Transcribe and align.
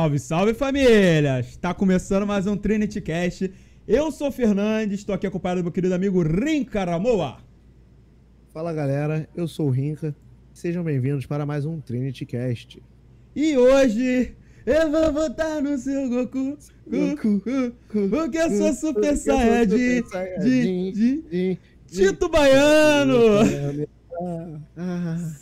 Salve, 0.00 0.18
salve 0.18 0.54
família! 0.54 1.40
Está 1.40 1.74
começando 1.74 2.26
mais 2.26 2.46
um 2.46 2.56
Trinity 2.56 3.02
Cast. 3.02 3.52
Eu 3.86 4.10
sou 4.10 4.28
o 4.28 4.32
Fernandes, 4.32 5.00
estou 5.00 5.14
aqui 5.14 5.26
acompanhado 5.26 5.60
do 5.60 5.64
meu 5.64 5.72
querido 5.72 5.94
amigo 5.94 6.22
Rinca 6.22 6.82
Ramoa. 6.84 7.36
Fala 8.50 8.72
galera, 8.72 9.28
eu 9.36 9.46
sou 9.46 9.66
o 9.66 9.70
Rinca. 9.70 10.16
Sejam 10.54 10.82
bem-vindos 10.82 11.26
para 11.26 11.44
mais 11.44 11.66
um 11.66 11.82
Trinity 11.82 12.24
Cast. 12.24 12.82
E 13.36 13.58
hoje 13.58 14.34
eu 14.64 14.90
vou 14.90 15.12
votar 15.12 15.60
no 15.60 15.76
seu 15.76 16.08
Goku, 16.08 16.56
Goku, 16.86 17.74
porque 18.08 18.38
eu 18.38 18.50
sou 18.56 18.72
Super 18.72 19.14
Saiyajin 19.18 20.02
de, 20.40 20.92
de, 20.92 21.22
de, 21.30 21.58
Tito 21.88 22.30
Baiano. 22.30 23.44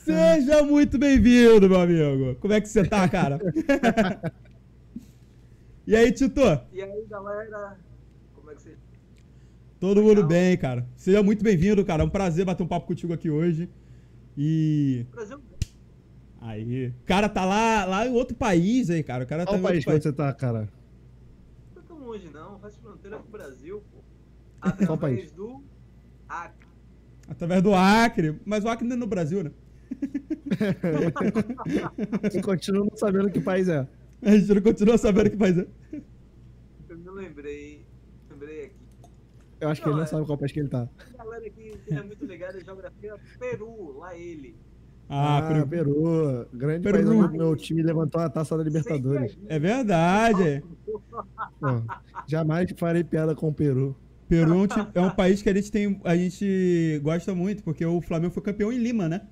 Seja 0.04 0.64
muito 0.64 0.98
bem-vindo, 0.98 1.68
meu 1.68 1.80
amigo. 1.80 2.34
Como 2.40 2.52
é 2.52 2.60
que 2.60 2.68
você 2.68 2.82
tá, 2.82 3.08
cara? 3.08 3.38
e 5.88 5.96
aí, 5.96 6.12
Tito? 6.12 6.42
E 6.70 6.82
aí, 6.82 7.06
galera? 7.08 7.78
Como 8.34 8.50
é 8.50 8.54
que 8.54 8.60
você 8.60 8.76
Todo 9.80 10.02
mundo 10.02 10.26
bem, 10.26 10.56
cara. 10.58 10.86
Seja 10.96 11.22
muito 11.22 11.42
bem-vindo, 11.42 11.82
cara. 11.84 12.02
É 12.02 12.06
um 12.06 12.10
prazer 12.10 12.44
bater 12.44 12.62
um 12.62 12.66
papo 12.66 12.86
contigo 12.86 13.14
aqui 13.14 13.30
hoje. 13.30 13.70
E. 14.36 15.06
Brasil? 15.10 15.40
Aí. 16.42 16.88
O 16.88 17.06
cara 17.06 17.26
tá 17.26 17.44
lá, 17.44 17.86
lá 17.86 18.06
em 18.06 18.12
outro 18.12 18.36
país 18.36 18.90
aí, 18.90 19.02
cara. 19.02 19.24
O 19.24 19.26
cara 19.26 19.46
tá 19.46 19.52
Qual 19.52 19.58
em 19.58 19.62
país 19.62 19.86
outro 19.86 19.98
que 19.98 20.02
você 20.02 20.12
tá, 20.12 20.30
cara? 20.34 20.68
Não 21.74 21.82
tô 21.82 21.94
tão 21.94 22.06
longe, 22.06 22.28
não. 22.28 22.58
Faz 22.58 22.76
fronteira 22.76 23.18
com 23.18 23.28
o 23.28 23.30
Brasil, 23.30 23.82
pô. 23.90 23.98
Qual 24.60 24.72
Através 24.72 25.00
país? 25.00 25.32
do 25.32 25.62
Acre. 26.28 26.68
Através 27.28 27.62
do 27.62 27.74
Acre. 27.74 28.40
Mas 28.44 28.64
o 28.64 28.68
Acre 28.68 28.86
não 28.86 28.94
é 28.94 28.98
no 28.98 29.06
Brasil, 29.06 29.42
né? 29.42 29.50
Você 32.22 32.42
continua 32.42 32.84
não 32.84 32.96
sabendo 32.96 33.30
que 33.30 33.40
país 33.40 33.68
é. 33.68 33.86
A 34.22 34.36
gente 34.36 34.52
não 34.54 34.62
continua 34.62 34.98
sabendo 34.98 35.30
que 35.30 35.36
país 35.36 35.58
é. 35.58 35.66
Eu 36.88 36.98
me 36.98 37.10
lembrei. 37.10 37.84
Lembrei 38.30 38.64
aqui. 38.66 38.74
Eu 39.60 39.68
acho 39.68 39.80
que 39.80 39.86
Não, 39.86 39.94
ele 39.94 39.98
não 40.00 40.04
é. 40.04 40.08
sabe 40.08 40.26
qual 40.26 40.38
país 40.38 40.52
que 40.52 40.60
ele 40.60 40.68
tá. 40.68 40.88
A 41.14 41.24
galera 41.24 41.46
aqui 41.46 41.72
é 41.90 42.02
muito 42.02 42.24
ligada 42.24 42.58
em 42.60 42.64
geografia. 42.64 43.14
Peru, 43.38 43.98
lá 43.98 44.16
ele. 44.16 44.54
Ah, 45.08 45.38
Ah, 45.38 45.42
Peru. 45.42 45.66
Peru. 45.66 46.46
Grande 46.52 46.82
Peru. 46.82 46.94
país 46.98 47.08
onde 47.08 47.38
meu 47.38 47.56
time 47.56 47.82
levantou 47.82 48.20
a 48.20 48.28
taça 48.28 48.56
da 48.56 48.62
Libertadores. 48.62 49.38
É 49.48 49.58
verdade. 49.58 50.62
Jamais 52.26 52.70
farei 52.76 53.02
piada 53.04 53.34
com 53.34 53.48
o 53.48 53.54
Peru. 53.54 53.96
Peru 54.28 54.52
é 54.52 54.54
um, 54.56 54.66
é 54.94 55.00
um 55.00 55.10
país 55.10 55.40
que 55.40 55.48
a 55.48 55.54
gente 55.54 55.72
tem. 55.72 55.98
A 56.04 56.14
gente 56.14 57.00
gosta 57.02 57.34
muito, 57.34 57.62
porque 57.62 57.84
o 57.86 58.00
Flamengo 58.02 58.34
foi 58.34 58.42
campeão 58.42 58.70
em 58.72 58.78
Lima, 58.78 59.08
né? 59.08 59.26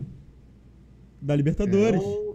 Da 1.21 1.37
Libertadores. 1.37 2.03
Pô, 2.03 2.26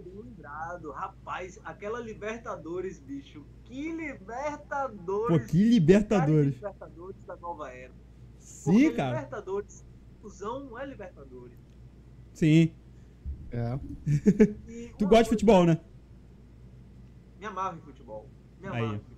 Rapaz, 0.90 1.58
aquela 1.64 2.00
Libertadores, 2.00 2.98
bicho. 2.98 3.44
Que 3.64 3.92
Libertadores. 3.92 5.40
Pô, 5.42 5.46
que 5.48 5.64
Libertadores. 5.68 6.58
Cara, 6.58 6.72
Libertadores 6.72 7.24
da 7.26 7.36
nova 7.36 7.70
era. 7.70 7.92
Sim, 8.38 8.72
Porque 8.72 8.90
cara. 8.92 9.14
Libertadores, 9.14 9.84
fusão 10.20 10.60
não 10.64 10.78
é 10.78 10.86
Libertadores. 10.86 11.58
Sim. 12.32 12.72
É. 13.50 13.78
E 14.68 14.94
Tu 14.98 15.06
gosta 15.06 15.24
de 15.24 15.28
futebol, 15.30 15.64
né? 15.64 15.78
Me 17.38 17.46
amarro 17.46 17.78
em 17.78 17.80
futebol. 17.80 18.28
Me 18.60 18.68
Aí. 18.68 18.78
amarro 18.78 18.98
futebol. 18.98 19.12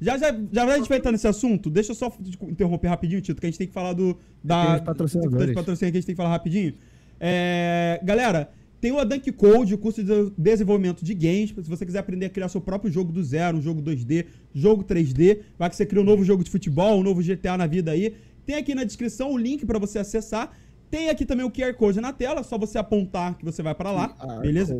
Já, 0.00 0.18
já, 0.18 0.32
já 0.50 0.64
vai 0.64 0.74
a 0.74 0.78
gente 0.78 0.88
vai 0.88 0.98
entrar 0.98 1.12
nesse 1.12 1.28
assunto? 1.28 1.70
Deixa 1.70 1.92
eu 1.92 1.94
só 1.94 2.12
interromper 2.48 2.88
rapidinho, 2.88 3.20
Tito, 3.20 3.40
que 3.40 3.46
a 3.46 3.50
gente 3.50 3.58
tem 3.58 3.68
que 3.68 3.72
falar 3.72 3.92
do. 3.92 4.18
Da, 4.42 4.76
Tem 4.76 4.84
patrocinadores. 4.84 5.46
dos 5.46 5.54
patrocínios 5.54 5.92
que 5.92 5.98
a 5.98 6.00
gente 6.00 6.06
tem 6.06 6.14
que 6.14 6.20
falar 6.20 6.30
rapidinho. 6.30 6.74
É, 7.20 8.00
galera, 8.02 8.52
tem 8.82 8.90
o 8.90 9.04
Dunk 9.04 9.30
Code, 9.30 9.74
o 9.74 9.78
curso 9.78 10.02
de 10.02 10.32
desenvolvimento 10.36 11.04
de 11.04 11.14
games. 11.14 11.50
Se 11.50 11.70
você 11.70 11.86
quiser 11.86 12.00
aprender 12.00 12.26
a 12.26 12.28
criar 12.28 12.48
seu 12.48 12.60
próprio 12.60 12.90
jogo 12.90 13.12
do 13.12 13.22
zero, 13.22 13.58
um 13.58 13.62
jogo 13.62 13.80
2D, 13.80 14.26
jogo 14.52 14.82
3D, 14.82 15.38
vai 15.56 15.70
que 15.70 15.76
você 15.76 15.86
cria 15.86 16.02
um 16.02 16.04
novo 16.04 16.24
jogo 16.24 16.42
de 16.42 16.50
futebol, 16.50 16.98
um 16.98 17.02
novo 17.04 17.22
GTA 17.22 17.56
na 17.56 17.68
vida 17.68 17.92
aí. 17.92 18.16
Tem 18.44 18.56
aqui 18.56 18.74
na 18.74 18.82
descrição 18.82 19.30
o 19.30 19.38
link 19.38 19.64
pra 19.64 19.78
você 19.78 20.00
acessar. 20.00 20.50
Tem 20.90 21.10
aqui 21.10 21.24
também 21.24 21.46
o 21.46 21.50
QR 21.50 21.72
Code 21.74 22.00
na 22.00 22.12
tela, 22.12 22.42
só 22.42 22.58
você 22.58 22.76
apontar 22.76 23.38
que 23.38 23.44
você 23.44 23.62
vai 23.62 23.72
pra 23.72 23.92
lá, 23.92 24.16
beleza? 24.42 24.76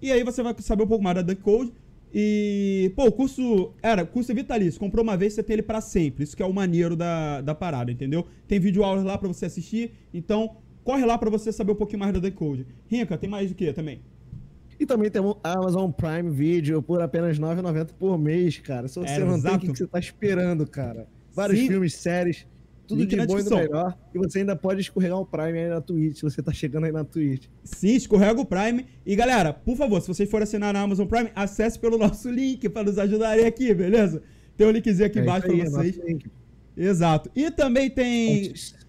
E 0.00 0.12
aí 0.12 0.22
você 0.22 0.44
vai 0.44 0.54
saber 0.60 0.84
um 0.84 0.86
pouco 0.86 1.02
mais 1.02 1.16
da 1.16 1.22
Dunk 1.22 1.42
Code. 1.42 1.72
E, 2.14 2.92
pô, 2.94 3.06
o 3.06 3.12
curso. 3.12 3.72
Era, 3.82 4.06
curso 4.06 4.30
é 4.30 4.34
vitalício. 4.34 4.78
Comprou 4.78 5.02
uma 5.02 5.16
vez, 5.16 5.32
você 5.32 5.42
tem 5.42 5.54
ele 5.54 5.62
pra 5.62 5.80
sempre. 5.80 6.22
Isso 6.22 6.36
que 6.36 6.42
é 6.42 6.46
o 6.46 6.52
maneiro 6.52 6.94
da, 6.94 7.40
da 7.40 7.54
parada, 7.54 7.90
entendeu? 7.90 8.24
Tem 8.46 8.60
vídeo 8.60 8.84
aulas 8.84 9.02
lá 9.02 9.18
pra 9.18 9.26
você 9.26 9.46
assistir. 9.46 9.92
Então, 10.14 10.56
corre 10.84 11.04
lá 11.04 11.16
pra 11.18 11.30
você 11.30 11.52
saber 11.52 11.72
um 11.72 11.76
pouquinho 11.76 12.00
mais 12.00 12.12
da 12.12 12.20
Dunk 12.20 12.36
Code. 12.36 12.66
Rinca, 12.88 13.16
tem 13.18 13.28
mais 13.28 13.50
o 13.50 13.54
que 13.54 13.72
também? 13.72 14.00
E 14.78 14.86
também 14.86 15.10
temos 15.10 15.36
Amazon 15.44 15.90
Prime 15.90 16.30
Video 16.30 16.82
por 16.82 17.02
apenas 17.02 17.36
R$ 17.36 17.44
9,90 17.44 17.88
por 17.98 18.18
mês, 18.18 18.58
cara. 18.58 18.88
Se 18.88 18.98
você 18.98 19.12
É, 19.14 19.18
não 19.18 19.26
tem, 19.26 19.34
o 19.34 19.36
exato. 19.36 19.58
que 19.66 19.78
você 19.78 19.86
tá 19.86 19.98
esperando, 19.98 20.66
cara? 20.66 21.06
Vários 21.34 21.58
Sim. 21.60 21.68
filmes, 21.68 21.94
séries, 21.94 22.46
tudo 22.88 23.02
Link 23.02 23.10
de 23.10 23.26
bom 23.26 23.38
e 23.38 23.42
do 23.42 23.54
melhor. 23.54 23.98
E 24.14 24.18
você 24.18 24.38
ainda 24.38 24.56
pode 24.56 24.80
escorregar 24.80 25.20
um 25.20 25.24
Prime 25.24 25.58
aí 25.58 25.68
na 25.68 25.82
Twitch, 25.82 26.16
se 26.16 26.22
você 26.22 26.42
tá 26.42 26.50
chegando 26.50 26.86
aí 26.86 26.92
na 26.92 27.04
Twitch. 27.04 27.46
Sim, 27.62 27.94
escorrega 27.94 28.40
o 28.40 28.44
Prime. 28.46 28.86
E 29.04 29.14
galera, 29.14 29.52
por 29.52 29.76
favor, 29.76 30.00
se 30.00 30.08
vocês 30.08 30.28
forem 30.30 30.44
assinar 30.44 30.72
na 30.72 30.80
Amazon 30.80 31.06
Prime, 31.06 31.30
acesse 31.34 31.78
pelo 31.78 31.98
nosso 31.98 32.30
link 32.30 32.66
pra 32.70 32.82
nos 32.82 32.98
ajudarem 32.98 33.44
aqui, 33.46 33.74
beleza? 33.74 34.22
Tem 34.56 34.66
um 34.66 34.70
linkzinho 34.70 35.06
aqui 35.06 35.18
É 35.18 35.22
embaixo 35.22 35.46
é 35.46 35.64
vocês. 35.66 35.98
Exato. 36.76 37.30
E 37.36 37.50
também 37.50 37.90
tem. 37.90 38.42
Sporting 38.52 38.79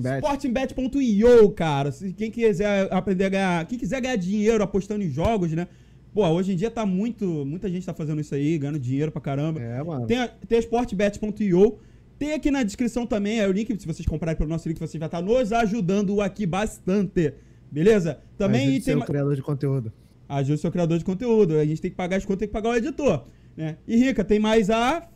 Bet. 0.00 0.18
Sportingbet.io, 0.18 1.50
cara. 1.50 1.92
Se 1.92 2.12
quem 2.12 2.30
quiser 2.30 2.92
aprender 2.92 3.24
a 3.24 3.28
ganhar, 3.28 3.66
quem 3.66 3.78
quiser 3.78 4.00
ganhar 4.00 4.16
dinheiro 4.16 4.62
apostando 4.62 5.04
em 5.04 5.10
jogos, 5.10 5.52
né? 5.52 5.68
Pô, 6.12 6.26
hoje 6.28 6.52
em 6.52 6.56
dia 6.56 6.70
tá 6.70 6.86
muito, 6.86 7.26
muita 7.44 7.68
gente 7.68 7.84
tá 7.84 7.92
fazendo 7.92 8.20
isso 8.20 8.34
aí, 8.34 8.56
ganhando 8.56 8.78
dinheiro 8.78 9.12
pra 9.12 9.20
caramba. 9.20 9.60
É, 9.60 9.82
mano. 9.82 10.06
Tem 10.06 10.18
a, 10.18 10.28
tem 10.28 10.58
a 10.58 10.60
sportbet.io. 10.60 11.78
Tem 12.18 12.32
aqui 12.32 12.50
na 12.50 12.62
descrição 12.62 13.06
também 13.06 13.40
é 13.40 13.46
o 13.46 13.52
link, 13.52 13.78
se 13.78 13.86
vocês 13.86 14.08
comprarem 14.08 14.36
pelo 14.36 14.48
nosso 14.48 14.66
link, 14.66 14.78
você 14.78 14.98
vai 14.98 15.08
estar 15.08 15.20
nos 15.20 15.52
ajudando 15.52 16.20
aqui 16.22 16.46
bastante. 16.46 17.34
Beleza? 17.70 18.20
Também 18.38 18.62
Ajude 18.62 18.84
tem 18.84 18.94
seu 18.94 19.04
criador 19.04 19.36
de 19.36 19.42
conteúdo. 19.42 19.92
ajude 20.28 20.54
o 20.54 20.58
seu 20.58 20.70
criador 20.70 20.98
de 20.98 21.04
conteúdo. 21.04 21.58
A 21.58 21.64
gente 21.66 21.82
tem 21.82 21.90
que 21.90 21.96
pagar 21.96 22.16
as 22.16 22.24
contas, 22.24 22.38
tem 22.38 22.48
que 22.48 22.54
pagar 22.54 22.70
o 22.70 22.74
editor, 22.74 23.26
né? 23.54 23.76
E 23.86 23.96
Rica, 23.96 24.24
tem 24.24 24.38
mais 24.38 24.70
a 24.70 25.06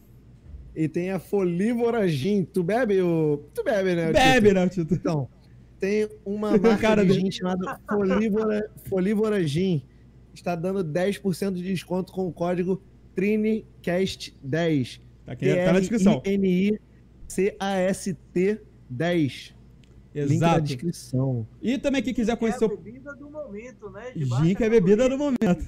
E 0.74 0.88
tem 0.88 1.10
a 1.10 1.18
Folívora 1.18 2.06
Gin. 2.08 2.44
Tu 2.44 2.62
bebe 2.62 3.00
o. 3.02 3.42
Tu 3.54 3.62
bebe, 3.64 3.94
né? 3.94 4.12
Bebe, 4.12 4.52
né, 4.52 4.68
Tito? 4.68 4.94
Então, 4.94 5.28
tem 5.78 6.08
uma 6.24 6.50
marca 6.58 6.76
cara 6.76 7.02
de 7.02 7.08
dele. 7.08 7.20
gin 7.22 7.30
chamada 7.30 7.80
Folívora, 7.88 8.70
Folívora 8.88 9.46
Gin. 9.46 9.82
Está 10.32 10.54
dando 10.54 10.84
10% 10.84 11.54
de 11.54 11.62
desconto 11.62 12.12
com 12.12 12.26
o 12.28 12.32
código 12.32 12.80
TRINICAST10. 13.16 15.00
Tá, 15.26 15.32
aqui, 15.32 15.54
tá 15.54 15.72
na 15.72 15.80
descrição. 15.80 16.20
T-R-I-N-I-C-A-S-T 16.20 18.60
10. 18.88 19.54
Link 20.14 20.28
na 20.28 20.34
Exato. 20.34 20.60
descrição. 20.62 21.46
E 21.62 21.78
também 21.78 22.02
quem 22.02 22.12
quiser 22.14 22.32
É 22.32 22.34
a 22.34 22.36
conhecer 22.36 22.64
o 22.64 22.76
bebida 22.76 23.14
do 23.14 23.30
momento, 23.30 23.90
né? 23.90 24.10
De 24.14 24.24
Gin 24.24 24.54
que 24.54 24.64
é 24.64 24.66
a 24.66 24.70
bebida 24.70 25.08
do 25.08 25.16
momento. 25.18 25.66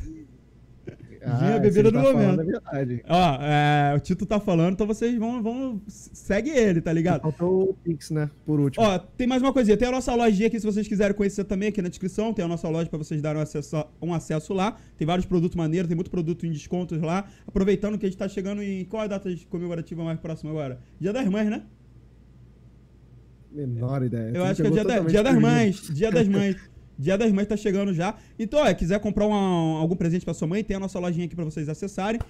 Gin 1.24 1.44
é 1.44 1.54
a 1.54 1.58
bebida 1.58 1.90
do 1.90 1.92
tá 1.92 2.02
momento. 2.02 2.44
verdade. 2.44 3.04
Ó, 3.08 3.38
é, 3.40 3.94
o 3.96 4.00
Tito 4.00 4.26
tá 4.26 4.40
falando, 4.40 4.72
então 4.74 4.86
vocês 4.86 5.16
vão, 5.18 5.42
vão. 5.42 5.80
Segue 5.86 6.50
ele, 6.50 6.80
tá 6.80 6.92
ligado? 6.92 7.22
Faltou 7.22 7.70
o 7.70 7.74
Pix, 7.74 8.10
né? 8.10 8.28
Por 8.44 8.58
último. 8.58 8.84
Ó, 8.84 8.98
tem 8.98 9.26
mais 9.26 9.40
uma 9.40 9.52
coisinha. 9.52 9.76
Tem 9.76 9.86
a 9.88 9.92
nossa 9.92 10.14
lojinha 10.14 10.48
aqui, 10.48 10.58
se 10.58 10.66
vocês 10.66 10.86
quiserem 10.88 11.14
conhecer 11.16 11.44
também, 11.44 11.68
aqui 11.68 11.80
na 11.80 11.88
descrição. 11.88 12.32
Tem 12.34 12.44
a 12.44 12.48
nossa 12.48 12.68
loja 12.68 12.88
pra 12.88 12.98
vocês 12.98 13.22
darem 13.22 13.38
um 13.38 13.42
acesso, 13.42 13.84
um 14.00 14.12
acesso 14.12 14.52
lá. 14.52 14.76
Tem 14.98 15.06
vários 15.06 15.26
produtos 15.26 15.54
maneiros, 15.56 15.88
tem 15.88 15.94
muito 15.94 16.10
produto 16.10 16.44
em 16.46 16.50
descontos 16.50 17.00
lá. 17.00 17.24
Aproveitando 17.46 17.96
que 17.98 18.06
a 18.06 18.08
gente 18.08 18.18
tá 18.18 18.28
chegando 18.28 18.62
em. 18.62 18.84
Qual 18.84 19.02
é 19.02 19.04
a 19.04 19.08
data 19.08 19.30
comemorativa 19.48 20.02
mais 20.02 20.18
próxima 20.18 20.50
agora? 20.50 20.80
Dia 21.00 21.12
das 21.12 21.28
Mães, 21.28 21.48
né? 21.48 21.62
Menor 23.52 24.02
ideia. 24.02 24.28
Eu 24.34 24.42
Você 24.46 24.50
acho 24.50 24.62
que 24.62 24.68
é 24.68 24.70
dia, 24.70 24.84
da- 24.84 24.98
dia 25.00 25.22
das 25.22 25.38
mães. 25.38 25.80
Dia 25.94 26.10
das 26.10 26.26
mães. 26.26 26.56
Dia 27.02 27.18
das 27.18 27.32
mães 27.32 27.48
tá 27.48 27.56
chegando 27.56 27.92
já. 27.92 28.14
Então, 28.38 28.60
ó, 28.60 28.72
quiser 28.74 29.00
comprar 29.00 29.26
uma- 29.26 29.80
algum 29.80 29.96
presente 29.96 30.24
pra 30.24 30.32
sua 30.32 30.46
mãe, 30.46 30.62
tem 30.62 30.76
a 30.76 30.80
nossa 30.80 30.98
lojinha 30.98 31.26
aqui 31.26 31.34
pra 31.34 31.44
vocês 31.44 31.68
acessarem. 31.68 32.20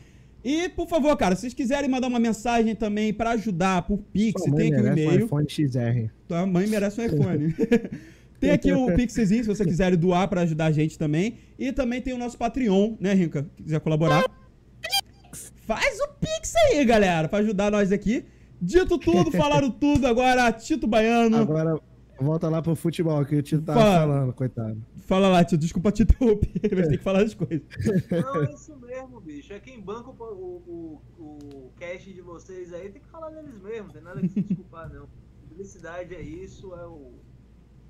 E, 0.42 0.68
por 0.70 0.88
favor, 0.88 1.14
cara, 1.16 1.34
se 1.36 1.42
vocês 1.42 1.54
quiserem 1.54 1.88
mandar 1.88 2.08
uma 2.08 2.18
mensagem 2.18 2.74
também 2.74 3.12
pra 3.12 3.30
ajudar 3.32 3.82
por 3.82 3.98
Pix, 3.98 4.42
tem 4.42 4.52
aqui 4.72 4.80
o 4.80 4.82
merece 4.82 5.00
um 5.00 5.12
e-mail. 5.12 5.26
iPhone 5.26 5.46
XR. 5.48 6.10
Tua 6.26 6.46
mãe 6.46 6.66
merece 6.66 7.00
um 7.00 7.04
iPhone. 7.04 7.54
tem 8.40 8.50
aqui 8.50 8.72
o 8.72 8.92
Pixzinho, 8.96 9.44
se 9.44 9.48
você 9.48 9.64
quiser 9.64 9.94
doar 9.96 10.26
pra 10.26 10.40
ajudar 10.40 10.64
a 10.66 10.72
gente 10.72 10.98
também. 10.98 11.34
E 11.58 11.70
também 11.70 12.00
tem 12.00 12.12
o 12.14 12.18
nosso 12.18 12.36
Patreon, 12.38 12.94
né, 12.98 13.12
Rinca? 13.14 13.46
Se 13.56 13.62
quiser 13.62 13.80
colaborar. 13.80 14.24
Faz 15.66 15.98
o 16.00 16.08
Pix 16.20 16.54
aí, 16.56 16.84
galera, 16.84 17.28
pra 17.28 17.38
ajudar 17.38 17.70
nós 17.70 17.92
aqui. 17.92 18.24
Dito 18.60 18.98
tudo, 18.98 19.30
falaram 19.30 19.70
tudo 19.70 20.06
agora, 20.06 20.50
Tito 20.52 20.86
Baiano. 20.86 21.36
Agora, 21.36 21.78
volta 22.22 22.48
lá 22.48 22.62
pro 22.62 22.74
futebol 22.74 23.24
que 23.24 23.36
o 23.36 23.42
Tito 23.42 23.64
Fala. 23.64 23.80
falando, 23.80 24.32
coitado. 24.32 24.82
Fala 25.02 25.28
lá, 25.28 25.44
Tito, 25.44 25.58
desculpa 25.58 25.92
te 25.92 26.02
interromper, 26.04 26.48
mas 26.74 26.88
tem 26.88 26.98
que 26.98 27.04
falar 27.04 27.22
as 27.22 27.34
coisas. 27.34 27.62
Não, 28.10 28.42
é 28.42 28.52
isso 28.52 28.76
mesmo, 28.78 29.20
bicho. 29.20 29.52
É 29.52 29.60
quem 29.60 29.80
banca 29.80 30.10
o, 30.10 30.14
o, 30.14 31.02
o, 31.18 31.22
o 31.22 31.72
cash 31.78 32.04
de 32.04 32.20
vocês 32.20 32.72
aí, 32.72 32.88
tem 32.90 33.02
que 33.02 33.08
falar 33.08 33.30
deles 33.30 33.60
mesmo, 33.60 33.86
não 33.86 33.92
tem 33.92 34.02
nada 34.02 34.20
que 34.20 34.28
se 34.28 34.40
desculpar, 34.40 34.92
não. 34.92 35.06
Felicidade 35.48 36.14
é 36.14 36.22
isso, 36.22 36.72
é 36.74 36.86
o. 36.86 37.12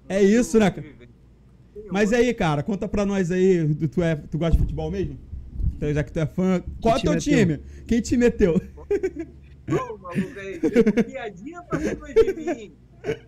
É 0.08 0.22
isso, 0.22 0.58
né, 0.58 0.70
cara? 0.70 0.82
Viver. 0.82 1.08
Tem 1.74 1.84
Mas 1.90 2.12
aí, 2.12 2.32
cara, 2.34 2.62
conta 2.62 2.88
pra 2.88 3.06
nós 3.06 3.30
aí, 3.30 3.74
tu, 3.88 4.02
é, 4.02 4.16
tu 4.16 4.36
gosta 4.38 4.52
de 4.52 4.58
futebol 4.58 4.90
mesmo? 4.90 5.18
Então, 5.76 5.92
já 5.92 6.04
que 6.04 6.12
tu 6.12 6.18
é 6.18 6.26
fã, 6.26 6.62
qual 6.80 6.96
é 6.96 7.00
teu 7.00 7.12
meteu? 7.12 7.32
time? 7.32 7.58
Quem 7.86 8.00
te 8.00 8.16
meteu? 8.16 8.54
Ô, 8.54 9.98
maluco 9.98 10.38
aí, 10.38 10.60
piadinha 11.04 11.62
pra 11.62 11.80
cima 11.80 12.12
de 12.12 12.32
mim. 12.34 12.72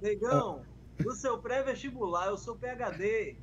Negão, 0.03 0.63
no 1.03 1.13
seu 1.13 1.39
pré-vestibular, 1.39 2.27
eu 2.29 2.37
sou 2.37 2.57
PHD. 2.57 3.37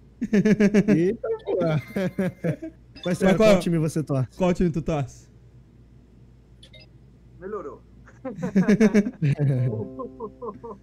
Eita, 0.88 1.28
porra. 1.46 1.82
Mas 3.04 3.18
sério, 3.18 3.38
qual- 3.38 3.50
qual 3.54 3.60
time 3.62 3.80
você 3.80 4.04
torce? 4.04 4.38
Qual 4.38 4.54
time 4.54 4.70
tu 4.70 4.82
torce? 4.82 5.28
Melhorou. 7.40 7.82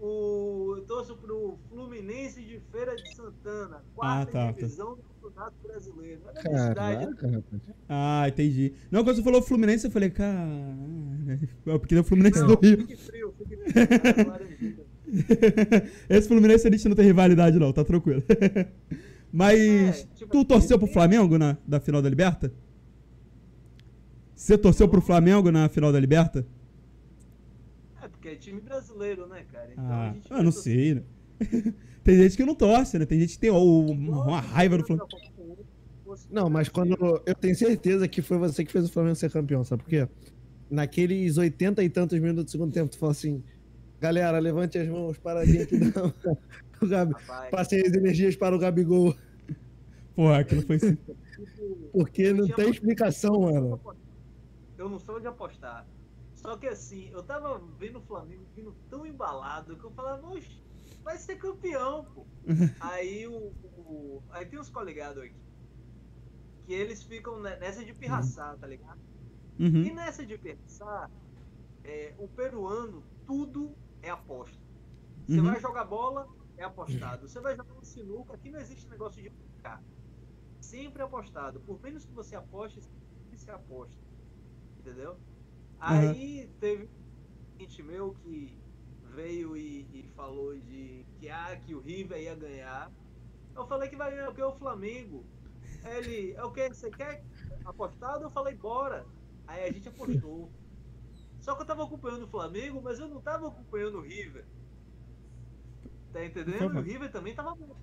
o, 0.00 0.74
eu 0.76 0.82
torço 0.86 1.16
pro 1.16 1.58
Fluminense 1.70 2.42
de 2.42 2.60
Feira 2.70 2.94
de 2.96 3.14
Santana, 3.14 3.82
quarta 3.94 4.22
Ah, 4.22 4.26
tá, 4.26 4.46
tá. 4.46 4.52
divisão 4.52 4.96
do 4.96 5.02
Campeonato 5.30 5.56
Brasileiro. 5.62 6.20
É 6.34 6.40
cidade, 6.42 6.74
Caraca, 6.74 7.30
rapaz. 7.30 7.62
Ah, 7.88 8.24
entendi. 8.28 8.74
Não, 8.90 9.02
quando 9.02 9.16
você 9.16 9.22
falou 9.22 9.40
Fluminense, 9.42 9.86
eu 9.86 9.90
falei, 9.90 10.10
cara. 10.10 10.38
É 11.66 11.78
porque 11.78 11.94
é 11.94 12.00
o 12.00 12.04
Fluminense 12.04 12.40
Não, 12.40 12.48
do 12.48 12.54
Rio. 12.60 12.76
fique 12.78 12.96
frio, 12.96 13.34
fique 13.38 13.56
frio. 13.56 13.88
Cara, 13.88 14.28
laranjinha. 14.28 14.85
Esse 16.08 16.28
Fluminense 16.28 16.66
a 16.66 16.70
gente 16.70 16.88
não 16.88 16.96
tem 16.96 17.04
rivalidade, 17.04 17.58
não, 17.58 17.72
tá 17.72 17.84
tranquilo. 17.84 18.22
Mas. 19.32 19.60
É, 19.60 19.92
tipo 20.14 20.32
tu 20.32 20.38
assim, 20.38 20.46
torceu 20.46 20.78
pro 20.78 20.88
Flamengo 20.88 21.38
na 21.38 21.56
da 21.66 21.80
final 21.80 22.02
da 22.02 22.08
Liberta? 22.08 22.52
Você 24.34 24.58
torceu 24.58 24.88
pro 24.88 25.00
Flamengo 25.00 25.50
na 25.50 25.68
final 25.68 25.92
da 25.92 26.00
Liberta? 26.00 26.46
É, 28.02 28.08
porque 28.08 28.28
é 28.28 28.34
time 28.34 28.60
brasileiro, 28.60 29.26
né, 29.26 29.44
cara? 29.50 29.72
Então 29.72 29.84
Ah, 29.86 30.10
a 30.10 30.12
gente 30.12 30.30
eu 30.30 30.42
não 30.42 30.52
sei, 30.52 30.94
né? 30.94 31.02
tem 32.04 32.16
gente 32.16 32.36
que 32.36 32.44
não 32.44 32.54
torce, 32.54 32.98
né? 32.98 33.06
Tem 33.06 33.20
gente 33.20 33.34
que 33.34 33.38
tem 33.38 33.50
ó, 33.50 33.62
uma, 33.62 34.24
uma 34.24 34.40
raiva 34.40 34.78
do 34.78 34.86
Flamengo. 34.86 35.08
Não, 36.30 36.48
mas 36.48 36.68
quando. 36.68 36.96
Eu 37.26 37.34
tenho 37.34 37.54
certeza 37.56 38.06
que 38.06 38.22
foi 38.22 38.38
você 38.38 38.64
que 38.64 38.72
fez 38.72 38.84
o 38.86 38.92
Flamengo 38.92 39.16
ser 39.16 39.30
campeão, 39.30 39.64
sabe 39.64 39.82
por 39.82 39.90
quê? 39.90 40.08
Naqueles 40.70 41.36
80 41.36 41.82
e 41.82 41.88
tantos 41.88 42.18
minutos 42.18 42.44
do 42.44 42.50
segundo 42.50 42.72
tempo, 42.72 42.90
tu 42.90 42.98
falou 42.98 43.12
assim: 43.12 43.42
galera, 44.00 44.38
levante 44.38 44.78
as 44.78 44.88
mãos 44.88 45.18
para 45.18 45.40
a 45.40 45.44
gente 45.46 45.76
dar 45.90 46.06
o 46.06 46.86
Gabi. 46.88 47.12
Rapaz, 47.14 47.50
Passei 47.50 47.80
as 47.86 47.92
energias 47.94 48.36
para 48.36 48.54
o 48.54 48.58
Gabigol. 48.58 49.14
Porra, 50.14 50.38
aquilo 50.38 50.62
foi 50.62 50.78
Porque 51.92 52.32
não 52.32 52.46
tem 52.48 52.70
explicação, 52.70 53.40
mano. 53.40 53.80
Eu 54.78 54.88
não 54.88 54.98
sou 54.98 55.20
de 55.20 55.26
apostar. 55.26 55.86
Só 56.34 56.56
que 56.56 56.66
assim, 56.66 57.10
eu 57.12 57.22
tava 57.22 57.58
vendo 57.78 57.98
o 57.98 58.02
Flamengo 58.02 58.44
vindo 58.54 58.74
tão 58.90 59.06
embalado 59.06 59.76
que 59.76 59.84
eu 59.84 59.90
falava, 59.90 60.26
oxe, 60.28 60.62
vai 61.02 61.16
ser 61.16 61.36
campeão, 61.36 62.04
pô. 62.14 62.26
aí 62.80 63.26
o, 63.26 63.52
o- 63.78 64.22
Aí 64.30 64.44
tem 64.46 64.58
uns 64.58 64.68
colegados 64.68 65.22
aqui. 65.22 65.34
Que 66.66 66.74
eles 66.74 67.02
ficam 67.02 67.40
ne- 67.40 67.56
nessa 67.56 67.84
de 67.84 67.94
pirraçar, 67.94 68.56
tá 68.58 68.66
ligado? 68.66 68.98
E 69.58 69.64
Uhum. 69.64 69.94
nessa 69.94 70.24
de 70.26 70.36
pensar, 70.36 71.10
é, 71.84 72.12
o 72.18 72.28
peruano, 72.28 73.02
tudo 73.24 73.74
é 74.08 74.10
aposta. 74.10 74.64
Você 75.26 75.40
Uhum. 75.40 75.42
vai 75.42 75.60
jogar 75.60 75.84
bola, 75.86 76.26
é 76.56 76.64
apostado. 76.64 77.28
Você 77.28 77.40
vai 77.40 77.56
jogar 77.56 77.74
um 77.74 77.84
sinuca, 77.84 78.34
aqui 78.36 78.50
não 78.50 78.60
existe 78.60 78.88
negócio 78.90 79.22
de 79.22 79.30
brincar. 79.30 79.84
Sempre 80.60 81.02
apostado. 81.02 81.62
Por 81.62 81.80
menos 81.82 82.04
que 82.06 82.14
você 82.14 82.36
aposte, 82.36 82.80
sempre 82.82 83.38
se 83.38 83.50
aposta. 83.50 84.02
Entendeu? 84.80 85.22
Aí 85.78 86.48
teve 86.60 86.84
um 86.84 86.88
cliente 87.58 87.82
meu 87.82 88.14
que 88.14 88.64
veio 89.02 89.56
e, 89.56 90.06
e 90.06 90.08
falou 90.14 90.58
de 90.60 91.08
que, 91.18 91.28
ah, 91.28 91.58
que 91.60 91.74
o 91.74 91.80
River 91.80 92.20
ia 92.22 92.34
ganhar. 92.36 92.92
Eu 93.54 93.66
falei 93.68 93.88
que 93.90 93.96
vai 93.96 94.10
ganhar 94.12 94.30
o 94.30 94.34
que? 94.34 94.42
O 94.42 94.56
Flamengo. 94.58 95.30
Aí 95.82 95.96
Ele, 95.98 96.34
é 96.34 96.44
o 96.44 96.52
que? 96.52 96.68
Você 96.68 96.92
quer 96.92 97.26
apostado? 97.64 98.24
Eu 98.24 98.30
falei, 98.32 98.56
bora. 98.56 99.10
Aí 99.46 99.64
a 99.64 99.72
gente 99.72 99.88
apostou. 99.88 100.54
Só 101.46 101.54
que 101.54 101.62
eu 101.62 101.66
tava 101.66 101.84
acompanhando 101.84 102.24
o 102.24 102.28
Flamengo, 102.28 102.80
mas 102.82 102.98
eu 102.98 103.06
não 103.06 103.20
tava 103.20 103.46
acompanhando 103.46 103.98
o 103.98 104.00
River. 104.00 104.44
Tá 106.12 106.24
entendendo? 106.24 106.58
Por 106.58 106.72
favor. 106.72 106.78
E 106.78 106.80
o 106.80 106.92
River 106.92 107.12
também 107.12 107.34
tava 107.36 107.54
bom. 107.54 107.76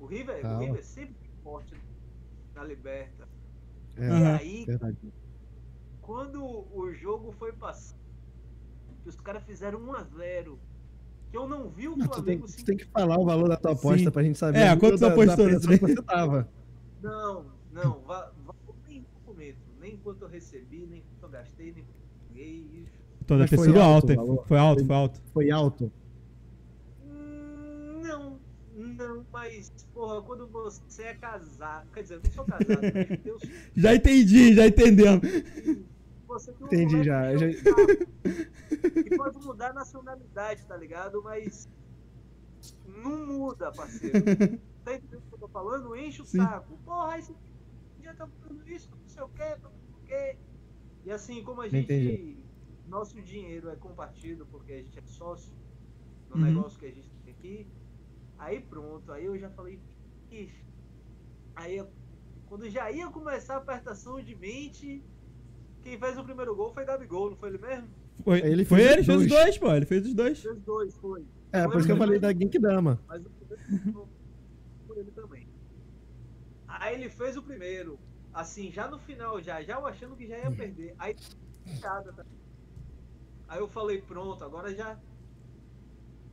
O 0.00 0.06
River, 0.06 0.46
o. 0.46 0.58
River 0.60 0.82
sempre 0.82 1.14
foi 1.20 1.42
forte 1.42 1.74
na 2.54 2.64
Liberta. 2.64 3.28
É, 3.98 4.08
E 4.08 4.24
aí, 4.24 4.64
verdade. 4.64 4.96
quando 6.00 6.42
o 6.74 6.90
jogo 6.94 7.32
foi 7.32 7.52
passar, 7.52 7.98
que 9.02 9.10
os 9.10 9.20
caras 9.20 9.44
fizeram 9.44 9.78
1x0, 9.80 10.56
que 11.30 11.36
eu 11.36 11.46
não 11.46 11.68
vi 11.68 11.88
o 11.88 11.96
Não, 11.98 12.06
tu, 12.08 12.14
tem, 12.14 12.38
Flamengo 12.38 12.46
tu 12.46 12.50
se 12.52 12.64
tem 12.64 12.78
que 12.78 12.86
falar 12.86 13.18
o 13.18 13.26
valor 13.26 13.46
da 13.50 13.58
tua 13.58 13.72
aposta 13.72 13.98
Sim. 14.06 14.10
pra 14.10 14.22
gente 14.22 14.38
saber. 14.38 14.58
É, 14.58 14.74
quanto 14.74 14.96
tu 14.98 15.04
apostou 15.04 15.44
da 15.44 15.52
nesse 15.52 15.68
que 15.68 15.76
você 15.86 16.02
tava. 16.02 16.48
Não, 17.02 17.52
não, 17.70 18.00
va- 18.04 18.32
va- 18.42 18.54
nem 18.88 19.02
documento, 19.02 19.58
nem 19.78 19.98
quanto 19.98 20.22
eu 20.22 20.28
recebi, 20.28 20.86
nem 20.86 21.02
quanto 21.02 21.24
eu 21.24 21.28
gastei, 21.28 21.74
nem 21.74 21.84
quanto 21.84 21.96
eu 22.00 22.28
paguei. 22.28 22.82
isso. 22.82 23.01
Mas 23.40 23.50
ter 23.50 23.56
foi 23.56 23.66
sido 23.66 23.80
alto 23.80 24.12
alto? 24.12 24.44
Foi 24.46 24.58
alto, 24.58 24.84
foi 24.86 24.94
alto. 24.96 25.20
Foi 25.32 25.50
alto. 25.50 25.92
Hum, 27.04 28.00
Não, 28.02 28.40
não, 28.74 29.26
mas, 29.32 29.70
porra, 29.92 30.22
quando 30.22 30.46
você 30.48 31.02
é 31.04 31.14
casado, 31.14 31.90
quer 31.92 32.02
dizer, 32.02 32.14
eu 32.16 32.20
não 32.24 32.30
sou 32.32 32.44
casado, 32.44 32.66
mas 32.94 33.20
Deus 33.20 33.42
Já 33.76 33.94
entendi, 33.94 34.54
já 34.54 34.66
entendemos. 34.66 35.22
Você 36.28 36.52
tem 36.52 36.62
um 36.62 36.66
Entendi 36.66 37.02
já, 37.04 37.30
que 37.32 37.38
já- 37.38 37.46
é 37.48 37.52
sapo, 37.52 39.00
E 39.06 39.16
pode 39.16 39.38
mudar 39.38 39.70
a 39.70 39.74
nacionalidade, 39.74 40.64
tá 40.66 40.76
ligado? 40.76 41.22
Mas 41.22 41.68
não 42.86 43.26
muda, 43.26 43.70
parceiro. 43.72 44.18
Tá 44.84 44.94
entendendo 44.96 45.20
o 45.20 45.28
que 45.28 45.34
eu 45.34 45.38
tô 45.38 45.46
falando? 45.48 45.94
Enche 45.94 46.22
o 46.22 46.24
Sim. 46.24 46.38
saco. 46.38 46.76
Porra, 46.84 47.16
esse 47.16 47.32
já 48.02 48.12
tá 48.14 48.26
falando 48.40 48.68
isso, 48.68 48.90
não 48.90 49.08
sei 49.08 49.22
o 49.22 49.28
que, 49.28 49.48
não 49.62 49.70
sei 49.70 49.92
o 49.94 50.06
que. 50.06 50.36
E 51.04 51.10
assim, 51.12 51.40
como 51.44 51.60
a 51.60 51.68
gente. 51.68 51.84
Entendi. 51.84 52.41
Nosso 52.92 53.18
dinheiro 53.22 53.70
é 53.70 53.76
compartido 53.76 54.44
porque 54.50 54.70
a 54.74 54.76
gente 54.76 54.98
é 54.98 55.02
sócio 55.06 55.50
no 56.28 56.36
Uhum. 56.36 56.42
negócio 56.42 56.78
que 56.78 56.84
a 56.84 56.90
gente 56.90 57.10
tem 57.24 57.32
aqui. 57.32 57.66
Aí 58.38 58.60
pronto, 58.60 59.10
aí 59.10 59.24
eu 59.24 59.38
já 59.38 59.48
falei, 59.48 59.80
ixi. 60.30 60.62
Aí 61.56 61.82
quando 62.46 62.68
já 62.68 62.90
ia 62.90 63.08
começar 63.08 63.54
a 63.54 63.56
apertação 63.56 64.22
de 64.22 64.34
mente, 64.36 65.02
quem 65.82 65.98
fez 65.98 66.18
o 66.18 66.22
primeiro 66.24 66.54
gol 66.54 66.70
foi 66.74 66.84
Gabigol, 66.84 67.30
não 67.30 67.36
foi 67.38 67.48
ele 67.48 67.58
mesmo? 67.58 67.88
Foi 68.22 68.38
Ele 68.40 68.48
ele, 68.48 68.64
fez 68.66 68.68
foi 68.68 68.80
os 68.80 68.92
ele, 68.92 69.04
fez 69.04 69.22
os 69.22 69.26
dois. 69.26 69.58
pô. 69.58 69.72
Ele 69.74 69.86
fez 69.86 70.06
os 70.06 70.14
dois. 70.14 70.38
Fez 70.42 70.60
dois, 70.60 70.94
foi. 70.98 71.24
É, 71.50 71.66
por 71.66 71.78
isso 71.78 71.86
que 71.86 71.92
eu 71.92 71.96
falei 71.96 72.18
da 72.18 72.30
Genkidama. 72.30 73.00
Mas 73.08 73.24
o 73.24 73.30
primeiro 73.30 74.08
foi 74.86 74.98
ele 74.98 75.10
também. 75.12 75.48
Aí 76.68 76.94
ele 76.94 77.08
fez 77.08 77.38
o 77.38 77.42
primeiro, 77.42 77.98
assim, 78.34 78.70
já 78.70 78.86
no 78.86 78.98
final, 78.98 79.40
já, 79.40 79.62
já 79.62 79.76
eu 79.78 79.86
achando 79.86 80.14
que 80.14 80.26
já 80.26 80.36
ia 80.36 80.50
perder. 80.50 80.94
Aí 80.98 81.16
tá? 81.80 82.04
Aí 83.52 83.58
eu 83.58 83.68
falei, 83.68 84.00
pronto, 84.00 84.42
agora 84.42 84.74
já 84.74 84.98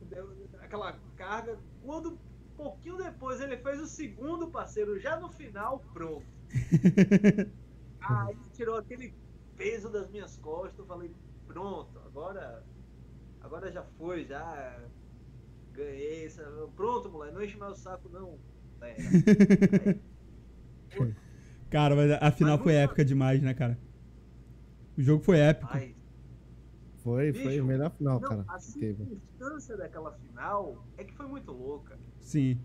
deu 0.00 0.48
aquela 0.58 0.94
carga. 1.14 1.60
Quando 1.78 2.12
um 2.14 2.18
pouquinho 2.56 2.96
depois 2.96 3.42
ele 3.42 3.58
fez 3.58 3.78
o 3.78 3.86
segundo 3.86 4.50
parceiro, 4.50 4.98
já 4.98 5.20
no 5.20 5.30
final, 5.30 5.80
pronto. 5.92 6.26
Aí 8.00 8.34
tirou 8.54 8.78
aquele 8.78 9.14
peso 9.54 9.90
das 9.92 10.08
minhas 10.10 10.34
costas, 10.38 10.78
eu 10.78 10.86
falei, 10.86 11.14
pronto, 11.46 11.98
agora 11.98 12.64
agora 13.42 13.70
já 13.70 13.84
foi, 13.84 14.24
já 14.24 14.90
ganhei, 15.74 16.30
sabe? 16.30 16.72
pronto, 16.74 17.10
moleque, 17.10 17.34
não 17.34 17.42
enche 17.42 17.58
mais 17.58 17.78
o 17.78 17.82
saco 17.82 18.08
não. 18.08 18.40
É, 18.80 18.92
Aí, 20.92 21.14
Cara, 21.68 21.94
mas 21.94 22.10
a 22.12 22.32
final 22.32 22.56
Mas 22.56 22.64
foi 22.64 22.74
épica 22.76 23.04
demais, 23.04 23.42
né, 23.42 23.52
cara? 23.52 23.78
O 24.96 25.02
jogo 25.02 25.22
foi 25.22 25.38
épico. 25.38 25.70
Ai, 25.72 25.99
Foi, 27.02 27.32
foi 27.32 27.44
Bicho, 27.52 27.62
a 27.62 27.64
melhor 27.66 27.90
final, 27.90 28.20
não, 28.20 28.28
cara. 28.28 28.44
a 28.48 28.58
que 28.58 28.72
teve. 28.78 29.04
circunstância 29.06 29.76
daquela 29.76 30.12
final 30.12 30.84
é 30.98 31.04
que 31.04 31.14
foi 31.14 31.26
muito 31.26 31.50
louca. 31.50 31.98
Sim. 32.20 32.60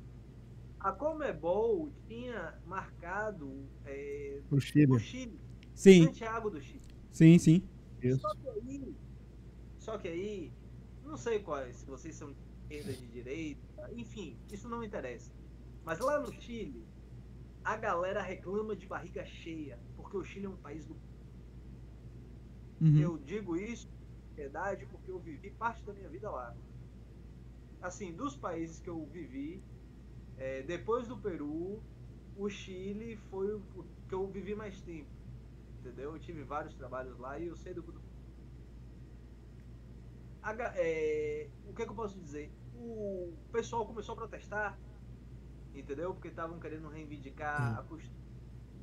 A 0.79 0.91
Comebol 0.91 1.89
tinha 2.07 2.53
marcado 2.65 3.65
é, 3.85 4.41
Pro 4.49 4.59
Chile. 4.59 4.91
o 4.91 4.99
Chile, 4.99 5.39
Sim, 5.73 6.05
Santiago 6.05 6.49
do 6.49 6.61
Chile. 6.61 6.81
sim, 7.11 7.37
sim. 7.39 7.63
Isso. 8.01 8.19
Só 8.19 8.35
que 8.35 8.49
aí, 8.49 8.95
só 9.79 9.97
que 9.97 10.07
aí, 10.07 10.53
não 11.03 11.17
sei 11.17 11.39
quais, 11.39 11.77
se 11.77 11.85
vocês 11.85 12.13
são 12.15 12.31
de 12.31 12.37
esquerda, 12.77 12.93
de 12.93 13.07
direita, 13.07 13.89
enfim, 13.95 14.37
isso 14.51 14.67
não 14.69 14.83
interessa. 14.83 15.31
Mas 15.83 15.99
lá 15.99 16.19
no 16.19 16.31
Chile, 16.33 16.83
a 17.63 17.77
galera 17.77 18.21
reclama 18.21 18.75
de 18.75 18.85
barriga 18.85 19.25
cheia, 19.25 19.79
porque 19.95 20.17
o 20.17 20.23
Chile 20.23 20.45
é 20.45 20.49
um 20.49 20.57
país 20.57 20.85
do. 20.85 20.95
Uhum. 22.81 22.97
Eu 22.99 23.17
digo 23.17 23.55
isso, 23.55 23.89
verdade, 24.35 24.85
porque 24.87 25.11
eu 25.11 25.19
vivi 25.19 25.51
parte 25.51 25.85
da 25.85 25.93
minha 25.93 26.09
vida 26.09 26.29
lá. 26.29 26.55
Assim, 27.81 28.15
dos 28.15 28.35
países 28.35 28.79
que 28.79 28.89
eu 28.89 29.05
vivi, 29.07 29.63
é, 30.37 30.63
depois 30.63 31.07
do 31.07 31.21
Peru, 31.21 31.83
o 32.35 32.49
Chile 32.49 33.17
foi 33.17 33.53
o 33.53 33.63
que 34.07 34.15
eu 34.15 34.27
vivi 34.31 34.55
mais 34.55 34.81
tempo. 34.81 35.11
Entendeu? 35.79 36.13
Eu 36.13 36.19
tive 36.19 36.43
vários 36.43 36.75
trabalhos 36.75 37.17
lá 37.19 37.39
e 37.39 37.47
eu 37.47 37.55
sei 37.55 37.73
do 37.73 37.83
a 40.41 40.53
é, 40.75 41.51
o 41.63 41.73
que, 41.73 41.81
é 41.81 41.85
que 41.85 41.91
eu 41.91 41.95
posso 41.95 42.19
dizer? 42.19 42.55
O 42.71 43.35
pessoal 43.51 43.87
começou 43.87 44.13
a 44.13 44.17
protestar, 44.17 44.79
entendeu? 45.73 46.13
Porque 46.13 46.29
estavam 46.29 46.59
querendo 46.59 46.89
reivindicar 46.89 47.77
a 47.79 47.83
costura. 47.83 48.19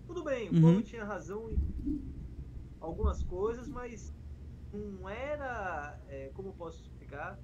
Tudo 0.07 0.25
bem, 0.25 0.51
o 0.51 0.55
Uhum. 0.55 0.61
povo 0.61 0.83
tinha 0.83 1.05
razão 1.05 1.51
em 1.51 1.59
algumas 2.81 3.23
coisas, 3.23 3.69
mas 3.69 4.15
não 4.73 5.09
era, 5.09 5.99
é, 6.09 6.31
como 6.35 6.49
eu 6.49 6.53
posso 6.53 6.83
explicar, 6.83 7.39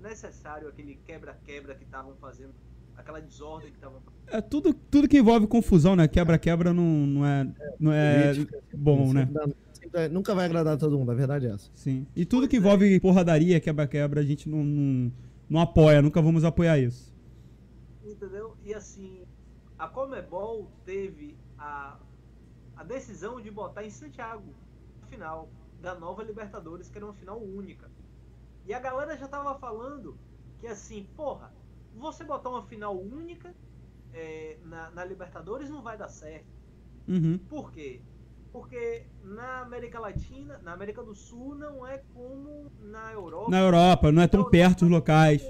necessário 0.00 0.68
aquele 0.68 0.96
quebra-quebra 1.06 1.74
que 1.74 1.84
estavam 1.84 2.14
fazendo, 2.16 2.54
aquela 2.96 3.20
desordem 3.20 3.70
que 3.70 3.76
estavam 3.76 4.00
fazendo. 4.00 4.18
É 4.28 4.40
tudo, 4.40 4.74
tudo 4.74 5.08
que 5.08 5.18
envolve 5.18 5.46
confusão, 5.46 5.96
né? 5.96 6.06
Quebra-quebra 6.06 6.72
não, 6.72 6.84
não 6.84 7.26
é, 7.26 7.52
não 7.80 7.92
é 7.92 8.32
bom, 8.74 9.12
né? 9.12 9.22
Sempre 9.26 9.34
dá- 9.34 9.48
sempre- 9.72 10.08
nunca 10.08 10.34
vai 10.34 10.44
agradar 10.44 10.76
todo 10.76 10.98
mundo, 10.98 11.10
a 11.10 11.14
verdade 11.14 11.46
é 11.46 11.50
essa. 11.50 11.70
Sim. 11.74 12.06
E 12.14 12.24
tudo 12.24 12.48
que 12.48 12.56
envolve 12.58 13.00
porradaria, 13.00 13.60
quebra-quebra, 13.60 14.20
a 14.20 14.24
gente 14.24 14.48
não, 14.48 14.62
não, 14.62 15.12
não 15.48 15.60
apoia, 15.60 16.02
nunca 16.02 16.20
vamos 16.20 16.44
apoiar 16.44 16.78
isso. 16.78 17.14
Entendeu? 18.04 18.56
E 18.64 18.74
assim, 18.74 19.22
a 19.78 19.88
Comebol 19.88 20.70
teve 20.84 21.36
a, 21.58 21.98
a 22.76 22.84
decisão 22.84 23.40
de 23.40 23.50
botar 23.50 23.84
em 23.84 23.90
Santiago 23.90 24.54
a 25.02 25.06
final 25.06 25.48
da 25.80 25.94
nova 25.94 26.22
Libertadores, 26.22 26.88
que 26.88 26.98
era 26.98 27.06
uma 27.06 27.14
final 27.14 27.40
única. 27.40 27.90
E 28.66 28.74
a 28.74 28.80
galera 28.80 29.16
já 29.16 29.28
tava 29.28 29.58
falando 29.58 30.18
que 30.58 30.66
assim, 30.66 31.08
porra, 31.16 31.52
você 31.94 32.24
botar 32.24 32.50
uma 32.50 32.62
final 32.62 32.96
única 32.98 33.54
é, 34.12 34.58
na, 34.64 34.90
na 34.90 35.04
Libertadores 35.04 35.70
não 35.70 35.82
vai 35.82 35.96
dar 35.96 36.08
certo. 36.08 36.46
Uhum. 37.06 37.38
Por 37.48 37.72
quê? 37.72 38.00
Porque 38.52 39.06
na 39.22 39.60
América 39.60 40.00
Latina, 40.00 40.58
na 40.62 40.72
América 40.72 41.02
do 41.02 41.14
Sul, 41.14 41.54
não 41.54 41.86
é 41.86 41.98
como 42.14 42.70
na 42.80 43.12
Europa. 43.12 43.50
Na 43.50 43.60
Europa, 43.60 44.12
não 44.12 44.22
é 44.22 44.28
tão 44.28 44.48
perto 44.50 44.84
os 44.84 44.90
locais. 44.90 45.42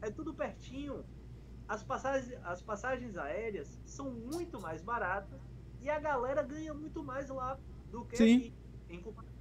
É 0.00 0.10
tudo 0.10 0.34
pertinho. 0.34 1.04
As 1.66 1.82
passagens, 1.82 2.38
as 2.44 2.62
passagens 2.62 3.16
aéreas 3.16 3.80
são 3.84 4.10
muito 4.10 4.60
mais 4.60 4.80
baratas 4.80 5.40
e 5.80 5.90
a 5.90 5.98
galera 5.98 6.42
ganha 6.42 6.72
muito 6.72 7.04
mais 7.04 7.28
lá 7.28 7.58
do 7.90 8.04
que 8.04 8.16
Sim. 8.16 8.36
aqui. 8.36 8.54
Em 8.88 9.00
comparação. 9.00 9.38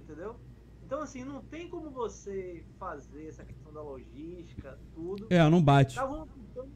Entendeu? 0.00 0.36
Então, 0.84 1.02
assim, 1.02 1.24
não 1.24 1.40
tem 1.42 1.68
como 1.68 1.90
você 1.90 2.64
fazer 2.78 3.28
essa 3.28 3.44
questão 3.44 3.72
da 3.72 3.80
logística, 3.80 4.78
tudo. 4.92 5.26
É, 5.30 5.48
não 5.48 5.62
bate. 5.62 5.90
Estavam 5.90 6.22
apontando, 6.22 6.72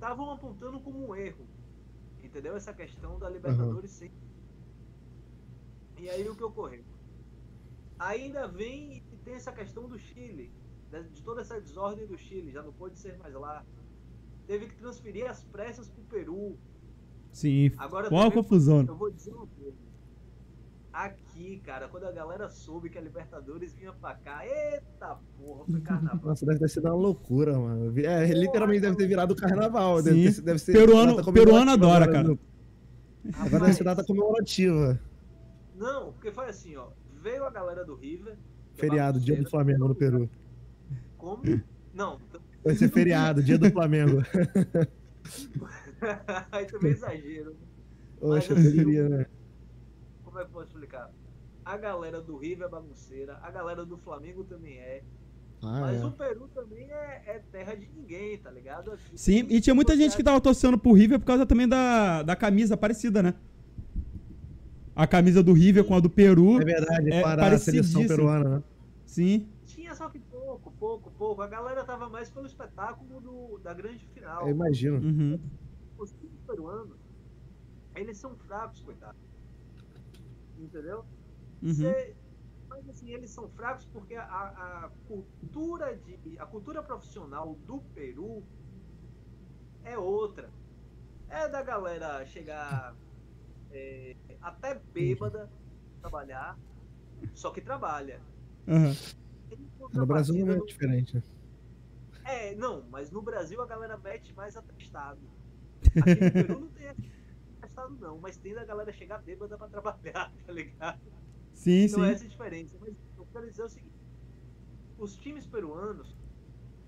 apontando 0.00 0.80
como 0.80 1.08
um 1.08 1.14
erro. 1.14 1.46
Entendeu? 2.22 2.56
Essa 2.56 2.72
questão 2.72 3.18
da 3.18 3.28
Libertadores 3.28 3.90
sem. 3.90 4.10
E 5.98 6.08
aí 6.08 6.26
o 6.28 6.34
que 6.34 6.44
ocorreu? 6.44 6.84
Ainda 7.98 8.46
vem 8.46 9.02
e 9.12 9.16
tem 9.24 9.34
essa 9.34 9.52
questão 9.52 9.88
do 9.88 9.98
Chile, 9.98 10.52
de 11.12 11.22
toda 11.22 11.40
essa 11.40 11.60
desordem 11.60 12.06
do 12.06 12.16
Chile, 12.16 12.52
já 12.52 12.62
não 12.62 12.72
pôde 12.72 12.98
ser 12.98 13.18
mais 13.18 13.34
lá. 13.34 13.66
Teve 14.46 14.68
que 14.68 14.76
transferir 14.76 15.28
as 15.28 15.44
pressas 15.44 15.90
pro 15.90 16.02
Peru. 16.04 16.56
Sim. 17.32 17.72
Agora 17.76 18.08
Qual 18.08 18.26
a 18.26 18.32
confusão? 18.32 18.84
eu 18.86 18.96
vou 18.96 19.10
dizer 19.10 19.34
uma 19.34 19.46
coisa. 19.46 19.87
Aqui, 20.98 21.62
cara, 21.64 21.86
quando 21.86 22.06
a 22.06 22.10
galera 22.10 22.48
soube 22.48 22.90
que 22.90 22.98
a 22.98 23.00
Libertadores 23.00 23.72
vinha 23.72 23.92
pra 23.92 24.16
cá, 24.16 24.44
eita 24.44 25.16
porra, 25.38 25.64
foi 25.70 25.80
carnaval. 25.80 26.20
Nossa, 26.26 26.44
deve 26.44 26.58
ter 26.58 26.68
sido 26.68 26.86
uma 26.88 26.94
loucura, 26.96 27.56
mano. 27.56 27.96
É, 28.00 28.26
literalmente 28.26 28.80
deve 28.80 28.96
ter 28.96 29.06
virado 29.06 29.36
carnaval. 29.36 30.02
Deve, 30.02 30.28
Sim. 30.28 30.34
ter, 30.34 30.42
deve 30.42 30.58
ser 30.58 30.72
Peruano- 30.72 31.32
peruano 31.32 31.70
adora, 31.70 32.04
agora, 32.04 32.24
cara. 32.24 32.38
Agora 33.38 33.64
deve 33.66 33.74
ser 33.74 33.84
data 33.84 34.02
comemorativa. 34.04 34.98
Não, 35.76 36.12
porque 36.14 36.32
foi 36.32 36.46
assim, 36.48 36.74
ó. 36.74 36.88
Veio 37.22 37.44
a 37.44 37.50
galera 37.50 37.84
do 37.84 37.94
River. 37.94 38.32
é 38.32 38.80
Feriado, 38.80 39.20
dia 39.20 39.40
do. 39.40 39.48
Flamengo 39.48 39.86
no 39.86 39.94
Peru. 39.94 40.28
Como? 41.16 41.44
Não. 41.94 42.18
Vai 42.64 42.74
ser 42.74 42.88
feriado, 42.90 43.40
dia 43.40 43.56
do 43.56 43.70
Flamengo. 43.70 44.20
Aí 46.50 46.66
também 46.66 46.90
é 46.90 46.94
exagero. 46.94 47.54
Oxe, 48.20 48.50
eu 48.50 48.56
Mas, 48.56 48.66
assim, 48.66 48.76
queria, 48.76 49.08
né? 49.08 49.26
Como 50.38 50.42
é 50.42 50.44
que 50.44 50.50
eu 50.50 50.54
posso 50.54 50.66
explicar? 50.68 51.10
A 51.64 51.76
galera 51.76 52.20
do 52.20 52.36
River 52.36 52.66
é 52.66 52.70
bagunceira, 52.70 53.38
a 53.42 53.50
galera 53.50 53.84
do 53.84 53.96
Flamengo 53.98 54.44
também 54.44 54.78
é. 54.78 55.02
Ah, 55.60 55.80
mas 55.80 56.00
é. 56.00 56.06
o 56.06 56.12
Peru 56.12 56.48
também 56.54 56.88
é, 56.92 57.22
é 57.26 57.42
terra 57.50 57.74
de 57.74 57.88
ninguém, 57.88 58.38
tá 58.38 58.48
ligado? 58.50 58.92
Aqui, 58.92 59.18
Sim, 59.18 59.46
e 59.50 59.60
tinha 59.60 59.74
muita 59.74 59.96
gente 59.96 60.16
que 60.16 60.22
tava 60.22 60.40
torcendo 60.40 60.78
pro 60.78 60.92
River 60.92 61.18
por 61.18 61.24
causa 61.24 61.44
também 61.44 61.66
da, 61.66 62.22
da 62.22 62.36
camisa 62.36 62.76
parecida, 62.76 63.20
né? 63.20 63.34
A 64.94 65.08
camisa 65.08 65.42
do 65.42 65.52
River 65.52 65.84
com 65.84 65.96
a 65.96 66.00
do 66.00 66.08
Peru. 66.08 66.60
É 66.60 66.64
verdade, 66.64 67.12
É 67.12 67.20
para 67.20 67.56
a 67.56 67.58
seleção 67.58 68.06
peruana, 68.06 68.58
né? 68.58 68.62
Sim. 69.04 69.48
Tinha 69.66 69.92
só 69.96 70.08
que 70.08 70.20
pouco, 70.20 70.72
pouco, 70.78 71.10
pouco. 71.18 71.42
A 71.42 71.48
galera 71.48 71.82
tava 71.84 72.08
mais 72.08 72.30
pelo 72.30 72.46
espetáculo 72.46 73.20
do, 73.20 73.58
da 73.58 73.74
grande 73.74 74.06
final. 74.14 74.42
Eu 74.42 74.54
imagino. 74.54 74.98
Uhum. 74.98 75.40
Os 75.98 76.12
times 76.12 76.40
peruanos, 76.46 76.96
eles 77.96 78.16
são 78.16 78.36
fracos, 78.36 78.80
coitado. 78.80 79.27
Entendeu? 80.58 81.04
Uhum. 81.62 81.74
Cê- 81.74 82.14
mas 82.68 82.88
assim, 82.88 83.10
eles 83.10 83.30
são 83.30 83.48
fracos 83.50 83.86
porque 83.86 84.14
a, 84.14 84.24
a 84.24 84.90
cultura 85.06 85.96
de. 85.96 86.38
A 86.38 86.46
cultura 86.46 86.82
profissional 86.82 87.54
do 87.66 87.80
Peru 87.94 88.42
é 89.84 89.96
outra. 89.96 90.50
É 91.28 91.48
da 91.48 91.62
galera 91.62 92.24
chegar 92.26 92.94
é, 93.70 94.16
até 94.40 94.74
bêbada 94.74 95.50
trabalhar, 96.00 96.58
só 97.34 97.50
que 97.50 97.60
trabalha. 97.60 98.20
Em 98.66 98.86
No 99.92 100.06
Brasil 100.06 100.44
não 100.46 100.54
é 100.54 100.60
diferente. 100.60 101.16
né? 101.16 101.22
É, 102.24 102.54
não, 102.54 102.84
mas 102.90 103.10
no 103.10 103.22
Brasil 103.22 103.60
a 103.62 103.66
galera 103.66 103.96
mete 103.96 104.34
mais 104.34 104.56
atestado. 104.56 105.20
Aqui 105.96 106.20
no 106.20 106.30
Peru 106.32 106.60
não 106.60 106.68
tem 106.68 106.88
atestado 107.78 107.96
não, 108.00 108.18
mas 108.18 108.36
tem 108.36 108.54
da 108.54 108.64
galera 108.64 108.92
chegar 108.92 109.18
bêbada 109.18 109.56
pra 109.56 109.68
trabalhar, 109.68 110.32
tá 110.46 110.52
ligado? 110.52 111.00
Sim, 111.54 111.84
Então 111.84 112.04
sim. 112.04 112.10
essa 112.10 112.24
é 112.24 112.26
a 112.26 112.30
diferença. 112.30 112.76
Mas 112.80 112.94
eu 113.16 113.26
quero 113.32 113.50
dizer 113.50 113.62
o 113.62 113.68
seguinte: 113.68 113.94
os 114.98 115.16
times 115.16 115.46
peruanos, 115.46 116.16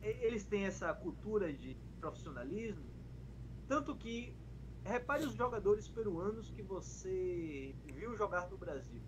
eles 0.02 0.44
têm 0.44 0.64
essa 0.64 0.92
cultura 0.94 1.52
de 1.52 1.76
profissionalismo, 2.00 2.84
tanto 3.68 3.94
que 3.94 4.34
repare 4.84 5.24
os 5.24 5.34
jogadores 5.34 5.88
peruanos 5.88 6.50
que 6.50 6.62
você 6.62 7.74
viu 7.94 8.16
jogar 8.16 8.48
no 8.50 8.56
Brasil. 8.56 9.00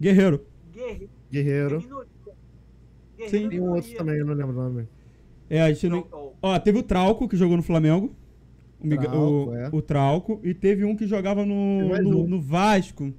Guerreiro. 0.00 0.46
Guerreiro, 0.70 1.10
Guerreiro. 1.30 1.80
minoria. 1.80 2.08
Sim. 2.24 2.32
Guerreiro 3.16 3.46
é 3.46 3.48
Tem 3.48 3.60
um 3.60 3.70
outro 3.70 3.96
também, 3.96 4.18
eu 4.18 4.26
não 4.26 4.34
lembro 4.34 4.52
o 4.52 4.62
nome. 4.62 4.88
É, 5.50 5.62
a 5.62 5.72
gente 5.72 5.88
não... 5.88 6.06
Ó, 6.42 6.58
teve 6.60 6.78
o 6.78 6.82
Trauco, 6.82 7.26
que 7.26 7.36
jogou 7.36 7.56
no 7.56 7.62
Flamengo. 7.62 8.14
O, 8.80 8.88
Trauco, 8.88 9.50
o, 9.50 9.54
é. 9.54 9.68
o 9.72 9.82
Trauco. 9.82 10.40
E 10.44 10.54
teve 10.54 10.84
um 10.84 10.94
que 10.94 11.06
jogava 11.06 11.44
no, 11.44 11.98
no, 12.00 12.24
um. 12.24 12.26
no 12.28 12.40
Vasco. 12.40 13.12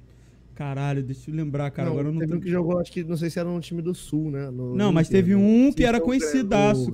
Caralho, 0.54 1.02
deixa 1.02 1.30
eu 1.30 1.34
lembrar, 1.34 1.70
cara. 1.70 1.86
não, 1.88 1.94
agora 1.94 2.08
eu 2.08 2.12
não 2.12 2.20
teve 2.20 2.32
tô... 2.32 2.36
um 2.38 2.40
que 2.40 2.50
jogou, 2.50 2.78
acho 2.78 2.92
que 2.92 3.02
não 3.02 3.16
sei 3.16 3.30
se 3.30 3.38
era 3.38 3.48
no 3.48 3.60
time 3.60 3.80
do 3.80 3.94
Sul, 3.94 4.30
né? 4.30 4.50
No 4.50 4.74
Não, 4.74 4.92
mas 4.92 5.08
teve 5.08 5.34
né? 5.34 5.36
um 5.36 5.72
que 5.72 5.82
Sim, 5.82 5.88
era 5.88 5.98
Grêmio- 5.98 6.04
conhecidaço. 6.04 6.92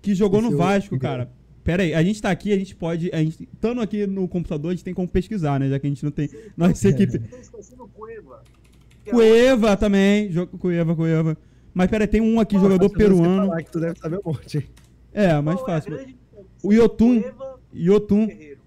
que 0.00 0.14
jogou 0.14 0.40
no 0.40 0.48
Esse 0.48 0.54
é 0.54 0.58
Vasco, 0.58 0.98
cara. 0.98 1.28
Pera 1.64 1.82
aí, 1.82 1.94
a 1.94 2.02
gente 2.04 2.22
tá 2.22 2.30
aqui, 2.30 2.52
a 2.52 2.56
gente 2.56 2.76
pode. 2.76 3.10
A 3.12 3.18
gente, 3.18 3.48
estando 3.52 3.80
aqui 3.80 4.06
no 4.06 4.28
computador, 4.28 4.70
a 4.70 4.74
gente 4.74 4.84
tem 4.84 4.92
como 4.94 5.08
pesquisar, 5.08 5.58
né? 5.58 5.68
Já 5.68 5.80
que 5.80 5.86
a 5.86 5.90
gente 5.90 6.04
não 6.04 6.10
tem. 6.12 6.28
Nossa 6.56 6.88
equipe. 6.88 7.20
Esquecendo 7.40 7.84
o 7.84 7.88
Cueva. 7.88 8.42
é 9.72 9.76
também. 9.76 10.30
Jogo 10.30 10.56
Cueva, 10.58 10.94
Cueva. 10.94 11.36
Mas 11.72 11.90
pera 11.90 12.04
aí, 12.04 12.08
tem 12.08 12.20
um 12.20 12.38
aqui, 12.38 12.54
Pô, 12.54 12.60
jogador 12.60 12.90
peruano. 12.90 13.48
falar 13.48 13.62
que 13.62 13.72
tu 13.72 13.80
deve 13.80 13.98
saber 13.98 14.18
um 14.18 14.30
monte. 14.30 14.70
É, 15.12 15.40
mais 15.40 15.58
é 15.58 15.62
a 15.62 15.66
fácil. 15.66 15.90
grande 15.90 16.12
diferença 16.12 16.48
O 16.62 16.72
Yotun. 16.72 17.20
Cueva 17.22 17.53
Yotun. 17.74 18.26
Guerreiro? 18.26 18.60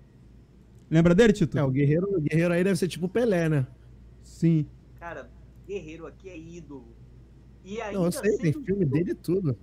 Lembra 0.89 1.15
dele, 1.15 1.33
Tito? 1.33 1.57
É, 1.57 1.63
o 1.63 1.71
Guerreiro, 1.71 2.17
o 2.17 2.21
Guerreiro 2.21 2.53
aí 2.53 2.63
deve 2.63 2.77
ser 2.77 2.87
tipo 2.87 3.05
o 3.05 3.09
Pelé, 3.09 3.49
né? 3.49 3.67
Sim. 4.23 4.65
Cara, 4.99 5.29
Guerreiro 5.65 6.05
aqui 6.05 6.29
é 6.29 6.37
ídolo. 6.37 6.95
E 7.63 7.81
ainda 7.81 7.97
Não, 7.99 8.05
eu 8.05 8.11
sei, 8.11 8.37
tem 8.37 8.53
filme 8.53 8.83
ídolo, 8.83 8.91
dele 8.91 9.11
e 9.11 9.15
tudo. 9.15 9.57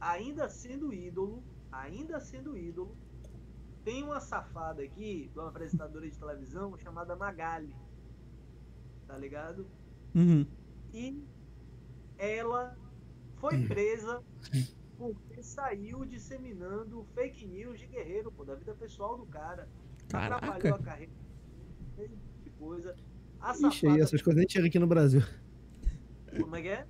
ainda 0.00 0.48
sendo 0.48 0.92
ídolo, 0.92 1.42
ainda 1.72 2.20
sendo 2.20 2.56
ídolo, 2.56 2.94
tem 3.84 4.02
uma 4.02 4.20
safada 4.20 4.82
aqui, 4.82 5.30
de 5.32 5.38
uma 5.38 5.48
apresentadora 5.48 6.08
de 6.08 6.18
televisão 6.18 6.76
chamada 6.76 7.16
Magali. 7.16 7.74
Tá 9.06 9.16
ligado? 9.16 9.66
Uhum. 10.14 10.44
E 10.92 11.22
ela 12.18 12.76
foi 13.36 13.66
presa 13.66 14.22
porque 14.98 15.42
saiu 15.42 16.04
disseminando 16.04 17.04
fake 17.14 17.46
news 17.46 17.78
de 17.78 17.86
Guerreiro, 17.86 18.30
pô, 18.32 18.44
da 18.44 18.54
vida 18.54 18.74
pessoal 18.74 19.16
do 19.16 19.26
cara. 19.26 19.68
Atrapalhou 20.12 20.54
a 20.54 20.58
Caraca. 20.60 20.82
carreira, 20.84 21.12
tipo 21.96 22.16
de 22.44 22.50
coisa. 22.50 22.96
A 23.40 23.52
Ixi, 23.52 23.64
aí 23.66 23.70
safada, 23.72 24.02
essas 24.02 24.22
coisas 24.22 24.38
nem 24.40 24.48
chegam 24.48 24.68
aqui 24.68 24.78
no 24.78 24.86
Brasil. 24.86 25.22
como 26.40 26.56
é 26.56 26.62
que 26.62 26.68
é? 26.68 26.86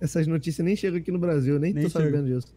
Essas 0.00 0.26
notícias 0.26 0.64
nem 0.64 0.76
chegam 0.76 0.98
aqui 1.00 1.10
no 1.10 1.18
Brasil, 1.18 1.58
nem, 1.58 1.72
Nem 1.72 1.84
tô 1.84 1.90
chega. 1.90 2.04
sabendo 2.04 2.26
disso. 2.26 2.54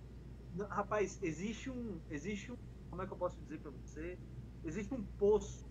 Não, 0.55 0.67
rapaz, 0.67 1.17
existe 1.21 1.69
um. 1.69 1.99
Existe 2.11 2.51
um. 2.51 2.57
Como 2.89 3.01
é 3.01 3.07
que 3.07 3.13
eu 3.13 3.17
posso 3.17 3.37
dizer 3.41 3.59
pra 3.59 3.71
você? 3.71 4.17
Existe 4.65 4.93
um 4.93 5.01
poço 5.17 5.65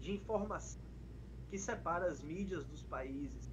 de 0.00 0.12
informação 0.12 0.82
que 1.50 1.56
separa 1.58 2.06
as 2.06 2.22
mídias 2.22 2.66
dos 2.66 2.82
países. 2.82 3.50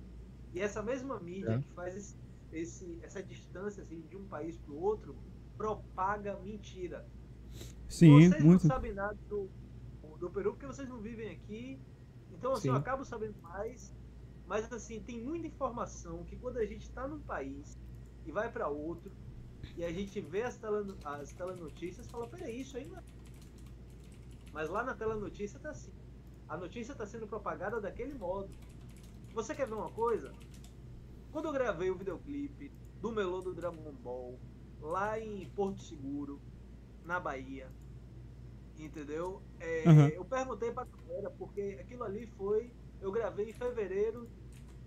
E 0.54 0.60
essa 0.60 0.84
mesma 0.84 1.18
mídia 1.20 1.52
É. 1.54 1.58
que 1.60 1.72
faz 1.74 1.96
esse, 1.96 2.16
esse- 2.60 3.00
essa 3.04 3.22
distância 3.22 3.84
assim, 3.84 4.02
de 4.02 4.16
um 4.16 4.26
país 4.28 4.58
pro 4.58 4.76
outro 4.76 5.16
propaga 5.58 6.40
mentira. 6.40 7.06
Sim, 7.88 8.30
Vocês 8.30 8.44
muito. 8.44 8.64
não 8.64 8.70
sabem 8.76 8.94
nada 8.94 9.18
do. 9.30 9.50
do 10.20 10.30
Peru 10.30 10.52
porque 10.54 10.66
vocês 10.66 10.88
não 10.88 11.02
vivem 11.02 11.30
aqui. 11.32 11.80
Então, 12.32 12.54
assim, 12.54 12.64
Sim. 12.64 12.70
eu 12.70 12.76
acabo 12.76 13.04
sabendo 13.04 13.36
mais. 13.42 13.94
Mas, 14.48 14.72
assim, 14.72 15.02
tem 15.02 15.24
muita 15.24 15.48
informação 15.48 16.24
que 16.24 16.36
quando 16.38 16.58
a 16.58 16.66
gente 16.66 16.90
tá 16.92 17.08
num 17.08 17.20
país 17.22 17.78
e 18.26 18.32
vai 18.32 18.52
para 18.52 18.68
outro, 18.68 19.12
e 19.76 19.84
a 19.84 19.92
gente 19.92 20.22
vê 20.22 20.44
as, 20.44 20.58
tele, 20.58 20.96
as 21.04 21.34
telenotícias, 21.34 22.08
fala, 22.08 22.28
peraí, 22.28 22.62
isso 22.62 22.78
aí 22.78 22.86
não 22.88 22.98
é. 22.98 23.04
Mas 24.54 24.70
lá 24.70 24.84
na 24.84 24.94
telenotícia 24.94 25.60
tá 25.60 25.72
assim. 25.72 25.92
A 26.48 26.56
notícia 26.56 26.94
tá 26.96 27.06
sendo 27.06 27.28
propagada 27.28 27.82
daquele 27.82 28.14
modo. 28.14 28.50
Você 29.34 29.54
quer 29.56 29.68
ver 29.68 29.74
uma 29.74 29.90
coisa? 29.92 30.32
Quando 31.36 31.48
eu 31.48 31.52
gravei 31.52 31.90
o 31.90 31.98
videoclipe 31.98 32.72
do 33.02 33.12
Melô 33.12 33.42
do 33.42 33.54
Dragon 33.54 33.92
Ball, 33.92 34.40
lá 34.80 35.20
em 35.20 35.46
Porto 35.50 35.82
Seguro, 35.82 36.40
na 37.04 37.20
Bahia, 37.20 37.68
entendeu? 38.80 39.42
É, 39.60 39.84
Aham. 39.86 40.08
Eu 40.16 40.24
perguntei 40.24 40.72
pra 40.72 40.86
galera, 40.86 41.30
porque 41.32 41.78
aquilo 41.82 42.06
ali 42.06 42.26
foi. 42.38 42.74
Eu 43.02 43.12
gravei 43.12 43.50
em 43.50 43.54
fevereiro 43.54 44.30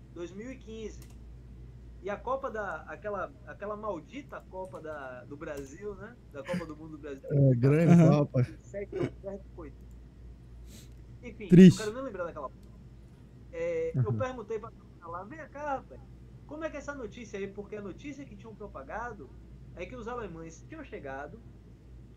de 0.07 0.15
2015. 0.15 0.97
E 2.01 2.09
a 2.09 2.17
Copa 2.17 2.49
da. 2.49 2.77
aquela, 2.87 3.31
aquela 3.45 3.77
maldita 3.77 4.41
Copa 4.49 4.81
da, 4.81 5.25
do 5.25 5.37
Brasil, 5.37 5.93
né? 5.93 6.17
Da 6.31 6.41
Copa 6.43 6.65
do 6.65 6.75
Mundo 6.75 6.93
do 6.93 6.97
Brasil. 6.97 7.29
É, 7.31 7.55
grande 7.55 7.93
Aham. 7.93 8.25
Copa. 8.25 8.41
Enfim, 11.21 11.47
Triste. 11.47 11.77
não 11.77 11.85
quero 11.85 11.93
nem 11.93 12.03
lembrar 12.05 12.23
daquela. 12.23 12.49
É, 13.51 13.91
Eu 13.95 14.09
Uhum. 14.09 14.17
perguntei 14.17 14.57
pra 14.57 14.71
lá, 15.05 15.23
vem 15.25 15.37
cá, 15.49 15.75
rapaz, 15.75 16.01
como 16.49 16.65
é 16.65 16.69
que 16.71 16.77
é 16.77 16.79
essa 16.79 16.95
notícia 16.95 17.39
aí? 17.39 17.47
Porque 17.53 17.75
a 17.77 17.81
notícia 17.81 18.25
que 18.25 18.35
tinham 18.37 18.55
propagado 18.55 19.35
é 19.75 19.85
que 19.85 19.95
os 19.95 20.07
alemães 20.07 20.63
tinham 20.67 20.83
chegado, 20.83 21.45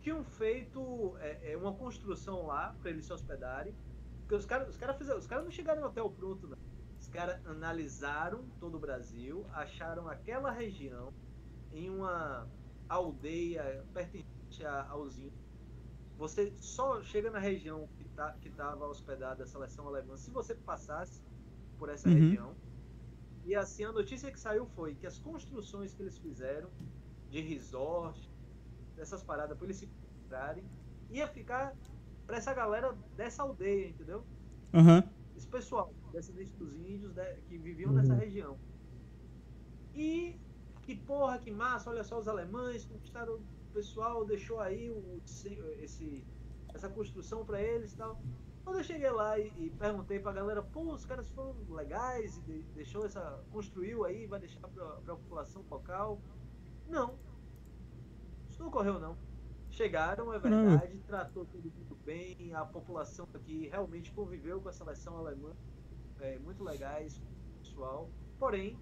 tinham 0.00 0.24
feito 0.24 1.16
é, 1.18 1.52
é, 1.52 1.56
uma 1.58 1.76
construção 1.76 2.46
lá 2.46 2.74
pra 2.74 2.90
eles 2.90 3.06
se 3.06 3.12
hospedarem. 3.12 3.76
Porque 4.22 4.36
os 4.36 4.46
caras 4.46 4.68
os 4.70 4.76
cara 4.78 4.94
fizeram, 4.94 5.18
os 5.18 5.26
caras 5.28 5.44
não 5.44 5.52
chegaram 5.52 5.82
no 5.82 5.88
hotel 5.88 6.10
pronto, 6.12 6.48
não. 6.48 6.54
Os 7.00 7.08
caras 7.08 7.40
analisaram 7.44 8.50
todo 8.60 8.76
o 8.76 8.80
Brasil, 8.80 9.48
acharam 9.52 10.08
aquela 10.08 10.50
região 10.50 11.08
em 11.72 11.90
uma 11.90 12.50
aldeia 12.88 13.86
pertencente 13.94 14.24
aos 14.88 15.18
índios. 15.18 15.32
Você 16.16 16.54
só 16.58 17.02
chega 17.02 17.30
na 17.30 17.38
região 17.38 17.88
que 17.96 18.04
tá, 18.14 18.36
estava 18.44 18.86
hospedada 18.86 19.44
a 19.44 19.46
seleção 19.46 19.88
alemã 19.88 20.16
se 20.16 20.30
você 20.30 20.54
passasse 20.54 21.22
por 21.78 21.88
essa 21.90 22.08
Uhum. 22.08 22.14
região. 22.14 22.56
E 23.44 23.54
assim, 23.54 23.84
a 23.84 23.92
notícia 23.92 24.32
que 24.32 24.40
saiu 24.40 24.66
foi 24.66 24.94
que 24.96 25.06
as 25.06 25.18
construções 25.18 25.94
que 25.94 26.02
eles 26.02 26.18
fizeram 26.18 26.72
de 27.28 27.40
resort, 27.40 28.32
dessas 28.96 29.22
paradas 29.24 29.56
para 29.58 29.66
eles 29.66 29.78
se 29.78 29.86
encontrarem, 29.86 30.70
ia 31.08 31.28
ficar 31.28 31.76
para 32.26 32.38
essa 32.38 32.54
galera 32.54 32.92
dessa 33.16 33.42
aldeia, 33.42 33.88
entendeu? 33.88 34.26
Aham. 34.72 35.02
esse 35.34 35.46
pessoal, 35.48 35.94
descendentes 36.12 36.54
dos 36.54 36.74
índios 36.76 37.14
né, 37.14 37.24
que 37.42 37.58
viviam 37.58 37.90
Uhum. 37.90 37.96
nessa 37.98 38.14
região. 38.14 38.58
E 39.94 40.40
que 40.82 40.94
porra, 40.96 41.38
que 41.38 41.50
massa, 41.50 41.90
olha 41.90 42.04
só 42.04 42.18
os 42.18 42.28
alemães 42.28 42.84
conquistaram 42.86 43.34
o 43.36 43.46
pessoal, 43.72 44.24
deixou 44.26 44.58
aí 44.60 44.90
o, 44.90 45.20
esse, 45.78 46.26
essa 46.74 46.90
construção 46.90 47.44
para 47.44 47.62
eles 47.62 47.92
e 47.92 47.96
tal. 47.96 48.20
Quando 48.64 48.78
eu 48.78 48.84
cheguei 48.84 49.10
lá 49.10 49.38
e, 49.38 49.52
e 49.56 49.70
perguntei 49.70 50.20
pra 50.20 50.32
galera, 50.32 50.62
pô, 50.62 50.92
os 50.94 51.04
caras 51.04 51.30
foram 51.32 51.54
legais 51.68 52.36
e 52.36 52.42
de- 52.42 52.62
deixou 52.74 53.04
essa. 53.04 53.20
construiu 53.50 54.04
aí, 54.04 54.26
vai 54.26 54.38
deixar 54.38 54.66
pra, 54.68 54.84
pra 55.02 55.16
população 55.16 55.64
local. 55.70 56.22
Não. 56.86 57.18
Isso 58.48 58.60
não 58.62 58.68
ocorreu 58.68 58.98
não. 59.00 59.16
Chegaram, 59.70 60.32
é 60.32 60.38
verdade, 60.38 61.00
tratou 61.06 61.46
todo 61.46 61.72
mundo 61.72 61.98
bem, 62.04 62.52
a 62.54 62.64
população 62.64 63.26
aqui 63.34 63.68
realmente 63.68 64.12
conviveu 64.12 64.60
com 64.60 64.68
a 64.68 64.72
seleção 64.72 65.16
alemã, 65.16 65.56
é, 66.18 66.38
muito 66.38 66.62
legais, 66.62 67.22
pessoal. 67.62 68.12
Porém, 68.38 68.78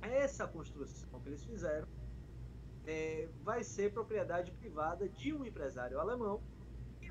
essa 0.00 0.46
construção 0.48 1.20
que 1.20 1.28
eles 1.28 1.44
fizeram 1.44 1.86
é, 2.84 3.28
vai 3.44 3.62
ser 3.62 3.92
propriedade 3.92 4.50
privada 4.50 5.08
de 5.08 5.32
um 5.32 5.44
empresário 5.44 6.00
alemão 6.00 6.42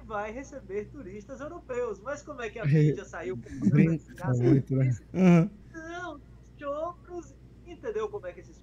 vai 0.06 0.32
receber 0.32 0.86
turistas 0.90 1.40
europeus. 1.40 2.00
Mas 2.02 2.22
como 2.22 2.42
é 2.42 2.50
que 2.50 2.60
a 2.60 2.66
mídia 2.66 3.06
saiu 3.06 3.36
Bem, 3.36 4.00
muito, 4.38 4.76
né? 4.76 4.96
Aham. 5.14 5.50
Não, 5.74 6.22
chocos. 6.58 7.34
Entendeu 7.66 8.10
como 8.10 8.28
é 8.28 8.34
que 8.34 8.42
esses 8.42 8.62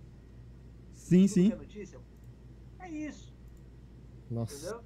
Sim, 0.94 1.22
tudo 1.22 1.32
sim. 1.34 1.52
é 1.52 1.56
notícia? 1.56 1.98
É 2.80 2.90
isso. 2.90 3.32
Nossa. 4.30 4.54
Entendeu? 4.54 4.84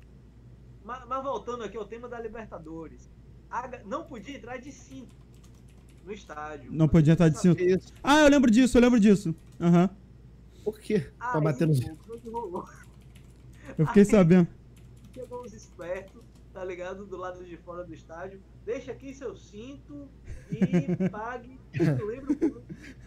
Mas, 0.84 1.04
mas 1.08 1.22
voltando 1.22 1.64
aqui 1.64 1.76
ao 1.76 1.84
tema 1.84 2.08
da 2.08 2.20
Libertadores. 2.20 3.10
A 3.50 3.68
não 3.84 4.04
podia 4.04 4.36
entrar 4.36 4.56
de 4.58 4.70
cinto 4.72 5.14
no 6.04 6.12
estádio. 6.12 6.72
Não 6.72 6.88
podia 6.88 7.12
entrar 7.12 7.28
de 7.28 7.38
cinto. 7.38 7.56
Que 7.56 7.74
isso? 7.74 7.92
Ah, 8.02 8.20
eu 8.20 8.28
lembro 8.28 8.50
disso, 8.50 8.76
eu 8.78 8.82
lembro 8.82 8.98
disso. 9.00 9.34
Aham. 9.60 9.90
Por 10.64 10.78
quê? 10.78 11.00
Pra 11.18 11.34
Aí, 11.38 11.42
bater 11.42 11.66
nos. 11.66 11.80
o 11.80 11.96
que 12.20 12.28
rolou? 12.30 12.68
Eu 13.76 13.86
fiquei 13.88 14.02
Aí- 14.04 14.08
sabendo. 14.10 14.48
Chegou 15.12 15.42
os 15.44 15.52
espertos, 15.52 16.21
tá 16.52 16.64
ligado? 16.64 17.06
Do 17.06 17.16
lado 17.16 17.44
de 17.44 17.56
fora 17.56 17.84
do 17.84 17.94
estádio. 17.94 18.40
Deixa 18.64 18.92
aqui 18.92 19.14
seu 19.14 19.34
cinto 19.34 20.08
e 20.50 21.08
pague. 21.08 21.58
Eu 21.78 22.06
lembro 22.06 22.62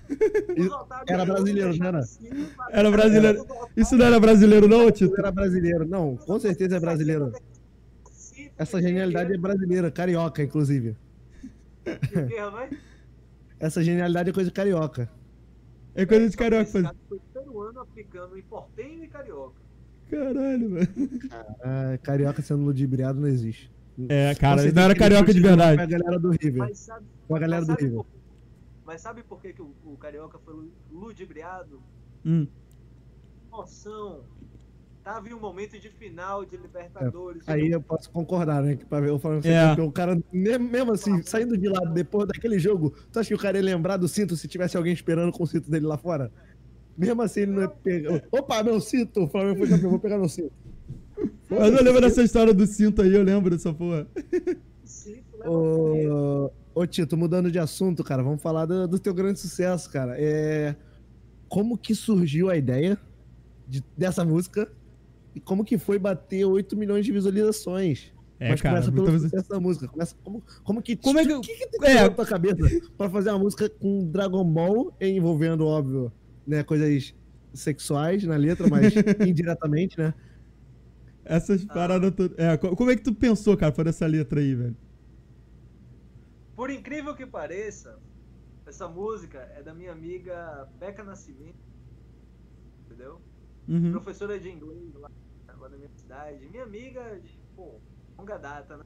Era 1.08 1.25
brasileiro, 1.25 1.75
não 1.77 1.88
era? 1.88 2.01
Era 2.69 2.91
brasileiro. 2.91 3.45
Isso 3.75 3.95
não 3.95 4.05
era 4.05 4.19
brasileiro, 4.19 4.67
não, 4.67 4.91
Tito? 4.91 5.17
Era 5.17 5.31
brasileiro. 5.31 5.88
Não, 5.88 6.15
com 6.15 6.39
certeza 6.39 6.77
é 6.77 6.79
brasileiro. 6.79 7.31
Essa 8.58 8.81
genialidade 8.81 9.34
é 9.34 9.38
brasileira, 9.38 9.91
carioca, 9.91 10.43
inclusive. 10.43 10.95
Essa 13.60 13.84
genialidade 13.84 14.29
é 14.29 14.34
coisa 14.34 14.49
de 14.49 14.53
carioca. 14.53 15.10
É 15.95 16.05
coisa 16.05 16.29
de 16.29 16.36
carioca 16.36 16.65
Foi 16.65 17.19
peruano 17.34 17.79
aplicando 17.79 18.38
em 18.38 18.41
portenho 18.43 19.03
e 19.03 19.08
carioca. 19.08 19.64
Caralho, 20.09 20.69
velho. 20.69 20.89
Ah, 21.63 21.97
carioca 22.03 22.41
sendo 22.41 22.63
ludibriado 22.63 23.19
não 23.19 23.27
existe. 23.27 23.71
É, 24.09 24.33
Com 24.35 24.41
cara, 24.41 24.57
certeza 24.61 24.75
não 24.75 24.83
era 24.83 24.95
carioca 24.95 25.25
de 25.33 25.39
ele 25.39 25.47
foi 25.47 25.49
a 25.53 25.55
verdade. 25.67 25.91
galera 25.91 26.19
do 26.19 26.29
River. 26.31 26.57
Mas 26.59 26.77
sabe, 26.79 27.05
Com 27.27 27.35
a 27.35 27.39
galera 27.39 27.65
do 27.65 27.73
River. 27.73 27.93
por, 27.95 28.05
mas 28.85 29.01
sabe 29.01 29.23
por 29.23 29.41
que, 29.41 29.53
que 29.53 29.61
o, 29.61 29.73
o 29.85 29.97
carioca 29.97 30.37
foi 30.39 30.53
lu- 30.53 30.71
ludibriado? 30.91 31.81
Hum. 32.25 32.45
Emoção. 33.51 34.21
Tava 35.03 35.29
em 35.29 35.33
um 35.33 35.39
momento 35.39 35.79
de 35.79 35.87
final 35.89 36.43
de 36.43 36.57
Libertadores. 36.57 37.47
Aí 37.47 37.69
eu 37.69 37.79
posso 37.79 38.09
concordar, 38.09 38.63
né? 38.63 38.75
Que 38.75 38.85
pra 38.85 38.99
ver 38.99 39.11
o 39.11 39.19
Flamengo 39.19 39.43
ser 39.43 39.49
É. 39.53 39.67
campeão, 39.69 39.87
o 39.87 39.91
cara, 39.91 40.19
mesmo, 40.33 40.67
mesmo 40.67 40.91
assim, 40.93 41.21
saindo 41.21 41.55
de 41.55 41.69
lá 41.69 41.79
depois 41.91 42.27
daquele 42.27 42.57
jogo, 42.57 42.89
tu 43.11 43.19
acha 43.19 43.27
que 43.29 43.35
o 43.35 43.37
cara 43.39 43.57
ia 43.57 43.63
lembrar 43.63 43.97
do 43.97 44.07
cinto 44.07 44.35
se 44.35 44.47
tivesse 44.47 44.75
alguém 44.75 44.93
esperando 44.93 45.31
com 45.31 45.43
o 45.43 45.47
cinto 45.47 45.69
dele 45.69 45.85
lá 45.85 45.95
fora? 45.97 46.31
Mesmo 46.97 47.21
assim, 47.21 47.41
ele 47.41 47.51
não 47.51 47.67
pegar. 47.69 48.23
Opa, 48.31 48.63
meu 48.63 48.79
cinto! 48.79 49.23
O 49.23 49.27
Flamengo 49.27 49.60
foi 49.60 49.67
campeão, 49.69 49.89
vou 49.91 49.99
pegar 49.99 50.17
meu 50.17 50.29
cinto. 50.29 50.51
Eu 51.49 51.71
não 51.71 51.81
lembro 51.81 52.01
dessa 52.01 52.23
história 52.23 52.53
do 52.53 52.65
cinto 52.65 53.01
aí, 53.01 53.13
eu 53.13 53.23
lembro 53.23 53.49
dessa 53.49 53.73
porra. 53.73 54.08
Ô, 55.45 56.49
ô 56.73 56.86
Tito, 56.88 57.15
mudando 57.17 57.51
de 57.51 57.60
assunto, 57.60 58.03
cara, 58.03 58.23
vamos 58.23 58.41
falar 58.41 58.65
do, 58.65 58.88
do 58.88 58.99
teu 58.99 59.13
grande 59.13 59.39
sucesso, 59.39 59.91
cara. 59.91 60.15
É, 60.17 60.75
como 61.47 61.77
que 61.77 61.93
surgiu 61.93 62.49
a 62.49 62.58
ideia 62.58 62.97
de- 63.67 63.84
dessa 63.97 64.23
música 64.25 64.71
e 65.34 65.39
como 65.39 65.63
que 65.63 65.77
foi 65.77 65.99
bater 65.99 66.45
8 66.45 66.75
milhões 66.75 67.05
de 67.05 67.12
visualizações? 67.12 68.12
É, 68.39 68.49
Mas 68.49 68.62
cara, 68.62 68.75
começa 68.75 68.91
pelo 68.91 69.03
muita 69.10 69.19
sucesso 69.29 69.49
da 69.49 69.60
música. 69.60 69.88
Começa, 69.88 70.15
como, 70.23 70.43
como 70.63 70.81
que, 70.81 70.95
Como 70.95 71.19
é 71.19 71.25
que- 71.25 71.34
o 71.34 71.41
que, 71.41 71.53
que 71.55 71.79
tem 71.79 71.91
é. 71.91 72.01
na 72.01 72.10
tua 72.10 72.25
cabeça 72.25 72.58
pra 72.97 73.10
fazer 73.10 73.29
uma 73.29 73.39
música 73.39 73.69
com 73.69 74.05
Dragon 74.12 74.43
Ball 74.43 74.93
envolvendo, 74.99 75.65
óbvio, 75.65 76.12
né, 76.45 76.63
coisas 76.63 77.13
sexuais 77.53 78.23
na 78.23 78.36
letra, 78.36 78.67
mas 78.69 78.93
indiretamente, 79.27 79.97
né? 79.97 80.13
Essas 81.23 81.65
paradas 81.65 82.13
todas. 82.15 82.38
É, 82.38 82.58
co- 82.58 82.75
como 82.75 82.91
é 82.91 82.95
que 82.95 83.03
tu 83.03 83.13
pensou, 83.15 83.58
cara, 83.58 83.71
por 83.71 83.88
essa 83.88 84.05
letra 84.05 84.39
aí, 84.39 84.53
velho? 84.53 84.77
Por 86.55 86.69
incrível 86.69 87.15
que 87.15 87.25
pareça, 87.25 87.97
essa 88.65 88.88
música 88.88 89.39
é 89.55 89.63
da 89.63 89.73
minha 89.73 89.91
amiga 89.91 90.65
Beca 90.79 91.03
Nascimento. 91.03 91.55
Entendeu? 92.86 93.19
Uhum. 93.67 93.91
Professora 93.91 94.39
de 94.39 94.49
inglês 94.49 94.93
lá, 94.93 95.10
lá 95.58 95.69
na 95.69 95.77
minha 95.77 95.89
cidade. 95.97 96.47
Minha 96.49 96.63
amiga 96.63 97.19
de, 97.19 97.39
pô, 97.55 97.81
longa 98.19 98.38
data, 98.38 98.77
né? 98.77 98.84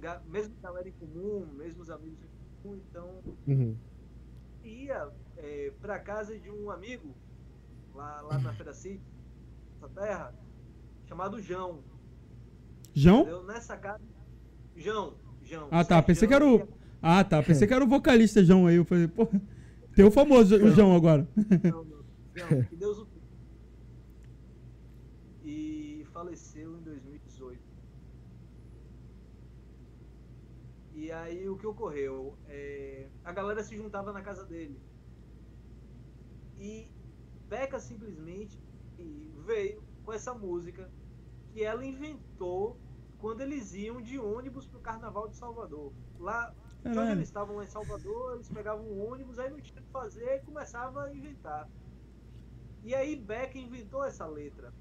Ga- 0.00 0.22
Mesmo 0.26 0.54
galera 0.62 0.88
em 0.88 0.92
comum, 0.92 1.46
mesmo 1.54 1.82
os 1.82 1.90
amigos 1.90 2.18
em 2.22 2.28
comum, 2.62 2.76
então 2.88 3.20
Uhum. 3.46 3.76
ia 4.62 5.10
é, 5.36 5.72
pra 5.80 5.98
casa 5.98 6.38
de 6.38 6.50
um 6.50 6.70
amigo 6.70 7.14
lá, 7.94 8.20
lá 8.22 8.38
na 8.38 8.52
Feira 8.52 8.72
City, 8.72 9.02
nessa 9.74 9.88
terra, 9.88 10.34
chamado 11.06 11.40
João. 11.40 11.82
João? 12.92 13.22
Entendeu? 13.22 13.44
Nessa 13.44 13.76
casa. 13.76 14.02
João, 14.76 15.14
João. 15.42 15.68
Ah, 15.70 15.84
tá. 15.84 16.02
Pensei 16.02 16.26
que 16.26 16.34
era 16.34 16.46
o. 16.46 16.68
Ah, 17.00 17.22
tá. 17.22 17.42
Pensei 17.42 17.66
que 17.66 17.74
era 17.74 17.84
o 17.84 17.88
vocalista 17.88 18.44
João 18.44 18.66
aí. 18.66 18.76
Eu 18.76 18.84
falei, 18.84 19.08
pô. 19.08 19.28
Tem 19.94 20.04
o 20.04 20.10
famoso 20.10 20.56
o 20.56 20.70
João 20.70 20.96
agora. 20.96 21.28
Não, 21.36 21.84
não. 21.84 22.04
João, 22.34 22.62
que 22.68 22.76
Deus 22.76 22.98
o. 22.98 23.08
E 25.44 26.06
faleceu 26.12 26.76
em 26.78 26.82
2018. 26.82 27.60
E 30.94 31.12
aí 31.12 31.48
o 31.48 31.56
que 31.56 31.66
ocorreu? 31.66 32.36
É, 32.48 33.06
a 33.24 33.32
galera 33.32 33.62
se 33.62 33.76
juntava 33.76 34.12
na 34.12 34.22
casa 34.22 34.44
dele. 34.44 34.78
E 36.64 36.90
Beca 37.46 37.78
simplesmente 37.78 38.58
veio 39.44 39.84
com 40.02 40.14
essa 40.14 40.32
música 40.32 40.90
que 41.52 41.62
ela 41.62 41.84
inventou 41.84 42.80
quando 43.18 43.42
eles 43.42 43.74
iam 43.74 44.00
de 44.00 44.18
ônibus 44.18 44.66
pro 44.66 44.80
Carnaval 44.80 45.28
de 45.28 45.36
Salvador. 45.36 45.92
Lá, 46.18 46.54
onde 46.86 47.12
eles 47.12 47.28
estavam 47.28 47.56
lá 47.56 47.64
em 47.64 47.68
Salvador, 47.68 48.36
eles 48.36 48.48
pegavam 48.48 48.82
um 48.86 49.12
ônibus, 49.12 49.38
aí 49.38 49.50
não 49.50 49.60
tinha 49.60 49.78
o 49.78 49.84
que 49.84 49.92
fazer 49.92 50.36
e 50.36 50.40
começava 50.40 51.04
a 51.04 51.14
inventar. 51.14 51.68
E 52.82 52.94
aí 52.94 53.14
Beck 53.14 53.58
inventou 53.58 54.02
essa 54.02 54.26
letra. 54.26 54.72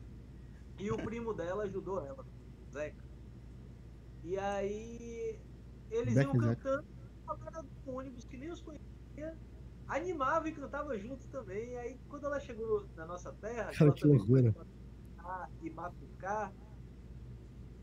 E 0.80 0.90
o 0.90 0.96
primo 0.96 1.34
dela 1.34 1.64
ajudou 1.64 2.06
ela, 2.06 2.26
Zeca. 2.72 3.04
E 4.24 4.38
aí 4.40 5.38
eles 5.92 6.16
Beck 6.16 6.28
iam 6.28 6.40
Zeca. 6.40 6.56
cantando 6.56 6.88
a 7.28 7.38
cara 7.38 7.62
do 7.62 7.92
ônibus 7.92 8.24
que 8.24 8.38
nem 8.38 8.52
os 8.52 8.62
conhecia, 8.62 9.38
animava 9.98 10.50
e 10.50 10.54
cantava 10.56 10.98
junto 10.98 11.28
também. 11.30 11.72
E 11.74 11.78
aí 11.78 12.00
quando 12.08 12.26
ela 12.26 12.40
chegou 12.40 12.90
na 12.96 13.06
nossa 13.06 13.32
terra, 13.34 13.72
Cara, 13.74 13.94
que 13.94 14.08
loucura. 14.08 14.54
e 15.62 15.70
batucar. 15.70 16.54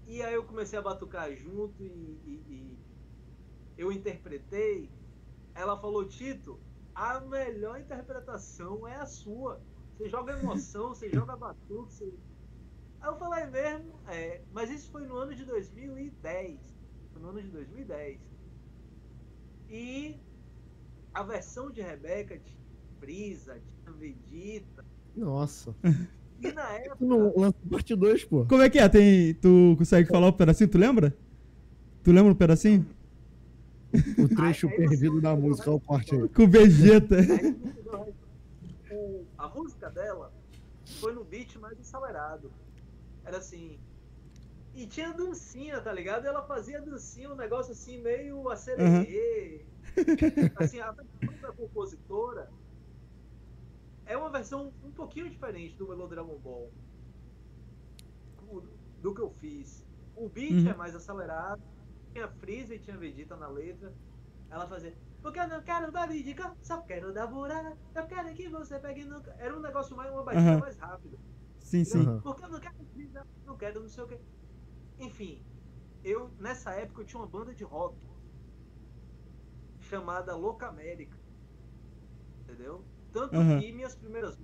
E 0.07 0.23
aí 0.23 0.35
eu 0.35 0.47
comecei 0.47 0.79
a 0.79 0.83
batucar 0.83 1.35
junto 1.37 1.83
e, 1.85 1.89
e- 1.89 2.75
e 2.77 2.81
eu 3.77 3.93
interpretei. 3.93 4.93
Ela 5.55 5.81
falou, 5.81 6.07
Tito, 6.09 6.65
a 6.95 7.21
melhor 7.21 7.81
interpretação 7.81 8.87
é 8.87 8.97
a 8.97 9.07
sua. 9.07 9.65
Você 9.97 10.09
joga 10.09 10.33
emoção, 10.39 10.89
você 10.95 11.11
joga 11.11 11.37
batuque. 11.37 11.93
Você... 11.93 12.05
Aí 13.01 13.11
eu 13.11 13.19
falei 13.19 13.47
mesmo, 13.47 14.03
é, 14.07 14.47
mas 14.51 14.71
isso 14.71 14.91
foi 14.91 15.07
no 15.07 15.17
ano 15.17 15.35
de 15.35 15.45
2010. 15.45 16.81
Foi 17.13 17.23
no 17.23 17.31
ano 17.31 17.43
de 17.43 17.51
2010. 17.51 18.23
E 19.69 20.25
a 21.15 21.23
versão 21.23 21.71
de 21.71 21.81
Rebeca 21.81 22.39
tinha 22.39 22.59
Brisa, 23.01 23.59
tinha 23.85 23.93
Vegeta. 23.97 24.85
Nossa. 25.17 25.75
E 26.41 26.53
na 26.53 26.71
época. 26.79 26.97
Tu 26.97 27.05
não 27.07 27.33
lança 27.37 27.57
parte 27.71 27.95
2, 27.97 28.25
pô. 28.25 28.47
Como 28.47 28.63
é 28.63 28.71
que 28.71 28.79
é? 28.79 28.89
Tem, 28.89 29.35
tu 29.35 29.75
consegue 29.79 30.09
falar 30.09 30.29
o 30.29 30.33
pedacinho? 30.33 30.69
Tu 30.71 30.79
lembra? 30.79 31.17
Tu 32.03 32.13
lembra 32.13 32.33
o 32.33 32.37
pedacinho? 32.37 32.87
O 34.19 34.29
trecho 34.29 34.69
Aí- 34.69 34.77
perdido 34.77 35.21
da 35.21 35.35
música, 35.35 35.69
olha 35.71 35.77
o 35.79 35.81
corte 35.81 36.15
aí. 36.15 36.29
Com 36.29 36.45
o 36.45 36.49
Vegeta. 36.49 37.17
Aí, 37.17 37.57
a 39.37 39.49
música 39.49 39.91
dela 39.91 40.33
foi 41.01 41.13
no 41.13 41.25
beat 41.25 41.57
mais 41.57 41.79
acelerado. 41.81 42.51
Era 43.25 43.39
assim. 43.39 43.79
E 44.75 44.87
tinha 44.87 45.13
dancinha, 45.13 45.81
tá 45.81 45.93
ligado? 45.93 46.27
Ela 46.27 46.43
fazia 46.43 46.81
dancinha, 46.81 47.31
um 47.33 47.35
negócio 47.37 47.73
assim, 47.73 48.01
meio 48.01 48.49
acererê. 48.49 49.65
Assim, 50.57 50.81
a 50.81 50.93
versão 50.93 51.41
da 51.41 51.53
compositora 51.53 52.51
é 54.07 54.17
uma 54.17 54.31
versão 54.31 54.73
um 54.83 54.93
pouquinho 54.93 55.31
diferente 55.31 55.77
do 55.77 55.89
Melô 55.89 56.07
Dragon 56.07 56.39
Ball. 56.39 56.73
Do, 58.43 58.79
do 58.99 59.15
que 59.15 59.21
eu 59.21 59.31
fiz. 59.31 59.85
O 60.15 60.29
beat 60.29 60.65
Uhum. 60.65 60.71
é 60.71 60.75
mais 60.75 60.95
acelerado. 60.95 61.63
Tinha 62.13 62.29
Freeza 62.29 62.75
e 62.75 62.79
tinha 62.79 62.99
Vegeta 62.99 63.37
na 63.37 63.49
letra. 63.49 63.95
Ela 64.51 64.67
fazia. 64.67 64.97
Porque 65.23 65.39
eu 65.39 65.49
não 65.49 65.63
quero 65.63 65.93
dar 65.93 66.09
dica, 66.09 66.57
só 66.63 66.81
quero 66.83 67.13
dar 67.13 67.27
buraco. 67.27 67.79
Eu 67.95 68.07
quero 68.07 68.35
que 68.35 68.49
você 68.49 68.79
pegue 68.81 69.05
no. 69.05 69.23
Era 69.39 69.57
um 69.57 69.61
negócio 69.61 69.97
mais, 69.97 70.11
uma 70.11 70.25
batida 70.25 70.51
Aham. 70.53 70.61
mais 70.61 70.77
rápida. 70.79 71.19
Sim, 71.61 71.85
sim. 71.85 72.01
Aham. 72.01 72.21
Porque 72.23 72.45
eu 72.45 72.49
não 72.49 72.61
quero 72.61 72.75
não 73.47 73.57
quero 73.57 73.81
não 73.81 73.89
sei 73.89 74.05
o 74.05 74.09
que. 74.09 74.21
Enfim, 74.99 75.45
eu, 76.03 76.35
nessa 76.39 76.73
época, 76.73 77.03
eu 77.03 77.07
tinha 77.07 77.21
uma 77.21 77.29
banda 77.29 77.55
de 77.55 77.65
rock 77.65 77.97
chamada 79.91 80.37
Louca 80.37 80.69
América. 80.69 81.19
Entendeu? 82.45 82.85
Tanto 83.13 83.35
Aham. 83.37 83.61
que 83.61 83.73
minhas 83.73 83.97
primeiras 83.97 84.39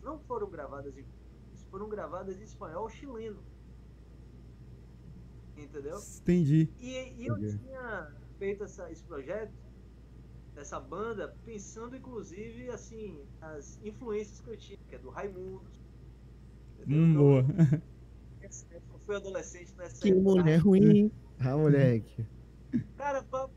não 0.00 0.18
foram 0.20 0.48
gravadas 0.48 0.96
em 0.96 1.04
foram 1.70 1.88
gravadas 1.88 2.38
em 2.38 2.44
espanhol 2.44 2.88
chileno. 2.88 3.42
Entendeu? 5.56 5.98
Entendi. 6.20 6.68
E, 6.78 7.22
e 7.22 7.26
eu 7.26 7.36
Entendi. 7.36 7.58
tinha 7.58 8.12
feito 8.38 8.64
essa- 8.64 8.90
esse 8.90 9.02
projeto, 9.04 9.52
essa 10.56 10.78
banda, 10.78 11.34
pensando 11.44 11.96
inclusive 11.96 12.68
assim, 12.70 13.26
as 13.40 13.80
influências 13.82 14.40
que 14.40 14.50
eu 14.50 14.56
tinha, 14.56 14.76
que 14.88 14.94
é 14.94 14.98
do 14.98 15.08
Raimundo. 15.10 15.64
entendeu? 16.78 16.96
Hum, 16.98 17.10
Então, 17.10 17.22
boa. 17.22 17.44
eu 18.92 18.98
fui 19.00 19.16
adolescente 19.16 19.74
nessa 19.76 20.02
Que 20.02 20.10
época. 20.10 20.22
mulher 20.22 20.56
ruim. 20.58 21.10
Ah, 21.38 21.56
moleque. 21.56 22.26
Cara, 22.96 23.22
pa- 23.24 23.48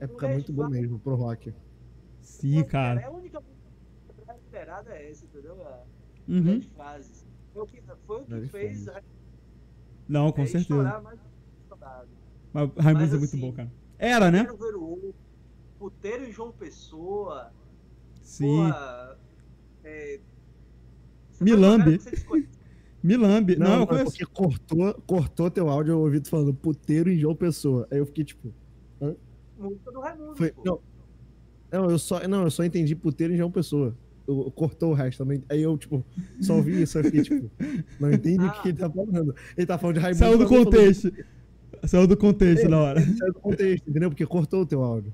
Época 0.00 0.26
mulher 0.26 0.34
muito 0.34 0.52
boa 0.52 0.68
mesmo 0.68 0.98
pro 0.98 1.14
rock. 1.14 1.52
Sim, 2.20 2.64
cara. 2.64 3.00
É 3.00 3.04
a 3.04 3.10
única 3.10 3.42
liberada 4.44 4.90
é 4.92 5.10
essa, 5.10 5.24
entendeu? 5.24 5.60
A 5.66 5.82
Uhum. 6.28 6.60
fases. 6.76 7.24
Foi 7.52 7.62
o 7.62 7.66
que, 7.66 7.82
foi 8.06 8.20
o 8.20 8.24
que 8.24 8.46
fez 8.48 8.84
fases. 8.84 9.02
Não, 10.08 10.32
com 10.32 10.42
é, 10.42 10.46
certeza. 10.46 11.00
mais. 11.00 11.18
Mas 12.52 12.70
Raimundo 12.78 13.04
é 13.04 13.18
muito 13.18 13.24
assim, 13.24 13.40
bom, 13.40 13.52
cara. 13.52 13.72
Era, 13.98 14.30
né? 14.30 14.46
Puteiro 15.78 16.24
em 16.24 16.32
João 16.32 16.52
Pessoa. 16.52 17.52
Sim. 18.22 18.46
Porra, 18.56 19.18
é, 19.84 20.20
você 21.30 21.44
Me 21.44 21.50
vai 21.52 21.60
num 21.60 21.66
lugar 21.66 21.78
lambe. 21.84 21.98
que 21.98 22.04
você 22.04 22.10
desconhece 22.10 22.48
Milambi. 23.02 23.56
Não, 23.56 23.78
Não, 23.80 23.86
conheço. 23.86 24.10
porque 24.10 24.26
cortou, 24.26 24.94
cortou 25.06 25.50
teu 25.50 25.68
áudio, 25.68 25.92
eu 25.92 26.00
ouvi 26.00 26.20
tu 26.20 26.28
falando 26.30 26.52
puteiro 26.52 27.08
em 27.10 27.16
João 27.18 27.36
Pessoa. 27.36 27.86
Aí 27.90 27.98
eu 27.98 28.06
fiquei 28.06 28.24
tipo, 28.24 28.52
música 29.58 29.90
do 29.90 30.00
Raimundo. 30.00 30.36
foi, 30.36 30.52
não, 30.64 30.80
não, 31.70 31.90
eu 31.90 31.98
só, 31.98 32.26
não, 32.26 32.44
eu 32.44 32.50
só 32.50 32.64
entendi 32.64 32.94
puteiro 32.94 33.34
em 33.34 33.36
João 33.36 33.50
Pessoa. 33.50 33.96
Eu, 34.26 34.50
cortou 34.54 34.90
o 34.90 34.94
resto 34.94 35.18
também. 35.18 35.42
Aí 35.48 35.62
eu, 35.62 35.76
tipo, 35.78 36.04
só 36.40 36.56
ouvi 36.56 36.82
isso, 36.82 36.98
eu 36.98 37.04
fiquei 37.04 37.22
tipo, 37.22 37.50
não 38.00 38.12
entendi 38.12 38.44
o 38.44 38.62
que, 38.62 38.68
ele 38.68 38.78
tá 38.78 38.90
falando. 38.90 39.34
Ele 39.56 39.66
tá 39.66 39.78
falando 39.78 39.94
de 39.94 40.00
Raimundo. 40.00 40.24
Saiu 40.24 40.38
do 40.38 40.46
contexto. 40.46 41.12
Saiu 41.84 42.06
do 42.06 42.16
contexto 42.16 42.68
na 42.68 42.78
hora. 42.80 43.00
Saiu 43.00 43.32
do 43.32 43.40
contexto, 43.40 43.88
entendeu? 43.88 44.10
Porque 44.10 44.26
cortou 44.26 44.62
o 44.62 44.66
teu 44.66 44.82
áudio. 44.82 45.12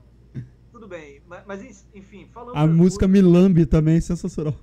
Tudo 0.72 0.88
bem, 0.88 1.20
mas, 1.28 1.44
mas 1.46 1.86
enfim, 1.94 2.28
falando 2.32 2.56
A 2.56 2.66
música 2.66 3.06
músicas 3.06 3.10
Milambi 3.10 3.66
também 3.66 3.96
é 3.96 4.00
sensacional. 4.00 4.54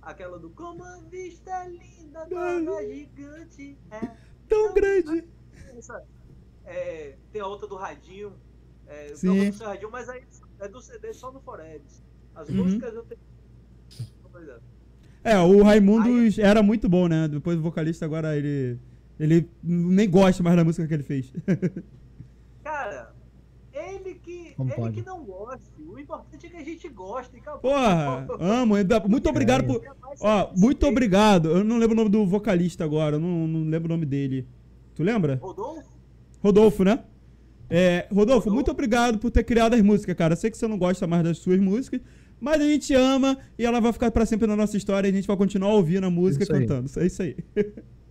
aquela 0.00 0.38
do 0.38 0.50
Como 0.50 0.84
a 0.84 0.98
vista 1.10 1.66
linda 1.66 2.26
da 2.26 2.84
gigante 2.84 3.78
é. 3.90 4.10
Tão 4.48 4.74
grande. 4.74 5.24
Essa, 5.76 6.04
é, 6.64 7.16
tem 7.32 7.40
a 7.40 7.46
outra 7.46 7.66
do 7.66 7.76
Radinho. 7.76 8.32
É, 8.92 9.14
Sim. 9.14 9.28
toca 9.28 9.44
no 9.44 9.52
seu 9.54 9.66
Radinho, 9.66 9.90
mas 9.90 10.08
aí 10.08 10.22
é 10.60 10.68
do 10.68 10.80
CD 10.80 11.12
só 11.12 11.32
no 11.32 11.40
Forever. 11.40 11.80
As 12.34 12.48
Uhum. 12.48 12.56
músicas 12.56 12.94
eu 12.94 13.02
tenho. 13.04 13.20
Pois 14.30 14.48
é. 14.48 14.56
É, 15.24 15.38
o 15.38 15.62
Raimundo 15.62 16.08
era 16.40 16.62
muito 16.62 16.88
bom, 16.88 17.06
né? 17.06 17.28
Depois 17.28 17.58
o 17.58 17.62
vocalista 17.62 18.04
agora 18.04 18.36
ele. 18.36 18.78
Ele 19.20 19.48
nem 19.62 20.08
gosta 20.10 20.42
mais 20.42 20.56
da 20.56 20.64
música 20.64 20.86
que 20.88 20.94
ele 20.94 21.02
fez. 21.04 21.32
Cara, 22.64 23.14
ele 23.72 24.14
que, 24.14 24.52
Como 24.56 24.70
ele 24.70 24.76
pode? 24.76 24.94
que 25.00 25.06
não 25.06 25.22
goste. 25.24 25.82
O 25.82 25.98
importante 25.98 26.46
é 26.46 26.50
que 26.50 26.56
a 26.56 26.64
gente 26.64 26.88
goste. 26.88 27.36
Acabou. 27.36 27.60
Porra, 27.60 28.26
amo. 28.40 28.74
Muito 29.08 29.28
obrigado 29.28 29.64
por. 29.64 29.80
Ó, 30.20 30.50
muito 30.56 30.86
obrigado. 30.86 31.50
Eu 31.50 31.62
não 31.64 31.78
lembro 31.78 31.92
o 31.94 31.96
nome 31.96 32.10
do 32.10 32.26
vocalista 32.26 32.84
agora, 32.84 33.16
eu 33.16 33.20
não, 33.20 33.46
não 33.46 33.68
lembro 33.70 33.86
o 33.86 33.94
nome 33.94 34.06
dele. 34.06 34.46
Tu 34.94 35.02
lembra? 35.02 35.38
Rodolfo? 35.40 35.88
Rodolfo, 36.42 36.84
né? 36.84 37.04
É, 37.74 38.00
Rodolfo, 38.10 38.14
Rodolfo. 38.14 38.50
muito 38.50 38.70
obrigado 38.70 39.18
por 39.18 39.30
ter 39.30 39.42
criado 39.44 39.74
as 39.74 39.80
músicas, 39.82 40.14
cara. 40.16 40.32
Eu 40.34 40.36
sei 40.36 40.50
que 40.50 40.56
você 40.58 40.66
não 40.68 40.76
gosta 40.78 41.06
mais 41.06 41.24
das 41.24 41.38
suas 41.38 41.58
músicas, 41.58 42.00
mas 42.40 42.60
a 42.60 42.64
gente 42.68 42.92
ama 42.94 43.38
e 43.58 43.64
ela 43.64 43.80
vai 43.80 43.92
ficar 43.92 44.10
pra 44.10 44.26
sempre 44.26 44.46
na 44.46 44.54
nossa 44.56 44.76
história 44.76 45.08
e 45.08 45.10
a 45.10 45.14
gente 45.14 45.26
vai 45.26 45.36
continuar 45.36 45.72
ouvindo 45.72 46.04
a 46.04 46.10
música 46.10 46.42
e 46.42 46.44
Isso 46.44 46.52
aí. 46.54 46.60
cantando. 46.66 46.90
É 47.00 47.06
isso 47.06 47.22
aí. 47.22 47.36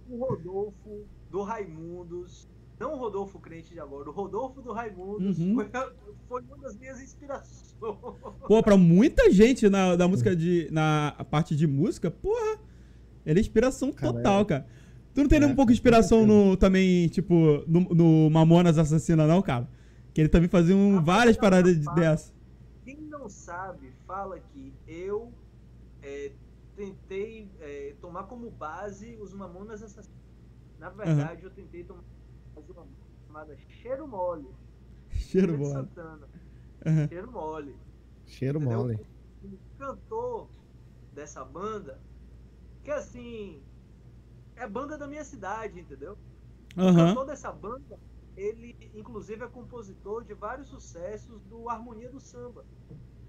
O 0.09 0.17
Rodolfo 0.17 1.05
do 1.29 1.41
Raimundos. 1.43 2.49
Não 2.79 2.93
o 2.93 2.97
Rodolfo 2.97 3.37
crente 3.39 3.71
de 3.73 3.79
agora, 3.79 4.09
o 4.09 4.11
Rodolfo 4.11 4.59
do 4.59 4.73
Raimundos 4.73 5.37
Uhum. 5.37 5.53
foi, 5.53 5.69
foi 6.27 6.41
uma 6.41 6.57
das 6.63 6.75
minhas 6.77 6.99
inspirações. 6.99 7.75
Pô, 8.47 8.63
pra 8.63 8.75
muita 8.75 9.31
gente 9.31 9.69
na, 9.69 9.95
da 9.95 10.07
música 10.07 10.35
de. 10.35 10.67
Na 10.71 11.15
parte 11.29 11.55
de 11.55 11.67
música, 11.67 12.09
porra, 12.09 12.57
ele 13.25 13.39
é 13.39 13.41
inspiração 13.41 13.91
Cara, 13.91 14.13
total, 14.13 14.45
cara. 14.45 14.65
Tu 15.13 15.21
não 15.21 15.27
tem 15.27 15.39
nem 15.39 15.49
É, 15.49 15.51
um 15.51 15.55
pouco 15.55 15.71
de 15.71 15.77
inspiração 15.77 16.25
no 16.27 16.55
também, 16.57 17.07
tipo, 17.09 17.33
no, 17.67 17.81
no 17.93 18.29
Mamonas 18.29 18.77
Assassina, 18.77 19.27
não, 19.27 19.41
cara? 19.41 19.69
Que 20.13 20.21
ele 20.21 20.29
também 20.29 20.49
fazia 20.49 20.75
um, 20.75 20.97
Ah, 20.97 21.01
várias 21.01 21.37
paradas 21.37 21.77
não, 21.77 21.93
dessas. 21.95 22.33
Quem 22.83 23.01
não 23.09 23.29
sabe, 23.29 23.91
fala 24.05 24.39
que 24.39 24.79
eu 24.87 25.33
é, 26.01 26.35
tentei 26.75 27.51
é, 27.59 27.95
tomar 28.01 28.23
como 28.25 28.49
base 28.51 29.17
os 29.17 29.33
Mamonas 29.33 29.81
Assassinos. 29.83 30.19
Na 30.77 30.89
verdade, 30.89 31.43
eu 31.43 31.51
tentei 31.51 31.83
tomar 31.83 32.03
fazer 32.53 32.71
uma 32.73 32.85
música 32.85 33.05
chamada 33.27 33.57
Cheiro 33.57 34.07
Mole. 34.07 34.55
Cheiro 35.09 35.57
de. 35.57 35.65
Santana. 35.65 36.27
Aham. 36.85 37.07
Cheiro 37.09 37.31
Mole. 37.31 37.81
Cheiro 38.25 38.59
Entendeu? 38.59 38.79
mole. 38.79 38.99
Um 39.43 39.57
cantor 39.77 40.49
dessa 41.11 41.43
banda, 41.45 42.03
que 42.83 42.91
assim, 42.91 43.65
é 44.61 44.67
banda 44.67 44.97
da 44.97 45.07
minha 45.07 45.23
cidade, 45.23 45.79
entendeu? 45.79 46.17
O 46.77 46.81
Aham. 46.81 47.07
cantor 47.07 47.25
dessa 47.25 47.51
banda 47.51 47.99
ele 48.37 48.75
inclusive 48.95 49.43
é 49.43 49.47
compositor 49.47 50.23
de 50.23 50.33
vários 50.33 50.69
sucessos 50.69 51.41
do 51.49 51.67
Harmonia 51.69 52.09
do 52.09 52.19
Samba. 52.19 52.63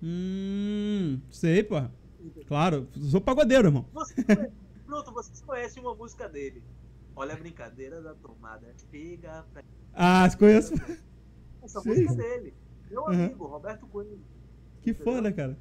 Hum, 0.02 1.20
sei, 1.30 1.62
pô. 1.62 1.76
Claro, 2.46 2.86
sou 3.10 3.20
pagodeiro, 3.20 3.68
irmão. 3.68 3.84
Você 3.92 4.14
pronto, 4.86 5.12
vocês 5.12 5.40
conhecem 5.42 5.82
uma 5.82 5.94
música 5.94 6.28
dele. 6.28 6.62
Olha 7.16 7.34
a 7.34 7.36
brincadeira 7.36 8.00
da 8.00 8.14
tomada. 8.14 8.74
Pega 8.90 9.44
pra... 9.52 9.62
Ah, 9.92 10.28
conheço. 10.38 10.72
Essa 11.62 11.80
Sim. 11.80 11.88
música 11.90 12.12
é 12.12 12.16
dele. 12.16 12.54
Meu 12.90 13.02
Uhum. 13.02 13.08
amigo, 13.08 13.46
Roberto 13.46 13.86
Coelho. 13.86 14.20
Que 14.82 14.92
foda, 14.94 15.32
cara. 15.32 15.56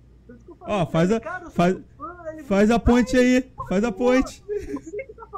Ó, 0.61 0.85
faz 0.85 1.11
a- 1.11 1.19
cara, 1.19 1.49
faz- 1.49 1.77
fã, 1.97 2.15
Faz 2.45 2.71
a 2.71 2.79
ponte 2.79 3.15
aí, 3.17 3.51
faz 3.67 3.83
a 3.83 3.91
ponte. 3.91 4.41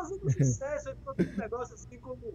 Fazendo 0.10 0.32
sucesso, 0.46 0.90
ele 0.90 0.98
fazendo 1.06 1.34
um 1.34 1.38
negócio 1.38 1.76
assim 1.76 1.98
como. 2.00 2.34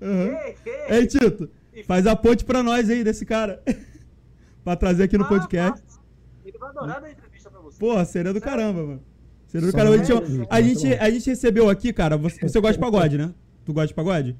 Uhum. 0.00 0.36
Ei, 0.36 0.56
ei, 0.64 0.96
Ei, 0.98 1.06
Tito, 1.06 1.50
faz 1.86 2.06
a 2.06 2.16
ponte 2.16 2.44
pra 2.44 2.62
nós 2.62 2.88
aí 2.88 3.04
desse 3.04 3.24
cara. 3.26 3.62
pra 4.64 4.76
trazer 4.76 5.04
aqui 5.04 5.18
no 5.18 5.24
Ah, 5.24 5.28
podcast. 5.28 5.80
fácil. 5.82 6.00
Ele 6.44 6.58
vai 6.58 6.70
adorar 6.70 7.00
dar 7.00 7.10
entrevista 7.10 7.50
pra 7.50 7.60
você. 7.60 7.78
Porra, 7.78 8.04
seria 8.04 8.32
do 8.32 8.40
caramba, 8.40 8.82
mano. 8.82 9.02
Seria 9.46 9.66
do 9.66 9.70
Só 9.72 9.76
caramba. 9.78 9.94
A 9.94 9.98
não 9.98 10.04
gente, 10.04 10.12
é, 10.12 10.16
gente, 10.16 10.26
a, 10.50 10.60
gente, 10.62 10.74
muito 10.78 10.98
bom. 10.98 11.04
a 11.04 11.10
gente 11.10 11.30
recebeu 11.30 11.68
aqui, 11.68 11.92
cara. 11.92 12.16
Você, 12.16 12.40
você 12.48 12.60
gosta 12.60 12.74
de 12.74 12.78
pagode, 12.78 13.18
né? 13.18 13.34
Tu 13.64 13.72
gosta 13.72 13.88
de 13.88 13.94
pagode? 13.94 14.36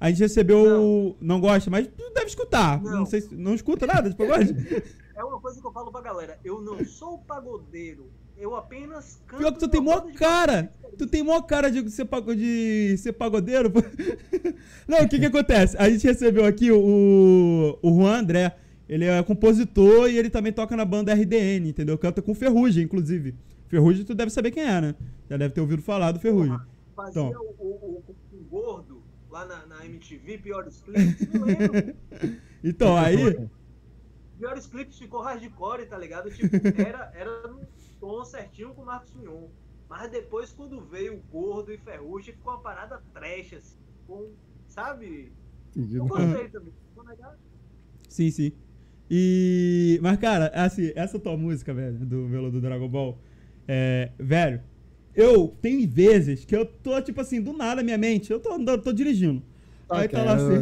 A 0.00 0.08
gente 0.10 0.18
recebeu. 0.20 1.16
Não, 1.20 1.40
gosta, 1.40 1.70
mas 1.70 1.86
tu 1.86 2.10
deve 2.12 2.26
escutar. 2.26 2.82
Não. 2.82 2.92
Não. 2.98 3.06
sei 3.06 3.20
se. 3.20 3.34
Não 3.34 3.54
escuta 3.54 3.86
nada 3.86 4.10
de 4.10 4.16
pagode? 4.16 4.54
É 5.16 5.24
uma 5.24 5.40
coisa 5.40 5.58
que 5.58 5.66
eu 5.66 5.72
falo 5.72 5.90
pra 5.90 6.02
galera. 6.02 6.38
Eu 6.44 6.60
não 6.60 6.84
sou 6.84 7.16
pagodeiro. 7.20 8.10
Eu 8.38 8.54
apenas 8.54 9.20
canto. 9.26 9.38
Pior 9.40 9.52
que 9.52 9.58
tu 9.58 9.68
tem 9.68 9.80
mó 9.80 10.00
cara. 10.14 10.72
Tu 10.98 11.06
tem 11.06 11.22
mó 11.22 11.40
cara 11.42 11.70
de 11.70 11.90
ser, 11.90 12.04
pago, 12.04 12.34
de 12.34 12.96
ser 12.98 13.12
pagodeiro. 13.12 13.72
Não, 14.86 15.02
o 15.02 15.08
que 15.08 15.18
que 15.18 15.26
acontece? 15.26 15.76
A 15.78 15.88
gente 15.90 16.06
recebeu 16.06 16.44
aqui 16.44 16.70
o, 16.70 17.78
o 17.82 17.94
Juan 17.94 18.20
André. 18.20 18.56
Ele 18.88 19.04
é 19.04 19.22
compositor 19.22 20.08
e 20.08 20.16
ele 20.16 20.30
também 20.30 20.52
toca 20.52 20.76
na 20.76 20.84
banda 20.84 21.12
RDN, 21.12 21.68
entendeu? 21.68 21.98
Canta 21.98 22.22
com 22.22 22.34
Ferrugem, 22.34 22.84
inclusive. 22.84 23.34
Ferrugem 23.68 24.04
tu 24.04 24.14
deve 24.14 24.30
saber 24.30 24.52
quem 24.52 24.62
é, 24.62 24.80
né? 24.80 24.94
Já 25.28 25.36
deve 25.36 25.52
ter 25.52 25.60
ouvido 25.60 25.82
falar 25.82 26.12
do 26.12 26.20
Ferrugem. 26.20 26.56
Fazia 26.94 27.22
Então. 27.22 27.40
o, 27.58 27.64
o, 27.64 28.04
o, 28.08 28.14
o 28.32 28.44
gordo 28.48 29.02
lá 29.28 29.44
na, 29.44 29.66
na 29.66 29.84
MTV, 29.84 30.38
piores 30.38 30.82
clipes. 30.82 31.28
Não 31.32 31.44
lembro. 31.44 31.94
Então, 32.64 32.96
aí. 32.96 33.16
piores 34.38 34.66
clipes 34.66 34.98
ficou 34.98 35.20
hardcore, 35.20 35.86
tá 35.86 35.96
ligado? 35.96 36.30
Tipo, 36.30 36.56
era, 36.80 37.12
era 37.14 37.46
no 37.46 37.60
tom 38.06 38.24
certinho 38.24 38.74
com 38.74 38.82
o 38.82 38.86
Marcos 38.86 39.12
Mion. 39.14 39.48
Mas 39.88 40.10
depois, 40.10 40.52
quando 40.52 40.80
veio 40.80 41.14
o 41.14 41.22
gordo 41.30 41.72
e 41.72 41.78
ferrugem, 41.78 42.34
ficou 42.34 42.52
uma 42.52 42.60
parada 42.60 43.00
trash, 43.12 43.54
assim. 43.54 43.78
Com, 44.06 44.30
sabe? 44.66 45.32
Eu 45.76 46.06
gostei 46.06 46.48
também. 46.48 46.72
Vou 46.94 47.04
negar. 47.04 47.36
Sim, 48.08 48.30
sim. 48.30 48.52
E. 49.10 49.98
Mas, 50.02 50.16
cara, 50.18 50.50
assim, 50.54 50.92
essa 50.94 51.18
tua 51.18 51.36
música, 51.36 51.72
velho, 51.72 51.98
do 51.98 52.26
Velo 52.28 52.50
do 52.50 52.60
Dragon 52.60 52.88
Ball, 52.88 53.18
é. 53.68 54.10
Velho, 54.18 54.60
eu 55.14 55.48
tem 55.62 55.86
vezes 55.86 56.44
que 56.44 56.54
eu 56.54 56.66
tô, 56.66 57.00
tipo 57.00 57.20
assim, 57.20 57.40
do 57.40 57.52
nada, 57.52 57.82
minha 57.82 57.98
mente, 57.98 58.30
eu 58.30 58.40
tô 58.40 58.52
andando, 58.52 58.82
tô 58.82 58.92
dirigindo. 58.92 59.42
Aí 59.88 60.08
tá 60.08 60.22
lá 60.22 60.34
assim. 60.34 60.54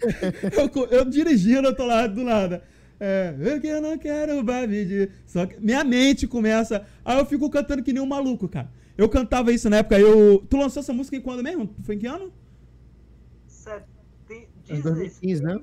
Eu, 0.56 0.68
co- 0.68 0.86
eu 0.86 1.04
dirigindo, 1.04 1.66
eu 1.66 1.74
tô 1.74 1.84
lá 1.84 2.06
do 2.06 2.22
nada. 2.22 2.62
É, 3.00 3.34
eu 3.38 3.60
que 3.60 3.66
eu 3.68 3.80
não 3.80 3.96
quero 3.96 4.42
babi 4.42 5.08
Só 5.26 5.46
que 5.46 5.60
minha 5.60 5.84
mente 5.84 6.26
começa. 6.26 6.84
Aí 7.04 7.16
eu 7.18 7.24
fico 7.26 7.48
cantando 7.48 7.82
que 7.82 7.92
nem 7.92 8.02
um 8.02 8.06
maluco, 8.06 8.48
cara. 8.48 8.70
Eu 8.96 9.08
cantava 9.08 9.52
isso 9.52 9.70
na 9.70 9.78
época. 9.78 9.98
Eu, 9.98 10.44
tu 10.50 10.56
lançou 10.56 10.80
essa 10.80 10.92
música 10.92 11.16
em 11.16 11.20
quando 11.20 11.42
mesmo? 11.42 11.70
Foi 11.84 11.94
em 11.94 11.98
que 11.98 12.06
ano? 12.06 12.32
Seten- 13.46 14.48
Em 14.68 14.80
2015, 14.80 15.42
né? 15.42 15.60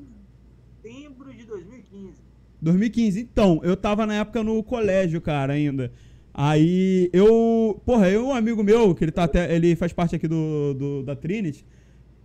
Setembro 0.81 1.33
de 1.33 1.43
2015. 1.43 2.13
2015. 2.61 3.19
Então, 3.21 3.59
eu 3.63 3.75
tava 3.75 4.05
na 4.05 4.15
época 4.15 4.43
no 4.43 4.63
colégio, 4.63 5.19
cara, 5.21 5.53
ainda. 5.53 5.91
Aí 6.33 7.09
eu. 7.13 7.81
Porra, 7.85 8.09
eu 8.09 8.21
e 8.23 8.25
um 8.25 8.33
amigo 8.33 8.63
meu, 8.63 8.93
que 8.95 9.03
ele 9.03 9.11
tá 9.11 9.23
até. 9.25 9.53
Ele 9.53 9.75
faz 9.75 9.91
parte 9.93 10.15
aqui 10.15 10.27
do, 10.27 10.73
do- 10.73 11.03
da 11.03 11.15
Trinity. 11.15 11.65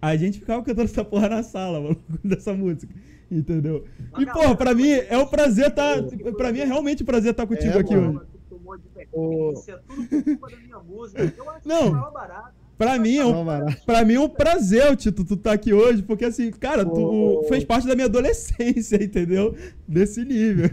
A 0.02 0.16
gente 0.16 0.38
ficava 0.38 0.62
cantando 0.62 0.88
essa 0.88 1.04
porra 1.04 1.28
na 1.28 1.42
sala, 1.42 1.80
mano, 1.80 1.96
dessa 2.24 2.54
música. 2.54 2.92
Entendeu? 3.30 3.84
E, 4.18 4.26
porra, 4.26 4.56
pra 4.56 4.74
mim 4.74 4.88
é 4.90 5.16
um 5.16 5.26
prazer 5.26 5.70
tá. 5.72 5.96
Pra 6.36 6.52
mim 6.52 6.60
é 6.60 6.64
realmente 6.64 7.02
um 7.02 7.06
prazer 7.06 7.30
estar 7.30 7.46
contigo 7.46 7.76
É, 7.76 7.80
aqui 7.80 7.94
mano. 7.94 8.18
hoje. 8.18 8.26
Tomou 8.48 8.72
advertência, 8.74 9.80
tudo 9.88 10.08
por 10.08 10.24
culpa 10.24 10.50
da 10.50 10.56
minha 10.56 10.78
música. 10.80 11.34
Eu 11.36 11.50
acho 11.50 11.68
Não. 11.68 11.92
que 12.02 12.08
é 12.08 12.12
barato. 12.12 12.60
Pra 12.76 12.98
mim 12.98 13.16
é 13.16 13.24
um. 13.26 13.44
Pra 13.86 14.04
mim 14.04 14.14
é 14.14 14.20
um 14.20 14.28
prazer, 14.28 14.96
Tito, 14.96 15.22
tu 15.24 15.36
tá 15.36 15.52
aqui 15.52 15.72
hoje, 15.72 16.02
porque 16.02 16.24
assim, 16.24 16.50
cara, 16.50 16.84
tu 16.84 17.44
fez 17.48 17.62
parte 17.62 17.86
da 17.86 17.94
minha 17.94 18.06
adolescência, 18.06 18.96
entendeu? 19.04 19.54
Desse 19.86 20.24
nível. 20.24 20.68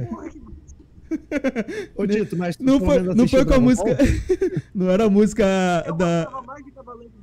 Ô, 1.96 2.08
Tito, 2.08 2.36
mas 2.38 2.56
tu 2.56 2.64
Não 2.64 2.80
pelo 2.80 2.92
foi, 2.92 3.16
não 3.16 3.28
foi 3.28 3.46
com 3.46 3.54
a 3.54 3.60
música. 3.60 3.98
Não 4.74 4.90
era 4.90 5.06
a 5.06 5.10
música 5.10 5.44
Eu 5.86 5.94
da. 5.96 6.30
mais 6.46 6.64
de 6.66 6.72
Cavaleiro. 6.72 7.14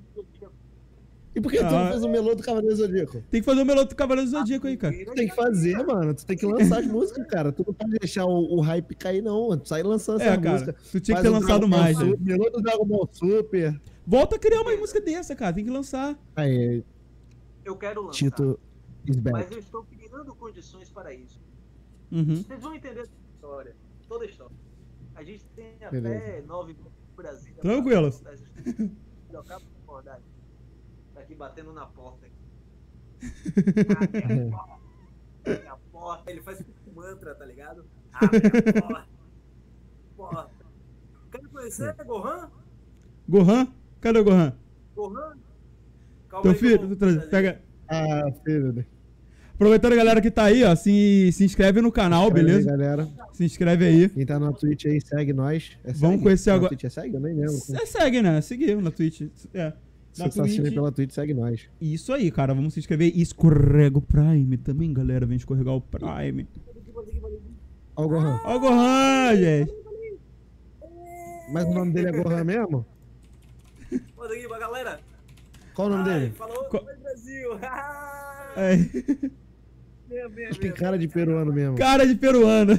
E 1.35 1.41
por 1.41 1.51
que 1.51 1.59
tu 1.59 1.65
Ah. 1.65 1.71
não 1.85 1.91
fez 1.91 2.05
o 2.05 2.09
melô 2.09 2.35
do 2.35 2.43
Cavaleiro 2.43 2.77
Zodíaco? 2.77 3.23
Tem 3.31 3.41
que 3.41 3.45
fazer 3.45 3.63
o 3.63 3.65
melhor 3.67 3.85
do 3.85 3.95
Cavaleiro 3.97 4.31
do 4.31 4.37
Zodíaco 4.39 4.67
aí, 4.69 4.77
cara. 4.77 4.95
Tu 5.05 5.13
tem 5.15 5.29
que 5.29 5.35
fazer, 5.35 5.85
mano. 5.85 6.15
Tu 6.15 6.25
tem 6.27 6.37
que 6.37 6.47
lançar 6.47 6.79
as 6.79 6.87
músicas, 6.87 7.27
cara. 7.27 7.51
Tu 7.53 7.65
não 7.67 7.75
pode 7.75 7.91
deixar 7.99 8.25
o, 8.25 8.57
o 8.57 8.61
hype 8.61 8.95
cair, 8.95 9.21
não. 9.23 9.59
Tu 9.59 9.69
sai 9.69 9.83
lançando 9.83 10.21
É, 10.21 10.27
essa 10.29 10.39
cara. 10.41 10.53
música. 10.53 10.73
Tu 10.93 11.01
tinha 11.01 11.17
que 11.17 11.23
Faz 11.23 11.23
ter 11.23 11.29
o 11.29 11.33
lançado 11.33 11.69
mais, 11.69 11.99
né? 11.99 12.15
Melô 12.21 12.49
do 12.51 12.63
Dragon 12.63 12.85
Ball 12.87 13.09
Super. 13.13 13.81
Volta 14.07 14.37
a 14.37 14.39
criar 14.39 14.61
uma 14.61 14.77
música 14.77 15.01
dessa, 15.01 15.35
cara. 15.35 15.53
Tem 15.55 15.65
que 15.65 15.71
lançar. 15.71 16.17
Aí, 16.37 16.85
Eu 17.65 17.77
quero 17.77 18.03
lançar. 18.03 18.19
Tito 18.19 18.61
is 19.07 19.17
Mas 19.17 19.33
back. 19.33 19.53
eu 19.55 19.59
estou 19.59 19.83
criando 19.85 20.35
condições 20.37 20.89
para 20.91 21.13
isso. 21.13 21.41
Uhum. 22.13 22.37
Vocês 22.45 22.61
vão 22.61 22.75
entender 22.75 23.01
a 23.01 23.03
história. 23.03 23.75
Toda 24.09 24.25
a 24.25 24.29
história. 24.29 24.55
A 25.17 25.25
gente 25.25 25.45
tem 25.57 25.75
até 25.81 25.91
Beleza. 25.91 26.47
nove 26.47 26.77
Brasil. 27.17 27.55
Tranquilo. 27.61 28.13
Eu 29.33 29.41
acabo 29.41 29.65
de 29.65 29.77
acordar. 29.83 30.21
Aqui 31.25 31.35
batendo 31.35 31.73
na 31.73 31.87
porta. 31.87 32.27
Abre 34.25 34.45
a 34.45 34.51
porta. 34.51 34.75
Abre 35.47 35.69
a 35.69 35.77
porta. 35.91 36.31
Ele 36.31 36.43
faz 36.43 36.59
tipo 36.59 36.71
um 36.91 36.95
mantra, 36.95 37.35
tá 37.35 37.47
ligado? 37.47 37.85
Abre 38.13 38.37
a 38.47 38.83
porta. 38.83 39.07
Porta. 40.17 40.51
Quer 41.33 41.49
conhecer, 41.49 41.95
Gohan? 42.05 42.51
Gohan? 43.29 43.67
Cadê 44.03 44.19
o 44.19 44.25
Gohan? 44.25 44.53
Gohan? 44.95 45.33
Calma 46.29 46.43
Teu 46.43 46.53
aí 46.53 46.59
filho, 46.59 46.89
vou 46.89 47.29
pega. 47.31 47.61
Ah, 47.89 48.31
filho. 48.45 48.85
Aproveitando 49.55 49.93
a 49.93 49.97
galera 49.97 50.21
que 50.21 50.31
tá 50.31 50.45
aí, 50.45 50.63
ó, 50.65 50.75
se, 50.75 51.31
se 51.33 51.45
inscreve 51.45 51.81
no 51.81 51.91
canal, 51.91 52.25
aí, 52.27 52.33
beleza? 52.33 52.69
galera. 52.71 53.09
Se 53.33 53.45
inscreve 53.45 53.87
aí. 53.87 54.09
Quem 54.11 54.27
tá 54.27 54.39
na 54.39 54.53
Twitch 54.53 54.85
aí, 54.87 55.01
segue 55.01 55.33
nós. 55.33 55.79
É 55.85 55.93
Vamos 55.93 56.17
segue? 56.17 56.23
conhecer 56.23 56.51
Na 56.51 56.57
agora- 56.57 56.69
Twitch 56.71 56.85
é 56.85 56.89
segue? 56.91 57.15
Eu 57.15 57.21
nem 57.21 57.35
lembro. 57.35 57.55
É, 57.73 57.87
segue, 57.87 58.21
né? 58.21 58.41
Seguir 58.41 58.77
na 58.77 58.91
Twitch. 58.91 59.23
É. 59.55 59.73
Se 60.15 60.23
você 60.23 60.39
tá 60.39 60.45
assistindo 60.45 60.73
pela 60.73 60.93
Twitch, 60.93 61.11
segue 61.11 61.35
nós. 61.35 61.69
Isso 61.81 62.13
aí, 62.13 62.31
cara. 62.31 62.55
Vamos 62.55 62.73
se 62.75 62.79
inscrever. 62.81 63.13
E 63.15 63.21
escorrega 63.21 63.99
o 63.99 64.01
Prime 64.01 64.57
também, 64.57 64.93
galera. 64.93 65.27
Vem 65.27 65.37
escorregar 65.37 65.75
o 65.75 65.81
Prime. 65.81 66.47
Ó 67.97 68.05
o 68.05 68.09
Gohan. 68.09 68.41
Ó 68.45 68.57
o 68.57 68.61
Gohan, 68.61 69.37
gente. 69.37 69.75
Mas 71.53 71.65
o 71.65 71.75
nome 71.75 71.93
dele 71.93 72.09
é 72.09 72.13
Gohan 72.23 72.45
mesmo? 72.45 72.87
Manda 74.17 74.35
aqui 74.35 74.47
pra 74.49 74.59
galera. 74.59 75.01
Qual 75.75 75.89
o 75.89 75.91
nome 75.91 76.09
Ai, 76.09 76.21
dele? 76.21 76.33
Falou, 76.35 76.69
Oi, 76.73 76.97
Brasil. 77.03 77.51
É. 78.57 78.77
Vem, 78.77 80.29
vem, 80.31 80.45
Ele 80.47 80.55
tem 80.55 80.71
cara 80.71 80.97
de 80.97 81.09
peruano 81.09 81.53
mesmo. 81.53 81.77
Cara 81.77 82.07
de 82.07 82.15
peruano. 82.15 82.73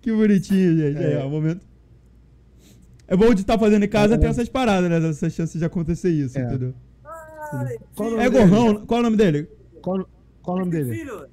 Que 0.00 0.12
bonitinho, 0.12 0.76
gente. 0.76 0.98
Aí, 0.98 1.12
É. 1.14 1.18
ó, 1.24 1.28
momento. 1.28 1.66
É 3.08 3.16
bom 3.16 3.32
de 3.34 3.40
estar 3.40 3.58
fazendo 3.58 3.84
em 3.84 3.88
casa, 3.88 4.14
É. 4.14 4.18
tem 4.18 4.28
essas 4.28 4.48
paradas, 4.48 4.88
né? 4.90 5.08
Essa 5.08 5.28
chance 5.30 5.58
de 5.58 5.64
acontecer 5.64 6.10
isso, 6.10 6.38
É. 6.38 6.42
entendeu? 6.42 6.74
Ai, 7.04 7.78
Qual 7.96 8.08
o 8.08 8.10
filho, 8.12 8.20
É 8.20 8.28
nome 8.28 8.30
dele? 8.30 8.50
Gohan. 8.50 8.86
Qual 8.86 8.98
é 8.98 9.00
o 9.00 9.04
nome 9.04 9.16
dele? 9.16 9.48
Qual, 9.82 10.08
qual 10.42 10.56
o 10.56 10.60
nome 10.60 10.70
dele? 10.72 10.94
Filho, 10.94 11.26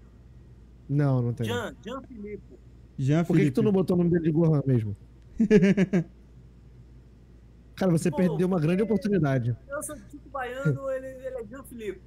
Não, 0.88 1.22
não 1.22 1.34
tem. 1.34 1.46
Jean, 1.48 1.76
Jean 1.84 2.02
Filipe. 2.04 2.44
Jean 2.98 3.24
Por 3.26 3.36
que, 3.36 3.52
tu 3.52 3.62
não 3.62 3.72
botou 3.74 3.96
o 3.96 3.98
nome 3.98 4.10
dele 4.12 4.24
de 4.24 4.32
Gohan 4.32 4.62
mesmo? 4.66 4.96
Cara, 7.76 7.92
você 7.92 8.10
Pô, 8.10 8.16
perdeu 8.18 8.48
uma 8.48 8.60
grande 8.60 8.82
oportunidade. 8.84 9.56
Eu 9.68 9.84
sou 9.84 9.98
Tito 10.10 10.30
Baiano, 10.30 10.90
ele, 10.92 11.08
ele 11.08 11.38
é 11.38 11.46
Jean 11.46 11.64
Filipe. 11.64 12.00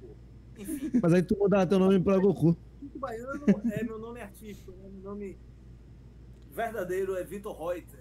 Enfim, 0.57 0.91
Mas 1.01 1.13
aí 1.13 1.21
tu 1.21 1.37
mudar 1.37 1.67
teu 1.67 1.77
nome 1.77 1.99
pra 1.99 2.17
Goku. 2.17 2.57
Tito 2.79 2.97
Baiano 2.97 3.39
é 3.71 3.83
meu 3.83 3.99
nome 3.99 4.19
artístico, 4.19 4.71
né? 4.71 4.89
Meu 4.91 5.03
nome 5.11 5.37
verdadeiro 6.55 7.15
é 7.15 7.23
Vitor 7.23 7.55
Reuter. 7.55 7.98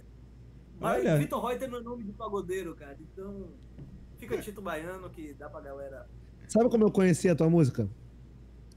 Mas 0.80 1.00
Olha. 1.00 1.16
Vitor 1.18 1.44
Reuter 1.44 1.68
é 1.68 1.70
meu 1.70 1.82
nome 1.82 2.04
de 2.04 2.12
pagodeiro, 2.12 2.74
cara. 2.74 2.96
Então, 3.12 3.48
fica 4.18 4.38
Tito 4.38 4.62
Baiano 4.62 5.10
que 5.10 5.34
dá 5.34 5.48
pra 5.48 5.60
galera. 5.60 6.06
Sabe 6.46 6.70
como 6.70 6.84
eu 6.84 6.90
conheci 6.90 7.28
a 7.28 7.34
tua 7.34 7.50
música? 7.50 7.88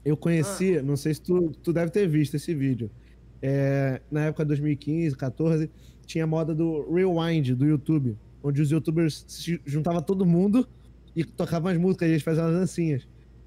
Eu 0.04 0.16
conheci, 0.16 0.78
Ah. 0.78 0.82
não 0.82 0.96
sei 0.96 1.14
se 1.14 1.22
tu, 1.22 1.52
tu 1.62 1.72
deve 1.72 1.90
ter 1.90 2.08
visto 2.08 2.34
esse 2.34 2.54
vídeo. 2.54 2.90
É, 3.40 4.00
na 4.10 4.26
época 4.26 4.44
de 4.44 4.48
2015, 4.48 5.16
14, 5.16 5.70
tinha 6.04 6.24
a 6.24 6.26
moda 6.26 6.54
do 6.54 6.92
Rewind 6.92 7.50
do 7.54 7.64
YouTube, 7.64 8.16
onde 8.42 8.60
os 8.60 8.70
youtubers 8.70 9.24
se 9.28 9.60
juntava 9.64 10.02
todo 10.02 10.26
mundo 10.26 10.66
e 11.14 11.24
tocava 11.24 11.68
umas 11.68 11.78
músicas, 11.78 12.08
e 12.08 12.12
eles 12.12 12.22
faziam 12.22 12.46
umas 12.46 12.56
dancinhas. 12.56 13.06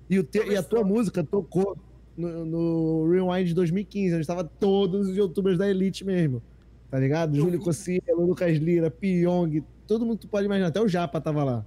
E, 0.09 0.17
o 0.19 0.23
te, 0.23 0.39
e 0.39 0.55
a 0.55 0.63
tua 0.63 0.83
música 0.83 1.23
tocou 1.23 1.77
no, 2.15 2.45
no 2.45 3.09
Rewind 3.09 3.47
de 3.47 3.53
2015, 3.53 4.15
onde 4.15 4.27
tava 4.27 4.43
todos 4.43 5.09
os 5.09 5.17
youtubers 5.17 5.57
da 5.57 5.69
Elite 5.69 6.05
mesmo. 6.05 6.41
Tá 6.89 6.99
ligado? 6.99 7.35
Eu 7.35 7.41
Júlio 7.43 7.59
vi. 7.59 7.65
Cossielo, 7.65 8.25
Lucas 8.25 8.57
Lira, 8.57 8.89
Pyong, 8.91 9.63
todo 9.87 10.05
mundo 10.05 10.17
que 10.19 10.27
tu 10.27 10.29
pode 10.29 10.45
imaginar, 10.45 10.67
até 10.67 10.81
o 10.81 10.87
Japa 10.87 11.19
tava 11.19 11.43
lá. 11.43 11.65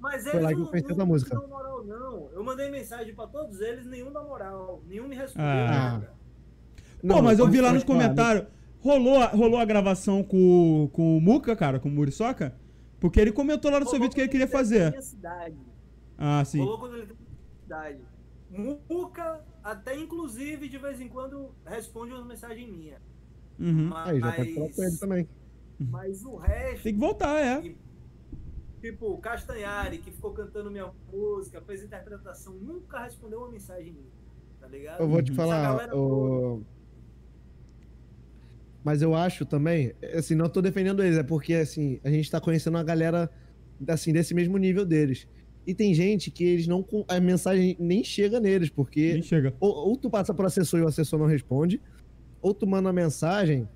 Mas 0.00 0.22
Foi 0.22 0.32
eles 0.32 0.42
lá 0.42 0.48
que 0.50 0.54
não, 0.56 0.64
eu 0.64 0.70
conheci 0.70 0.88
não, 0.88 0.94
essa 0.96 1.04
música. 1.06 1.34
não 1.36 1.48
moral, 1.48 1.84
não. 1.84 2.28
Eu 2.32 2.44
mandei 2.44 2.70
mensagem 2.70 3.14
pra 3.14 3.26
todos 3.26 3.60
eles, 3.60 3.86
nenhum 3.86 4.12
dá 4.12 4.22
moral. 4.22 4.82
Nenhum 4.86 5.08
me 5.08 5.14
respondeu 5.16 5.48
Ah. 5.50 5.66
nada. 5.70 6.12
Pô, 7.06 7.22
mas 7.22 7.38
eu 7.38 7.48
vi 7.48 7.60
lá 7.60 7.72
nos 7.72 7.84
comentários. 7.84 8.46
Rolou, 8.80 9.18
a- 9.20 9.28
rolou 9.28 9.58
a 9.58 9.64
gravação 9.64 10.22
com, 10.22 10.88
com 10.92 11.16
o 11.16 11.20
Muca, 11.20 11.54
cara, 11.56 11.78
com 11.78 11.88
o 11.88 11.92
Muriçoca? 11.92 12.54
Porque 13.00 13.18
ele 13.20 13.32
comentou 13.32 13.70
lá 13.70 13.80
no 13.80 13.88
seu 13.88 13.98
vídeo 13.98 14.14
que 14.14 14.20
ele 14.20 14.28
queria 14.28 14.48
fazer. 14.48 15.00
cidade. 15.02 15.56
Ah, 16.18 16.42
sim. 16.44 16.58
Rolou 16.60 16.78
quando 16.78 16.96
ele 16.96 17.06
na 17.06 17.14
cidade. 17.62 17.98
Muca, 18.88 19.40
até 19.62 19.98
inclusive, 19.98 20.68
de 20.68 20.78
vez 20.78 21.00
em 21.00 21.08
quando, 21.08 21.50
responde 21.66 22.12
uma 22.12 22.24
mensagem 22.24 22.70
minha. 22.70 22.98
Uhum. 23.58 23.88
Mas, 23.88 24.08
Aí, 24.08 24.20
já 24.20 24.32
pode 24.32 24.54
falar 24.54 24.68
com 24.70 24.82
ele 24.82 24.96
também. 24.98 25.28
mas 25.78 26.24
o 26.24 26.36
resto, 26.36 26.82
Tem 26.82 26.94
que 26.94 27.00
voltar, 27.00 27.40
é. 27.40 27.74
tipo, 28.80 29.06
o 29.12 29.18
Castanhari, 29.18 29.98
que 29.98 30.10
ficou 30.10 30.32
cantando 30.32 30.70
minha 30.70 30.90
música, 31.12 31.60
fez 31.62 31.82
interpretação, 31.82 32.54
nunca 32.54 33.00
respondeu 33.04 33.38
uma 33.40 33.50
mensagem 33.50 33.92
minha. 33.92 34.12
Tá 34.60 34.66
ligado? 34.68 35.00
Eu 35.00 35.08
vou 35.08 35.22
te 35.22 35.30
Uhum. 35.30 35.36
Falar. 35.36 35.94
o- 35.94 36.62
Mas 38.82 39.00
eu 39.00 39.14
acho 39.14 39.46
também, 39.46 39.94
assim, 40.14 40.34
não 40.34 40.48
tô 40.48 40.60
defendendo 40.60 41.02
eles, 41.02 41.16
é 41.16 41.22
porque, 41.22 41.54
assim, 41.54 41.98
a 42.04 42.10
gente 42.10 42.30
tá 42.30 42.38
conhecendo 42.40 42.74
uma 42.76 42.84
galera, 42.84 43.30
assim, 43.88 44.12
desse 44.12 44.34
mesmo 44.34 44.58
nível 44.58 44.84
deles. 44.84 45.26
E 45.66 45.74
tem 45.74 45.94
gente 45.94 46.30
que 46.30 46.44
eles 46.44 46.66
não. 46.66 46.84
A 47.08 47.18
mensagem 47.18 47.74
nem 47.80 48.04
chega 48.04 48.38
neles, 48.38 48.68
porque 48.68 49.14
Nem 49.14 49.22
chega. 49.22 49.54
ou, 49.58 49.70
ou 49.88 49.96
tu 49.96 50.10
passa 50.10 50.34
pro 50.34 50.44
assessor 50.44 50.80
e 50.80 50.82
o 50.82 50.86
assessor 50.88 51.18
não 51.18 51.24
responde, 51.26 51.80
ou 52.44 52.52
tu 52.52 52.66
manda 52.66 52.88
uma 52.88 52.92
mensagem 52.92 53.66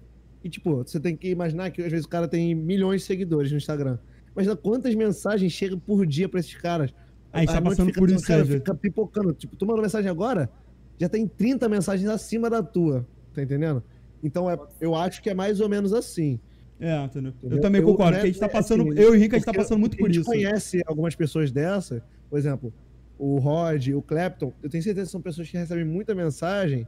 e, 0.45 0.51
tipo, 0.51 0.77
você 0.85 1.01
tem 1.01 1.17
que 1.17 1.31
imaginar 1.31 1.71
que 1.71 1.81
às 1.81 1.91
vezes 1.91 2.05
o 2.05 2.09
cara 2.09 2.29
tem 2.29 2.55
milhões 2.55 3.01
de 3.01 3.07
seguidores 3.07 3.51
no 3.51 3.57
Instagram. 3.57 3.97
Imagina 4.35 4.55
quantas 4.55 4.95
mensagens 4.95 5.51
chegam 5.51 5.79
por 5.79 6.05
dia 6.07 6.29
pra 6.29 6.39
esses 6.39 6.55
caras. 6.55 6.93
A 7.33 7.41
gente 7.41 7.53
tá 7.53 7.63
passando 7.63 7.93
por 7.95 8.11
isso, 8.11 8.27
cara, 8.27 8.45
fica 8.45 8.75
pipocando. 8.75 9.33
Tipo, 9.33 9.57
tu 9.57 9.65
mandou 9.65 9.81
mensagem 9.81 10.11
agora, 10.11 10.51
já 10.99 11.09
tem 11.09 11.27
30 11.27 11.67
mensagens 11.67 12.11
acima 12.11 12.51
da 12.51 12.63
tua. 12.63 13.07
Tá 13.33 13.43
entendendo? 13.43 13.83
Então 14.23 14.51
é, 14.51 14.59
eu 14.83 14.95
acho 14.95 15.23
que 15.23 15.31
é 15.31 15.35
mais 15.35 15.61
ou 15.61 15.69
menos 15.69 15.95
assim. 15.95 16.39
É, 16.79 17.03
entendeu? 17.03 17.33
Eu 17.43 17.61
também 17.63 17.81
Eu, 17.81 17.87
concordo, 17.89 18.19
né, 18.19 18.23
a 18.23 18.27
gente 18.27 18.39
tá 18.39 18.47
é 18.47 18.51
passando. 18.51 18.83
assim, 18.83 19.01
eu 19.01 19.09
e 19.09 19.11
o 19.13 19.15
Henrique, 19.15 19.35
a 19.35 19.39
gente 19.39 19.47
tá 19.47 19.55
passando 19.55 19.79
muito 19.81 19.97
por 19.97 20.11
A 20.11 20.13
gente 20.13 20.21
isso. 20.21 20.31
conhece 20.31 20.83
algumas 20.87 21.15
pessoas 21.15 21.51
dessa, 21.51 22.05
por 22.29 22.39
exemplo, 22.39 22.71
o 23.19 23.39
Rod, 23.39 23.89
o 23.89 24.03
Clapton, 24.03 24.53
eu 24.63 24.69
tenho 24.69 24.83
certeza 24.83 25.07
que 25.07 25.13
são 25.13 25.23
pessoas 25.23 25.51
que 25.51 25.57
recebem 25.57 25.87
muita 25.87 26.15
mensagem, 26.15 26.87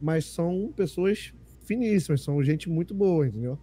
mas 0.00 0.24
são 0.26 0.72
pessoas 0.76 1.32
finíssimas, 1.64 2.22
são 2.22 2.42
gente 2.42 2.68
muito 2.68 2.94
boa, 2.94 3.26
entendeu? 3.26 3.58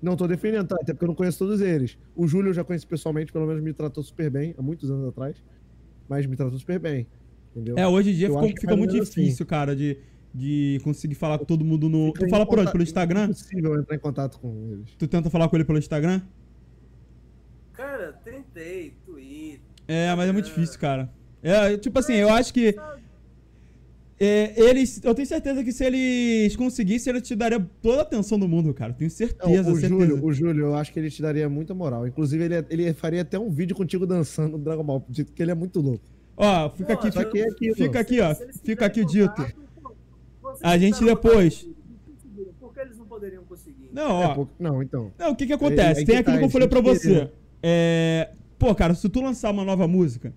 Não 0.00 0.16
tô 0.16 0.26
defendendo, 0.28 0.68
tá? 0.68 0.76
Até 0.80 0.92
porque 0.92 1.04
eu 1.04 1.08
não 1.08 1.14
conheço 1.14 1.38
todos 1.38 1.60
eles. 1.60 1.98
O 2.14 2.26
Júlio 2.28 2.50
eu 2.50 2.54
já 2.54 2.62
conheci 2.62 2.86
pessoalmente, 2.86 3.32
pelo 3.32 3.46
menos 3.46 3.62
me 3.62 3.72
tratou 3.72 4.02
super 4.02 4.30
bem, 4.30 4.54
há 4.56 4.62
muitos 4.62 4.90
anos 4.90 5.08
atrás, 5.08 5.42
mas 6.08 6.24
me 6.26 6.36
tratou 6.36 6.58
super 6.58 6.78
bem, 6.78 7.06
entendeu? 7.50 7.76
É, 7.76 7.86
hoje 7.88 8.10
em 8.10 8.14
dia 8.14 8.28
ficou- 8.28 8.46
fica 8.48 8.76
muito 8.76 8.94
assim. 8.96 9.22
difícil, 9.22 9.44
cara, 9.46 9.74
de, 9.74 9.98
de 10.32 10.78
conseguir 10.84 11.14
falar 11.16 11.38
com 11.38 11.44
todo 11.44 11.64
mundo 11.64 11.88
no. 11.88 12.12
Fica 12.12 12.26
Tu 12.26 12.30
fala 12.30 12.46
por 12.46 12.58
onde? 12.60 12.70
Pelo 12.70 12.82
Instagram? 12.84 13.22
É 13.22 13.24
impossível 13.24 13.80
entrar 13.80 13.96
em 13.96 13.98
contato 13.98 14.38
com 14.38 14.68
eles. 14.72 14.94
Tu 14.96 15.08
tenta 15.08 15.30
falar 15.30 15.48
com 15.48 15.56
ele 15.56 15.64
pelo 15.64 15.78
Instagram? 15.78 16.20
Cara, 17.72 18.12
tentei, 18.24 18.94
Twitter. 19.04 19.60
É, 19.86 20.14
mas 20.14 20.28
é 20.28 20.32
muito 20.32 20.46
difícil, 20.46 20.78
cara. 20.78 21.10
É, 21.42 21.76
tipo 21.76 21.98
assim, 21.98 22.14
eu 22.14 22.28
acho 22.28 22.52
que. 22.52 22.74
É, 24.20 24.52
eles. 24.60 25.00
Eu 25.04 25.14
tenho 25.14 25.26
certeza 25.28 25.62
que 25.62 25.72
se 25.72 25.84
eles 25.84 26.56
conseguissem, 26.56 27.12
ele 27.12 27.20
te 27.20 27.34
daria 27.36 27.60
toda 27.80 27.98
a 28.00 28.02
atenção 28.02 28.38
do 28.38 28.48
mundo, 28.48 28.74
cara. 28.74 28.92
Tenho 28.92 29.08
Não, 29.10 29.16
certeza, 29.16 29.70
o, 29.70 29.76
certeza. 29.76 29.88
Júlio, 29.88 30.24
o 30.24 30.32
Júlio, 30.32 30.66
eu 30.66 30.74
acho 30.74 30.92
que 30.92 30.98
ele 30.98 31.10
te 31.10 31.22
daria 31.22 31.48
muita 31.48 31.72
moral. 31.74 32.06
Inclusive, 32.06 32.44
ele, 32.44 32.64
ele 32.68 32.92
faria 32.94 33.22
até 33.22 33.38
um 33.38 33.50
vídeo 33.50 33.76
contigo 33.76 34.06
dançando 34.06 34.58
no 34.58 34.64
Dragon 34.64 34.82
Ball, 34.84 35.00
porque 35.00 35.42
ele 35.42 35.50
é 35.52 35.54
muito 35.54 35.80
louco. 35.80 36.04
Ó, 36.36 36.70
fica 36.70 36.96
Pô, 36.96 37.00
aqui, 37.06 37.10
fica, 37.12 37.24
que 37.30 37.38
é 37.40 37.48
aquilo. 37.48 37.74
fica 37.76 38.00
aqui, 38.00 38.20
ó. 38.20 38.34
Fica 38.64 38.86
aqui 38.86 39.04
dito. 39.04 39.46
A 40.62 40.76
gente 40.78 41.04
depois. 41.04 41.64
não. 41.66 42.44
Por 42.60 42.72
que 42.74 42.80
eles 42.80 42.96
não 42.96 43.06
poderiam 43.06 43.44
conseguir? 43.44 43.88
Não, 43.92 44.22
É, 44.22 44.26
ó. 44.26 44.34
pô, 44.34 44.48
não, 44.58 44.82
então. 44.82 45.12
Não, 45.18 45.32
o 45.32 45.36
que 45.36 45.46
que 45.46 45.52
acontece? 45.52 46.00
aí 46.00 46.06
Tem 46.06 46.14
que 46.16 46.20
aquilo 46.20 46.34
tá, 46.36 46.38
que 46.38 46.44
eu 46.44 46.50
falei 46.50 46.68
pra 46.68 46.80
que 46.82 46.88
você. 46.88 47.30
É... 47.62 48.30
Pô, 48.58 48.74
cara, 48.74 48.94
se 48.94 49.08
tu 49.08 49.20
lançar 49.20 49.50
uma 49.50 49.64
nova 49.64 49.86
música, 49.88 50.32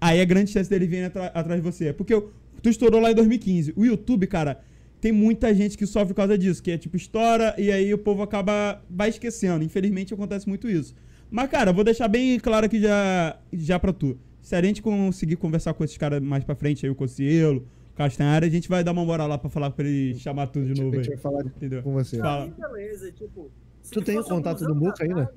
aí 0.00 0.18
é 0.18 0.24
grande 0.24 0.50
chance 0.50 0.68
dele 0.70 0.86
vir 0.86 1.04
atrás 1.34 1.60
de 1.62 1.70
você. 1.70 1.92
Porque 1.92 2.14
o- 2.14 2.30
tu 2.62 2.68
estourou 2.68 3.00
lá 3.00 3.10
em 3.10 3.14
2015. 3.14 3.72
O 3.76 3.84
YouTube, 3.84 4.26
cara, 4.26 4.60
tem 5.00 5.10
muita 5.12 5.52
gente 5.54 5.76
que 5.76 5.84
sofre 5.86 6.08
por 6.08 6.14
causa 6.14 6.38
disso, 6.38 6.62
que 6.62 6.70
é 6.70 6.78
tipo, 6.78 6.96
estoura 6.96 7.54
e 7.58 7.70
aí 7.72 7.92
o 7.92 7.98
povo 7.98 8.22
acaba, 8.22 8.80
vai 8.88 9.08
esquecendo. 9.08 9.64
Infelizmente 9.64 10.14
acontece 10.14 10.48
muito 10.48 10.68
isso. 10.68 10.94
Mas, 11.30 11.50
cara, 11.50 11.70
eu 11.70 11.74
vou 11.74 11.82
deixar 11.82 12.08
bem 12.08 12.38
claro 12.38 12.66
aqui 12.66 12.80
já, 12.80 13.38
já 13.52 13.78
pra 13.78 13.92
tu. 13.92 14.16
Se 14.40 14.54
a 14.54 14.62
gente 14.62 14.82
conseguir 14.82 15.36
conversar 15.36 15.72
com 15.74 15.82
esses 15.82 15.96
caras 15.96 16.20
mais 16.22 16.44
pra 16.44 16.54
frente, 16.54 16.84
aí 16.84 16.90
o 16.90 16.94
Cocielo, 16.94 17.66
o 17.92 17.96
Castanhari, 17.96 18.46
a 18.46 18.50
gente 18.50 18.68
vai 18.68 18.84
dar 18.84 18.92
uma 18.92 19.04
moral 19.04 19.26
lá 19.28 19.38
pra 19.38 19.48
falar 19.48 19.70
pra 19.70 19.86
ele 19.86 20.14
chamar 20.18 20.48
tudo 20.48 20.72
de 20.72 20.80
A 20.80 20.84
novo 20.84 20.96
gente 20.96 21.04
aí. 21.08 21.14
vai 21.14 21.18
falar 21.18 21.44
Entendeu? 21.46 21.82
com 21.82 21.92
você. 21.92 22.18
Fala. 22.18 22.44
Aí, 22.44 22.50
beleza, 22.50 23.10
tipo. 23.12 23.50
Tu 23.90 24.02
tem 24.02 24.18
o 24.18 24.24
contato 24.24 24.64
do 24.64 24.74
Muca 24.74 25.04
ainda? 25.04 25.32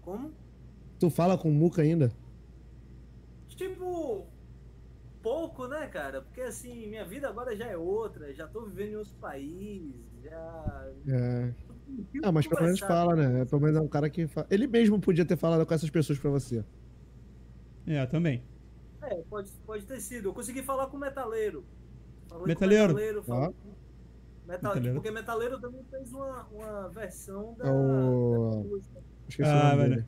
Como? 0.00 0.30
Tu 0.98 1.10
fala 1.10 1.36
com 1.36 1.50
o 1.50 1.52
Muca 1.52 1.82
ainda? 1.82 2.12
Tipo, 3.48 4.26
pouco, 5.24 5.66
né, 5.66 5.86
cara? 5.88 6.20
Porque 6.20 6.42
assim, 6.42 6.86
minha 6.88 7.04
vida 7.04 7.26
agora 7.28 7.56
já 7.56 7.64
é 7.66 7.76
outra, 7.76 8.32
já 8.34 8.46
tô 8.46 8.66
vivendo 8.66 8.90
em 8.92 8.96
outro 8.96 9.14
país, 9.14 9.82
já. 10.22 10.90
É. 11.08 11.52
Ah, 12.22 12.30
mas 12.30 12.46
pelo 12.46 12.62
menos 12.62 12.78
fala, 12.80 13.16
né? 13.16 13.44
Pelo 13.46 13.60
menos 13.62 13.76
é 13.76 13.80
um 13.80 13.88
cara 13.88 14.08
que 14.10 14.26
fala. 14.26 14.46
Ele 14.50 14.66
mesmo 14.66 15.00
podia 15.00 15.24
ter 15.24 15.36
falado 15.36 15.64
com 15.66 15.74
essas 15.74 15.90
pessoas 15.90 16.18
pra 16.18 16.30
você. 16.30 16.62
É, 17.86 18.04
também. 18.06 18.42
É, 19.02 19.14
pode, 19.28 19.50
pode 19.66 19.84
ter 19.86 20.00
sido. 20.00 20.28
Eu 20.28 20.34
consegui 20.34 20.62
falar 20.62 20.86
com 20.88 20.96
o 20.96 21.00
metaleiro. 21.00 21.64
Falei 22.28 22.46
Metaleiro? 22.46 22.94
Com 22.94 23.00
o 23.00 23.02
metaleiro 23.02 23.24
Ó. 23.28 23.46
com- 23.52 23.74
Metal- 24.46 24.74
Metaleiro. 24.74 24.94
Porque 24.94 25.10
metaleiro 25.10 25.58
também 25.60 25.82
fez 25.90 26.12
uma, 26.12 26.44
uma 26.52 26.88
versão 26.90 27.54
da, 27.58 27.66
É 27.66 27.72
o- 27.72 28.50
da 28.50 28.56
música. 28.68 29.00
Esqueci 29.28 29.50
Ah, 29.50 29.54
o 29.54 29.64
nome 29.70 29.76
velho. 29.82 29.94
dele. 29.96 30.06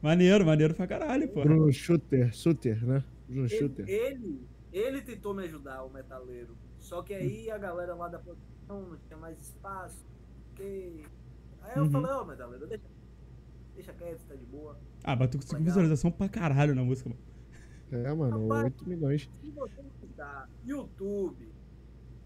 Maneiro, 0.00 0.46
maneiro 0.46 0.74
pra 0.74 0.86
caralho, 0.86 1.28
pô. 1.28 1.42
Bruno 1.42 1.72
Shooter. 1.72 2.32
Shooter, 2.32 2.84
né? 2.84 3.04
Bruno 3.28 3.46
Ele, 3.46 3.58
Shooter. 3.58 3.88
ele, 3.88 4.40
ele 4.72 5.02
tentou 5.02 5.34
me 5.34 5.44
ajudar, 5.44 5.82
o 5.84 5.90
metaleiro. 5.90 6.56
Só 6.78 7.02
que 7.02 7.12
aí 7.14 7.50
a 7.50 7.58
galera 7.58 7.94
lá 7.94 8.08
da 8.08 8.18
produção 8.18 8.82
não 8.88 8.96
tinha 8.96 9.16
mais 9.18 9.40
espaço. 9.40 10.04
Porque... 10.48 11.04
Aí 11.62 11.72
eu 11.76 11.84
Uhum. 11.84 11.90
falei, 11.90 12.10
ó, 12.10 12.24
metaleiro, 12.24 12.66
deixa, 12.66 12.84
deixa 13.74 13.92
quieto, 13.92 14.20
tá 14.26 14.34
de 14.34 14.44
boa. 14.46 14.76
Ah, 15.04 15.14
mas 15.14 15.30
tu 15.30 15.38
conseguiu 15.38 15.64
visualização 15.64 16.10
pra 16.10 16.28
caralho 16.28 16.74
na 16.74 16.82
música, 16.82 17.08
mano. 17.10 17.20
É, 17.92 18.12
mano, 18.14 18.42
Rapaz. 18.48 18.64
8 18.64 18.88
milhões. 18.88 19.30
Se 19.40 19.50
você 19.50 19.82
botar 20.00 20.48
YouTube, 20.64 21.52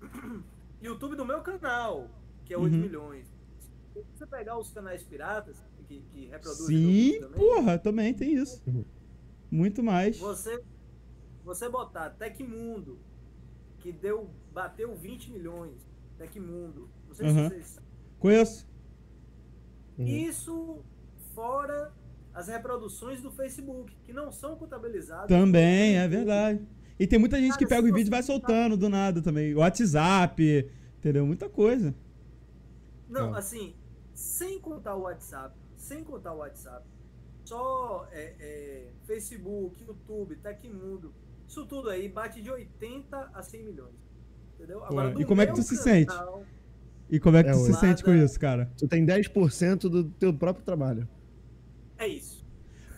YouTube 0.81 1.17
do 1.17 1.25
meu 1.25 1.41
canal, 1.43 2.09
que 2.45 2.55
é 2.55 2.59
8 2.59 2.73
Uhum. 2.75 2.81
milhões. 2.81 3.27
Se 3.93 4.05
você 4.15 4.27
pegar 4.27 4.59
os 4.59 4.71
canais 4.73 5.03
piratas, 5.03 5.63
que, 5.89 6.01
que 6.13 6.27
reproduzem 6.27 6.67
Sim, 7.13 7.21
também, 7.21 7.39
porra, 7.39 7.79
também 7.79 8.15
tem 8.15 8.35
isso. 8.35 8.63
Uhum. 8.67 8.85
Muito 9.51 9.83
mais. 9.83 10.19
você, 10.19 10.63
você 11.47 11.69
botar 11.69 12.11
Tecmundo, 12.11 12.99
que 13.79 13.93
deu, 13.93 14.29
bateu 14.53 14.95
20 14.97 15.31
milhões, 15.31 15.89
Tecmundo, 16.19 16.91
não 17.07 17.15
sei 17.15 17.27
Uhum. 17.29 17.35
se 17.35 17.49
vocês 17.49 17.67
sabem. 17.67 17.91
Conheço. 18.19 18.69
Uhum. 19.97 20.07
Isso 20.07 20.85
fora 21.35 21.93
as 22.35 22.49
reproduções 22.49 23.23
do 23.23 23.31
Facebook, 23.31 23.97
que 24.05 24.13
não 24.13 24.31
são 24.31 24.57
contabilizadas. 24.57 25.29
Também, 25.29 25.97
é 25.97 26.07
verdade. 26.09 26.61
E 26.99 27.07
tem 27.07 27.19
muita 27.19 27.39
gente 27.41 27.57
que 27.57 27.65
Cara, 27.65 27.77
pega 27.77 27.83
se 27.83 27.89
os 27.89 27.95
vídeos 27.95 28.09
e 28.09 28.11
vai 28.11 28.23
soltando 28.23 28.77
do 28.77 28.89
nada 28.89 29.23
também. 29.23 29.55
WhatsApp, 29.55 30.69
entendeu? 30.99 31.25
Muita 31.25 31.49
coisa. 31.49 31.95
Não, 33.09 33.35
assim, 33.35 33.75
sem 34.13 34.59
contar 34.59 34.97
o 34.97 35.03
WhatsApp, 35.03 35.55
sem 35.77 36.03
contar 36.03 36.35
o 36.35 36.39
WhatsApp, 36.39 36.85
só 37.45 38.09
é, 38.11 38.35
é, 38.41 38.91
Facebook, 39.05 39.83
YouTube, 39.85 40.37
Tecmundo, 40.37 41.15
isso 41.47 41.65
tudo 41.67 41.89
aí 41.91 42.09
bate 42.09 42.41
de 42.43 42.51
80 42.51 43.31
a 43.35 43.43
100 43.43 43.65
milhões. 43.65 43.95
Entendeu? 44.55 44.81
Ué, 44.91 45.11
do 45.11 45.21
e 45.21 45.25
como 45.25 45.41
é 45.43 45.47
que 45.47 45.55
tu 45.55 45.63
se 45.63 45.77
sente? 45.77 46.13
E 47.11 47.21
como 47.21 47.37
é 47.37 47.43
que 47.45 47.51
É, 47.51 47.53
tu 47.53 47.59
se 47.59 47.73
sente 47.75 48.03
com 48.03 48.13
isso, 48.15 48.39
cara? 48.41 48.71
Tu 48.77 48.89
tem 48.89 49.05
10% 49.07 49.79
do 49.89 50.05
teu 50.05 50.33
próprio 50.35 50.65
trabalho. 50.65 51.09
É 51.99 52.09
isso. 52.09 52.45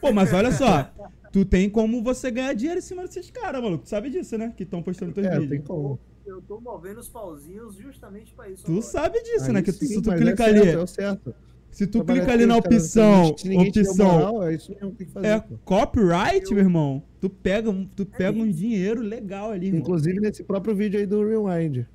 Pô, 0.00 0.12
mas 0.12 0.32
olha 0.32 0.50
só. 0.52 0.90
Tu 1.32 1.44
tem 1.44 1.68
como 1.68 2.02
você 2.02 2.30
ganhar 2.30 2.54
dinheiro 2.54 2.78
em 2.78 2.82
cima 2.82 3.02
desses 3.02 3.30
caras, 3.30 3.60
maluco. 3.62 3.84
Tu 3.84 3.90
sabe 3.90 4.08
disso, 4.08 4.38
né? 4.38 4.52
Que 4.56 4.62
estão 4.62 4.82
postando 4.82 5.12
teus 5.12 5.26
É, 5.26 5.30
tem 5.38 5.40
vídeos. 5.40 5.66
como. 5.66 6.00
Eu 6.24 6.40
tô 6.42 6.60
movendo 6.60 7.00
os 7.00 7.08
pauzinhos 7.08 7.74
justamente 7.76 8.32
pra 8.34 8.48
isso. 8.48 8.64
Tu 8.64 8.70
agora. 8.70 8.82
sabe 8.86 9.22
disso, 9.22 9.46
Aí 9.46 9.52
né? 9.52 9.62
Que 9.62 9.72
tu, 9.72 9.84
se 9.84 10.00
tu 10.02 10.10
clica 10.14 10.44
é 10.44 10.46
ali. 10.46 10.58
certo, 10.60 10.78
é 10.78 10.82
o 10.82 10.86
certo. 10.86 11.34
Se 11.70 11.86
tu 11.86 11.98
Trabalhar 11.98 12.20
clica 12.20 12.32
ali 12.32 12.46
na 12.46 12.56
opção, 12.56 13.26
opção 13.28 14.06
moral, 14.12 14.42
é 14.48 14.54
isso 14.54 14.72
mesmo 14.72 14.90
que 14.90 14.96
tem 14.96 15.06
que 15.06 15.12
fazer. 15.12 15.26
é 15.28 15.40
copyright, 15.64 16.44
Eu- 16.46 16.54
meu 16.54 16.64
irmão, 16.64 17.02
tu 17.20 17.30
pega, 17.30 17.70
um- 17.70 17.86
tu 17.86 18.04
pega 18.04 18.36
um 18.36 18.46
isso. 18.46 18.58
dinheiro 18.58 19.00
legal 19.00 19.50
ali, 19.50 19.66
irmão. 19.66 19.80
Inclusive 19.80 20.18
nesse 20.20 20.42
próprio 20.42 20.74
vídeo 20.74 20.98
aí 20.98 21.06
do 21.06 21.22
Rewind. 21.24 21.86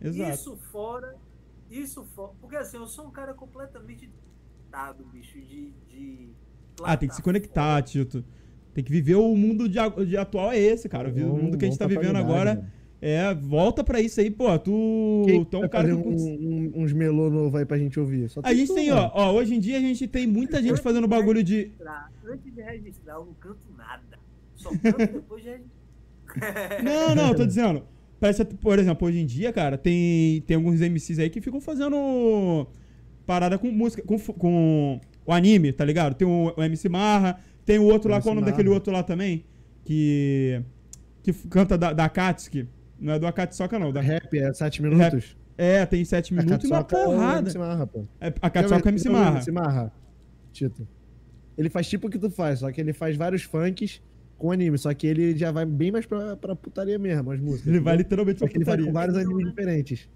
Exato. 0.00 0.32
Isso 0.34 0.56
fora. 0.70 1.14
Isso 1.70 2.04
fora. 2.14 2.32
Porque 2.40 2.56
assim, 2.56 2.76
eu 2.76 2.86
sou 2.86 3.06
um 3.06 3.10
cara 3.10 3.32
completamente 3.32 4.10
dado, 4.70 5.04
bicho, 5.12 5.38
de. 5.40 5.72
de 5.88 6.28
Ah, 6.82 6.96
tem 6.96 7.08
que 7.08 7.14
se 7.14 7.22
conectar, 7.22 7.80
Tito. 7.82 8.24
Tem 8.74 8.82
que 8.82 8.90
viver 8.90 9.14
o 9.14 9.34
mundo 9.36 9.68
de, 9.68 9.78
de 10.06 10.16
atual 10.16 10.50
é 10.50 10.58
esse, 10.58 10.88
cara. 10.88 11.10
O 11.10 11.36
mundo 11.36 11.56
que 11.56 11.64
a 11.64 11.68
gente 11.68 11.78
tá 11.78 11.86
pra 11.86 11.98
vivendo 11.98 12.16
agora. 12.16 12.70
É. 13.02 13.34
Volta 13.34 13.82
pra 13.84 14.00
isso 14.00 14.20
aí, 14.20 14.30
pô. 14.30 14.56
Tu, 14.58 15.22
Quem 15.26 15.44
tu 15.44 15.56
é 15.56 15.66
um 15.66 15.68
cara 15.68 15.88
que. 15.88 15.92
um- 15.94 16.08
um- 16.08 16.72
uns 16.82 16.92
melô 16.92 17.28
novo 17.28 17.56
aí 17.58 17.64
pra 17.66 17.76
gente 17.76 17.98
ouvir? 18.00 18.30
Só 18.30 18.40
A 18.44 18.54
gente 18.54 18.68
tu, 18.68 18.74
tem, 18.76 18.88
mano. 18.90 19.10
ó, 19.14 19.30
ó, 19.30 19.32
hoje 19.34 19.54
em 19.54 19.60
dia 19.60 19.76
a 19.76 19.80
gente 19.80 20.06
tem 20.06 20.26
muita 20.26 20.62
gente 20.62 20.80
fazendo 20.80 21.06
bagulho 21.08 21.42
de. 21.42 21.56
registrar. 21.64 22.10
Antes 22.24 22.54
de 22.54 22.62
registrar, 22.62 23.14
eu 23.14 23.26
não 23.26 23.34
canto 23.34 23.58
nada. 23.76 24.02
Só 24.54 24.70
canto 24.70 24.96
depois 25.12 25.42
de 25.42 25.50
registrar. 25.50 26.82
Não, 26.82 27.14
não, 27.14 27.34
tô 27.34 27.44
dizendo. 27.46 27.82
Parece, 28.20 28.44
por 28.44 28.78
exemplo, 28.78 29.08
hoje 29.08 29.18
em 29.18 29.26
dia, 29.26 29.52
cara, 29.52 29.76
tem, 29.76 30.40
tem 30.42 30.54
alguns 30.56 30.80
MCs 30.80 31.18
aí 31.18 31.28
que 31.28 31.40
ficam 31.40 31.60
fazendo 31.60 32.66
parada 33.26 33.58
com 33.58 33.68
música, 33.70 34.00
com, 34.02 34.16
com 34.18 35.00
o 35.26 35.32
anime, 35.32 35.72
tá 35.72 35.84
ligado? 35.84 36.14
Tem 36.14 36.26
o, 36.26 36.54
o 36.56 36.62
MC 36.62 36.88
Marra, 36.88 37.40
tem 37.66 37.78
o 37.80 37.84
outro 37.84 38.08
lá, 38.08 38.16
MC 38.18 38.24
qual 38.24 38.30
é 38.30 38.32
o 38.32 38.34
nome 38.36 38.44
Marra. 38.44 38.52
daquele 38.52 38.68
outro 38.68 38.92
lá 38.92 39.02
também? 39.02 39.44
Que. 39.84 40.62
Que 41.24 41.32
canta 41.48 41.76
da, 41.78 41.92
da 41.92 42.04
Akatsuki. 42.04 42.68
Não 43.02 43.14
é 43.14 43.18
do 43.18 43.26
Akatsuka, 43.26 43.78
não. 43.78 43.92
Da, 43.92 44.00
Rap 44.00 44.32
é 44.38 44.52
7 44.52 44.80
minutos? 44.82 45.36
é, 45.58 45.84
tem 45.84 46.04
7 46.04 46.32
minutos 46.34 46.64
e 46.68 46.72
uma 46.72 46.78
é 46.80 46.84
porrada. 46.84 47.40
MC 47.40 47.58
Marra, 47.58 47.86
pô. 47.86 48.04
É, 48.20 48.28
a 48.40 48.46
Akatsuka 48.46 48.88
é 48.88 48.92
MC 48.92 49.04
Já 49.04 49.10
viu 49.10 49.18
o 49.18 49.22
Marra. 49.24 49.36
MC 49.36 49.50
Marra, 49.52 49.92
Tito. 50.52 50.86
Ele 51.58 51.68
faz 51.68 51.88
tipo 51.88 52.06
o 52.06 52.10
que 52.10 52.18
tu 52.18 52.30
faz, 52.30 52.60
só 52.60 52.70
que 52.72 52.80
ele 52.80 52.92
faz 52.92 53.16
vários 53.16 53.42
funks 53.42 54.00
com 54.38 54.50
anime, 54.50 54.78
só 54.78 54.92
que 54.94 55.06
ele 55.06 55.36
já 55.36 55.50
vai 55.52 55.64
bem 55.66 55.90
mais 55.92 56.06
pra, 56.06 56.36
pra 56.36 56.56
putaria 56.56 56.98
mesmo, 56.98 57.30
as 57.30 57.38
músicas. 57.40 57.66
Ele 57.68 57.80
vai 57.80 57.96
literalmente 57.96 58.38
Só 58.38 58.46
pra 58.46 58.52
que 58.52 58.58
ele 58.58 58.64
faz 58.64 58.80
com 58.80 58.86
putaria. 58.86 59.12
vários 59.12 59.16
animes 59.28 59.48
diferentes. 59.50 60.08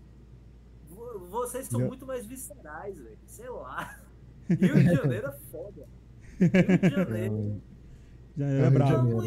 Vo- 0.89 1.27
Vocês 1.29 1.67
são 1.67 1.81
muito 1.81 2.07
mais 2.07 2.25
viscerais, 2.27 2.97
velho. 2.97 3.19
Sei 3.27 3.49
lá. 3.51 3.99
Rio 4.49 4.75
de 4.75 4.83
Janeiro 4.95 5.27
é 5.29 5.33
foda. 5.51 5.87
Rio 6.41 6.79
de 6.79 6.91
Janeiro. 6.97 7.63
Já 8.37 8.47
É 8.47 8.69
o 8.69 9.23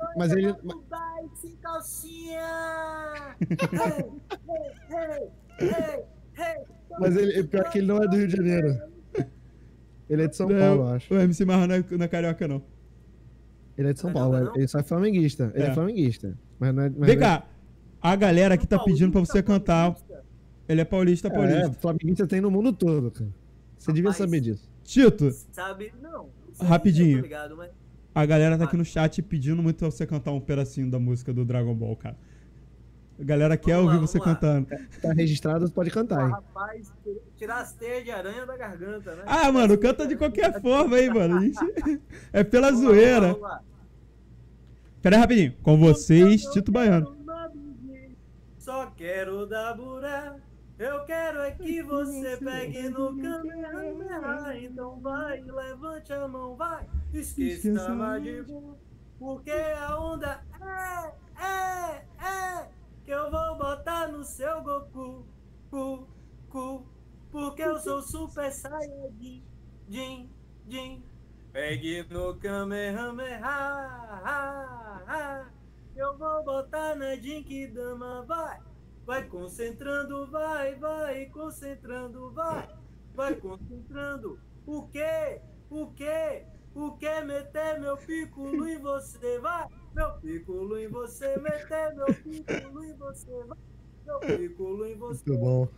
é 0.00 0.18
Mas 0.18 0.32
ele- 0.32 0.52
bem, 0.52 1.30
sem 1.34 1.56
calcinha. 1.56 2.40
Hey, 3.40 3.48
hey, 4.90 5.28
hey, 5.60 5.68
hey, 5.68 6.04
hey. 6.38 6.64
Mas 6.98 7.16
ele, 7.16 7.44
pior 7.44 7.70
que 7.70 7.78
ele 7.78 7.86
não 7.86 8.02
é 8.02 8.08
do 8.08 8.16
Rio 8.16 8.28
de 8.28 8.36
Janeiro. 8.36 8.80
Ele 10.10 10.22
é 10.24 10.28
de 10.28 10.36
São 10.36 10.48
Não, 10.48 10.58
Paulo, 10.58 10.82
eu 10.82 10.94
acho. 10.94 11.14
O 11.14 11.18
MC 11.18 11.44
Marra 11.44 11.66
não 11.66 11.74
é, 11.76 11.84
não 11.90 12.04
é 12.04 12.08
carioca, 12.08 12.46
não. 12.46 12.62
Ele 13.78 13.88
é 13.88 13.92
de 13.94 14.00
São 14.00 14.12
Paulo, 14.12 14.38
não? 14.38 14.54
ele 14.56 14.68
só 14.68 14.78
é 14.80 14.82
flamenguista. 14.82 15.50
Ele 15.54 15.64
é, 15.64 15.68
É. 15.68 15.74
flamenguista. 15.74 16.38
Mas 16.58 16.74
não 16.74 16.82
é. 16.82 16.90
Mas 16.90 17.06
Vem 17.06 17.16
é- 17.16 17.20
cá. 17.20 17.46
A 18.00 18.16
galera 18.16 18.58
que 18.58 18.66
tá 18.66 18.78
pedindo 18.78 19.10
pra 19.12 19.20
você 19.20 19.42
cantar. 19.42 19.94
Ele 20.68 20.80
é 20.80 20.84
paulista, 20.84 21.28
É, 21.28 21.30
paulista. 21.30 21.72
flamenguista 21.80 22.26
tem 22.26 22.40
no 22.40 22.50
mundo 22.50 22.72
todo, 22.72 23.10
cara. 23.10 23.30
Você 23.78 23.92
devia 23.92 24.10
Rapaz. 24.10 24.16
saber 24.18 24.40
disso. 24.40 24.68
Tito, 24.84 25.30
Sabe? 25.52 25.92
Não. 26.02 26.28
Rapidinho. 26.60 27.20
ligado, 27.22 27.56
mas- 27.56 27.70
a 28.14 28.26
galera 28.26 28.58
tá 28.58 28.64
aqui 28.64 28.76
no 28.76 28.84
chat 28.84 29.22
pedindo 29.22 29.62
muito 29.62 29.76
pra 29.76 29.90
você 29.90 30.06
cantar 30.06 30.32
um 30.32 30.40
pedacinho 30.40 30.90
da 30.90 30.98
música 30.98 31.32
do 31.32 31.44
Dragon 31.44 31.74
Ball, 31.74 31.96
cara. 31.96 32.16
A 33.20 33.24
galera 33.24 33.56
quer 33.56 33.74
Vamos 33.76 33.86
lá, 33.86 33.92
ouvir 33.94 34.06
você 34.06 34.18
lá. 34.18 34.24
cantando. 34.24 34.66
Tá 35.00 35.12
registrado, 35.12 35.70
pode 35.70 35.90
cantar, 35.90 36.24
hein? 36.26 36.30
Rapaz, 36.32 36.92
tirar 37.36 37.60
as 37.60 37.72
teias 37.72 38.04
de 38.04 38.10
aranha 38.10 38.44
da 38.46 38.56
garganta, 38.56 39.14
né? 39.14 39.22
Ah, 39.26 39.52
mano, 39.52 39.78
canta 39.78 40.06
de 40.06 40.16
qualquer 40.16 40.60
forma 40.60 40.96
aí, 40.96 41.08
mano. 41.08 41.40
Gente... 41.40 41.58
É 42.32 42.42
pela 42.42 42.68
Vamos 42.70 42.84
lá, 42.84 42.90
zoeira. 42.90 43.20
vamos 43.28 43.40
lá. 43.42 43.62
Pera 45.02 45.16
aí 45.16 45.20
rapidinho. 45.20 45.54
Com 45.62 45.76
vocês, 45.78 46.42
Tito 46.46 46.72
Baiano. 46.72 47.16
Só 48.58 48.86
quero 48.96 49.46
dar 49.46 49.74
buré. 49.74 50.32
Eu 50.82 51.04
quero 51.04 51.38
é 51.42 51.52
que 51.52 51.80
você 51.84 52.36
pegue 52.38 52.88
no 52.88 53.16
câmera. 53.16 54.56
Então 54.58 54.98
vai, 55.00 55.40
levante 55.40 56.12
a 56.12 56.26
mão, 56.26 56.56
vai. 56.56 56.88
Esqueça 57.14 57.86
a 57.86 57.94
Madibu. 57.94 58.76
Porque 59.16 59.52
a 59.52 59.96
onda 59.96 60.44
é, 60.60 61.14
é, 61.40 62.04
é. 62.26 62.68
Que 63.04 63.12
eu 63.12 63.30
vou 63.30 63.56
botar 63.56 64.08
no 64.08 64.24
seu 64.24 64.60
Goku. 64.62 65.24
Cu, 65.70 66.08
cu. 66.50 66.84
Porque 67.30 67.62
eu 67.62 67.78
sou 67.78 68.02
Super 68.02 68.50
Saiyajin. 68.50 69.44
Jin, 69.88 70.30
Jin. 70.68 71.04
Pegue 71.52 72.04
no 72.10 72.34
Kamehameha. 72.36 73.38
ha, 73.46 75.02
ha. 75.06 75.50
Eu 75.94 76.18
vou 76.18 76.42
botar 76.42 76.96
na 76.96 77.14
Jinkidama, 77.14 78.24
vai. 78.26 78.71
Vai 79.12 79.24
concentrando, 79.24 80.26
vai, 80.30 80.74
vai, 80.76 81.26
concentrando, 81.26 82.30
vai. 82.30 82.66
Vai 83.14 83.34
concentrando. 83.34 84.38
O 84.66 84.88
quê? 84.88 85.38
O 85.68 85.88
quê? 85.88 86.46
O 86.74 86.92
que 86.92 87.20
meter 87.20 87.78
meu 87.78 87.98
piculo 87.98 88.66
em 88.66 88.78
você, 88.78 89.38
vai? 89.38 89.68
Meu 89.94 90.12
piculo 90.12 90.78
em 90.78 90.88
você, 90.88 91.38
meter 91.40 91.94
meu 91.94 92.06
piculo 92.06 92.84
em 92.84 92.94
você, 92.94 93.44
vai. 93.44 93.58
Meu 94.06 94.18
piculo 94.20 94.86
em 94.86 94.96
você. 94.96 95.22
Muito 95.28 95.44
bom. 95.44 95.68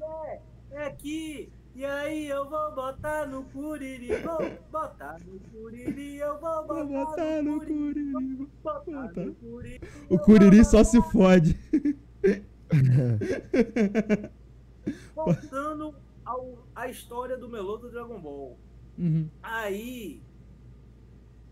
É, 0.00 0.40
é 0.70 0.86
aqui. 0.86 1.52
E 1.74 1.84
aí 1.84 2.28
eu 2.28 2.48
vou 2.48 2.76
botar 2.76 3.26
no 3.26 3.42
curiri, 3.46 4.14
vou 4.22 4.38
botar 4.70 5.16
no 5.26 5.40
curiri, 5.50 6.18
eu 6.18 6.38
vou 6.38 6.64
Vou 6.64 6.86
botar, 6.86 7.04
botar 7.06 7.42
no 7.42 7.56
no 7.56 7.58
curiri, 7.60 8.12
Curiri. 8.12 8.48
botar 8.62 9.02
botar. 9.02 9.20
no 9.24 9.34
curiri. 9.34 9.80
O 10.08 10.16
Curiri 10.16 10.64
só 10.64 10.84
se 10.84 11.02
fode. 11.10 11.58
Voltando 15.14 15.94
ao, 16.24 16.66
à 16.74 16.88
história 16.88 17.36
do 17.36 17.48
melô 17.48 17.76
do 17.76 17.90
Dragon 17.90 18.20
Ball. 18.20 18.58
Uhum. 18.98 19.28
Aí, 19.42 20.22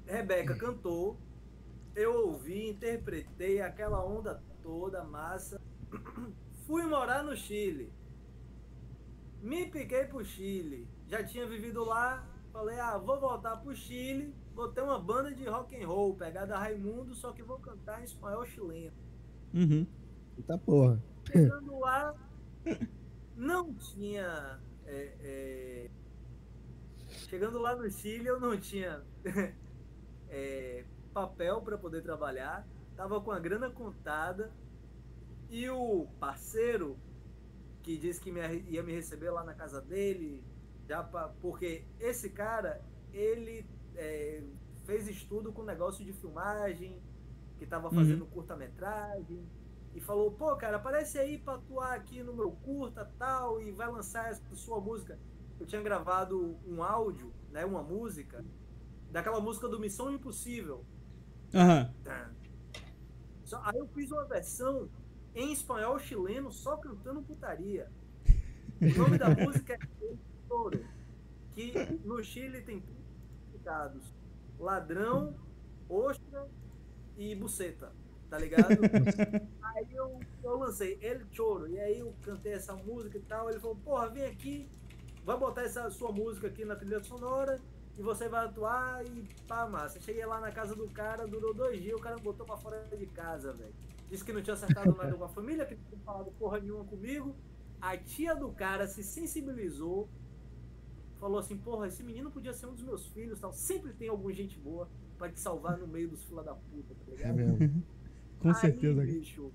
Rebeca 0.07 0.57
cantou, 0.57 1.17
eu 1.95 2.29
ouvi, 2.29 2.69
interpretei 2.69 3.61
aquela 3.61 4.05
onda 4.05 4.43
toda, 4.63 5.05
massa. 5.05 5.61
Fui 6.67 6.85
morar 6.85 7.23
no 7.23 7.37
Chile. 7.37 7.93
Me 9.41 9.67
piquei 9.67 10.05
pro 10.05 10.25
Chile. 10.25 10.89
Já 11.09 11.23
tinha 11.23 11.47
vivido 11.47 11.85
lá. 11.85 12.27
Falei, 12.53 12.79
ah, 12.81 12.99
vou 12.99 13.21
voltar 13.21 13.57
pro 13.59 13.75
Chile. 13.75 14.35
Vou 14.55 14.69
ter 14.69 14.81
uma 14.81 14.99
banda 14.99 15.33
de 15.33 15.47
rock 15.47 15.77
and 15.77 15.87
roll, 15.87 16.15
pegada 16.15 16.59
Raimundo, 16.59 17.15
só 17.15 17.33
que 17.33 17.43
vou 17.43 17.59
cantar 17.59 18.01
em 18.01 18.05
espanhol 18.05 18.47
chileno. 18.47 18.97
Uhum. 19.53 19.87
Eita 20.37 20.59
porra. 20.59 21.03
Chegando 21.31 21.79
lá, 21.79 22.15
não 23.37 23.75
tinha. 23.75 24.61
é, 24.87 25.17
é, 25.21 25.91
chegando 27.29 27.59
lá 27.59 27.75
no 27.75 27.91
Chile, 27.91 28.27
eu 28.27 28.39
não 28.39 28.57
tinha 28.59 29.03
é, 30.29 30.85
papel 31.13 31.61
para 31.63 31.77
poder 31.79 32.03
trabalhar, 32.03 32.67
tava 32.97 33.21
com 33.21 33.31
a 33.33 33.39
grana 33.39 33.71
contada 33.71 34.53
e 35.51 35.69
o 35.71 36.07
parceiro 36.21 36.97
que 37.83 37.97
disse 37.97 38.21
que 38.21 38.31
me- 38.33 38.61
ia 38.69 38.83
me 38.83 38.93
receber 38.93 39.31
lá 39.31 39.43
na 39.45 39.55
casa 39.55 39.81
dele, 39.81 40.43
já 40.89 41.03
pra, 41.03 41.29
porque 41.41 41.85
esse 42.01 42.31
cara 42.31 42.81
ele 43.13 43.65
é, 43.97 44.43
fez 44.85 45.09
estudo 45.09 45.53
com 45.53 45.63
negócio 45.63 46.05
de 46.05 46.13
filmagem, 46.13 47.01
que 47.59 47.67
tava 47.67 47.89
fazendo 47.91 48.27
curta-metragem 48.27 49.49
e 49.97 50.01
falou, 50.01 50.31
pô, 50.31 50.55
cara, 50.57 50.77
aparece 50.77 51.19
aí 51.19 51.39
pra 51.39 51.55
atuar 51.55 51.95
aqui 51.95 52.23
no 52.23 52.35
meu 52.35 52.53
curta 52.53 53.11
tal, 53.19 53.61
e 53.63 53.73
vai 53.73 53.91
lançar 53.91 54.29
essa 54.31 54.43
sua 54.55 54.79
música. 54.79 55.19
Eu 55.59 55.65
tinha 55.67 55.81
gravado 55.81 56.59
um 56.67 56.83
áudio, 56.83 57.33
né, 57.51 57.65
uma 57.65 57.83
música, 57.83 58.45
daquela 59.11 59.41
música 59.41 59.67
do 59.67 59.81
Missão 59.81 60.13
Impossível. 60.13 60.85
Aham. 61.55 61.91
Só- 63.43 63.63
aí 63.65 63.79
eu 63.79 63.89
fiz 63.89 64.11
uma 64.13 64.25
versão 64.27 64.91
em 65.35 65.51
espanhol 65.53 65.99
chileno, 65.99 66.53
só 66.53 66.77
cantando 66.77 67.23
putaria. 67.23 67.91
O 68.83 68.99
nome 68.99 69.17
da 69.17 69.31
música 69.31 69.75
é 69.75 69.79
Toro, 70.47 70.85
que 71.53 71.73
no 72.05 72.23
Chile 72.23 72.61
tem 72.61 72.81
três 72.81 72.99
significados: 73.41 74.15
ladrão, 74.59 75.35
ostra 75.89 76.47
e 77.17 77.35
buceta, 77.35 77.93
tá 78.29 78.39
ligado? 78.39 78.69
aí 79.63 79.87
eu, 79.93 80.21
eu 80.43 80.57
lancei 80.59 80.99
El 81.01 81.21
Choro, 81.31 81.69
e 81.69 81.79
aí 81.79 81.99
eu 81.99 82.15
cantei 82.23 82.53
essa 82.53 82.75
música 82.75 83.19
e 83.19 83.23
tal. 83.23 83.49
Ele 83.51 83.61
falou: 83.61 83.77
Porra, 83.77 84.09
vem 84.09 84.27
aqui, 84.27 84.69
vai 85.25 85.37
botar 85.37 85.63
essa 85.63 85.91
sua 85.91 86.13
música 86.13 86.47
aqui 86.49 86.65
na 86.65 86.77
trilha 86.77 87.03
sonora 87.03 87.61
e 87.99 88.03
você 88.03 88.29
vai 88.29 88.45
atuar 88.45 89.05
e 89.07 89.27
pá, 89.49 89.67
massa. 89.67 90.01
Cheguei 90.01 90.25
lá 90.27 90.41
na 90.41 90.53
casa 90.53 90.75
do 90.75 90.89
cara, 90.89 91.27
durou 91.27 91.55
dois 91.55 91.81
dias, 91.81 91.99
o 91.99 92.03
cara 92.03 92.17
me 92.17 92.23
botou 92.23 92.45
pra 92.45 92.57
fora 92.57 92.87
de 92.97 93.07
casa, 93.07 93.53
velho. 93.53 93.75
Disse 94.11 94.25
que 94.25 94.33
não 94.33 94.43
tinha 94.43 94.55
acertado 94.55 94.95
nada 94.95 95.15
com 95.15 95.25
a 95.25 95.29
família, 95.29 95.65
que 95.65 95.75
não 95.75 95.85
tinha 95.85 96.01
falado 96.01 96.31
porra 96.33 96.61
nenhuma 96.61 96.85
comigo. 96.85 97.35
A 97.81 97.97
tia 97.97 98.35
do 98.35 98.51
cara 98.53 98.87
se 98.87 99.03
sensibilizou, 99.03 100.09
falou 101.19 101.39
assim, 101.39 101.57
porra, 101.57 101.89
esse 101.89 102.03
menino 102.03 102.31
podia 102.31 102.53
ser 102.53 102.67
um 102.67 102.75
dos 102.75 102.83
meus 102.83 103.07
filhos, 103.09 103.41
tal. 103.41 103.53
Sempre 103.53 103.93
tem 103.95 104.09
alguma 104.09 104.33
gente 104.33 104.59
boa 104.59 104.89
pra 105.17 105.31
te 105.31 105.41
salvar 105.41 105.79
no 105.79 105.87
meio 105.87 106.09
dos 106.09 106.23
fila 106.25 106.43
da 106.43 106.55
puta, 106.55 106.95
tá 106.95 107.11
ligado? 107.11 107.31
É 107.31 107.33
mesmo. 107.33 107.83
Com 108.47 108.55
Aí, 108.55 108.61
certeza. 108.61 109.03
bicho. 109.03 109.53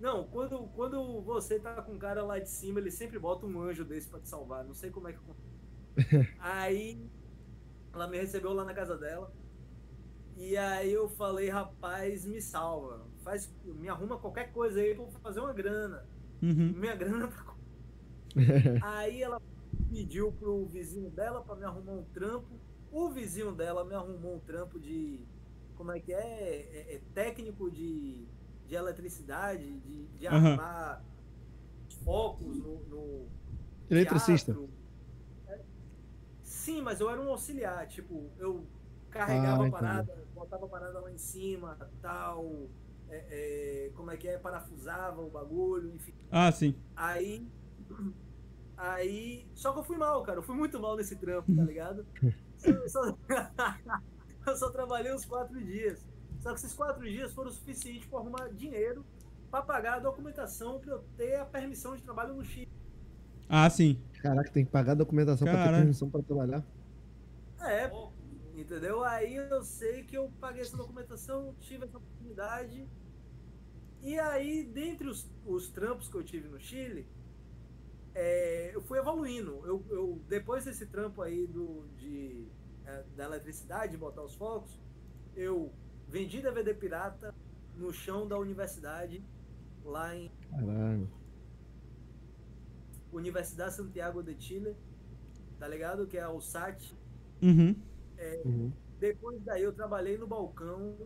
Não, 0.00 0.24
quando, 0.28 0.68
quando 0.68 1.20
você 1.22 1.58
tá 1.58 1.82
com 1.82 1.92
um 1.92 1.98
cara 1.98 2.22
lá 2.22 2.38
de 2.38 2.48
cima, 2.48 2.78
ele 2.78 2.90
sempre 2.90 3.18
bota 3.18 3.44
um 3.46 3.60
anjo 3.60 3.84
desse 3.84 4.08
pra 4.08 4.20
te 4.20 4.28
salvar. 4.28 4.64
Não 4.64 4.74
sei 4.74 4.90
como 4.90 5.08
é 5.08 5.12
que. 5.12 5.18
aí 6.38 7.10
ela 7.92 8.06
me 8.06 8.16
recebeu 8.18 8.52
lá 8.52 8.64
na 8.64 8.72
casa 8.74 8.96
dela. 8.96 9.32
E 10.36 10.56
aí 10.56 10.92
eu 10.92 11.08
falei, 11.08 11.48
rapaz, 11.48 12.24
me 12.24 12.40
salva. 12.40 13.04
Faz, 13.24 13.52
me 13.64 13.88
arruma 13.88 14.16
qualquer 14.18 14.52
coisa 14.52 14.80
aí 14.80 14.94
pra 14.94 15.04
eu 15.04 15.10
fazer 15.20 15.40
uma 15.40 15.52
grana. 15.52 16.06
Uhum. 16.40 16.72
Minha 16.76 16.94
grana 16.94 17.26
tá. 17.26 17.56
Aí 18.82 19.20
ela 19.20 19.42
pediu 19.90 20.30
pro 20.30 20.64
vizinho 20.66 21.10
dela 21.10 21.42
pra 21.42 21.56
me 21.56 21.64
arrumar 21.64 21.92
um 21.92 22.04
trampo. 22.04 22.60
O 22.92 23.10
vizinho 23.10 23.50
dela 23.52 23.84
me 23.84 23.94
arrumou 23.94 24.36
um 24.36 24.38
trampo 24.38 24.78
de. 24.78 25.26
Como 25.78 25.92
é 25.92 26.00
que 26.00 26.12
é? 26.12 26.18
É, 26.20 26.96
é 26.96 27.02
técnico 27.14 27.70
de, 27.70 28.26
de 28.66 28.74
eletricidade, 28.74 29.80
de, 29.80 30.06
de 30.08 30.26
armar 30.26 31.04
focos 32.04 32.58
no. 32.58 32.84
no 32.84 33.28
Eletricista. 33.90 34.52
teatro. 34.52 34.70
É. 35.46 35.60
Sim, 36.42 36.82
mas 36.82 37.00
eu 37.00 37.08
era 37.10 37.20
um 37.20 37.30
auxiliar. 37.30 37.86
Tipo, 37.88 38.30
eu 38.38 38.66
carregava 39.10 39.64
Ah, 39.64 39.68
a 39.68 39.70
parada, 39.70 40.28
botava 40.34 40.66
a 40.66 40.68
parada 40.68 41.00
lá 41.00 41.10
em 41.12 41.18
cima, 41.18 41.78
tal. 42.02 42.68
é, 43.08 43.86
é, 43.86 43.90
como 43.94 44.10
é 44.10 44.16
que 44.16 44.28
é? 44.28 44.38
Parafusava 44.38 45.22
o 45.22 45.30
bagulho, 45.30 45.94
enfim. 45.94 46.14
Ah, 46.30 46.52
sim. 46.52 46.74
Aí. 46.96 47.48
Aí. 48.76 49.46
Só 49.54 49.72
que 49.72 49.78
eu 49.80 49.84
fui 49.84 49.96
mal, 49.96 50.22
cara. 50.22 50.38
Eu 50.38 50.42
fui 50.42 50.56
muito 50.56 50.78
mal 50.80 50.96
nesse 50.96 51.16
trampo, 51.16 51.54
tá 51.54 51.62
ligado? 51.64 52.06
Eu 52.64 52.88
só, 52.88 53.16
eu 54.50 54.56
só 54.56 54.70
trabalhei 54.70 55.12
uns 55.14 55.24
quatro 55.24 55.58
dias. 55.62 56.04
Só 56.40 56.50
que 56.50 56.56
esses 56.58 56.72
quatro 56.74 57.02
dias 57.08 57.32
foram 57.32 57.50
o 57.50 57.52
suficiente 57.52 58.06
para 58.06 58.18
arrumar 58.20 58.48
dinheiro 58.48 59.04
para 59.50 59.62
pagar 59.62 59.94
a 59.94 59.98
documentação 59.98 60.78
para 60.78 60.92
eu 60.92 61.04
ter 61.16 61.36
a 61.36 61.44
permissão 61.44 61.96
de 61.96 62.02
trabalho 62.02 62.34
no 62.34 62.44
Chile. 62.44 62.68
Ah, 63.48 63.68
sim. 63.70 63.98
Caraca, 64.22 64.50
tem 64.50 64.64
que 64.64 64.70
pagar 64.70 64.92
a 64.92 64.94
documentação 64.96 65.46
pra 65.46 65.64
ter 65.64 65.70
permissão 65.74 66.10
pra 66.10 66.22
trabalhar. 66.22 66.62
É, 67.60 67.90
entendeu? 68.54 69.02
Aí 69.04 69.36
eu 69.36 69.62
sei 69.62 70.02
que 70.04 70.16
eu 70.16 70.30
paguei 70.40 70.62
essa 70.62 70.76
documentação, 70.76 71.54
tive 71.60 71.84
essa 71.86 71.96
oportunidade. 71.96 72.86
E 74.02 74.18
aí, 74.18 74.64
dentre 74.64 75.08
os, 75.08 75.26
os 75.46 75.68
trampos 75.68 76.08
que 76.08 76.16
eu 76.16 76.22
tive 76.22 76.48
no 76.48 76.60
Chile, 76.60 77.06
é, 78.14 78.70
eu 78.74 78.82
fui 78.82 78.98
evoluindo. 78.98 79.60
Eu, 79.64 79.84
eu- 79.90 80.20
depois 80.28 80.64
desse 80.64 80.86
trampo 80.86 81.22
aí 81.22 81.46
do, 81.46 81.84
de, 81.96 82.46
da 83.16 83.24
eletricidade, 83.24 83.92
de 83.92 83.98
botar 83.98 84.22
os 84.22 84.34
focos, 84.34 84.80
eu 85.36 85.72
vendi 86.08 86.40
DVD 86.40 86.74
pirata 86.74 87.34
no 87.76 87.92
chão 87.92 88.26
da 88.26 88.38
universidade, 88.38 89.22
lá 89.84 90.14
em 90.16 90.30
Caralho. 90.50 91.08
Universidade 93.12 93.74
Santiago 93.74 94.22
de 94.22 94.40
Chile, 94.40 94.76
tá 95.58 95.66
ligado? 95.66 96.06
Que 96.06 96.18
é 96.18 96.28
o 96.28 96.40
SAT. 96.40 96.94
Uhum. 97.42 97.74
Uhum. 98.44 98.72
Depois 98.98 99.40
daí 99.44 99.62
eu 99.62 99.72
trabalhei 99.72 100.18
no 100.18 100.26
balcão 100.26 100.96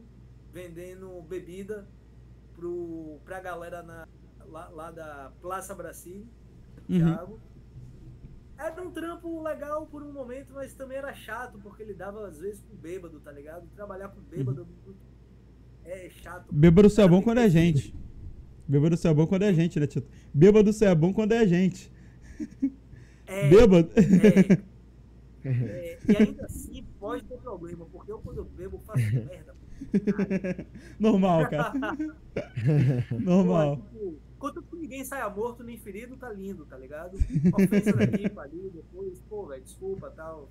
vendendo 0.52 1.22
bebida 1.22 1.86
pro, 2.54 3.20
pra 3.24 3.40
galera 3.40 3.82
na, 3.82 4.08
lá, 4.46 4.68
lá 4.68 4.90
da 4.90 5.32
Praça 5.40 5.74
Brasil, 5.74 6.26
Uhum. 6.88 7.38
Era 8.62 8.80
um 8.80 8.90
trampo 8.90 9.42
legal 9.42 9.86
por 9.86 10.02
um 10.02 10.12
momento, 10.12 10.52
mas 10.54 10.72
também 10.72 10.96
era 10.96 11.12
chato, 11.12 11.58
porque 11.58 11.82
ele 11.82 11.94
dava 11.94 12.28
às 12.28 12.38
vezes 12.38 12.60
com 12.60 12.76
bêbado, 12.76 13.18
tá 13.18 13.32
ligado? 13.32 13.66
Trabalhar 13.74 14.08
com 14.08 14.20
bêbado 14.20 14.68
é 15.84 16.08
chato. 16.10 16.46
Bêbado 16.52 16.88
só 16.88 17.02
é 17.02 17.08
bom 17.08 17.20
quando 17.20 17.38
é 17.38 17.50
gente. 17.50 17.92
Bêbado 18.68 18.96
só 18.96 19.08
é 19.10 19.14
bom 19.14 19.26
quando 19.26 19.42
é 19.42 19.52
gente, 19.52 19.80
né, 19.80 19.86
Tito? 19.88 20.08
Bêbado 20.32 20.72
só 20.72 20.86
é 20.86 20.94
bom 20.94 21.12
quando 21.12 21.32
é 21.32 21.44
gente. 21.46 21.92
É, 23.26 23.48
Bêbado. 23.50 23.90
é, 23.96 24.52
é, 25.48 25.98
e 26.08 26.16
ainda 26.16 26.44
assim 26.44 26.84
pode 27.00 27.24
ter 27.24 27.38
problema, 27.38 27.84
porque 27.86 28.12
eu 28.12 28.20
quando 28.20 28.38
eu 28.38 28.44
bebo 28.44 28.78
faço 28.86 29.02
merda. 29.12 29.56
Normal, 31.00 31.50
cara. 31.50 31.72
Normal. 33.18 33.76
Pô, 33.78 33.82
tipo, 33.82 34.18
Que 34.51 34.76
ninguém 34.76 35.05
saia 35.05 35.28
morto 35.30 35.62
nem 35.62 35.76
ferido, 35.76 36.16
tá 36.16 36.30
lindo, 36.32 36.66
tá 36.66 36.76
ligado? 36.76 37.16
Ofensa 37.53 37.93
daqui 37.93 38.28
pra 38.28 38.43
ali, 38.45 38.70
depois, 38.74 39.20
pô, 39.28 39.47
velho, 39.47 39.62
desculpa, 39.62 40.11
tal. 40.11 40.51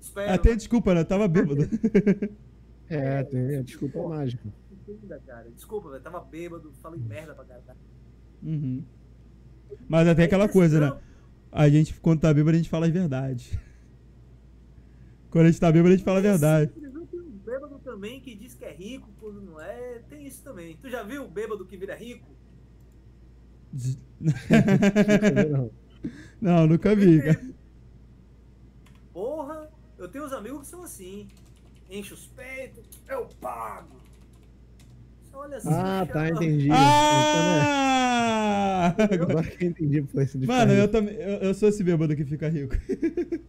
Espero, 0.00 0.32
Até 0.32 0.54
desculpa, 0.54 0.94
né? 0.94 1.00
Eu 1.00 1.04
tava 1.04 1.26
bêbado. 1.26 1.62
É, 2.88 3.22
tem 3.22 3.56
a 3.56 3.62
desculpa 3.62 4.08
mágica. 4.08 4.48
entenda, 4.72 5.20
cara. 5.26 5.50
Desculpa, 5.50 5.90
velho, 5.90 6.02
tava 6.02 6.20
bêbado, 6.20 6.72
falei 6.80 7.00
merda 7.00 7.34
pra 7.34 7.44
caralho. 7.44 7.78
Uhum. 8.42 8.82
Mas 9.88 10.08
até 10.08 10.24
aquela 10.24 10.48
coisa, 10.48 10.80
né? 10.80 11.00
A 11.52 11.68
gente, 11.68 11.98
quando 12.00 12.20
tá 12.20 12.32
bêbado, 12.32 12.54
a 12.54 12.58
gente 12.58 12.70
fala 12.70 12.86
as 12.86 12.92
verdades. 12.92 13.58
Quando 15.30 15.44
a 15.44 15.48
gente 15.50 15.60
tá 15.60 15.70
bêbado, 15.70 15.92
a 15.92 15.96
gente 15.96 16.04
fala 16.04 16.18
a 16.18 16.22
verdade. 16.22 16.72
Simplesmente 16.72 17.10
Tem 17.10 17.20
um 17.20 17.38
bêbado 17.38 17.78
também 17.80 18.20
que 18.20 18.34
diz 18.34 18.54
que 18.54 18.64
é 18.64 18.72
rico 18.72 19.08
quando 19.20 19.40
não 19.40 19.60
é. 19.60 20.00
Tem 20.08 20.26
isso 20.26 20.42
também. 20.42 20.76
Tu 20.76 20.88
já 20.88 21.02
viu 21.02 21.24
o 21.24 21.28
bêbado 21.28 21.66
que 21.66 21.76
vira 21.76 21.94
rico? 21.94 22.37
Não. 25.50 25.70
Não, 26.40 26.66
nunca 26.66 26.94
vi, 26.94 27.20
cara. 27.20 27.40
Porra, 29.12 29.68
eu 29.98 30.08
tenho 30.08 30.24
uns 30.24 30.32
amigos 30.32 30.60
que 30.60 30.66
são 30.68 30.82
assim. 30.84 31.26
Enche 31.90 32.14
os 32.14 32.26
peitos, 32.28 32.84
eu 33.08 33.26
pago. 33.40 33.96
Você 35.24 35.36
olha 35.36 35.56
assim. 35.56 35.68
Ah, 35.70 36.06
tá, 36.06 36.26
chama- 36.28 36.44
entendi. 36.44 36.68
Ah! 36.70 38.94
Então, 38.94 39.06
né, 39.06 39.14
Agora 39.22 39.42
que 39.46 39.64
eu 39.64 39.68
entendi, 39.70 40.02
pô, 40.02 40.20
esse 40.20 40.38
de 40.38 40.46
Mano, 40.46 40.72
eu 40.72 40.88
também. 40.88 41.14
Eu, 41.14 41.38
eu 41.38 41.54
sou 41.54 41.68
esse 41.68 41.82
bêbado 41.82 42.14
que 42.14 42.24
fica 42.24 42.48
rico. 42.48 42.76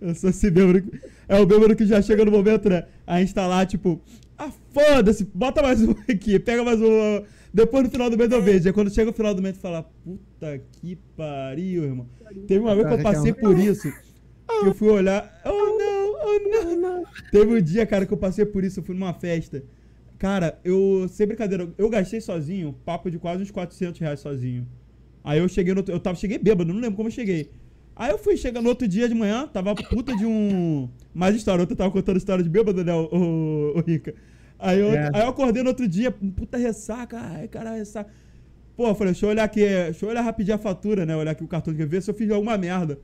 eu 0.00 0.14
sou 0.14 0.30
esse 0.30 0.50
bêbado. 0.50 0.82
Que, 0.82 1.00
é 1.28 1.40
o 1.40 1.46
bêbado 1.46 1.74
que 1.74 1.86
já 1.86 2.02
chega 2.02 2.24
no 2.24 2.30
momento, 2.30 2.68
né? 2.68 2.86
A 3.06 3.20
gente 3.20 3.32
tá 3.32 3.46
lá, 3.46 3.64
tipo, 3.64 4.00
ah, 4.36 4.50
foda-se, 4.72 5.24
bota 5.34 5.62
mais 5.62 5.80
um 5.82 5.92
aqui, 6.08 6.38
pega 6.38 6.62
mais 6.62 6.80
um. 6.80 7.24
Depois 7.52 7.84
no 7.84 7.90
final 7.90 8.10
do 8.10 8.16
mês 8.16 8.30
eu 8.30 8.42
vejo. 8.42 8.68
Aí 8.68 8.72
quando 8.72 8.92
chega 8.92 9.10
o 9.10 9.14
final 9.14 9.34
do 9.34 9.42
mês, 9.42 9.56
tu 9.56 9.60
fala, 9.60 9.82
puta 9.82 10.60
que 10.72 10.96
pariu, 11.16 11.84
irmão. 11.84 12.06
Teve 12.46 12.60
uma 12.60 12.74
vez 12.74 12.86
que 12.86 12.94
eu 12.94 13.02
passei 13.02 13.32
por 13.32 13.58
isso. 13.58 13.90
Que 13.90 14.66
eu 14.66 14.74
fui 14.74 14.88
olhar. 14.88 15.40
Oh 15.44 15.78
não, 15.78 16.14
oh 16.14 16.76
não. 16.76 17.04
Teve 17.30 17.54
um 17.54 17.60
dia, 17.60 17.86
cara, 17.86 18.06
que 18.06 18.12
eu 18.12 18.18
passei 18.18 18.44
por 18.44 18.64
isso. 18.64 18.80
Eu 18.80 18.84
fui 18.84 18.94
numa 18.94 19.14
festa. 19.14 19.62
Cara, 20.18 20.58
eu. 20.64 21.06
Sem 21.08 21.26
brincadeira, 21.26 21.72
eu 21.78 21.88
gastei 21.88 22.20
sozinho, 22.20 22.74
papo 22.84 23.10
de 23.10 23.18
quase 23.18 23.42
uns 23.42 23.50
400 23.50 24.00
reais 24.00 24.20
sozinho. 24.20 24.66
Aí 25.22 25.38
eu 25.38 25.48
cheguei 25.48 25.72
no 25.72 25.80
outro. 25.80 25.94
Eu 25.94 26.00
tava, 26.00 26.16
cheguei 26.16 26.38
bêbado, 26.38 26.72
não 26.72 26.80
lembro 26.80 26.96
como 26.96 27.08
eu 27.08 27.12
cheguei. 27.12 27.50
Aí 27.94 28.10
eu 28.10 28.18
fui 28.18 28.36
chegar 28.36 28.62
no 28.62 28.68
outro 28.68 28.86
dia 28.86 29.08
de 29.08 29.14
manhã, 29.14 29.46
tava 29.46 29.74
puta 29.74 30.16
de 30.16 30.24
um. 30.24 30.88
Mais 31.12 31.34
história, 31.34 31.62
eu 31.62 31.76
tava 31.76 31.90
contando 31.90 32.16
história 32.16 32.42
de 32.44 32.48
bêbado, 32.48 32.84
né, 32.84 32.94
o, 32.94 33.08
o, 33.12 33.78
o 33.78 33.80
Rica. 33.80 34.14
Aí 34.58 34.80
eu, 34.80 34.92
É. 34.92 35.10
aí 35.14 35.22
eu 35.22 35.28
acordei 35.28 35.62
no 35.62 35.68
outro 35.70 35.86
dia, 35.86 36.10
puta 36.10 36.56
ressaca, 36.58 37.18
ai, 37.18 37.46
caralho, 37.48 37.76
ressaca. 37.78 38.10
Pô, 38.76 38.86
eu 38.88 38.94
falei, 38.94 39.12
deixa 39.12 39.26
eu 39.26 39.30
olhar 39.30 39.44
aqui, 39.44 39.60
deixa 39.60 40.04
eu 40.04 40.10
olhar 40.10 40.22
rapidinho 40.22 40.54
a 40.54 40.58
fatura, 40.58 41.04
né? 41.06 41.16
Olhar 41.16 41.32
aqui 41.32 41.44
o 41.44 41.48
cartão 41.48 41.72
de 41.74 41.84
ver 41.84 42.02
se 42.02 42.10
eu 42.10 42.14
fiz 42.14 42.30
alguma 42.30 42.56
merda. 42.58 42.98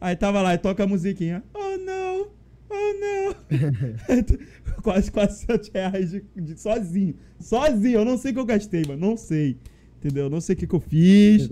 Aí 0.00 0.14
tava 0.14 0.42
lá 0.42 0.54
e 0.54 0.58
toca 0.58 0.84
a 0.84 0.86
musiquinha. 0.86 1.42
Oh 1.54 1.76
não! 1.78 2.28
Oh 2.68 2.92
não! 3.00 3.34
Quase 4.82 5.10
400 5.10 5.68
reais 5.72 6.10
de, 6.10 6.24
de- 6.36 6.60
sozinho. 6.60 7.14
Sozinho, 7.40 8.00
eu 8.00 8.04
não 8.04 8.18
sei 8.18 8.30
o 8.30 8.34
que 8.34 8.40
eu 8.40 8.44
gastei, 8.44 8.82
mano. 8.86 9.00
Não 9.08 9.16
sei. 9.16 9.56
Entendeu? 9.98 10.28
Não 10.28 10.40
sei 10.40 10.54
o 10.54 10.58
que, 10.58 10.66
que 10.66 10.74
eu 10.74 10.80
fiz. 10.80 11.48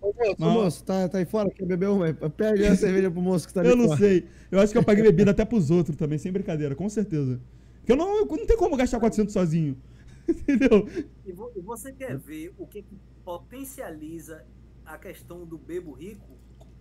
Ô, 0.00 0.12
moço, 0.18 0.36
moço, 0.40 0.84
tá, 0.84 1.08
tá 1.08 1.18
aí 1.18 1.24
fora, 1.24 1.48
quer 1.50 1.64
beber 1.64 1.88
uma? 1.88 2.12
Pede 2.12 2.64
a 2.66 2.76
cerveja 2.76 3.10
pro 3.10 3.22
moço 3.22 3.46
que 3.46 3.54
tá 3.54 3.60
ali 3.60 3.70
Eu 3.70 3.76
não 3.76 3.86
fora. 3.86 3.98
sei. 4.00 4.24
Eu 4.50 4.60
acho 4.60 4.72
que 4.72 4.78
eu 4.78 4.84
paguei 4.84 5.02
bebida 5.04 5.30
até 5.30 5.44
pros 5.44 5.70
outros 5.70 5.96
também, 5.96 6.18
sem 6.18 6.30
brincadeira, 6.32 6.74
com 6.74 6.88
certeza. 6.88 7.40
Porque 7.84 7.92
eu 7.92 7.96
não, 7.96 8.16
eu 8.20 8.24
não 8.26 8.46
tem 8.46 8.56
como 8.56 8.78
gastar 8.78 8.98
400 8.98 9.30
sozinho. 9.34 9.76
Entendeu? 10.26 10.88
E, 11.26 11.32
vo- 11.32 11.52
e 11.54 11.60
você 11.60 11.92
quer 11.92 12.16
ver 12.16 12.54
o 12.56 12.66
que, 12.66 12.80
que 12.80 12.96
potencializa 13.22 14.42
a 14.86 14.96
questão 14.96 15.44
do 15.44 15.58
bebo 15.58 15.92
rico? 15.92 16.26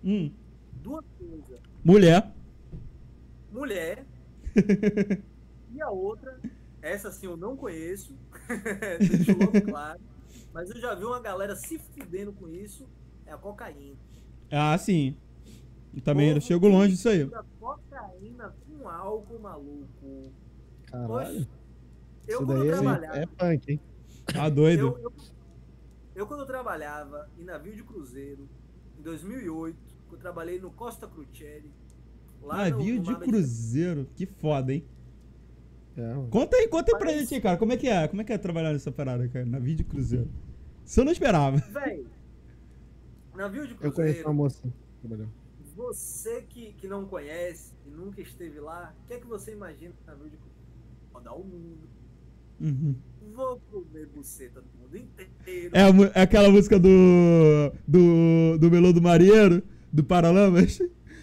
Hum. 0.02 0.32
Duas 0.82 1.04
coisas. 1.18 1.60
Mulher. 1.84 2.32
Mulher 3.52 4.06
e 5.76 5.82
a 5.82 5.90
outra, 5.90 6.40
essa 6.82 7.12
sim 7.12 7.26
eu 7.26 7.36
não 7.36 7.58
conheço, 7.58 8.16
logo 9.38 9.62
claro, 9.62 10.00
mas 10.54 10.70
eu 10.70 10.80
já 10.80 10.96
vi 10.96 11.04
uma 11.04 11.20
galera 11.20 11.56
se 11.56 11.78
fudendo 11.78 12.32
com 12.32 12.48
isso, 12.48 12.88
é 13.26 13.34
a 13.34 13.38
cocaína. 13.38 13.98
Ah, 14.50 14.78
sim. 14.78 15.16
E 15.94 16.02
também 16.02 16.32
eu 16.32 16.42
chego 16.42 16.68
longe 16.68 16.94
disso 16.94 17.10
aí. 17.10 17.30
Cocaína 17.60 18.56
com 18.68 18.88
álcool, 18.90 19.40
maluco. 19.40 20.32
Caralho. 20.94 21.48
Eu 22.28 22.38
Isso 22.38 22.38
quando 22.38 22.60
daí 22.60 22.68
eu 22.68 22.74
é, 22.74 22.78
trabalhava, 22.78 23.18
é 23.18 23.26
punk, 23.26 23.72
hein? 23.72 23.80
Tá 24.32 24.48
doido. 24.48 24.88
eu, 24.88 25.00
eu, 25.00 25.14
eu 26.16 26.28
quando 26.28 26.42
eu 26.42 26.46
trabalhava 26.46 27.28
em 27.38 27.44
navio 27.44 27.76
de 27.76 27.84
cruzeiro, 27.84 28.48
em 29.00 29.02
2008, 29.02 29.76
eu 30.12 30.18
trabalhei 30.20 30.60
no 30.60 30.70
Costa 30.72 31.08
Cruccieri. 31.08 31.72
Navio 32.46 33.00
de 33.00 33.16
cruzeiro, 33.16 34.08
que 34.16 34.28
foda, 34.28 34.72
hein? 34.72 34.86
É. 35.98 36.28
Conta 36.30 36.58
aí, 36.58 36.68
conta 36.68 36.92
aí 36.94 37.00
pra 37.00 37.12
gente 37.12 37.42
cara. 37.42 37.58
Como 37.58 37.72
é 37.72 37.78
que 37.78 37.88
é? 37.88 38.08
Como 38.08 38.22
é 38.22 38.26
que 38.26 38.34
é 38.34 38.38
trabalhar 38.38 38.72
nessa 38.72 38.92
parada, 38.92 39.28
cara? 39.28 39.46
Navio 39.46 39.76
de 39.76 39.84
cruzeiro. 39.84 40.30
Isso 40.86 41.00
eu 41.00 41.06
não 41.06 41.12
esperava. 41.12 41.58
Véi, 41.58 42.06
navio 43.34 43.66
de 43.66 43.74
Eu 43.74 43.92
conheço 43.92 43.96
cruzeiro, 43.96 44.28
uma 44.28 44.34
moça. 44.34 44.62
que 44.62 45.08
trabalhou. 45.08 45.28
você 45.76 46.44
que, 46.44 46.74
que 46.74 46.88
não 46.88 47.06
conhece 47.06 47.74
e 47.86 47.90
nunca 47.90 48.22
esteve 48.22 48.60
lá, 48.60 48.94
o 49.04 49.08
que 49.08 49.14
é 49.14 49.20
que 49.20 49.26
você 49.26 49.54
imagina 49.54 49.94
do 49.94 50.06
navio 50.06 50.30
de 50.30 50.38
cruzeiro? 50.38 50.53
Rodar 51.14 51.36
o 51.36 51.44
mundo, 51.44 51.78
Uhum. 52.60 52.96
vou 53.36 53.60
comer 53.72 54.08
buceta 54.16 54.62
do 54.62 54.68
mundo 54.82 54.96
inteiro. 54.98 55.72
É, 55.74 55.82
a 55.84 56.20
é 56.20 56.22
aquela 56.24 56.50
música 56.50 56.80
do. 56.80 57.72
do. 57.88 58.58
do 58.60 58.72
Melô 58.72 58.94
do 58.94 59.02
Marinheiro, 59.02 59.62
do 59.92 60.04
Paralamas. 60.04 60.80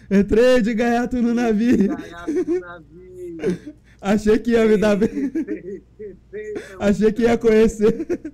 Entrei 0.09 0.61
de 0.61 0.73
gaiato 0.73 1.21
no 1.21 1.33
navio. 1.33 1.95
Gaiato 1.95 2.31
no 2.31 2.59
navio. 2.59 3.73
Achei 4.01 4.37
que 4.39 4.51
ia 4.51 4.65
me 4.65 4.77
dar 4.77 4.95
bem. 4.97 5.09
Achei 6.79 7.11
que 7.13 7.21
ia 7.23 7.37
conhecer. 7.37 8.33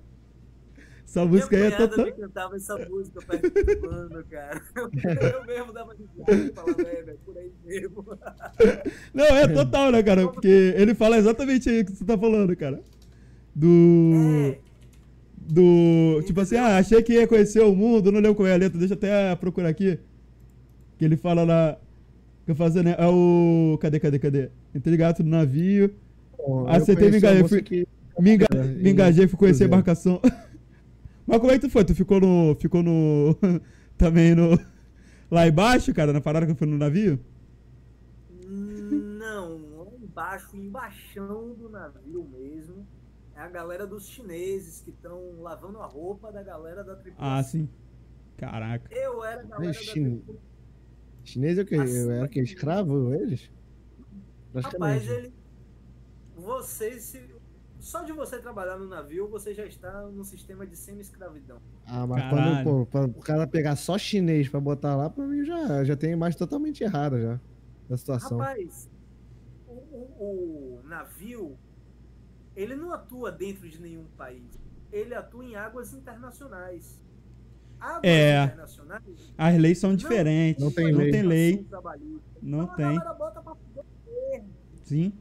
Essa 1.17 1.25
música 1.25 1.55
aí 1.57 1.63
é 1.63 1.71
total. 1.71 2.05
me 2.05 2.11
cantava 2.11 2.55
essa 2.55 2.77
música 2.89 3.19
participando, 3.25 4.23
cara. 4.29 4.61
Eu 5.33 5.45
mesmo 5.45 5.73
dava 5.73 5.93
risada, 5.95 6.53
falava, 6.53 6.81
é, 6.81 7.01
velho, 7.03 7.19
por 7.25 7.37
aí 7.37 7.51
mesmo. 7.65 8.05
Não, 9.13 9.25
é 9.25 9.47
total, 9.47 9.91
né, 9.91 10.03
cara? 10.03 10.27
Porque 10.27 10.73
ele 10.77 10.93
fala 10.93 11.17
exatamente 11.17 11.69
aí 11.69 11.81
o 11.81 11.85
que 11.85 11.91
você 11.93 12.05
tá 12.05 12.17
falando, 12.17 12.55
cara. 12.55 12.79
Do. 13.55 14.11
É, 14.53 14.57
Do. 15.35 16.21
Tipo 16.25 16.41
assim, 16.41 16.57
ah, 16.57 16.77
achei 16.77 17.01
que 17.01 17.13
ia 17.13 17.27
conhecer 17.27 17.61
o 17.61 17.75
mundo, 17.75 18.11
não 18.11 18.19
lembro 18.19 18.35
qual 18.35 18.47
é 18.47 18.53
a 18.53 18.57
letra, 18.57 18.77
deixa 18.77 18.93
eu 18.93 18.97
até 18.97 19.35
procurar 19.37 19.69
aqui. 19.69 19.97
Que 20.97 21.05
ele 21.05 21.17
fala 21.17 21.43
lá. 21.43 21.77
Que 22.45 22.51
eu 22.51 22.55
fazendo, 22.55 22.89
é 22.89 23.07
o. 23.07 23.77
Cadê, 23.81 23.99
cadê, 23.99 24.19
cadê? 24.19 24.49
Entrei 24.73 24.95
gato 24.97 25.23
no 25.23 25.29
navio. 25.31 25.91
Eu 26.37 26.85
teve 26.85 27.07
uma 27.07 27.17
engaje- 27.17 27.41
moça 27.41 27.55
fui- 27.55 27.61
que- 27.63 27.87
Me, 28.19 28.35
enga- 28.35 28.47
É, 28.53 28.63
me 28.63 28.89
engajei, 28.91 29.27
fui 29.27 29.37
conhecer 29.37 29.65
a 29.65 29.67
Cruzeiro. 29.67 29.73
embarcação. 29.73 30.21
Mas 31.27 31.39
como 31.39 31.51
é 31.51 31.55
que 31.59 31.67
tu 31.67 31.69
foi? 31.69 31.83
Tu 31.83 31.93
ficou 31.93 32.19
no. 32.21 32.55
Ficou 32.55 32.81
no. 32.81 33.35
também 33.97 34.33
no. 34.33 34.57
Lá 35.29 35.45
embaixo, 35.47 35.93
cara, 35.93 36.13
na 36.13 36.21
parada 36.21 36.45
que 36.45 36.53
eu 36.53 36.55
fui 36.55 36.65
no 36.67 36.77
navio? 36.77 37.19
Não, 38.49 39.57
lá 39.83 39.91
embaixo, 40.01 40.55
embaixão 40.55 41.53
do 41.53 41.69
navio 41.69 42.23
mesmo, 42.31 42.87
é 43.35 43.41
a 43.41 43.47
galera 43.49 43.85
dos 43.85 44.07
chineses 44.07 44.81
que 44.81 44.89
estão 44.91 45.41
lavando 45.41 45.79
a 45.79 45.85
roupa 45.85 46.31
da 46.31 46.41
galera 46.41 46.83
da 46.83 46.95
tripulação. 46.95 47.37
Ah, 47.39 47.43
sim. 47.43 47.67
Caraca. 48.37 48.87
Eu 48.95 49.23
era 49.23 49.41
a 49.41 49.43
galera 49.43 49.67
da 49.67 49.73
chine- 49.73 50.17
tripulação. 50.17 50.41
Chinês 51.23 51.57
é 51.57 51.61
o 51.61 51.65
que? 51.65 51.75
Assim, 51.75 52.09
Era 52.09 52.27
que? 52.29 52.39
Escravo, 52.39 53.13
eles? 53.13 53.51
Rapaz, 54.55 55.09
ele. 55.09 55.33
Você 56.37 56.99
se. 57.01 57.36
Só 57.87 58.01
de 58.03 58.11
você 58.11 58.37
trabalhar 58.37 58.77
no 58.77 58.85
navio, 58.85 59.29
você 59.29 59.53
já 59.53 59.65
está 59.65 60.01
no 60.07 60.21
sistema 60.25 60.67
de 60.67 60.75
semi-escravidão. 60.75 61.57
Ah, 61.85 62.05
mas 62.05 62.21
Caralho. 62.21 62.63
quando 62.65 62.79
pô, 62.79 62.85
pra, 62.85 63.05
o 63.05 63.21
cara 63.21 63.47
pegar 63.47 63.77
só 63.77 63.97
chinês 63.97 64.49
pra 64.49 64.59
botar 64.59 64.93
lá, 64.93 65.09
pra 65.09 65.25
mim 65.25 65.45
já, 65.45 65.85
já 65.85 65.95
tem 65.95 66.09
a 66.09 66.13
imagem 66.13 66.37
totalmente 66.37 66.83
errada 66.83 67.17
já. 67.21 67.39
Da 67.87 67.95
situação. 67.95 68.37
Rapaz, 68.39 68.89
o, 69.65 69.71
o- 69.71 70.79
o 70.83 70.87
navio, 70.87 71.57
ele 72.57 72.75
não 72.75 72.91
atua 72.91 73.31
dentro 73.31 73.69
de 73.69 73.79
nenhum 73.81 74.03
país. 74.17 74.43
Ele 74.91 75.15
atua 75.15 75.45
em 75.45 75.55
águas 75.55 75.93
internacionais. 75.93 77.01
Águas 77.79 78.01
É. 78.03 78.43
internacionais 78.43 79.03
As 79.37 79.57
leis 79.57 79.77
são 79.77 79.95
diferentes. 79.95 80.61
não 80.61 80.71
tem 80.73 80.91
não 80.91 80.99
lei. 80.99 81.11
tem 81.11 81.21
lei. 81.23 81.63
trabalhista. 81.63 82.21
Não 82.41 82.63
Então 82.63 82.75
tem. 82.75 82.99
Sim. 84.83 85.13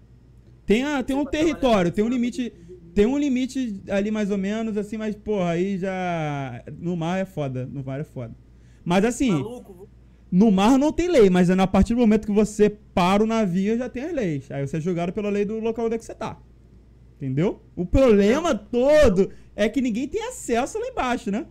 Tem, 0.66 0.82
a, 0.82 1.02
tem 1.02 1.16
um 1.16 1.24
território, 1.24 1.90
tem 1.90 2.04
um 2.04 2.08
limite. 2.08 2.52
Tem 2.94 3.06
um 3.06 3.18
limite 3.18 3.82
ali 3.90 4.10
mais 4.10 4.30
ou 4.30 4.38
menos, 4.38 4.76
assim, 4.76 4.96
mas, 4.96 5.14
porra, 5.14 5.50
aí 5.50 5.78
já. 5.78 6.62
No 6.78 6.96
mar 6.96 7.18
é 7.18 7.24
foda. 7.24 7.66
No 7.66 7.84
mar 7.84 8.00
é 8.00 8.04
foda. 8.04 8.34
Mas 8.84 9.04
assim, 9.04 9.30
Maluco, 9.30 9.88
no 10.30 10.50
mar 10.50 10.78
não 10.78 10.92
tem 10.92 11.08
lei, 11.08 11.28
mas 11.28 11.50
é 11.50 11.52
a 11.54 11.66
partir 11.66 11.94
do 11.94 12.00
momento 12.00 12.26
que 12.26 12.32
você 12.32 12.70
para 12.70 13.22
o 13.22 13.26
navio 13.26 13.76
já 13.76 13.88
tem 13.88 14.04
as 14.04 14.12
leis. 14.12 14.50
Aí 14.50 14.66
você 14.66 14.78
é 14.78 14.80
julgado 14.80 15.12
pela 15.12 15.28
lei 15.28 15.44
do 15.44 15.58
local 15.60 15.86
onde 15.86 15.94
é 15.94 15.98
que 15.98 16.04
você 16.04 16.14
tá. 16.14 16.38
Entendeu? 17.16 17.62
O 17.74 17.84
problema 17.86 18.54
todo 18.54 19.30
é 19.54 19.68
que 19.68 19.80
ninguém 19.80 20.06
tem 20.06 20.22
acesso 20.28 20.78
lá 20.78 20.86
embaixo, 20.86 21.30
né? 21.30 21.46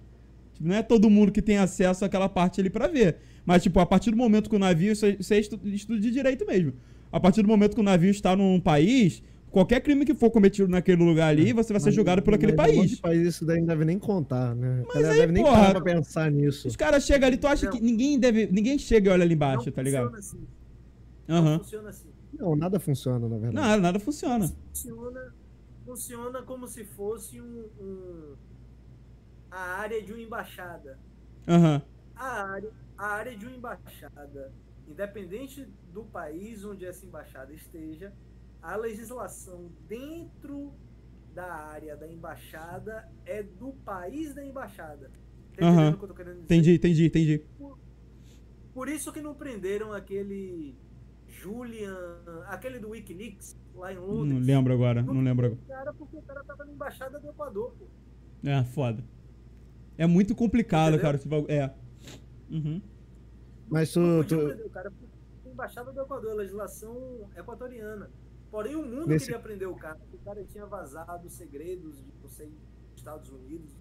Não 0.59 0.75
é 0.75 0.81
todo 0.81 1.09
mundo 1.09 1.31
que 1.31 1.41
tem 1.41 1.57
acesso 1.57 2.05
àquela 2.05 2.29
parte 2.29 2.61
ali 2.61 2.69
pra 2.69 2.87
ver. 2.87 3.17
Mas, 3.45 3.61
tipo, 3.63 3.79
a 3.79 3.85
partir 3.85 4.11
do 4.11 4.17
momento 4.17 4.49
que 4.49 4.55
o 4.55 4.59
navio. 4.59 4.93
Isso 4.93 5.05
é, 5.05 5.17
isso 5.19 5.33
é 5.33 5.39
estu- 5.39 5.59
estudo 5.65 5.99
de 5.99 6.09
direito 6.11 6.45
mesmo. 6.45 6.73
A 7.15 7.19
partir 7.21 7.41
do 7.41 7.47
momento 7.47 7.75
que 7.75 7.79
o 7.79 7.83
navio 7.83 8.11
está 8.11 8.35
num 8.35 8.59
país, 8.59 9.23
qualquer 9.49 9.79
crime 9.79 10.03
que 10.03 10.13
for 10.13 10.29
cometido 10.29 10.67
naquele 10.67 11.01
lugar 11.01 11.29
ali, 11.29 11.53
você 11.53 11.71
vai 11.71 11.79
ser 11.79 11.85
Mas- 11.85 11.95
julgado 11.95 12.21
por 12.21 12.33
aquele 12.33 12.53
mas 12.53 12.71
um 12.71 12.75
monte 12.75 12.77
país. 12.81 12.91
de 12.91 13.01
país 13.01 13.27
isso 13.27 13.45
daí 13.45 13.59
não 13.61 13.67
deve 13.67 13.85
nem 13.85 13.97
contar, 13.97 14.53
né? 14.53 14.83
Mas 14.85 14.95
Mas 14.95 15.05
aí, 15.05 15.17
deve 15.19 15.31
nem 15.31 15.41
porra, 15.41 15.55
parar 15.55 15.71
pra 15.81 15.93
pensar 15.93 16.29
nisso. 16.29 16.67
Os 16.67 16.75
caras 16.75 17.05
chegam 17.05 17.25
ali, 17.27 17.37
tu 17.37 17.47
acha 17.47 17.67
Não. 17.67 17.71
que 17.71 17.79
ninguém 17.81 18.19
deve. 18.19 18.47
Ninguém 18.47 18.77
chega 18.77 19.09
e 19.09 19.13
olha 19.13 19.23
ali 19.23 19.33
embaixo, 19.33 19.67
não 19.67 19.71
tá 19.71 19.81
ligado? 19.81 20.11
funciona 20.11 20.19
assim. 20.19 20.47
Não 21.25 21.37
Aham. 21.37 21.59
funciona 21.59 21.89
assim. 21.89 22.09
Não, 22.37 22.53
nada 22.57 22.79
funciona, 22.81 23.19
na 23.29 23.37
verdade. 23.37 23.55
Nada, 23.55 23.81
nada 23.81 23.97
funciona. 23.99 24.51
Funciona, 24.73 25.33
funciona 25.85 26.41
como 26.41 26.67
se 26.67 26.83
fosse 26.83 27.39
um, 27.39 27.63
um- 27.79 28.33
a 29.49 29.57
área 29.79 30.01
de 30.03 30.11
uma 30.11 30.21
embaixada. 30.21 30.99
Aham. 31.47 31.81
A 32.13 32.43
área, 32.43 32.69
a 32.97 33.05
área 33.07 33.37
de 33.37 33.45
uma 33.45 33.55
embaixada, 33.55 34.51
independente 34.87 35.67
do 35.91 36.03
país 36.03 36.63
onde 36.63 36.85
essa 36.85 37.05
embaixada 37.05 37.53
esteja, 37.53 38.13
a 38.61 38.75
legislação 38.75 39.71
dentro 39.87 40.73
da 41.33 41.53
área 41.53 41.95
da 41.97 42.07
embaixada 42.07 43.07
é 43.25 43.43
do 43.43 43.73
país 43.83 44.33
da 44.33 44.45
embaixada. 44.45 45.11
Tá 45.55 45.67
entendendo 45.67 45.93
o 45.93 45.97
que 45.97 46.03
eu 46.03 46.07
tô 46.07 46.13
querendo 46.15 46.41
dizer? 46.41 46.45
Entendi, 46.45 46.75
entendi, 46.75 47.05
entendi. 47.05 47.45
Por 48.73 48.89
isso 48.89 49.11
que 49.13 49.21
não 49.21 49.33
prenderam 49.33 49.93
aquele 49.93 50.75
Julian, 51.27 51.95
aquele 52.47 52.79
do 52.79 52.89
Wikileaks, 52.89 53.55
lá 53.73 53.93
em 53.93 53.97
Londres. 53.97 54.33
Não 54.33 54.39
lembro 54.39 54.73
agora, 54.73 55.01
não 55.01 55.21
lembro 55.21 55.45
agora. 55.47 55.61
Cara, 55.67 55.93
porque 55.93 56.17
o 56.17 56.21
cara 56.21 56.43
tava 56.43 56.65
na 56.65 56.71
embaixada 56.71 57.19
do 57.19 57.29
Equador, 57.29 57.75
pô. 57.77 57.85
É, 58.43 58.63
foda. 58.63 59.03
É 59.97 60.05
muito 60.05 60.35
complicado, 60.35 60.95
Entendeu? 60.95 61.45
cara. 61.45 61.53
É. 61.53 61.73
Uhum. 62.49 62.81
Mas 63.69 63.95
Não 63.95 64.23
tu, 64.23 64.35
podia 64.35 64.55
tu, 64.57 64.67
o 64.67 64.69
cara 64.69 64.91
porque 64.91 65.05
a 65.45 65.51
embaixada 65.51 65.91
do 65.91 66.01
Equador, 66.01 66.35
legislação 66.35 67.29
equatoriana. 67.35 68.09
Porém, 68.51 68.75
o 68.75 68.83
mundo 68.83 69.07
Nesse- 69.07 69.25
queria 69.25 69.39
prender 69.39 69.67
o 69.67 69.75
cara, 69.75 69.95
porque 69.95 70.15
o 70.15 70.19
cara 70.19 70.43
tinha 70.45 70.65
vazado 70.65 71.29
segredos 71.29 71.97
de 71.97 72.11
você 72.21 72.47
Estados 72.95 73.29
Unidos. 73.29 73.75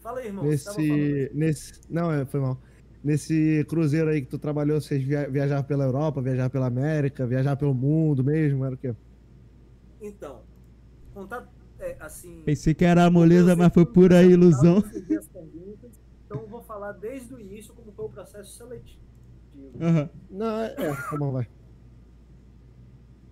Fala 0.00 0.20
aí, 0.20 0.28
irmão. 0.28 0.44
nesse, 0.44 0.80
aí. 0.80 1.30
nesse. 1.34 1.80
Não, 1.88 2.10
é, 2.10 2.24
foi 2.24 2.40
mal. 2.40 2.58
Nesse 3.02 3.64
cruzeiro 3.68 4.10
aí 4.10 4.20
que 4.22 4.28
tu 4.28 4.38
trabalhou, 4.38 4.80
vocês 4.80 5.02
via, 5.02 5.28
viajavam 5.28 5.64
pela 5.64 5.84
Europa, 5.84 6.20
viajavam 6.20 6.50
pela 6.50 6.66
América, 6.66 7.26
viajavam 7.26 7.56
pelo 7.58 7.74
mundo 7.74 8.22
mesmo, 8.24 8.64
era 8.64 8.74
o 8.74 8.78
quê? 8.78 8.94
Então, 10.00 10.42
contar 11.14 11.48
é, 11.78 11.96
assim. 12.00 12.42
Pensei 12.44 12.74
que 12.74 12.84
era 12.84 13.10
moleza, 13.10 13.56
mas 13.56 13.72
foi 13.72 13.86
pura 13.86 14.22
ilusão. 14.22 14.82
Então, 16.26 16.42
eu 16.42 16.46
vou 16.46 16.62
falar 16.62 16.92
desde 16.92 17.34
o 17.34 17.40
início 17.40 17.74
como 18.00 18.00
foi 18.00 18.04
o 18.06 18.08
processo 18.08 18.56
seletivo. 18.56 19.00
Aham. 19.80 20.08
Não, 20.30 20.60
é, 20.60 20.74
é 20.78 20.94
tá 20.94 21.16
bom, 21.18 21.32
vai. 21.32 21.46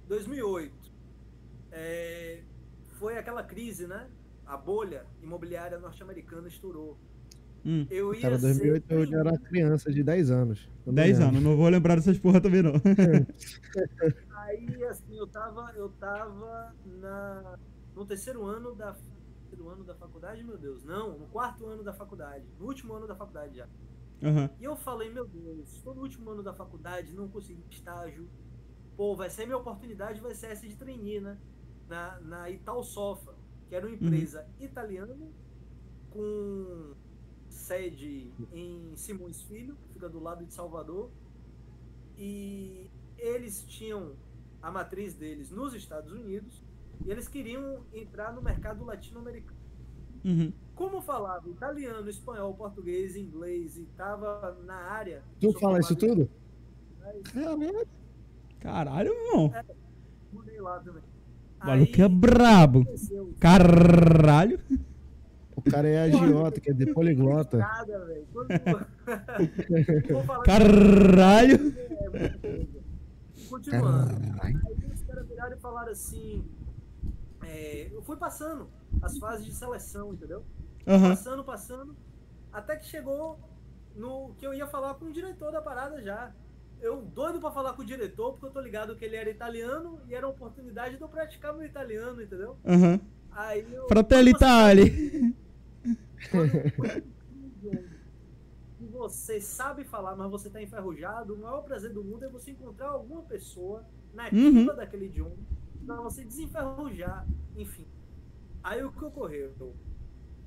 2008. 0.08 0.74
É, 1.70 2.42
foi 2.98 3.16
aquela 3.16 3.42
crise, 3.42 3.86
né? 3.86 4.08
A 4.44 4.56
bolha 4.56 5.06
imobiliária 5.22 5.78
norte-americana 5.78 6.48
estourou. 6.48 6.98
Hum. 7.64 7.86
Eu 7.90 8.14
ia 8.14 8.22
Cara, 8.22 8.38
ser 8.38 8.46
2008 8.46 8.90
eu 8.92 9.06
já 9.06 9.18
era 9.18 9.38
criança 9.38 9.92
de 9.92 10.02
10 10.02 10.30
anos. 10.30 10.68
Eu 10.86 10.92
não 10.92 10.94
10 10.94 11.18
lembro. 11.18 11.28
anos, 11.28 11.42
não 11.42 11.56
vou 11.56 11.68
lembrar 11.68 11.96
dessas 11.96 12.18
porra 12.18 12.40
também 12.40 12.62
não. 12.62 12.72
Aí, 14.30 14.84
assim, 14.84 15.18
eu 15.18 15.26
tava, 15.26 15.72
eu 15.76 15.90
tava 15.90 16.74
na, 16.86 17.58
no 17.94 18.06
terceiro 18.06 18.44
ano 18.46 18.74
da 18.74 18.96
terceiro 19.48 19.68
ano 19.68 19.84
da 19.84 19.94
faculdade, 19.94 20.44
meu 20.44 20.56
Deus. 20.56 20.84
Não, 20.84 21.18
no 21.18 21.26
quarto 21.26 21.66
ano 21.66 21.82
da 21.82 21.92
faculdade. 21.92 22.44
No 22.58 22.66
último 22.66 22.94
ano 22.94 23.06
da 23.06 23.14
faculdade 23.14 23.56
já. 23.56 23.66
Aham. 24.22 24.50
E 24.58 24.64
eu 24.64 24.76
falei, 24.76 25.10
meu 25.10 25.26
Deus, 25.26 25.74
estou 25.74 25.94
no 25.94 26.02
último 26.02 26.30
ano 26.30 26.42
da 26.42 26.52
faculdade, 26.52 27.14
não 27.14 27.28
consegui 27.28 27.64
estágio. 27.70 28.28
Pô, 28.96 29.14
vai 29.14 29.30
ser 29.30 29.46
minha 29.46 29.58
oportunidade, 29.58 30.20
vai 30.20 30.34
ser 30.34 30.48
essa 30.48 30.66
de 30.66 30.76
trainee, 30.76 31.20
né? 31.20 31.38
Na, 31.88 32.20
na 32.20 32.50
Italsofa, 32.50 33.34
que 33.68 33.74
era 33.74 33.86
uma 33.86 33.94
empresa 33.94 34.46
italiana 34.58 35.16
com 36.10 36.94
sede 37.48 38.32
em 38.52 38.94
Simões 38.96 39.42
Filho, 39.42 39.76
que 39.76 39.92
fica 39.94 40.08
do 40.08 40.18
lado 40.18 40.44
de 40.44 40.52
Salvador. 40.52 41.10
E 42.16 42.90
eles 43.16 43.64
tinham 43.64 44.16
a 44.60 44.70
matriz 44.70 45.14
deles 45.14 45.50
nos 45.50 45.74
Estados 45.74 46.12
Unidos 46.12 46.64
e 47.04 47.10
eles 47.10 47.28
queriam 47.28 47.84
entrar 47.92 48.32
no 48.32 48.42
mercado 48.42 48.84
latino-americano. 48.84 49.58
Uhum. 50.24 50.52
Como 50.78 51.02
falava 51.02 51.50
italiano, 51.50 52.08
espanhol, 52.08 52.54
português, 52.54 53.16
inglês 53.16 53.76
e 53.76 53.84
tava 53.96 54.56
na 54.64 54.76
área. 54.76 55.24
Tu 55.40 55.52
fala 55.58 55.80
isso 55.80 55.96
tudo? 55.96 56.30
Caralho. 57.34 57.88
Caralho, 58.60 59.12
irmão. 59.12 59.52
Mudei 60.32 60.60
lá 60.60 60.78
também. 60.78 61.02
O 61.60 61.66
maluco 61.66 62.00
é 62.00 62.08
brabo. 62.08 62.84
Caralho. 63.40 64.60
O 65.56 65.62
cara 65.62 65.88
é 65.88 65.98
agiota, 66.14 66.60
quer 66.60 66.74
dizer, 66.74 66.94
poliglota. 66.94 67.58
Nada, 67.58 68.04
velho. 68.04 68.24
Caralho. 70.46 71.56
É, 71.56 71.58
muita 71.58 72.38
coisa. 72.38 72.68
Continuando. 73.48 74.14
Aí 74.42 74.54
os 74.94 75.02
caras 75.02 75.26
viraram 75.26 75.56
e 75.56 75.60
falaram 75.60 75.90
assim. 75.90 76.44
é, 77.42 77.88
eu 77.92 78.00
fui 78.02 78.16
passando 78.16 78.68
as 79.02 79.18
fases 79.18 79.44
de 79.44 79.52
seleção, 79.52 80.14
entendeu? 80.14 80.44
Aham. 80.88 81.10
Passando, 81.10 81.44
passando. 81.44 81.96
Até 82.52 82.76
que 82.76 82.86
chegou 82.86 83.38
no 83.94 84.34
que 84.38 84.46
eu 84.46 84.54
ia 84.54 84.66
falar 84.66 84.94
com 84.94 85.06
o 85.06 85.12
diretor 85.12 85.52
da 85.52 85.60
parada 85.60 86.02
já. 86.02 86.32
Eu 86.80 87.02
doido 87.02 87.40
pra 87.40 87.50
falar 87.50 87.72
com 87.74 87.82
o 87.82 87.84
diretor, 87.84 88.32
porque 88.32 88.46
eu 88.46 88.50
tô 88.50 88.60
ligado 88.60 88.96
que 88.96 89.04
ele 89.04 89.16
era 89.16 89.28
italiano 89.28 90.00
e 90.06 90.14
era 90.14 90.26
uma 90.26 90.32
oportunidade 90.32 90.96
de 90.96 91.02
eu 91.02 91.08
praticar 91.08 91.52
meu 91.52 91.66
italiano, 91.66 92.22
entendeu? 92.22 92.56
Aham. 92.64 93.00
Aí 93.32 93.72
eu. 93.72 93.88
Fratelli 93.88 94.30
Itali. 94.30 95.36
você 98.98 99.40
sabe 99.40 99.84
falar, 99.84 100.16
mas 100.16 100.30
você 100.30 100.50
tá 100.50 100.60
enferrujado, 100.60 101.34
o 101.34 101.38
maior 101.38 101.62
prazer 101.62 101.92
do 101.92 102.02
mundo 102.02 102.24
é 102.24 102.28
você 102.28 102.50
encontrar 102.50 102.88
alguma 102.88 103.22
pessoa 103.22 103.86
nativa 104.12 104.74
daquele 104.74 105.06
idioma 105.06 105.36
pra 105.86 105.96
você 106.02 106.24
desenferrujar, 106.24 107.26
enfim. 107.56 107.86
Aí 108.62 108.84
o 108.84 108.92
que 108.92 109.04
ocorreu? 109.04 109.52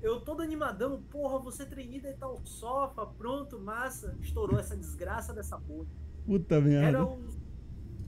Eu 0.02 0.20
todo 0.20 0.42
animadão, 0.42 1.00
porra, 1.00 1.38
você 1.38 1.64
treinida 1.64 2.10
e 2.10 2.14
tal, 2.14 2.44
sofá, 2.44 3.06
pronto, 3.06 3.60
massa, 3.60 4.16
estourou 4.20 4.58
essa 4.58 4.76
desgraça 4.76 5.32
dessa 5.32 5.56
porra. 5.60 5.86
Puta 6.26 6.56
Era 6.56 6.60
merda. 6.60 7.04
o, 7.04 7.18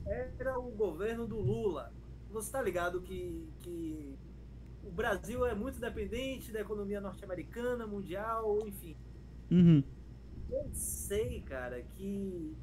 era 0.05 0.59
o 0.59 0.71
governo 0.71 1.25
do 1.25 1.39
Lula. 1.39 1.93
Você 2.31 2.51
tá 2.51 2.61
ligado 2.61 3.01
que, 3.01 3.47
que 3.61 4.13
o 4.83 4.91
Brasil 4.91 5.45
é 5.45 5.55
muito 5.55 5.79
dependente 5.79 6.51
da 6.51 6.59
economia 6.59 6.99
norte-americana, 6.99 7.87
mundial, 7.87 8.59
enfim. 8.67 8.97
Uhum. 9.49 9.81
Eu 10.49 10.69
sei, 10.73 11.41
cara, 11.43 11.81
que 11.81 12.57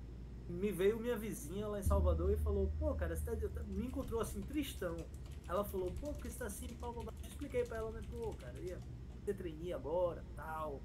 me 0.47 0.70
veio 0.70 1.01
minha 1.01 1.16
vizinha 1.16 1.66
lá 1.68 1.80
em 1.80 1.83
Salvador 1.83 2.30
e 2.30 2.37
falou, 2.37 2.70
pô, 2.78 2.95
cara, 2.95 3.16
você 3.16 3.24
tá, 3.24 3.62
me 3.66 3.87
encontrou 3.87 4.20
assim, 4.20 4.43
tristão. 4.43 4.95
Ela 5.49 5.64
falou, 5.64 5.91
pô, 6.01 6.12
por 6.12 6.22
que 6.22 6.30
você 6.30 6.39
tá 6.39 6.47
assim, 6.47 6.68
Paulo? 6.78 7.03
Eu 7.03 7.28
expliquei 7.28 7.64
pra 7.64 7.78
ela, 7.78 7.91
né, 7.93 8.03
pô, 8.11 8.35
cara, 8.35 8.59
ia 8.61 8.78
ter 9.25 9.35
treininho 9.35 9.77
agora, 9.77 10.25
tal. 10.37 10.81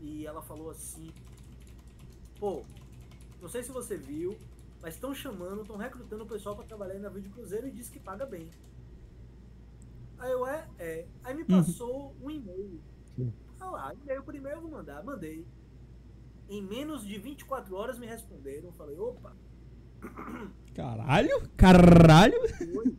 E 0.00 0.26
ela 0.26 0.42
falou 0.42 0.70
assim, 0.70 1.10
pô, 2.38 2.64
não 3.40 3.48
sei 3.48 3.62
se 3.62 3.70
você 3.70 3.96
viu, 3.96 4.36
mas 4.80 4.94
estão 4.94 5.14
chamando, 5.14 5.62
estão 5.62 5.76
recrutando 5.76 6.24
o 6.24 6.26
pessoal 6.26 6.56
pra 6.56 6.64
trabalhar 6.64 6.94
aí 6.94 7.00
na 7.00 7.08
Vídeo 7.08 7.30
Cruzeiro 7.30 7.68
e 7.68 7.70
diz 7.70 7.88
que 7.88 8.00
paga 8.00 8.26
bem. 8.26 8.48
Aí 10.18 10.30
eu, 10.30 10.46
é, 10.46 10.68
é. 10.78 11.06
Aí 11.24 11.34
me 11.34 11.44
passou 11.44 12.14
um 12.20 12.30
e-mail. 12.30 12.80
Ah 13.60 13.70
lá, 13.70 13.94
e-mail 13.94 14.22
por 14.24 14.34
e-mail 14.34 14.56
eu 14.56 14.62
vou 14.62 14.70
mandar, 14.70 15.04
mandei. 15.04 15.46
Em 16.48 16.60
menos 16.60 17.04
de 17.06 17.18
24 17.18 17.74
horas 17.74 17.98
me 17.98 18.06
responderam. 18.06 18.72
Falei, 18.72 18.98
opa, 18.98 19.34
Caralho? 20.74 21.48
Caralho? 21.56 22.40
foi. 22.74 22.96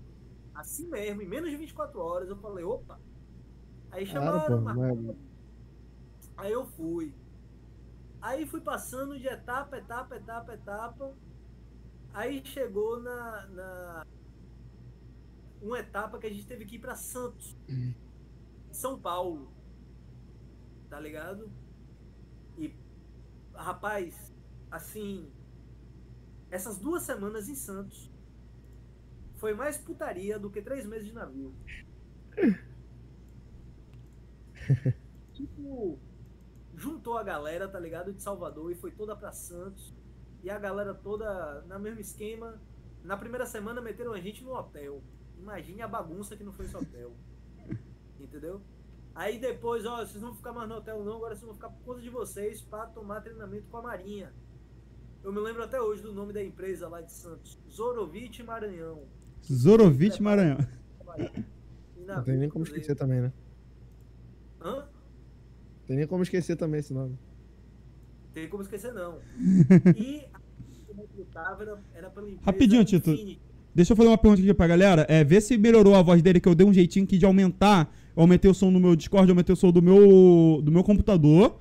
Assim 0.53 0.87
mesmo, 0.87 1.21
em 1.21 1.27
menos 1.27 1.49
de 1.49 1.57
24 1.57 1.99
horas 1.99 2.29
eu 2.29 2.37
falei, 2.37 2.63
opa. 2.63 2.99
Aí 3.93 4.07
Claro, 4.07 4.25
chamaram, 4.39 4.61
marcaram. 4.61 4.95
mas- 5.03 5.15
Aí 6.35 6.51
eu 6.51 6.65
fui. 6.65 7.13
Aí 8.19 8.45
fui 8.47 8.59
passando 8.61 9.19
de 9.19 9.27
etapa, 9.27 9.77
etapa, 9.77 10.15
etapa, 10.15 10.53
etapa. 10.53 11.13
Aí 12.13 12.43
chegou 12.43 12.99
na, 13.01 13.45
na 13.47 14.05
uma 15.61 15.79
etapa 15.79 16.17
que 16.19 16.25
a 16.27 16.29
gente 16.29 16.47
teve 16.47 16.65
que 16.65 16.75
ir 16.77 16.79
pra 16.79 16.95
Santos, 16.95 17.55
São 18.71 18.99
Paulo. 18.99 19.51
Tá 20.89 20.99
ligado? 20.99 21.51
E 22.57 22.75
rapaz, 23.53 24.33
assim, 24.71 25.31
essas 26.49 26.79
duas 26.79 27.03
semanas 27.03 27.47
em 27.47 27.55
Santos 27.55 28.11
foi 29.35 29.53
mais 29.53 29.77
putaria 29.77 30.39
do 30.39 30.49
que 30.49 30.61
três 30.63 30.85
meses 30.85 31.05
de 31.07 31.13
navio. 31.13 31.53
tipo, 35.33 35.99
juntou 36.75 37.17
a 37.17 37.23
galera, 37.23 37.67
tá 37.67 37.79
ligado? 37.79 38.13
De 38.13 38.21
Salvador 38.21 38.71
e 38.71 38.75
foi 38.75 38.91
toda 38.91 39.15
pra 39.15 39.31
Santos. 39.31 39.93
E 40.43 40.49
a 40.49 40.59
galera 40.59 40.93
toda 40.93 41.61
na 41.67 41.79
mesmo 41.79 41.99
esquema. 41.99 42.61
Na 43.03 43.17
primeira 43.17 43.45
semana 43.45 43.81
meteram 43.81 44.13
a 44.13 44.19
gente 44.19 44.43
no 44.43 44.53
hotel. 44.53 45.01
Imagine 45.37 45.81
a 45.81 45.87
bagunça 45.87 46.35
que 46.35 46.43
não 46.43 46.53
foi 46.53 46.65
esse 46.65 46.75
hotel. 46.75 47.13
Entendeu? 48.19 48.61
Aí 49.15 49.39
depois, 49.39 49.85
ó, 49.85 49.97
vocês 49.97 50.21
não 50.21 50.29
vão 50.29 50.37
ficar 50.37 50.53
mais 50.53 50.67
no 50.67 50.75
hotel 50.75 51.03
não, 51.03 51.17
agora 51.17 51.35
vocês 51.35 51.45
vão 51.45 51.53
ficar 51.53 51.69
por 51.69 51.83
conta 51.83 52.01
de 52.01 52.09
vocês 52.09 52.61
pra 52.61 52.87
tomar 52.87 53.21
treinamento 53.21 53.67
com 53.67 53.77
a 53.77 53.81
Marinha. 53.81 54.33
Eu 55.23 55.31
me 55.31 55.39
lembro 55.39 55.63
até 55.63 55.79
hoje 55.79 56.01
do 56.01 56.11
nome 56.11 56.33
da 56.33 56.43
empresa 56.43 56.87
lá 56.89 56.99
de 57.01 57.11
Santos. 57.11 57.59
Zorovitch 57.69 58.41
Maranhão. 58.41 59.07
Zorovitch 59.45 60.19
Maranhão. 60.19 60.57
E 61.95 62.05
Não 62.05 62.23
tem 62.23 62.37
nem 62.37 62.49
como 62.49 62.65
esquecer 62.65 62.95
também, 62.95 63.21
né? 63.21 63.31
Hã? 64.63 64.85
Tem 65.85 65.97
nem 65.97 66.07
como 66.07 66.23
esquecer 66.23 66.55
também 66.55 66.79
esse 66.79 66.93
nome. 66.93 67.17
Tem 68.33 68.47
como 68.47 68.63
esquecer, 68.63 68.93
não. 68.93 69.19
E 69.95 70.23
a 70.33 70.39
que 70.39 70.89
eu 70.89 70.95
recrutava 70.95 71.63
era, 71.63 71.77
era 71.93 72.09
pela 72.09 72.27
empresa 72.27 72.45
Rapidinho, 72.45 72.85
Tito. 72.85 73.11
Infinity. 73.11 73.41
Deixa 73.75 73.93
eu 73.93 73.97
fazer 73.97 74.09
uma 74.09 74.17
pergunta 74.17 74.41
aqui 74.41 74.53
pra 74.53 74.67
galera. 74.67 75.05
É, 75.09 75.23
vê 75.23 75.41
se 75.41 75.57
melhorou 75.57 75.95
a 75.95 76.01
voz 76.01 76.21
dele, 76.21 76.39
que 76.39 76.47
eu 76.47 76.53
dei 76.53 76.65
um 76.65 76.73
jeitinho 76.73 77.05
aqui 77.05 77.17
de 77.17 77.25
aumentar. 77.25 77.91
Eu 78.15 78.21
aumentei 78.21 78.49
o 78.49 78.53
som 78.53 78.69
no 78.69 78.79
meu 78.79 78.95
Discord, 78.95 79.27
eu 79.27 79.33
aumentei 79.33 79.53
o 79.53 79.55
som 79.55 79.71
do 79.71 79.81
meu, 79.81 80.61
do 80.63 80.71
meu 80.71 80.83
computador. 80.83 81.59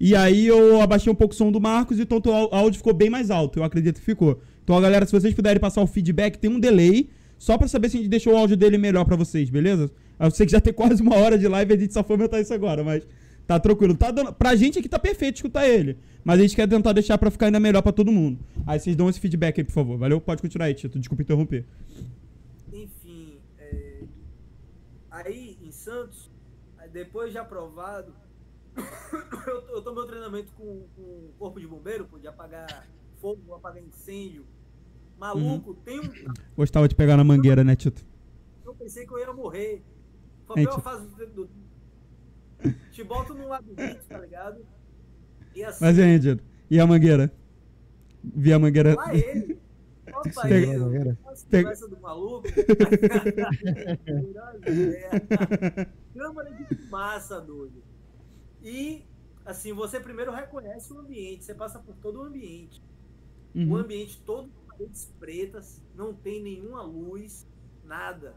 E 0.00 0.16
aí 0.16 0.46
eu 0.46 0.80
abaixei 0.80 1.12
um 1.12 1.14
pouco 1.14 1.32
o 1.32 1.36
som 1.36 1.52
do 1.52 1.60
Marcos, 1.60 2.00
então 2.00 2.20
o 2.24 2.54
áudio 2.54 2.78
ficou 2.78 2.92
bem 2.92 3.08
mais 3.08 3.30
alto. 3.30 3.60
Eu 3.60 3.64
acredito 3.64 4.00
que 4.00 4.04
ficou. 4.04 4.40
Então, 4.64 4.80
galera, 4.80 5.06
se 5.06 5.12
vocês 5.12 5.32
puderem 5.32 5.60
passar 5.60 5.80
o 5.80 5.86
feedback, 5.86 6.36
tem 6.36 6.50
um 6.50 6.58
delay. 6.58 7.08
Só 7.38 7.56
pra 7.56 7.68
saber 7.68 7.88
se 7.88 7.96
a 7.96 8.00
gente 8.00 8.08
deixou 8.08 8.32
o 8.32 8.36
áudio 8.36 8.56
dele 8.56 8.76
melhor 8.76 9.04
pra 9.04 9.14
vocês, 9.14 9.48
beleza? 9.48 9.90
Eu 10.18 10.30
sei 10.30 10.46
que 10.46 10.52
já 10.52 10.60
tem 10.60 10.72
quase 10.72 11.02
uma 11.02 11.16
hora 11.16 11.38
de 11.38 11.46
live 11.48 11.72
e 11.72 11.76
a 11.76 11.80
gente 11.80 11.92
só 11.92 12.02
foi 12.04 12.16
aumentar 12.16 12.40
isso 12.40 12.52
agora, 12.54 12.82
mas 12.84 13.06
tá 13.46 13.58
tranquilo. 13.58 13.96
Tá 13.96 14.10
dando... 14.10 14.32
Pra 14.32 14.54
gente 14.56 14.78
aqui 14.78 14.88
tá 14.88 14.98
perfeito 14.98 15.36
escutar 15.36 15.68
ele. 15.68 15.98
Mas 16.24 16.38
a 16.38 16.42
gente 16.42 16.56
quer 16.56 16.68
tentar 16.68 16.92
deixar 16.92 17.18
pra 17.18 17.30
ficar 17.30 17.46
ainda 17.46 17.60
melhor 17.60 17.82
pra 17.82 17.92
todo 17.92 18.10
mundo. 18.10 18.38
Aí 18.66 18.78
vocês 18.80 18.96
dão 18.96 19.08
esse 19.10 19.20
feedback 19.20 19.60
aí, 19.60 19.64
por 19.64 19.72
favor. 19.72 19.98
Valeu? 19.98 20.20
Pode 20.20 20.40
continuar 20.40 20.66
aí, 20.66 20.74
Tito. 20.74 20.98
Desculpa 20.98 21.22
interromper. 21.22 21.66
Enfim, 22.72 23.36
é, 23.58 24.04
aí 25.10 25.58
em 25.62 25.70
Santos, 25.70 26.30
depois 26.92 27.30
de 27.32 27.38
aprovado, 27.38 28.14
eu, 29.46 29.76
eu 29.76 29.82
tomei 29.82 30.02
um 30.04 30.06
treinamento 30.06 30.52
com, 30.56 30.82
com 30.96 31.02
o 31.02 31.30
corpo 31.38 31.60
de 31.60 31.66
bombeiro, 31.66 32.06
pô, 32.06 32.18
de 32.18 32.26
apagar 32.26 32.86
fogo, 33.20 33.54
apagar 33.54 33.82
incêndio. 33.82 34.44
Maluco, 35.18 35.70
Uhum. 35.70 35.76
tem 35.84 36.00
um. 36.00 36.10
Gostava 36.56 36.88
de 36.88 36.94
pegar 36.94 37.16
na 37.16 37.22
mangueira, 37.24 37.62
né, 37.62 37.76
Tito? 37.76 38.04
Eu 38.64 38.74
pensei 38.74 39.06
que 39.06 39.12
eu 39.12 39.18
ia 39.18 39.32
morrer. 39.32 39.82
A 40.48 40.58
Gente. 40.60 40.80
fase 40.82 41.06
do, 41.08 41.26
do. 41.26 41.48
Te 42.92 43.02
boto 43.04 43.34
num 43.34 43.48
labirinto, 43.48 44.04
tá 44.08 44.18
ligado? 44.18 44.64
E 45.54 45.62
assim, 45.64 45.84
Mas 45.84 45.96
Tito? 46.22 46.42
E 46.70 46.78
a 46.80 46.86
mangueira? 46.86 47.32
Vi 48.22 48.52
a 48.52 48.58
mangueira. 48.58 48.94
lá 48.94 49.14
ele. 49.14 49.58
Opa, 50.12 50.48
ele. 50.50 50.76
mangueira. 50.78 51.18
Nossa, 51.24 51.46
Pega- 51.48 51.62
conversa 51.64 51.88
do 51.88 52.00
maluco. 52.00 52.46
Câmara 56.14 56.50
de 56.52 56.64
fumaça, 56.76 57.40
doido. 57.40 57.82
E, 58.62 59.04
assim, 59.44 59.72
você 59.72 60.00
primeiro 60.00 60.32
reconhece 60.32 60.92
o 60.92 60.98
ambiente, 60.98 61.44
você 61.44 61.54
passa 61.54 61.78
por 61.78 61.94
todo 61.96 62.20
o 62.20 62.22
ambiente. 62.24 62.82
O 63.54 63.58
Uhum. 63.60 63.76
ambiente 63.76 64.20
todo 64.24 64.48
com 64.48 64.66
paredes 64.66 65.12
pretas, 65.18 65.80
não 65.94 66.12
tem 66.14 66.42
nenhuma 66.42 66.82
luz, 66.82 67.46
nada. 67.84 68.34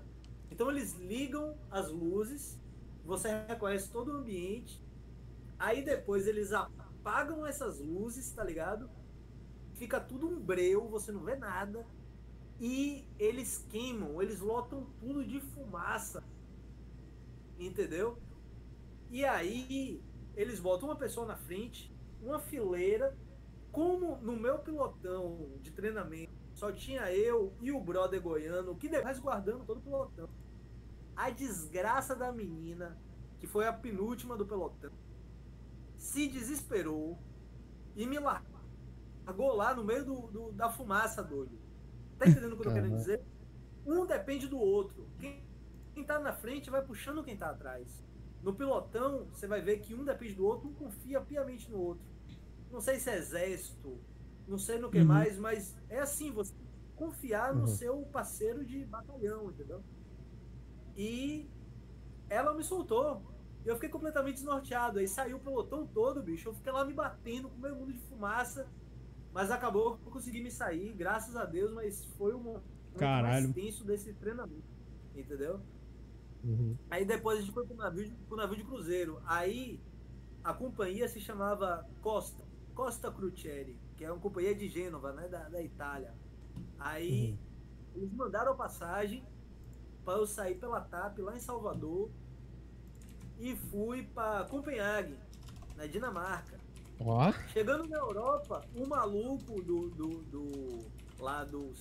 Então 0.50 0.70
eles 0.72 0.94
ligam 0.94 1.58
as 1.70 1.92
luzes, 1.92 2.60
você 3.04 3.30
reconhece 3.48 3.92
todo 3.92 4.12
o 4.12 4.18
ambiente, 4.18 4.84
aí 5.58 5.84
depois 5.84 6.28
eles 6.28 6.52
apagam 6.54 7.46
essas 7.46 7.80
luzes, 7.80 8.32
tá 8.32 8.44
ligado? 8.44 8.90
Fica 9.76 10.00
tudo 10.00 10.28
um 10.28 10.40
breu, 10.40 10.88
você 10.88 11.12
não 11.12 11.24
vê 11.24 11.36
nada. 11.36 11.86
E 12.60 13.08
eles 13.20 13.64
queimam, 13.70 14.22
eles 14.22 14.40
lotam 14.40 14.88
tudo 15.00 15.24
de 15.24 15.40
fumaça. 15.40 16.24
Entendeu? 17.60 18.18
E 19.12 19.24
aí 19.24 20.02
eles 20.36 20.60
botam 20.60 20.90
uma 20.90 20.96
pessoa 20.96 21.28
na 21.28 21.36
frente, 21.36 21.96
uma 22.22 22.40
fileira, 22.40 23.16
como 23.72 24.18
no 24.18 24.36
meu 24.36 24.60
pilotão 24.60 25.52
de 25.62 25.72
treinamento 25.72 26.47
só 26.58 26.72
tinha 26.72 27.14
eu 27.14 27.54
e 27.62 27.72
o 27.72 27.80
brother 27.80 28.20
goiano, 28.20 28.76
que 28.76 28.88
resguardando 28.88 29.64
todo 29.64 29.78
o 29.78 29.82
pilotão. 29.82 30.28
A 31.16 31.30
desgraça 31.30 32.16
da 32.16 32.32
menina 32.32 32.98
que 33.40 33.46
foi 33.46 33.68
a 33.68 33.74
penúltima 33.74 34.36
do 34.36 34.44
pelotão, 34.44 34.92
se 35.98 36.28
desesperou 36.28 37.16
e 37.96 38.08
me 38.08 38.18
largou 38.18 39.54
lá 39.54 39.76
no 39.76 39.84
meio 39.84 40.04
do, 40.04 40.22
do 40.28 40.52
da 40.52 40.68
fumaça, 40.68 41.24
doido. 41.24 41.56
Tá 42.18 42.26
entendendo 42.26 42.54
o 42.54 42.56
que 42.56 42.62
eu 42.62 42.72
tô 42.72 42.74
querendo 42.74 42.98
dizer? 42.98 43.22
Um 43.86 44.04
depende 44.08 44.48
do 44.48 44.58
outro. 44.58 45.08
Quem, 45.20 45.44
quem 45.94 46.04
tá 46.04 46.18
na 46.18 46.34
frente 46.34 46.72
vai 46.72 46.84
puxando 46.84 47.24
quem 47.24 47.38
tá 47.38 47.52
atrás. 47.52 48.04
No 48.42 48.56
pilotão, 48.56 49.26
você 49.26 49.46
vai 49.46 49.62
ver 49.62 49.80
que 49.80 49.94
um 49.94 50.04
depende 50.04 50.34
do 50.34 50.44
outro, 50.44 50.68
um 50.70 50.74
confia 50.74 51.22
piamente 51.22 51.70
no 51.70 51.78
outro. 51.78 52.04
Não 52.72 52.82
sei 52.82 53.00
se 53.00 53.12
é 53.12 53.18
exército, 53.18 54.00
não 54.48 54.58
sei 54.58 54.80
no 54.80 54.90
que 54.90 55.00
uhum. 55.00 55.06
mais, 55.06 55.38
mas 55.38 55.76
é 55.90 56.00
assim, 56.00 56.32
você 56.32 56.54
confiar 56.96 57.54
no 57.54 57.62
uhum. 57.62 57.68
seu 57.68 58.02
parceiro 58.12 58.66
de 58.66 58.84
batalhão, 58.86 59.50
entendeu? 59.50 59.84
E 60.96 61.50
ela 62.30 62.54
me 62.54 62.64
soltou. 62.64 63.22
Eu 63.64 63.76
fiquei 63.76 63.90
completamente 63.90 64.36
desnorteado. 64.36 65.00
Aí 65.00 65.08
saiu 65.08 65.38
o 65.38 65.40
pelotão 65.40 65.86
todo, 65.86 66.24
bicho. 66.24 66.50
Eu 66.50 66.54
fiquei 66.54 66.72
lá 66.72 66.84
me 66.84 66.94
batendo 66.94 67.50
com 67.50 67.60
meu 67.60 67.76
mundo 67.76 67.94
de 67.94 68.00
fumaça. 68.00 68.68
Mas 69.34 69.52
acabou 69.52 69.98
que 69.98 70.08
eu 70.08 70.12
consegui 70.12 70.42
me 70.42 70.50
sair, 70.50 70.94
graças 70.94 71.36
a 71.36 71.46
Deus, 71.46 71.72
mas 71.72 72.04
foi 72.18 72.34
o 72.34 72.40
momento 72.40 72.64
mais 73.00 73.54
tenso 73.54 73.84
desse 73.84 74.14
treinamento. 74.14 74.66
Entendeu? 75.16 75.62
Uhum. 76.44 76.76
Aí 76.90 77.06
depois 77.06 77.38
a 77.38 77.42
gente 77.42 77.54
foi 77.54 77.66
pro 77.66 77.76
navio, 77.76 78.12
pro 78.28 78.38
navio 78.38 78.58
de 78.58 78.64
cruzeiro. 78.64 79.22
Aí 79.26 79.80
a 80.44 80.54
companhia 80.54 81.08
se 81.08 81.20
chamava 81.20 81.88
Costa, 82.02 82.44
Costa 82.74 83.12
Crucieri, 83.12 83.78
que 83.98 84.06
é 84.06 84.12
uma 84.12 84.22
companhia 84.22 84.54
de 84.54 84.70
Gênova, 84.70 85.12
né, 85.12 85.28
da, 85.28 85.50
da 85.50 85.62
Itália. 85.62 86.14
Aí 86.80 87.32
uhum. 87.32 87.38
eles 87.96 88.14
mandaram 88.14 88.54
a 88.54 88.56
passagem 88.56 89.24
para 90.06 90.20
eu 90.20 90.28
sair 90.28 90.56
pela 90.56 90.80
TAP 90.80 91.20
lá 91.20 91.36
em 91.36 91.40
Salvador 91.40 92.10
e 93.40 93.56
fui 93.56 94.04
para 94.04 94.46
Copenhague, 94.46 95.18
na 95.76 95.86
Dinamarca. 95.86 96.58
Oh. 97.00 97.32
Chegando 97.50 97.88
na 97.88 97.98
Europa, 97.98 98.66
um 98.76 98.88
maluco 98.88 99.62
do, 99.62 99.90
do, 99.90 100.10
do 100.24 100.86
lá 101.20 101.44
do 101.44 101.72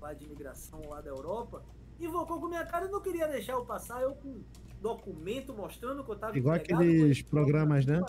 lá 0.00 0.12
de 0.12 0.24
imigração 0.24 0.80
lá 0.88 1.00
da 1.00 1.10
Europa 1.10 1.62
invocou 1.98 2.40
com 2.40 2.48
minha 2.48 2.66
cara 2.66 2.86
e 2.86 2.90
não 2.90 3.00
queria 3.00 3.28
deixar 3.28 3.52
eu 3.52 3.64
passar, 3.64 4.02
eu 4.02 4.14
com 4.14 4.42
documento 4.80 5.54
mostrando 5.54 6.04
que 6.04 6.10
eu 6.10 6.16
tava 6.16 6.36
Igual 6.36 6.56
aqueles 6.56 7.22
programas, 7.22 7.86
né? 7.86 8.00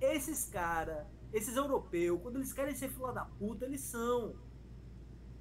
Esses 0.00 0.46
caras, 0.46 1.06
esses 1.32 1.56
europeus, 1.56 2.20
quando 2.22 2.36
eles 2.36 2.52
querem 2.52 2.74
ser 2.74 2.88
fila 2.88 3.12
da 3.12 3.24
puta, 3.24 3.64
eles 3.64 3.80
são. 3.80 4.34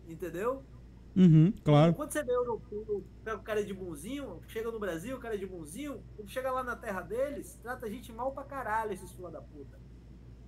Entendeu? 0.07 0.63
Uhum, 1.15 1.51
claro. 1.63 1.93
Quando 1.93 2.11
você 2.11 2.23
vê 2.23 2.31
o 2.31 2.35
europeu, 2.35 3.03
pega 3.23 3.37
o 3.37 3.43
cara 3.43 3.63
de 3.63 3.73
bonzinho, 3.73 4.41
chega 4.47 4.71
no 4.71 4.79
Brasil, 4.79 5.17
o 5.17 5.19
cara 5.19 5.37
de 5.37 5.45
bonzinho, 5.45 6.03
quando 6.15 6.29
chega 6.29 6.51
lá 6.51 6.63
na 6.63 6.75
terra 6.75 7.01
deles, 7.01 7.59
trata 7.61 7.87
a 7.87 7.89
gente 7.89 8.11
mal 8.11 8.31
pra 8.31 8.43
caralho, 8.43 8.93
esses 8.93 9.11
fila 9.11 9.31
da 9.31 9.41
puta. 9.41 9.79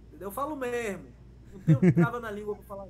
Entendeu? 0.07 0.27
Eu 0.27 0.31
falo 0.31 0.55
mesmo. 0.55 1.07
Não 1.51 1.59
tenho 1.59 1.79
trava 1.93 2.19
na 2.19 2.31
língua 2.31 2.55
pra 2.55 2.63
falar. 2.63 2.87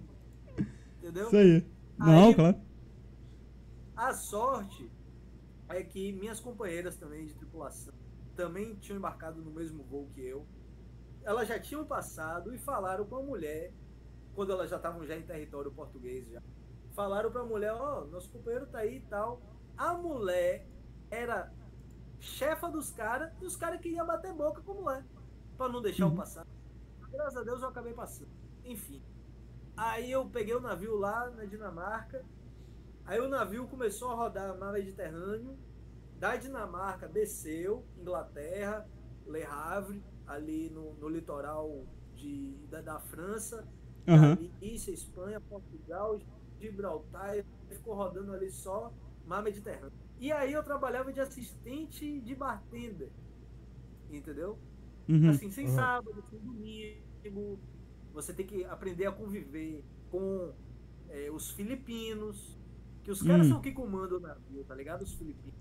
Entendeu? 0.99 1.27
Isso 1.27 1.37
aí. 1.37 1.65
Não, 1.97 2.27
aí, 2.27 2.35
claro. 2.35 2.61
A 3.95 4.13
sorte 4.13 4.91
é 5.69 5.83
que 5.83 6.11
minhas 6.11 6.39
companheiras 6.39 6.95
também 6.97 7.25
de 7.25 7.33
tripulação 7.33 7.93
também 8.35 8.75
tinham 8.75 8.97
embarcado 8.97 9.41
no 9.41 9.51
mesmo 9.51 9.83
voo 9.83 10.09
que 10.13 10.21
eu. 10.21 10.45
Elas 11.23 11.47
já 11.47 11.59
tinham 11.59 11.85
passado 11.85 12.53
e 12.53 12.57
falaram 12.57 13.05
com 13.05 13.15
a 13.17 13.23
mulher, 13.23 13.73
quando 14.33 14.51
elas 14.51 14.69
já 14.69 14.77
estavam 14.77 15.05
já 15.05 15.15
em 15.15 15.23
território 15.23 15.71
português 15.71 16.27
já 16.29 16.41
falaram 16.93 17.31
pra 17.31 17.43
mulher, 17.43 17.73
ó, 17.73 18.01
oh, 18.01 18.05
nosso 18.07 18.29
companheiro 18.29 18.67
tá 18.67 18.79
aí 18.79 18.97
e 18.97 19.01
tal. 19.01 19.41
A 19.77 19.93
mulher 19.93 20.67
era 21.09 21.51
chefa 22.19 22.69
dos 22.69 22.91
caras 22.91 23.31
e 23.41 23.45
os 23.45 23.55
caras 23.55 23.81
queriam 23.81 24.05
bater 24.05 24.33
boca 24.33 24.61
com 24.61 24.71
a 24.71 24.75
mulher. 24.75 25.05
Pra 25.57 25.69
não 25.69 25.81
deixar 25.81 26.05
uhum. 26.05 26.11
eu 26.11 26.17
passar. 26.17 26.45
Graças 27.09 27.37
a 27.37 27.43
Deus 27.43 27.61
eu 27.61 27.67
acabei 27.67 27.93
passando. 27.93 28.31
Enfim. 28.63 29.03
Aí 29.75 30.11
eu 30.11 30.25
peguei 30.29 30.53
o 30.53 30.61
navio 30.61 30.95
lá 30.97 31.29
na 31.29 31.45
Dinamarca. 31.45 32.23
Aí 33.05 33.19
o 33.19 33.27
navio 33.27 33.67
começou 33.67 34.11
a 34.11 34.15
rodar 34.15 34.57
mar 34.57 34.73
Mediterrâneo. 34.73 35.57
Da 36.17 36.35
Dinamarca 36.35 37.07
desceu, 37.07 37.83
Inglaterra, 37.97 38.87
Le 39.25 39.43
Havre, 39.43 40.03
ali 40.31 40.69
no, 40.69 40.93
no 40.95 41.09
litoral 41.09 41.85
de, 42.15 42.55
da, 42.69 42.81
da 42.81 42.99
França, 42.99 43.67
uhum. 44.07 44.35
Galícia, 44.35 44.91
Espanha, 44.91 45.39
Portugal, 45.41 46.19
Gibraltar, 46.59 47.43
ficou 47.69 47.95
rodando 47.95 48.33
ali 48.33 48.51
só 48.51 48.93
mar 49.25 49.43
Mediterrâneo. 49.43 49.93
E 50.19 50.31
aí 50.31 50.53
eu 50.53 50.63
trabalhava 50.63 51.11
de 51.11 51.19
assistente 51.19 52.21
de 52.21 52.35
bartender, 52.35 53.11
entendeu? 54.11 54.57
Uhum. 55.09 55.29
Assim, 55.29 55.49
sem 55.49 55.67
uhum. 55.67 55.75
sábado, 55.75 56.23
sem 56.29 56.39
domingo, 56.39 57.59
você 58.13 58.33
tem 58.33 58.45
que 58.45 58.63
aprender 58.65 59.07
a 59.07 59.11
conviver 59.11 59.83
com 60.09 60.53
é, 61.09 61.31
os 61.31 61.51
filipinos, 61.51 62.57
que 63.03 63.11
os 63.11 63.21
caras 63.21 63.47
uhum. 63.47 63.53
são 63.53 63.61
que 63.61 63.71
comandam 63.71 64.17
o 64.17 64.21
navio, 64.21 64.63
tá 64.63 64.75
ligado? 64.75 65.01
Os 65.01 65.13
filipinos. 65.13 65.59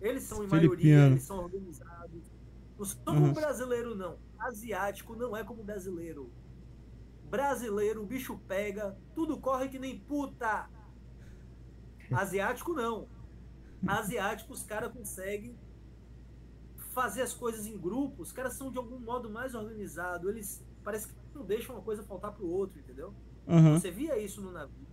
Eles 0.00 0.24
são, 0.24 0.44
em 0.44 0.46
maioria, 0.46 1.06
eles 1.06 1.22
são 1.22 1.38
organizados. 1.38 2.30
Não 2.78 2.84
são 2.84 3.04
como 3.04 3.26
uhum. 3.26 3.32
brasileiro, 3.32 3.94
não. 3.94 4.18
Asiático 4.38 5.14
não 5.14 5.36
é 5.36 5.44
como 5.44 5.62
brasileiro. 5.62 6.32
Brasileiro, 7.30 8.02
o 8.02 8.06
bicho 8.06 8.38
pega, 8.46 8.96
tudo 9.14 9.38
corre 9.38 9.68
que 9.68 9.78
nem 9.78 9.98
puta. 9.98 10.68
Asiático 12.12 12.72
não. 12.72 13.08
Asiático, 13.86 14.52
os 14.52 14.62
caras 14.62 14.92
conseguem 14.92 15.56
fazer 16.92 17.22
as 17.22 17.34
coisas 17.34 17.66
em 17.66 17.76
grupo, 17.76 18.22
os 18.22 18.30
caras 18.30 18.54
são 18.54 18.70
de 18.70 18.78
algum 18.78 18.98
modo 19.00 19.28
mais 19.28 19.54
organizados, 19.54 20.30
eles 20.30 20.64
parece 20.84 21.08
que 21.08 21.14
não 21.34 21.44
deixam 21.44 21.74
uma 21.74 21.82
coisa 21.82 22.04
faltar 22.04 22.32
pro 22.32 22.46
outro, 22.46 22.78
entendeu? 22.78 23.12
Uhum. 23.46 23.74
Você 23.78 23.90
via 23.90 24.16
isso 24.16 24.40
no 24.40 24.52
navio. 24.52 24.86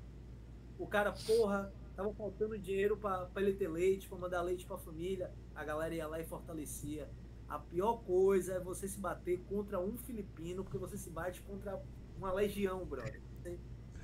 O 0.79 0.87
cara, 0.87 1.13
porra, 1.27 1.71
tava 1.95 2.11
faltando 2.13 2.57
dinheiro 2.57 2.97
para 2.97 3.29
ele 3.37 3.53
ter 3.53 3.67
leite, 3.67 4.09
para 4.09 4.17
mandar 4.17 4.41
leite 4.41 4.65
para 4.65 4.77
a 4.77 4.79
família, 4.79 5.31
a 5.53 5.63
galera 5.63 5.93
ia 5.93 6.07
lá 6.07 6.19
e 6.19 6.25
fortalecia. 6.25 7.07
A 7.51 7.59
pior 7.59 7.97
coisa 8.05 8.53
é 8.53 8.59
você 8.61 8.87
se 8.87 8.97
bater 8.97 9.41
contra 9.49 9.77
um 9.77 9.97
filipino, 9.97 10.63
porque 10.63 10.77
você 10.77 10.97
se 10.97 11.09
bate 11.09 11.41
contra 11.41 11.83
uma 12.17 12.31
legião, 12.31 12.85
brother. 12.85 13.21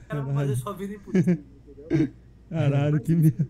Cara, 0.09 0.25
fazer 0.33 0.55
sua 0.57 0.73
vida 0.73 0.95
impossível, 0.95 1.45
entendeu? 1.55 2.13
Caralho, 2.49 2.99
que 3.01 3.15
merda. 3.15 3.49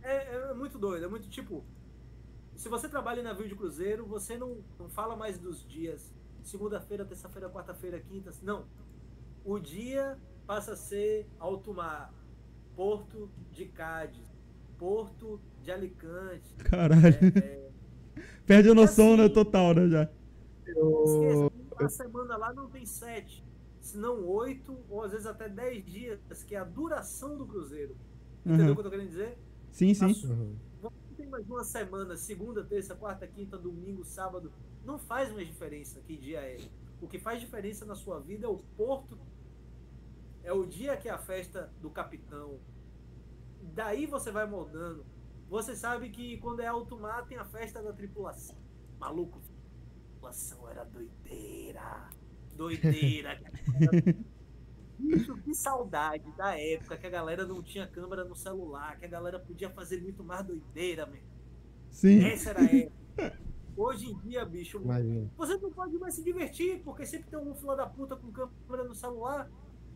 É, 0.00 0.36
é, 0.36 0.54
muito 0.54 0.78
doido, 0.78 1.06
é 1.06 1.08
muito 1.08 1.28
tipo. 1.28 1.64
Se 2.54 2.68
você 2.68 2.88
trabalha 2.88 3.18
em 3.18 3.24
navio 3.24 3.48
de 3.48 3.56
cruzeiro, 3.56 4.06
você 4.06 4.38
não, 4.38 4.58
não 4.78 4.88
fala 4.88 5.16
mais 5.16 5.38
dos 5.40 5.66
dias 5.66 6.14
segunda-feira, 6.44 7.04
terça-feira, 7.04 7.50
quarta-feira, 7.50 7.98
quinta. 7.98 8.30
Não. 8.44 8.64
O 9.44 9.58
dia 9.58 10.16
passa 10.46 10.74
a 10.74 10.76
ser 10.76 11.26
alto 11.40 11.74
mar, 11.74 12.14
Porto 12.76 13.28
de 13.50 13.66
Cádiz, 13.66 14.24
Porto 14.78 15.40
de 15.60 15.72
Alicante. 15.72 16.54
Caralho. 16.58 17.02
É, 17.02 17.38
é... 17.38 17.73
Perde 18.46 18.70
a 18.70 18.74
noção, 18.74 19.14
assim, 19.14 19.22
né? 19.22 19.28
Total, 19.28 19.74
né? 19.74 19.88
Já. 19.88 20.08
Uma 21.78 21.88
semana 21.88 22.36
lá 22.36 22.52
não 22.52 22.68
tem 22.68 22.84
sete 22.86 23.44
se 23.84 23.98
não 23.98 24.26
oito, 24.26 24.76
ou 24.88 25.02
às 25.02 25.12
vezes 25.12 25.26
até 25.26 25.46
dez 25.46 25.84
dias, 25.84 26.18
que 26.46 26.54
é 26.54 26.58
a 26.58 26.64
duração 26.64 27.36
do 27.36 27.46
cruzeiro. 27.46 27.94
Entendeu 28.44 28.66
uhum. 28.66 28.72
o 28.72 28.74
que 28.74 28.80
eu 28.80 28.84
tô 28.84 28.90
querendo 28.90 29.08
dizer? 29.08 29.38
Sim, 29.70 29.92
sim. 29.92 30.26
Uhum. 30.26 30.56
Tem 31.14 31.28
mais 31.28 31.46
uma 31.46 31.62
semana, 31.62 32.16
segunda, 32.16 32.64
terça, 32.64 32.94
quarta, 32.94 33.26
quinta, 33.26 33.58
domingo, 33.58 34.02
sábado. 34.02 34.50
Não 34.86 34.98
faz 34.98 35.30
mais 35.32 35.46
diferença 35.46 36.00
que 36.00 36.16
dia 36.16 36.40
é. 36.40 36.58
O 37.00 37.06
que 37.06 37.18
faz 37.18 37.40
diferença 37.40 37.84
na 37.84 37.94
sua 37.94 38.18
vida 38.20 38.46
é 38.46 38.48
o 38.48 38.58
porto. 38.76 39.18
É 40.42 40.52
o 40.52 40.64
dia 40.64 40.96
que 40.96 41.08
é 41.08 41.12
a 41.12 41.18
festa 41.18 41.70
do 41.82 41.90
capitão. 41.90 42.58
Daí 43.74 44.06
você 44.06 44.32
vai 44.32 44.46
moldando. 44.46 45.04
Você 45.54 45.76
sabe 45.76 46.10
que 46.10 46.36
quando 46.38 46.58
é 46.58 46.66
alto 46.66 46.98
mar 46.98 47.24
tem 47.26 47.38
a 47.38 47.44
festa 47.44 47.80
da 47.80 47.92
tripulação. 47.92 48.56
Maluco, 48.98 49.38
a 49.38 50.08
tripulação 50.10 50.68
era 50.68 50.82
doideira 50.82 52.10
doideira. 52.56 53.40
Bicho, 54.98 55.36
que 55.36 55.54
saudade 55.54 56.28
da 56.36 56.58
época 56.58 56.96
que 56.96 57.06
a 57.06 57.10
galera 57.10 57.46
não 57.46 57.62
tinha 57.62 57.86
câmera 57.86 58.24
no 58.24 58.34
celular, 58.34 58.98
que 58.98 59.04
a 59.04 59.08
galera 59.08 59.38
podia 59.38 59.70
fazer 59.70 60.02
muito 60.02 60.24
mais 60.24 60.44
doideira, 60.44 61.06
mesmo. 61.06 61.28
Sim. 61.88 62.24
Essa 62.24 62.50
era 62.50 62.60
a 62.60 62.64
época. 62.64 63.38
Hoje 63.76 64.10
em 64.10 64.18
dia, 64.18 64.44
bicho, 64.44 64.80
Imagina. 64.80 65.30
você 65.36 65.56
não 65.58 65.70
pode 65.70 65.96
mais 65.98 66.14
se 66.14 66.24
divertir, 66.24 66.82
porque 66.82 67.06
sempre 67.06 67.30
tem 67.30 67.38
algum 67.38 67.54
filho 67.54 67.76
da 67.76 67.86
puta 67.86 68.16
com 68.16 68.32
câmera 68.32 68.82
no 68.82 68.94
celular. 68.94 69.48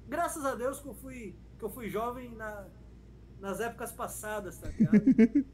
Graças 0.06 0.44
a 0.44 0.54
Deus 0.54 0.78
que 0.78 0.86
eu 0.86 0.94
fui, 0.94 1.36
que 1.59 1.64
eu 1.64 1.68
fui 1.68 1.88
jovem 1.88 2.32
na, 2.36 2.68
nas 3.41 3.61
épocas 3.61 3.93
passadas, 3.93 4.59
tá 4.59 4.68
ligado? 4.68 5.03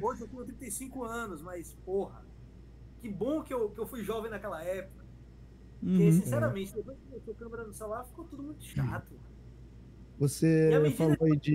Hoje 0.00 0.22
eu 0.22 0.28
tenho 0.28 0.44
35 0.44 1.04
anos, 1.04 1.42
mas, 1.42 1.76
porra, 1.84 2.24
que 3.00 3.08
bom 3.08 3.42
que 3.42 3.52
eu, 3.52 3.70
que 3.70 3.80
eu 3.80 3.86
fui 3.86 4.02
jovem 4.02 4.30
naquela 4.30 4.62
época. 4.62 5.04
Porque, 5.80 6.04
uhum. 6.04 6.12
sinceramente, 6.12 6.74
depois 6.74 6.98
que 6.98 7.04
começou 7.04 7.34
a 7.34 7.36
câmera 7.36 7.64
no 7.64 7.72
celular, 7.72 8.04
ficou 8.04 8.24
tudo 8.24 8.42
muito 8.42 8.62
chato. 8.64 9.14
Você 10.18 10.70
falou 10.96 11.16
aí 11.22 11.36
de. 11.36 11.54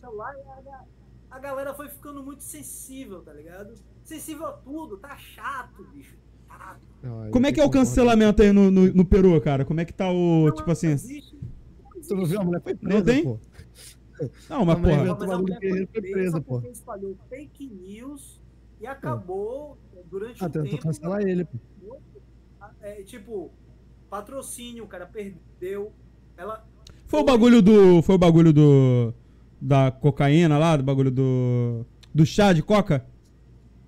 Celular, 0.00 0.34
a, 0.36 0.84
a 1.30 1.38
galera 1.38 1.72
foi 1.72 1.88
ficando 1.88 2.22
muito 2.22 2.42
sensível, 2.42 3.22
tá 3.22 3.32
ligado? 3.32 3.74
Sensível 4.02 4.46
a 4.46 4.52
tudo, 4.52 4.98
tá 4.98 5.16
chato, 5.16 5.82
bicho. 5.84 6.16
Chato. 6.46 6.80
Não, 7.02 7.30
Como 7.30 7.46
é 7.46 7.50
eu 7.50 7.54
que 7.54 7.60
é 7.60 7.64
o 7.64 7.70
cancelamento 7.70 8.42
aí 8.42 8.52
no, 8.52 8.70
no, 8.70 8.92
no 8.92 9.04
Peru, 9.04 9.40
cara? 9.40 9.64
Como 9.64 9.80
é 9.80 9.84
que 9.84 9.92
tá 9.94 10.10
o. 10.10 10.46
Não, 10.46 10.54
tipo 10.54 10.66
não 10.66 10.72
assim. 10.72 10.88
existe, 10.88 11.34
não 11.34 12.02
Tu 12.02 12.14
não 12.14 12.26
viu? 12.26 12.40
A 12.40 12.44
mulher 12.44 12.60
foi 12.60 12.74
presa, 12.74 13.04
tem? 13.04 13.24
pô. 13.24 13.38
Não, 14.48 14.64
mas 14.64 14.76
A 14.78 14.80
porra. 14.80 14.92
inventou 14.94 15.14
Mas 15.18 15.22
a 15.22 15.26
bagulho 15.36 15.54
mulher 15.54 15.60
foi 15.60 15.86
presa 15.86 16.12
presa, 16.14 16.40
pô. 16.40 16.54
porque 16.54 16.68
espalhou 16.68 17.16
fake 17.28 17.66
news 17.68 18.40
e 18.80 18.86
acabou 18.86 19.76
durante 20.10 20.42
Ah, 20.42 20.46
um 20.46 20.50
tentou 20.50 20.70
tempo. 20.70 20.82
cancelar 20.82 21.22
ele, 21.22 21.44
pô. 21.44 21.58
É, 22.80 23.02
tipo, 23.02 23.50
patrocínio, 24.10 24.84
o 24.84 24.86
cara 24.88 25.06
perdeu. 25.06 25.92
Ela. 26.36 26.66
Foi 27.06 27.20
o 27.20 27.24
bagulho 27.24 27.60
do. 27.62 28.02
Foi 28.02 28.14
o 28.14 28.18
bagulho 28.18 28.52
do. 28.52 29.12
Da 29.60 29.90
cocaína 29.90 30.58
lá, 30.58 30.76
do 30.76 30.82
bagulho 30.82 31.10
do. 31.10 31.84
Do 32.14 32.24
chá 32.26 32.52
de 32.52 32.62
coca? 32.62 33.04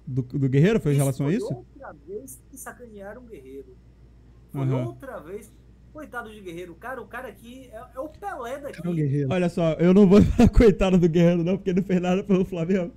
Do, 0.07 0.22
do 0.22 0.49
guerreiro? 0.49 0.81
Foi 0.81 0.93
em 0.95 0.97
relação 0.97 1.27
a 1.27 1.33
isso? 1.33 1.53
outra 1.53 1.93
vez 2.07 2.41
que 2.51 2.57
sacanearam 2.57 3.22
o 3.22 3.27
Guerreiro. 3.27 3.77
Foi 4.51 4.62
Aham. 4.62 4.87
outra 4.87 5.18
vez. 5.20 5.53
Coitado 5.97 6.30
de 6.30 6.40
Guerreiro. 6.42 6.74
Cara, 6.74 7.01
o 7.01 7.07
cara 7.07 7.28
aqui 7.28 7.70
é, 7.72 7.76
é 7.97 8.01
o 8.01 8.07
Pelé 8.09 8.59
daqui. 8.59 8.82
Guerreiro. 8.92 9.28
Olha 9.32 9.49
só, 9.49 9.72
eu 9.74 9.94
não 9.94 10.07
vou 10.07 10.20
falar 10.22 10.49
coitado 10.51 10.99
do 10.99 11.09
guerreiro, 11.09 11.42
não, 11.42 11.57
porque 11.57 11.70
ele 11.70 11.80
não 11.80 11.86
fez 11.86 12.01
nada 12.03 12.22
pelo 12.22 12.44
Flamengo. 12.44 12.92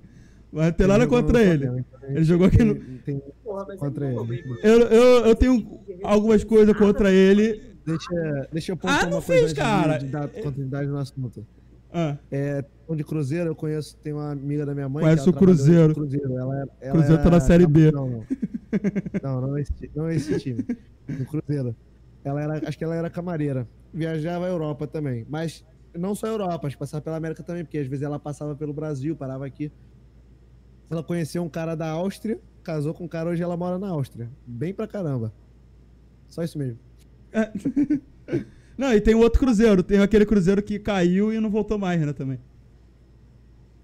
Mas 0.52 0.66
não 0.66 0.72
tem 0.72 0.86
nada 0.86 1.04
no 1.04 1.10
contra 1.10 1.42
ele. 1.42 1.64
Flamengo, 1.64 1.86
então 1.96 2.10
Ele 2.10 2.24
jogou 2.24 2.46
aqui 2.46 2.62
no- 2.62 2.74
tem- 3.04 3.22
Porra, 3.42 3.64
Contra 3.78 4.06
ele. 4.06 4.44
Eu, 4.62 4.80
eu, 4.82 5.26
eu 5.28 5.34
tenho 5.34 5.80
algumas 6.02 6.44
coisas 6.44 6.76
contra 6.76 7.10
ele. 7.10 7.62
Deixa, 7.86 8.48
deixa 8.52 8.72
eu 8.72 8.76
pontuar 8.76 9.04
Ah, 9.04 9.06
não 9.06 9.16
uma 9.16 9.22
fez, 9.22 9.40
coisa 9.40 9.44
antes 9.44 9.54
de- 9.54 9.60
cara. 9.60 9.98
de 9.98 10.06
dar 10.06 10.28
continuidade 10.28 10.88
no 10.88 10.98
assunto. 10.98 11.46
Ah, 11.92 12.18
É, 12.30 12.62
de 12.94 13.02
Cruzeiro, 13.04 13.48
eu 13.50 13.54
conheço, 13.54 13.96
tem 13.96 14.12
uma 14.12 14.32
amiga 14.32 14.66
da 14.66 14.74
minha 14.74 14.88
mãe. 14.90 15.04
Conhece 15.04 15.28
o 15.28 15.32
Cruzeiro. 15.32 15.94
Cruzeiro. 15.94 16.36
Ela, 16.36 16.54
era- 16.58 16.68
ela 16.82 16.92
Cruzeiro 16.92 17.22
tá 17.22 17.30
na 17.30 17.36
era- 17.36 17.44
Série 17.46 17.66
B. 17.66 17.90
Não, 17.92 18.08
não. 18.10 18.24
Não, 19.22 19.40
não 19.40 19.56
é 19.56 19.62
esse, 19.62 19.90
não 19.96 20.06
é 20.08 20.14
esse 20.16 20.38
time. 20.38 20.64
No 21.08 21.24
Cruzeiro. 21.26 21.74
Ela 22.24 22.42
era, 22.42 22.68
acho 22.68 22.76
que 22.76 22.84
ela 22.84 22.94
era 22.94 23.08
camareira. 23.10 23.68
Viajava 23.92 24.46
a 24.46 24.48
Europa 24.48 24.86
também. 24.86 25.26
Mas 25.28 25.64
não 25.94 26.14
só 26.14 26.26
a 26.26 26.30
Europa, 26.30 26.66
acho 26.66 26.76
que 26.76 26.80
passava 26.80 27.02
pela 27.02 27.16
América 27.16 27.42
também, 27.42 27.64
porque 27.64 27.78
às 27.78 27.86
vezes 27.86 28.02
ela 28.04 28.18
passava 28.18 28.54
pelo 28.54 28.72
Brasil, 28.72 29.16
parava 29.16 29.46
aqui. 29.46 29.72
Ela 30.90 31.02
conheceu 31.02 31.42
um 31.42 31.48
cara 31.48 31.74
da 31.74 31.88
Áustria, 31.90 32.40
casou 32.62 32.92
com 32.92 33.04
um 33.04 33.08
cara, 33.08 33.30
hoje 33.30 33.42
ela 33.42 33.56
mora 33.56 33.78
na 33.78 33.88
Áustria. 33.88 34.30
Bem 34.46 34.74
pra 34.74 34.86
caramba. 34.86 35.32
Só 36.28 36.42
isso 36.42 36.58
mesmo. 36.58 36.78
Não, 38.76 38.92
e 38.94 39.00
tem 39.00 39.14
outro 39.14 39.40
cruzeiro. 39.40 39.82
Tem 39.82 40.00
aquele 40.00 40.24
cruzeiro 40.24 40.62
que 40.62 40.78
caiu 40.78 41.32
e 41.32 41.38
não 41.38 41.50
voltou 41.50 41.78
mais, 41.78 42.00
né, 42.00 42.12
também. 42.12 42.40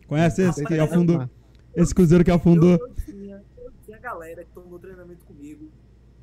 Conhece 0.06 0.42
esse 0.42 0.64
que 0.64 0.74
Rapaz, 0.74 0.92
afundou? 0.92 1.28
Esse 1.74 1.94
cruzeiro 1.94 2.24
que 2.24 2.30
Eu, 2.30 2.36
afundou. 2.36 2.78
eu, 2.78 2.94
tinha, 3.04 3.42
eu 3.58 3.72
tinha 3.84 3.98
galera 3.98 4.44
que 4.44 4.50
tomou 4.52 4.78
treinamento 4.78 5.24
comigo. 5.26 5.68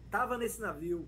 Tava 0.09 0.37
nesse 0.37 0.59
navio 0.59 1.05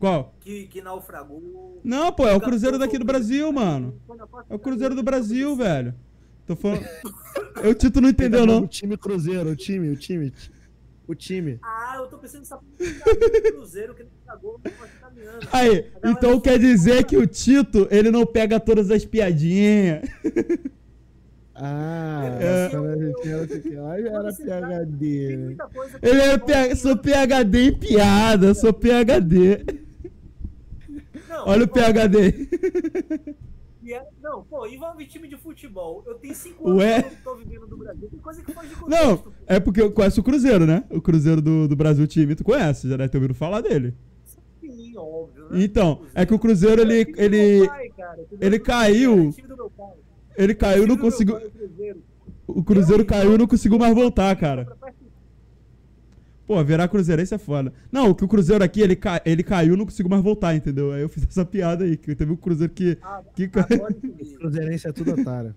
Qual? 0.00 0.34
que, 0.40 0.66
que 0.66 0.80
naufragou. 0.82 1.80
Não, 1.84 2.10
pô, 2.12 2.26
é 2.26 2.34
o 2.34 2.40
cruzeiro 2.40 2.78
daqui 2.78 2.98
do 2.98 3.04
Brasil, 3.04 3.52
mano. 3.52 4.00
É 4.48 4.54
o 4.54 4.58
Cruzeiro 4.58 4.94
do 4.96 5.02
Brasil, 5.02 5.54
velho. 5.54 5.94
Tô 6.46 6.56
falando. 6.56 6.84
Eu, 7.62 7.74
Tito, 7.74 8.00
não 8.00 8.08
entendeu, 8.08 8.42
O 8.42 8.46
não. 8.46 8.66
time 8.66 8.96
Cruzeiro, 8.96 9.50
o 9.50 9.54
time, 9.56 9.90
o 9.90 9.96
time. 9.96 10.32
O 11.06 11.14
time. 11.14 11.58
Ah, 11.62 11.96
eu 11.98 12.06
tô 12.06 12.16
pensando 12.18 12.40
nessa 12.40 12.58
Cruzeiro 13.52 13.94
que 13.94 14.04
Norte 14.26 14.94
Italiano. 14.96 15.38
Aí, 15.52 15.90
então 16.04 16.40
quer 16.40 16.58
dizer 16.58 17.04
que 17.04 17.16
o 17.16 17.26
Tito, 17.26 17.86
ele 17.90 18.10
não 18.10 18.24
pega 18.24 18.58
todas 18.60 18.90
as 18.90 19.04
piadinhas. 19.04 20.02
Ah, 21.54 22.22
É. 22.40 22.70
gente 22.70 23.28
era 23.28 23.46
pequeno, 23.46 23.86
aí 23.88 24.06
era 24.06 24.32
PHD. 24.32 25.56
Ele 26.00 26.20
é 26.20 26.36
não- 26.38 26.46
PH... 26.46 26.76
Sou 26.76 26.96
PHD 26.96 27.58
em 27.68 27.78
piada, 27.78 28.54
sou 28.54 28.72
PHD. 28.72 29.64
Não, 31.30 31.48
Olha 31.48 31.64
o 31.64 31.68
pô, 31.68 31.74
PHD. 31.74 32.48
é- 33.92 34.02
Não, 34.22 34.42
pô, 34.44 34.66
envolve 34.66 35.06
time 35.06 35.26
de 35.28 35.36
futebol. 35.36 36.02
Eu 36.06 36.14
tenho 36.14 36.34
cinco 36.34 36.68
anos 36.68 36.82
Ué? 36.82 37.02
que 37.02 37.14
eu 37.14 37.18
tô 37.24 37.34
vivendo 37.36 37.66
do 37.66 37.76
Brasil. 37.76 38.08
Tem 38.10 38.18
coisa 38.20 38.42
que 38.42 38.52
foge 38.52 38.68
de 38.68 38.74
Não, 38.74 39.16
contexto. 39.16 39.22
pô. 39.24 39.30
é 39.46 39.60
porque 39.60 39.80
eu 39.80 39.90
conheço 39.92 40.20
o 40.20 40.24
Cruzeiro, 40.24 40.66
né? 40.66 40.84
O 40.90 41.00
Cruzeiro 41.00 41.40
do, 41.40 41.66
do 41.68 41.76
Brasil 41.76 42.06
time, 42.06 42.34
tu 42.34 42.44
conhece, 42.44 42.88
já 42.88 42.96
deve 42.96 43.08
ter 43.08 43.16
ouvido 43.18 43.34
falar 43.34 43.60
dele. 43.60 43.94
Sim, 44.60 44.96
óbvio, 44.96 45.48
né? 45.50 45.62
Então, 45.64 46.02
é 46.14 46.26
que 46.26 46.34
o 46.34 46.38
Cruzeiro, 46.38 46.82
ele, 46.82 47.02
É 47.16 47.24
ele, 47.24 47.66
pai, 47.68 47.90
ele 48.40 48.58
caiu. 48.58 49.34
É 50.36 50.42
ele 50.44 50.54
caiu, 50.54 50.86
não 50.86 50.96
conseguiu. 50.96 51.36
o 51.36 51.50
Cruzeiro. 51.50 52.02
O 52.46 52.64
Cruzeiro 52.64 53.04
caiu 53.04 53.34
e 53.34 53.38
não 53.38 53.46
conseguiu 53.46 53.78
mais 53.78 53.94
voltar, 53.94 54.34
cara. 54.36 54.66
Pô, 56.50 56.64
virar 56.64 56.88
cruzeirense 56.88 57.32
é 57.32 57.38
foda. 57.38 57.72
Não, 57.92 58.12
que 58.12 58.24
o 58.24 58.28
Cruzeiro 58.28 58.64
aqui, 58.64 58.80
ele, 58.80 58.96
ca... 58.96 59.22
ele 59.24 59.40
caiu 59.40 59.74
e 59.74 59.76
não 59.76 59.84
conseguiu 59.84 60.10
mais 60.10 60.20
voltar, 60.20 60.52
entendeu? 60.52 60.90
Aí 60.90 61.00
eu 61.00 61.08
fiz 61.08 61.22
essa 61.22 61.44
piada 61.44 61.84
aí, 61.84 61.96
que 61.96 62.12
teve 62.12 62.32
um 62.32 62.36
Cruzeiro 62.36 62.72
que... 62.72 62.98
Ah, 63.00 63.22
que... 63.36 63.46
Cruzeirense 64.36 64.88
é 64.88 64.92
tudo 64.92 65.12
otário. 65.12 65.54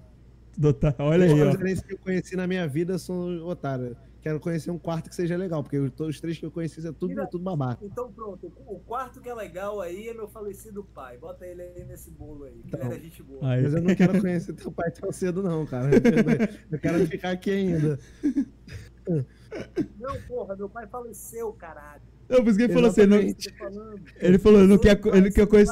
Dota- 0.56 0.94
Olha 1.00 1.26
aí, 1.26 1.34
Os 1.34 1.40
cruzeirenses 1.50 1.84
que 1.84 1.94
eu 1.96 1.98
conheci 1.98 2.36
na 2.36 2.46
minha 2.46 2.68
vida 2.68 3.00
são 3.00 3.44
otários. 3.48 3.98
Quero 4.22 4.40
conhecer 4.40 4.70
um 4.70 4.78
quarto 4.78 5.10
que 5.10 5.16
seja 5.16 5.36
legal, 5.36 5.64
porque 5.64 5.80
os- 5.80 5.92
todos 5.94 6.14
os 6.14 6.22
três 6.22 6.38
que 6.38 6.46
eu 6.46 6.52
conheci 6.52 6.88
é 6.88 6.92
tudo, 6.92 7.20
é 7.20 7.26
tudo 7.26 7.44
babaca. 7.44 7.84
Então 7.84 8.12
pronto, 8.12 8.54
o 8.68 8.78
quarto 8.78 9.20
que 9.20 9.28
é 9.28 9.34
legal 9.34 9.82
aí 9.82 10.10
é 10.10 10.14
meu 10.14 10.28
falecido 10.28 10.84
pai. 10.94 11.18
Bota 11.18 11.44
ele 11.44 11.64
aí 11.64 11.86
nesse 11.86 12.12
bolo 12.12 12.44
aí, 12.44 12.52
que 12.52 12.68
ele 12.68 12.68
Então. 12.76 12.92
era 12.92 13.00
gente 13.00 13.24
boa. 13.24 13.40
Aí. 13.52 13.64
Mas 13.64 13.74
eu 13.74 13.82
não 13.82 13.96
quero 13.96 14.22
conhecer 14.22 14.54
teu 14.54 14.72
pai 14.72 14.92
tão 14.92 15.12
cedo, 15.12 15.42
não, 15.42 15.66
cara. 15.66 15.90
Eu 16.72 16.78
quero 16.78 17.08
ficar 17.08 17.32
aqui 17.32 17.50
ainda. 17.50 18.00
Não, 20.00 20.22
porra, 20.24 20.56
meu 20.56 20.70
pai 20.70 20.88
faleceu, 20.88 21.52
caralho. 21.54 22.02
Não, 22.30 22.38
por 22.44 22.48
isso 22.50 22.58
que 22.58 22.64
ele 22.64 22.74
falou 22.74 22.90
assim, 22.90 23.06
não- 23.06 23.18
ele 24.20 24.40
falou, 24.40 24.68
não 24.68 24.78
quer, 24.78 25.00
ele 25.14 25.32
quer 25.32 25.46
Vai 25.48 25.66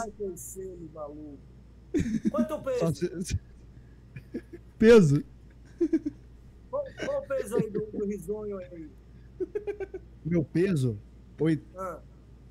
maluco. 0.93 1.39
Quanto 2.29 2.53
é 2.53 2.57
peso? 2.79 2.95
se- 3.25 3.39
peso. 4.77 5.23
Qual, 6.69 6.83
qual 7.05 7.21
o 7.23 7.27
peso 7.27 7.57
aí 7.57 7.69
do, 7.69 7.85
do 7.91 8.05
risonho 8.05 8.57
aí? 8.57 8.89
Meu 10.23 10.43
peso, 10.43 10.97
oit- 11.39 11.63
Ah, 11.75 11.99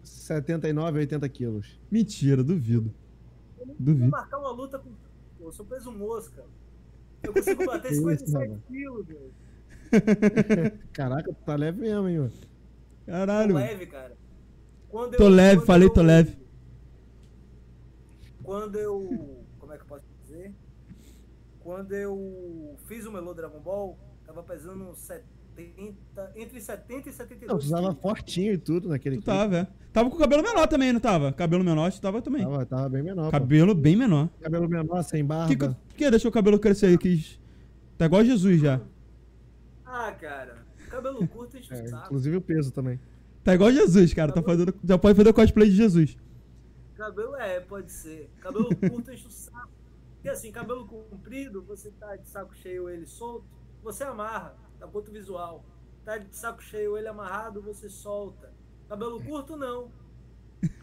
79, 0.03 0.99
80 0.99 1.29
quilos. 1.29 1.79
Mentira, 1.91 2.43
duvido. 2.43 2.93
eu 3.59 3.67
não 3.67 3.75
Duvido. 3.79 4.01
vou 4.01 4.09
marcar 4.11 4.39
uma 4.39 4.51
luta 4.51 4.79
com. 4.79 4.91
Eu 5.41 5.53
sou 5.53 5.65
peso 5.65 5.91
mosca. 5.93 6.45
Eu 7.23 7.33
consigo 7.33 7.65
bater 7.67 7.89
Que 7.89 7.95
isso, 7.95 8.03
57 8.03 8.49
mano? 8.49 8.63
quilos, 8.67 9.07
velho. 9.07 9.31
Caraca, 10.93 11.33
tu 11.33 11.45
tá 11.45 11.57
leve 11.57 11.81
mesmo, 11.81 12.09
hein, 12.09 12.19
mano. 12.19 12.33
Caralho. 13.07 13.55
Tô 13.55 13.61
leve, 13.61 13.87
cara. 13.87 14.17
Quando 14.89 15.17
Tô 15.17 15.29
leve, 15.29 15.65
falei, 15.65 15.89
tô 15.91 16.03
leve. 16.03 16.37
Quando 18.43 18.77
eu. 18.77 19.45
Como 19.59 19.73
é 19.73 19.77
que 19.77 19.83
eu 19.83 19.87
posso 19.87 20.05
dizer? 20.21 20.53
Quando 21.61 21.93
eu 21.93 22.77
fiz 22.87 23.07
o 23.07 23.13
Melô 23.13 23.33
Dragon 23.33 23.61
Ball, 23.61 23.97
tava 24.27 24.43
pesando 24.43 24.85
uns 24.91 24.99
70. 24.99 26.33
Entre 26.35 26.61
70 26.61 27.09
e 27.09 27.13
72. 27.13 27.49
Não, 27.49 27.59
tu 27.59 27.71
tava 27.71 27.95
fortinho 27.95 28.55
e 28.55 28.59
tudo 28.59 28.89
naquele 28.89 29.19
Tu 29.19 29.23
tava, 29.23 29.59
é. 29.59 29.67
Tava 29.93 30.11
com 30.11 30.17
cabelo 30.17 30.43
menor 30.43 30.67
também, 30.67 30.93
não 30.93 31.01
tava? 31.01 31.33
Cabelo 31.33 31.63
menor, 31.63 31.93
tu 31.93 32.01
tava 32.01 32.23
também. 32.23 32.43
Tava, 32.43 32.67
tava 32.67 32.89
bem 32.89 33.03
menor. 33.03 33.27
pô. 33.27 33.31
Cabelo 33.31 33.75
bem 33.75 33.95
menor. 33.95 34.29
Cabelo 34.41 34.69
menor, 34.69 35.03
sem 35.03 35.25
barba. 35.25 35.49
Que, 35.49 35.57
que, 35.57 35.69
por 35.69 35.97
que 35.97 36.11
deixou 36.11 36.31
o 36.31 36.35
cabelo 36.35 36.59
crescer 36.59 36.87
aí? 36.87 36.99
Quis... 36.99 37.39
Tá 37.99 38.07
igual 38.07 38.25
Jesus 38.25 38.61
já. 38.61 38.81
Ah, 39.93 40.13
cara. 40.13 40.65
Cabelo 40.89 41.27
curto 41.27 41.57
enche 41.59 41.75
É, 41.75 41.83
o 41.83 41.89
saco. 41.89 42.05
inclusive 42.07 42.37
o 42.37 42.41
peso 42.41 42.71
também. 42.71 43.01
Tá 43.43 43.55
igual 43.55 43.73
Jesus, 43.73 44.15
cara. 44.15 44.31
Tá 44.33 44.41
fazendo, 44.43 44.73
já 44.85 44.97
pode 44.97 45.17
fazer 45.17 45.31
o 45.31 45.35
cosplay 45.35 45.69
de 45.69 45.75
Jesus. 45.77 46.17
Cabelo 46.95 47.35
é, 47.37 47.59
pode 47.61 47.91
ser. 47.91 48.31
Cabelo 48.41 48.69
curto 48.77 49.11
enche 49.13 49.27
o 49.27 49.31
saco. 49.31 49.69
Porque 50.15 50.29
assim, 50.29 50.53
cabelo 50.53 50.87
comprido, 50.87 51.63
você 51.63 51.91
tá 51.91 52.15
de 52.15 52.29
saco 52.29 52.55
cheio 52.55 52.89
ele 52.91 53.07
solto, 53.07 53.47
você 53.83 54.05
amarra, 54.05 54.55
tá 54.79 54.87
ponto 54.87 55.11
visual. 55.11 55.65
Tá 56.05 56.19
de 56.19 56.37
saco 56.37 56.63
cheio 56.63 56.97
ele 56.97 57.09
amarrado, 57.09 57.61
você 57.63 57.89
solta. 57.89 58.53
Cabelo 58.89 59.21
curto 59.23 59.57
não. 59.57 59.91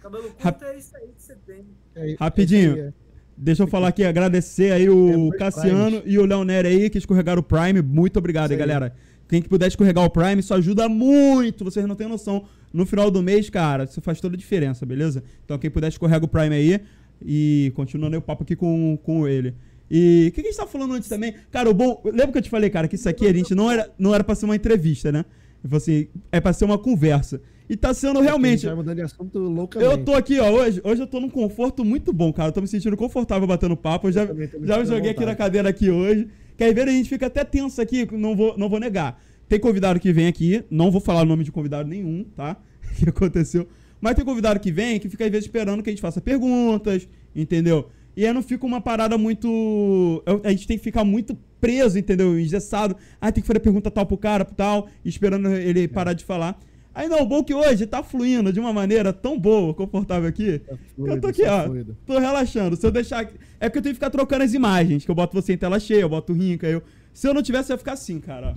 Cabelo 0.01 0.31
curto 0.33 0.65
é 0.65 0.77
isso 0.77 0.97
aí 0.97 1.13
que 1.13 1.21
você 1.21 1.35
tem. 1.35 1.67
É, 1.95 2.15
Rapidinho. 2.19 2.71
esse 2.71 2.81
aí 2.81 2.87
é. 2.87 2.93
Deixa 3.37 3.61
eu 3.61 3.67
falar 3.67 3.89
aqui, 3.89 4.03
agradecer 4.03 4.71
aí 4.71 4.89
o 4.89 5.29
Cassiano 5.37 6.01
e 6.05 6.17
o 6.17 6.25
Léo 6.25 6.43
Nery 6.43 6.67
aí 6.67 6.89
que 6.89 6.97
escorregaram 6.97 7.39
o 7.39 7.43
Prime. 7.43 7.81
Muito 7.83 8.17
obrigado 8.17 8.51
aí, 8.51 8.57
galera. 8.57 8.95
Quem 9.29 9.41
que 9.41 9.47
puder 9.49 9.67
escorregar 9.67 10.03
o 10.03 10.09
Prime, 10.09 10.39
isso 10.39 10.53
ajuda 10.53 10.89
muito. 10.89 11.63
Vocês 11.63 11.85
não 11.85 11.95
têm 11.95 12.07
noção. 12.07 12.45
No 12.73 12.85
final 12.85 13.11
do 13.11 13.21
mês, 13.21 13.49
cara, 13.49 13.83
isso 13.83 14.01
faz 14.01 14.19
toda 14.19 14.35
a 14.35 14.37
diferença, 14.37 14.85
beleza? 14.85 15.23
Então, 15.45 15.57
quem 15.59 15.69
puder 15.69 15.89
escorrega 15.89 16.25
o 16.25 16.27
Prime 16.27 16.55
aí. 16.55 16.79
E 17.23 17.71
continuando 17.75 18.15
aí 18.15 18.19
o 18.19 18.21
papo 18.21 18.43
aqui 18.43 18.55
com, 18.55 18.97
com 19.03 19.27
ele. 19.27 19.53
E 19.89 20.27
o 20.29 20.31
que, 20.31 20.41
que 20.41 20.47
a 20.47 20.51
gente 20.51 20.57
tava 20.57 20.69
falando 20.69 20.93
antes 20.93 21.07
também? 21.07 21.35
Cara, 21.51 21.69
o 21.69 21.73
bom. 21.73 22.01
Lembra 22.05 22.31
que 22.31 22.37
eu 22.39 22.41
te 22.41 22.49
falei, 22.49 22.69
cara, 22.69 22.87
que 22.87 22.95
isso 22.95 23.07
aqui 23.07 23.27
a 23.27 23.33
gente 23.33 23.53
não 23.53 23.71
era, 23.71 23.89
não 23.97 24.13
era 24.13 24.23
pra 24.23 24.35
ser 24.35 24.45
uma 24.45 24.55
entrevista, 24.55 25.11
né? 25.11 25.25
Eu 25.63 25.69
falei 25.69 25.77
assim, 25.77 26.07
é 26.31 26.39
pra 26.39 26.53
ser 26.53 26.65
uma 26.65 26.77
conversa. 26.77 27.41
E 27.69 27.75
tá 27.75 27.93
sendo 27.93 28.21
realmente. 28.21 28.65
vai 28.65 28.75
mudando 28.75 28.95
de 28.95 29.01
assunto 29.01 29.39
loucamente. 29.39 29.91
Eu 29.91 30.03
tô 30.03 30.13
aqui, 30.13 30.39
ó, 30.39 30.49
hoje, 30.49 30.81
hoje 30.83 31.01
eu 31.01 31.07
tô 31.07 31.19
num 31.19 31.29
conforto 31.29 31.83
muito 31.83 32.13
bom, 32.13 32.31
cara. 32.31 32.49
Eu 32.49 32.53
tô 32.53 32.61
me 32.61 32.67
sentindo 32.67 32.95
confortável 32.95 33.47
batendo 33.47 33.75
papo. 33.75 34.07
Eu 34.07 34.11
já, 34.11 34.25
também 34.25 34.49
me 34.59 34.67
já 34.67 34.77
me 34.77 34.85
joguei 34.85 35.11
aqui 35.11 35.25
na 35.25 35.35
cadeira 35.35 35.69
aqui 35.69 35.89
hoje. 35.89 36.27
Que 36.55 36.63
às 36.63 36.73
vezes 36.73 36.89
a 36.89 36.93
gente 36.93 37.09
fica 37.09 37.27
até 37.27 37.43
tenso 37.43 37.81
aqui, 37.81 38.07
não 38.11 38.35
vou, 38.35 38.57
não 38.57 38.69
vou 38.69 38.79
negar. 38.79 39.21
Tem 39.49 39.59
convidado 39.59 39.99
que 39.99 40.11
vem 40.11 40.27
aqui, 40.27 40.63
não 40.69 40.89
vou 40.89 41.01
falar 41.01 41.21
o 41.21 41.25
nome 41.25 41.43
de 41.43 41.51
convidado 41.51 41.87
nenhum, 41.87 42.25
tá? 42.35 42.57
que 42.97 43.09
aconteceu. 43.09 43.67
Mas 43.99 44.15
tem 44.15 44.23
convidado 44.23 44.59
que 44.59 44.71
vem 44.71 44.99
que 44.99 45.09
fica 45.09 45.25
às 45.25 45.31
vezes 45.31 45.45
esperando 45.45 45.83
que 45.83 45.89
a 45.89 45.91
gente 45.91 46.01
faça 46.01 46.21
perguntas, 46.21 47.07
entendeu? 47.35 47.89
E 48.15 48.25
aí 48.25 48.33
não 48.33 48.41
fica 48.41 48.65
uma 48.65 48.81
parada 48.81 49.17
muito. 49.17 50.23
A 50.43 50.49
gente 50.49 50.67
tem 50.67 50.77
que 50.77 50.83
ficar 50.83 51.03
muito 51.03 51.37
preso, 51.61 51.99
entendeu? 51.99 52.39
Engessado. 52.39 52.95
Ah, 53.21 53.31
tem 53.31 53.41
que 53.41 53.47
fazer 53.47 53.59
pergunta 53.59 53.91
tal 53.91 54.05
pro 54.05 54.17
cara, 54.17 54.43
pro 54.43 54.55
tal, 54.55 54.89
esperando 55.05 55.49
ele 55.49 55.83
é. 55.83 55.87
parar 55.87 56.13
de 56.13 56.25
falar. 56.25 56.59
Aí 56.97 57.07
não, 57.07 57.21
o 57.21 57.27
bom 57.27 57.43
que 57.43 57.53
hoje 57.53 57.85
tá 57.85 58.01
fluindo 58.01 58.51
de 58.51 58.59
uma 58.59 58.73
maneira 58.73 59.13
tão 59.13 59.39
boa, 59.39 59.71
confortável 59.71 60.27
aqui. 60.27 60.57
Tá 60.57 60.75
fluido, 60.95 61.05
que 61.05 61.11
eu 61.11 61.21
tô 61.21 61.27
aqui, 61.27 61.43
tá 61.43 61.55
ó. 61.57 61.65
Fluido. 61.65 61.97
Tô 62.03 62.17
relaxando. 62.17 62.75
Se 62.75 62.87
eu 62.87 62.89
deixar. 62.89 63.31
É 63.59 63.69
porque 63.69 63.77
eu 63.77 63.83
tenho 63.83 63.93
que 63.93 63.99
ficar 63.99 64.09
trocando 64.09 64.43
as 64.43 64.55
imagens. 64.55 65.05
Que 65.05 65.11
eu 65.11 65.13
boto 65.13 65.39
você 65.39 65.53
em 65.53 65.57
tela 65.59 65.79
cheia, 65.79 66.01
eu 66.01 66.09
boto 66.09 66.33
rinca. 66.33 66.65
Eu... 66.65 66.81
Se 67.13 67.27
eu 67.27 67.35
não 67.35 67.43
tivesse, 67.43 67.71
eu 67.71 67.75
ia 67.75 67.77
ficar 67.77 67.91
assim, 67.91 68.19
cara. 68.19 68.55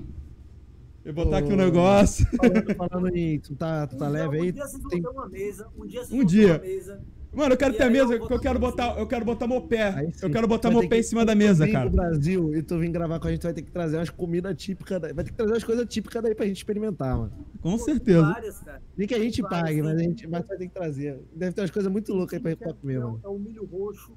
Eu 1.05 1.12
botar 1.12 1.36
aqui 1.36 1.53
um 1.53 1.57
negócio. 1.57 2.26
Falando, 2.34 2.74
falando 2.76 3.14
em. 3.14 3.38
Tu 3.41 3.55
tá, 3.55 3.86
tu 3.86 3.99
tá 3.99 4.09
um 4.09 4.11
leve 4.11 4.36
aí? 4.38 4.49
Um 4.49 4.53
dia 4.53 4.66
você 4.66 4.78
tem... 4.88 5.07
uma 5.07 5.28
mesa. 5.28 5.68
Um 5.76 5.86
dia 5.86 6.03
Um 6.11 6.24
dia. 6.24 6.59
Mesa, 6.61 7.01
Mano, 7.33 7.55
eu 7.55 7.57
quero 7.57 7.74
ter 7.74 7.85
a 7.85 7.91
mesa, 7.91 8.14
eu, 8.14 8.28
eu 8.28 8.41
quero 8.41 8.59
botar, 8.59 8.99
eu 8.99 9.07
quero 9.07 9.24
botar 9.24 9.47
meu 9.47 9.61
pé. 9.61 10.11
eu 10.20 10.31
quero 10.31 10.49
botar 10.49 10.68
meu 10.68 10.89
pé 10.89 10.99
em 10.99 11.03
cima 11.03 11.24
da 11.24 11.35
mesa, 11.35 11.66
cara. 11.70 11.85
no 11.85 11.93
Brasil 11.93 12.55
e 12.57 12.62
tu 12.62 12.78
vir 12.78 12.91
gravar 12.91 13.20
com 13.20 13.28
a 13.28 13.31
gente, 13.31 13.43
vai 13.45 13.53
ter 13.53 13.62
que 13.62 13.70
trazer 13.70 13.99
umas 13.99 14.11
comidas 14.11 14.57
típicas, 14.57 15.01
daí. 15.01 15.12
vai 15.12 15.24
ter 15.24 15.31
que 15.31 15.37
trazer 15.37 15.53
umas 15.53 15.62
coisas 15.62 15.87
típicas 15.89 16.22
daí 16.22 16.35
pra 16.35 16.47
gente 16.47 16.57
experimentar, 16.57 17.16
mano. 17.16 17.33
Com 17.61 17.78
certeza. 17.78 18.22
Várias, 18.22 18.64
Nem 18.97 19.07
que 19.07 19.14
a 19.14 19.18
gente 19.18 19.43
várias, 19.43 19.61
pague, 19.62 19.83
mas 19.83 19.97
a 19.97 20.03
gente 20.03 20.26
mas 20.26 20.47
vai 20.47 20.57
ter 20.57 20.66
que 20.66 20.74
trazer. 20.74 21.20
Deve 21.35 21.53
ter 21.53 21.61
umas 21.61 21.70
coisas 21.70 21.93
muito 21.93 22.12
loucas 22.12 22.35
aí 22.35 22.41
pra, 22.43 22.57
pra 22.57 22.74
comer, 22.74 22.99
mano. 22.99 23.20
É 23.22 23.28
o 23.28 23.39
milho 23.39 23.64
roxo. 23.64 24.12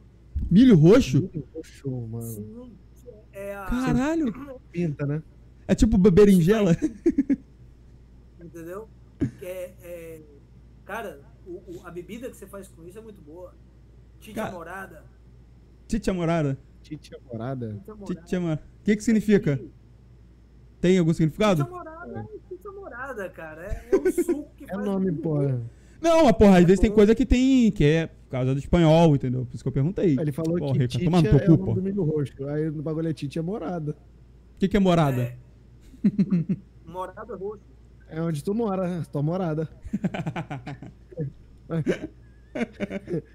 Milho 0.50 0.76
roxo? 0.76 1.30
Milho 1.32 1.48
roxo, 1.54 1.92
mano. 1.92 2.24
Sim, 2.24 2.72
é 3.32 3.56
a... 3.56 3.66
Caralho. 3.66 4.34
Pinta, 4.72 5.06
né? 5.06 5.22
É 5.68 5.76
tipo 5.76 5.98
berinjela? 5.98 6.76
Entendeu? 8.44 8.88
É, 9.42 9.72
é... 9.84 10.22
Cara, 10.84 11.22
a 11.84 11.92
bebida 11.92 12.30
que 12.30 12.38
você 12.38 12.48
faz 12.48 12.68
com 12.68 12.84
isso 12.86 12.98
é 12.98 13.02
muito 13.02 13.22
boa. 13.22 13.54
Titia 14.20 14.52
morada. 14.52 15.04
Titia 15.88 16.14
morada? 16.14 16.58
Titia 16.82 17.20
morada? 17.32 17.82
Titia 18.06 18.40
morada. 18.40 18.62
O 18.82 18.84
que 18.84 18.96
que 18.96 19.04
significa? 19.04 19.60
Tem 20.80 20.98
algum 20.98 21.14
significado? 21.14 21.64
Titia 21.64 21.78
morada 21.78 21.94
é 22.20 22.48
titia 22.48 22.72
morada, 22.72 23.30
cara. 23.30 23.64
É, 23.66 23.90
é 23.92 23.96
o 23.96 24.12
suco 24.12 24.52
que 24.56 24.64
é 24.66 24.68
faz. 24.68 24.80
É 24.80 24.86
nome, 24.86 25.12
porra. 25.12 25.62
Não, 26.02 26.26
mas 26.26 26.34
porra, 26.34 26.58
às 26.58 26.64
é 26.64 26.66
vezes 26.66 26.80
tem 26.80 26.92
coisa 26.92 27.16
que 27.16 27.26
tem, 27.26 27.72
que 27.72 27.84
é 27.84 28.08
por 28.08 28.30
causa 28.30 28.54
do 28.54 28.60
espanhol, 28.60 29.16
entendeu? 29.16 29.46
Por 29.46 29.56
isso 29.56 29.64
que 29.64 29.68
eu 29.68 29.74
perguntei. 29.74 30.18
Ele 30.20 30.32
falou 30.32 30.58
porra, 30.58 30.74
que 30.74 30.88
titia 30.88 31.06
tomando 31.06 31.28
é 31.28 31.32
o 31.32 31.58
nome 31.58 31.76
do 31.76 31.82
milho 31.82 32.04
roxo. 32.04 32.48
Aí 32.48 32.70
no 32.70 32.84
bagulho 32.84 33.08
é 33.08 33.14
titia 33.14 33.44
morada. 33.44 33.92
O 34.56 34.60
que 34.60 34.68
que 34.68 34.78
é 34.78 34.80
morada? 34.80 35.22
É... 35.22 35.38
morada 36.86 37.36
roxo. 37.36 37.64
É 38.10 38.22
onde 38.22 38.44
tu 38.44 38.54
mora, 38.54 39.04
tua 39.12 39.24
morada. 39.24 39.70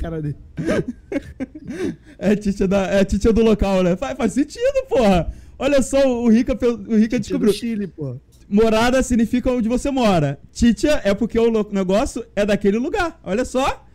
Cara 0.00 0.20
dele. 0.22 0.36
É 2.18 2.32
a 2.32 2.36
titia, 2.36 2.66
da, 2.66 2.86
é 2.86 3.00
a 3.00 3.04
titia 3.04 3.32
do 3.32 3.42
local, 3.42 3.82
né? 3.82 3.94
Faz, 3.94 4.16
faz 4.16 4.32
sentido, 4.32 4.86
porra. 4.88 5.32
Olha 5.58 5.82
só, 5.82 6.06
o 6.06 6.28
Rica, 6.28 6.58
o 6.88 6.96
Rica 6.96 7.18
descobriu. 7.20 7.52
Chile, 7.52 7.86
porra. 7.86 8.20
Morada 8.48 9.02
significa 9.02 9.50
onde 9.50 9.68
você 9.68 9.90
mora. 9.90 10.40
Titia 10.50 11.00
é 11.04 11.14
porque 11.14 11.38
o 11.38 11.50
negócio 11.70 12.24
é 12.34 12.46
daquele 12.46 12.78
lugar. 12.78 13.20
Olha 13.22 13.44
só. 13.44 13.86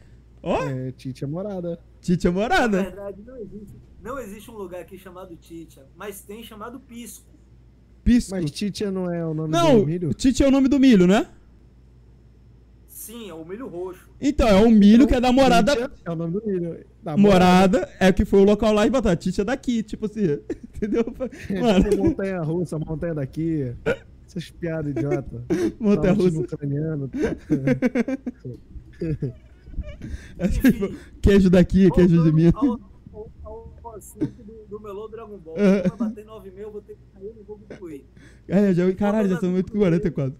Ó. 0.42 0.64
É, 0.64 0.92
Titia 0.92 1.28
morada. 1.28 1.80
Titia 2.02 2.32
morada. 2.32 2.78
Na 2.78 2.84
verdade, 2.84 3.22
não 3.26 3.38
existe, 3.38 3.76
não 4.02 4.20
existe 4.20 4.52
um 4.52 4.56
lugar 4.56 4.82
aqui 4.82 4.98
chamado 4.98 5.36
Titia, 5.36 5.84
mas 5.96 6.22
tem 6.22 6.44
chamado 6.44 6.80
Pisco. 6.80 7.26
Pisco. 8.04 8.36
Mas 8.36 8.52
Titia 8.52 8.92
não 8.92 9.12
é 9.12 9.26
o 9.26 9.34
nome 9.34 9.52
não, 9.52 9.80
do 9.80 9.86
milho? 9.88 10.08
Não, 10.08 10.14
Titia 10.14 10.46
é 10.46 10.50
o 10.50 10.52
nome 10.52 10.68
do 10.68 10.80
milho, 10.80 11.08
né? 11.08 11.28
Sim, 13.04 13.30
é 13.30 13.34
o 13.34 13.44
milho 13.44 13.68
roxo. 13.68 14.10
Então, 14.22 14.48
é 14.48 14.56
o 14.56 14.72
milho 14.72 15.06
que 15.06 15.14
é 15.14 15.20
da 15.20 15.30
morada. 15.30 15.74
Titia 15.74 15.92
é 16.06 16.12
o 16.12 16.16
nome 16.16 16.40
do 16.40 16.48
milho. 16.48 16.86
Da 17.04 17.18
morada. 17.18 17.80
morada 17.80 17.90
é 18.00 18.14
que 18.14 18.24
foi 18.24 18.40
o 18.40 18.46
local 18.46 18.72
lá 18.72 18.88
e 18.88 18.90
botar. 18.90 19.14
Titia 19.18 19.44
daqui, 19.44 19.84
tipo 19.84 20.06
assim. 20.06 20.22
Entendeu? 20.74 21.04
É, 21.50 21.60
Mano. 21.60 21.90
Tipo 21.90 22.02
montanha 22.02 22.40
russa, 22.40 22.80
montanha 22.80 23.14
daqui. 23.16 23.76
Essas 24.26 24.50
piadas 24.52 24.90
idiota. 24.92 25.44
Montanha 25.82 26.14
russa. 26.14 26.40
ucraniano. 26.40 27.12
é, 30.40 30.48
tipo, 30.48 30.96
queijo 31.22 31.50
daqui, 31.50 31.92
queijo 31.92 32.24
de 32.24 32.32
mim. 32.32 32.54
Ao, 32.56 32.80
ao, 33.44 33.74
ao 33.84 33.96
assunto 33.98 34.44
do, 34.44 34.66
do 34.70 34.80
Melô 34.80 35.10
Dragon 35.10 35.38
Ball. 35.40 35.56
Uh. 35.56 35.90
Vai 35.90 35.98
bater 36.08 36.24
9 36.24 36.52
mil, 36.52 36.64
eu 36.64 36.72
vou 36.72 36.82
ter 36.82 36.94
que 36.94 37.02
sair 37.14 37.36
e 37.38 37.44
vou 37.44 37.60
concluir. 37.60 38.06
É, 38.48 38.74
já, 38.74 38.90
caralho, 38.94 39.28
já 39.28 39.42
são 39.42 39.54
8h44. 39.54 40.34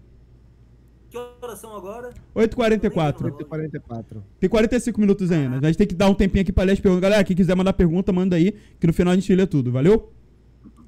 Que 1.14 1.18
horas 1.18 1.60
são 1.60 1.76
agora? 1.76 2.12
8h44. 2.34 3.36
8h44. 3.38 4.20
Tem 4.40 4.50
45 4.50 5.00
minutos 5.00 5.30
ainda. 5.30 5.58
A 5.58 5.70
gente 5.70 5.78
tem 5.78 5.86
que 5.86 5.94
dar 5.94 6.10
um 6.10 6.14
tempinho 6.14 6.42
aqui 6.42 6.52
pra 6.52 6.64
ler 6.64 6.72
as 6.72 6.80
perguntas. 6.80 7.02
Galera, 7.02 7.22
quem 7.22 7.36
quiser 7.36 7.54
mandar 7.54 7.72
pergunta, 7.72 8.12
manda 8.12 8.34
aí, 8.34 8.50
que 8.80 8.86
no 8.88 8.92
final 8.92 9.12
a 9.12 9.14
gente 9.14 9.32
lê 9.32 9.46
tudo. 9.46 9.70
Valeu? 9.70 10.12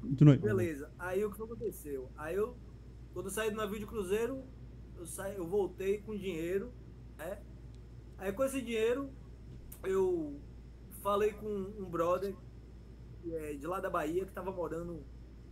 Continue. 0.01 0.35
Beleza. 0.35 0.91
Aí 0.99 1.23
o 1.23 1.31
que 1.31 1.41
aconteceu? 1.41 2.09
Aí 2.17 2.35
eu, 2.35 2.57
quando 3.13 3.27
eu 3.27 3.31
saí 3.31 3.49
do 3.49 3.55
navio 3.55 3.79
de 3.79 3.85
cruzeiro, 3.85 4.43
eu, 4.97 5.05
saí, 5.05 5.37
eu 5.37 5.47
voltei 5.47 5.99
com 5.99 6.13
dinheiro, 6.13 6.73
né? 7.17 7.37
Aí 8.17 8.33
com 8.33 8.43
esse 8.43 8.61
dinheiro, 8.61 9.09
eu 9.85 10.35
falei 11.01 11.31
com 11.31 11.47
um 11.47 11.85
brother 11.85 12.35
é, 13.31 13.53
de 13.53 13.65
lá 13.65 13.79
da 13.79 13.89
Bahia, 13.89 14.25
que 14.25 14.33
tava 14.33 14.51
morando 14.51 15.05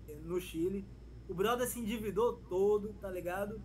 é, 0.09 0.15
no 0.21 0.38
Chile. 0.41 0.86
O 1.30 1.34
brother 1.34 1.65
se 1.65 1.80
endividou 1.80 2.34
todo, 2.49 2.93
tá 2.99 3.09
ligado? 3.09 3.61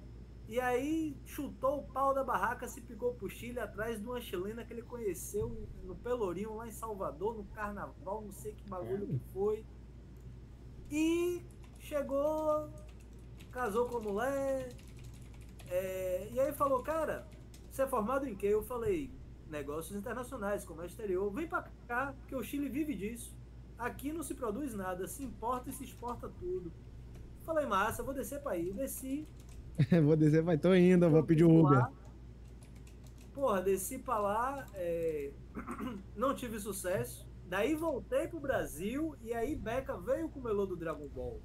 E 0.50 0.58
aí 0.58 1.16
chutou 1.24 1.78
o 1.78 1.82
pau 1.84 2.12
da 2.12 2.24
barraca, 2.24 2.66
se 2.66 2.80
picou 2.80 3.14
pro 3.14 3.30
Chile 3.30 3.60
atrás 3.60 4.00
de 4.00 4.04
uma 4.04 4.20
chilena 4.20 4.64
que 4.64 4.72
ele 4.72 4.82
conheceu 4.82 5.48
no 5.84 5.94
Pelourinho, 5.94 6.56
lá 6.56 6.66
em 6.66 6.72
Salvador, 6.72 7.36
no 7.36 7.44
carnaval, 7.44 8.22
não 8.22 8.32
sei 8.32 8.52
que 8.52 8.68
bagulho 8.68 9.06
que 9.06 9.20
foi. 9.32 9.64
E 10.90 11.40
chegou, 11.78 12.68
casou 13.52 13.86
com 13.86 13.98
a 13.98 14.00
mulher. 14.00 14.74
É, 15.68 16.28
e 16.32 16.40
aí 16.40 16.52
falou, 16.52 16.82
cara, 16.82 17.28
você 17.70 17.82
é 17.82 17.86
formado 17.86 18.26
em 18.26 18.34
quê? 18.34 18.48
Eu 18.48 18.64
falei, 18.64 19.08
negócios 19.46 19.96
internacionais, 19.96 20.64
comércio 20.64 20.94
exterior. 20.94 21.30
Vem 21.32 21.46
pra 21.46 21.62
cá, 21.86 22.12
que 22.26 22.34
o 22.34 22.42
Chile 22.42 22.68
vive 22.68 22.96
disso. 22.96 23.32
Aqui 23.78 24.12
não 24.12 24.24
se 24.24 24.34
produz 24.34 24.74
nada, 24.74 25.06
se 25.06 25.22
importa 25.22 25.70
e 25.70 25.72
se 25.72 25.84
exporta 25.84 26.28
tudo. 26.40 26.72
Falei, 27.44 27.66
massa, 27.66 28.02
vou 28.02 28.12
descer 28.12 28.42
pra 28.42 28.52
aí. 28.52 28.72
Desci, 28.72 29.28
vou 30.04 30.16
descer, 30.16 30.42
vai, 30.42 30.58
tô 30.58 30.74
indo, 30.74 31.08
vou 31.10 31.22
pedir 31.22 31.44
o 31.44 31.60
Uber. 31.60 31.78
Lá. 31.78 31.92
Porra, 33.32 33.62
desci 33.62 33.98
pra 33.98 34.18
lá, 34.18 34.66
é... 34.74 35.30
não 36.16 36.34
tive 36.34 36.58
sucesso. 36.58 37.28
Daí 37.46 37.74
voltei 37.74 38.28
pro 38.28 38.38
Brasil 38.38 39.16
e 39.20 39.32
aí 39.34 39.56
Beca 39.56 39.96
veio 39.96 40.28
com 40.28 40.38
o 40.38 40.42
melô 40.42 40.66
do 40.66 40.76
Dragon 40.76 41.08
Ball. 41.08 41.40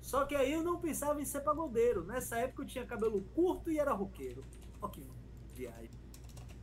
Só 0.00 0.24
que 0.24 0.36
aí 0.36 0.52
eu 0.52 0.62
não 0.62 0.78
pensava 0.78 1.20
em 1.20 1.24
ser 1.24 1.40
pagodeiro. 1.40 2.04
Nessa 2.04 2.38
época 2.38 2.62
eu 2.62 2.66
tinha 2.66 2.86
cabelo 2.86 3.20
curto 3.34 3.70
e 3.70 3.78
era 3.78 3.92
roqueiro. 3.92 4.44
Ó 4.80 4.88
que 4.88 5.02
viagem. 5.54 5.90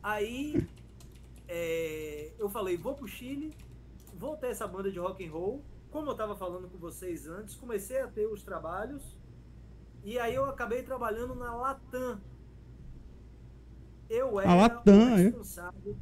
Aí 0.02 0.66
é... 1.48 2.32
eu 2.38 2.48
falei, 2.48 2.76
vou 2.76 2.94
pro 2.94 3.06
Chile, 3.06 3.52
vou 4.14 4.36
ter 4.36 4.46
essa 4.46 4.66
banda 4.66 4.90
de 4.90 4.98
rock 4.98 5.26
and 5.26 5.30
roll. 5.30 5.62
Como 5.90 6.10
eu 6.10 6.14
tava 6.14 6.34
falando 6.34 6.68
com 6.68 6.78
vocês 6.78 7.28
antes, 7.28 7.54
comecei 7.54 8.00
a 8.00 8.08
ter 8.08 8.26
os 8.26 8.42
trabalhos 8.42 9.14
e 10.04 10.18
aí 10.18 10.34
eu 10.34 10.44
acabei 10.44 10.82
trabalhando 10.82 11.34
na 11.34 11.54
Latam. 11.54 12.20
Eu 14.08 14.38
era 14.38 14.50
a 14.50 14.54
Latam, 14.54 15.00
é? 15.00 15.16
responsável. 15.16 15.96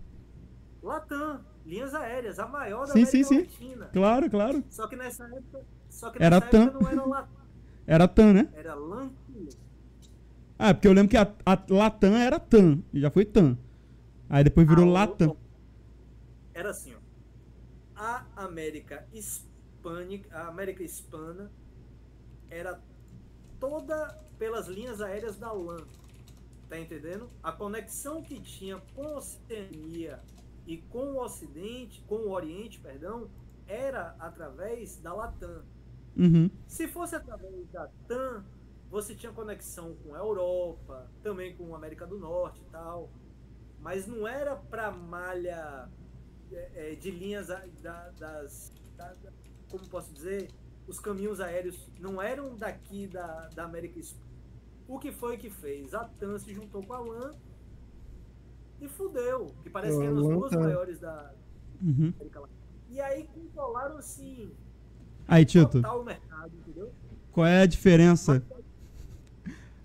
É? 0.82 0.86
Latam, 0.86 1.40
linhas 1.64 1.94
aéreas, 1.94 2.40
a 2.40 2.46
maior 2.48 2.80
da 2.80 2.92
sim, 2.92 3.02
América 3.02 3.10
sim, 3.10 3.24
sim. 3.24 3.38
Latina. 3.38 3.86
Claro, 3.92 4.28
claro. 4.28 4.64
Só 4.68 4.88
que 4.88 4.96
nessa 4.96 5.24
época, 5.24 5.64
só 5.88 6.10
que 6.10 6.20
era 6.20 6.40
nessa 6.40 6.56
época 6.56 6.80
não 6.80 6.88
era 6.88 7.04
Latam. 7.06 7.42
Era 7.86 8.08
TAM, 8.08 8.32
né? 8.32 8.48
Era 8.54 8.74
LAN. 8.74 9.10
Ah, 10.58 10.74
porque 10.74 10.88
eu 10.88 10.92
lembro 10.92 11.10
que 11.10 11.16
a, 11.16 11.32
a 11.44 11.58
Latam 11.68 12.14
era 12.14 12.40
TAM, 12.40 12.82
e 12.92 13.00
já 13.00 13.10
foi 13.10 13.24
TAM. 13.24 13.56
Aí 14.28 14.42
depois 14.42 14.66
virou 14.66 14.88
ah, 14.88 14.92
Latam. 14.92 15.36
Era 16.54 16.70
assim, 16.70 16.92
ó. 16.94 16.98
A 17.94 18.24
América 18.36 19.06
Hispânica, 19.12 20.36
a 20.36 20.48
América 20.48 20.82
Hispana 20.82 21.50
era 22.50 22.80
toda 23.62 24.18
pelas 24.40 24.66
linhas 24.66 25.00
aéreas 25.00 25.38
da 25.38 25.52
LAN. 25.52 25.86
Tá 26.68 26.80
entendendo? 26.80 27.30
A 27.40 27.52
conexão 27.52 28.20
que 28.20 28.40
tinha 28.40 28.82
com 28.92 29.06
a 29.06 29.18
Oceania 29.18 30.20
e 30.66 30.78
com 30.78 31.12
o 31.12 31.22
Ocidente, 31.22 32.02
com 32.08 32.16
o 32.16 32.30
Oriente, 32.32 32.80
perdão, 32.80 33.30
era 33.68 34.16
através 34.18 34.96
da 34.96 35.14
Latam. 35.14 35.62
Uhum. 36.16 36.50
Se 36.66 36.88
fosse 36.88 37.14
através 37.14 37.68
da 37.70 37.88
TAM, 38.08 38.44
você 38.90 39.14
tinha 39.14 39.30
conexão 39.30 39.94
com 40.02 40.12
a 40.12 40.18
Europa, 40.18 41.08
também 41.22 41.54
com 41.56 41.72
a 41.72 41.78
América 41.78 42.04
do 42.04 42.18
Norte 42.18 42.60
e 42.60 42.70
tal. 42.72 43.10
Mas 43.78 44.08
não 44.08 44.26
era 44.26 44.56
para 44.56 44.90
malha 44.90 45.88
é, 46.50 46.92
é, 46.92 46.94
de 46.96 47.12
linhas 47.12 47.46
da, 47.80 48.10
das, 48.10 48.72
da, 48.96 49.14
como 49.70 49.86
posso 49.88 50.12
dizer, 50.12 50.50
os 50.86 50.98
caminhos 51.00 51.40
aéreos 51.40 51.88
não 52.00 52.20
eram 52.20 52.56
daqui 52.56 53.06
da, 53.06 53.48
da 53.54 53.64
América. 53.64 54.00
O 54.88 54.98
que 54.98 55.12
foi 55.12 55.36
que 55.36 55.48
fez? 55.50 55.94
A 55.94 56.04
TAM 56.04 56.38
se 56.38 56.52
juntou 56.52 56.82
com 56.82 56.92
a 56.92 56.98
LAN 57.00 57.34
e 58.80 58.88
fudeu. 58.88 59.46
Que 59.62 59.70
parece 59.70 59.98
que 59.98 60.04
eram 60.04 60.18
as 60.18 60.28
duas 60.28 60.52
maiores 60.52 60.98
da 60.98 61.32
Uhum. 61.80 62.12
América 62.16 62.40
Latina. 62.40 62.58
E 62.90 63.00
aí 63.00 63.24
controlaram 63.34 63.96
assim 63.96 64.50
Aí, 65.26 65.44
Tito, 65.44 65.78
o 65.78 66.04
mercado, 66.04 66.52
entendeu? 66.56 66.92
qual 67.32 67.46
é 67.46 67.62
a 67.62 67.66
diferença? 67.66 68.42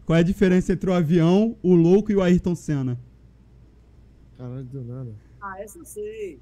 Qual 0.06 0.16
é 0.16 0.20
a 0.20 0.24
diferença 0.24 0.74
entre 0.74 0.90
o 0.90 0.94
avião, 0.94 1.56
o 1.62 1.74
louco 1.76 2.12
e 2.12 2.16
o 2.16 2.22
Ayrton 2.22 2.56
Senna? 2.56 3.00
Caralho, 4.38 4.64
do 4.66 4.84
nada. 4.84 5.12
Ah, 5.42 5.62
essa 5.62 5.78
eu 5.80 5.86
sei. 5.86 6.40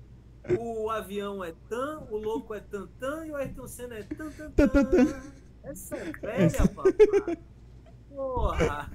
O 0.59 0.89
avião 0.89 1.43
é 1.43 1.53
tan, 1.69 1.99
o 2.11 2.17
louco 2.17 2.53
é 2.53 2.59
tan 2.59 2.87
tan 2.99 3.25
e 3.25 3.31
o 3.31 3.35
Ayrton 3.35 3.67
Senna 3.67 3.95
é 3.95 4.03
tan 4.03 4.29
tan 4.31 4.51
Tan, 4.51 4.67
tan, 4.67 4.85
tan. 4.85 5.05
tan. 5.05 5.21
Essa 5.63 5.95
é 5.97 6.11
velha, 6.11 6.67
papai. 6.67 7.37
Porra. 8.09 8.91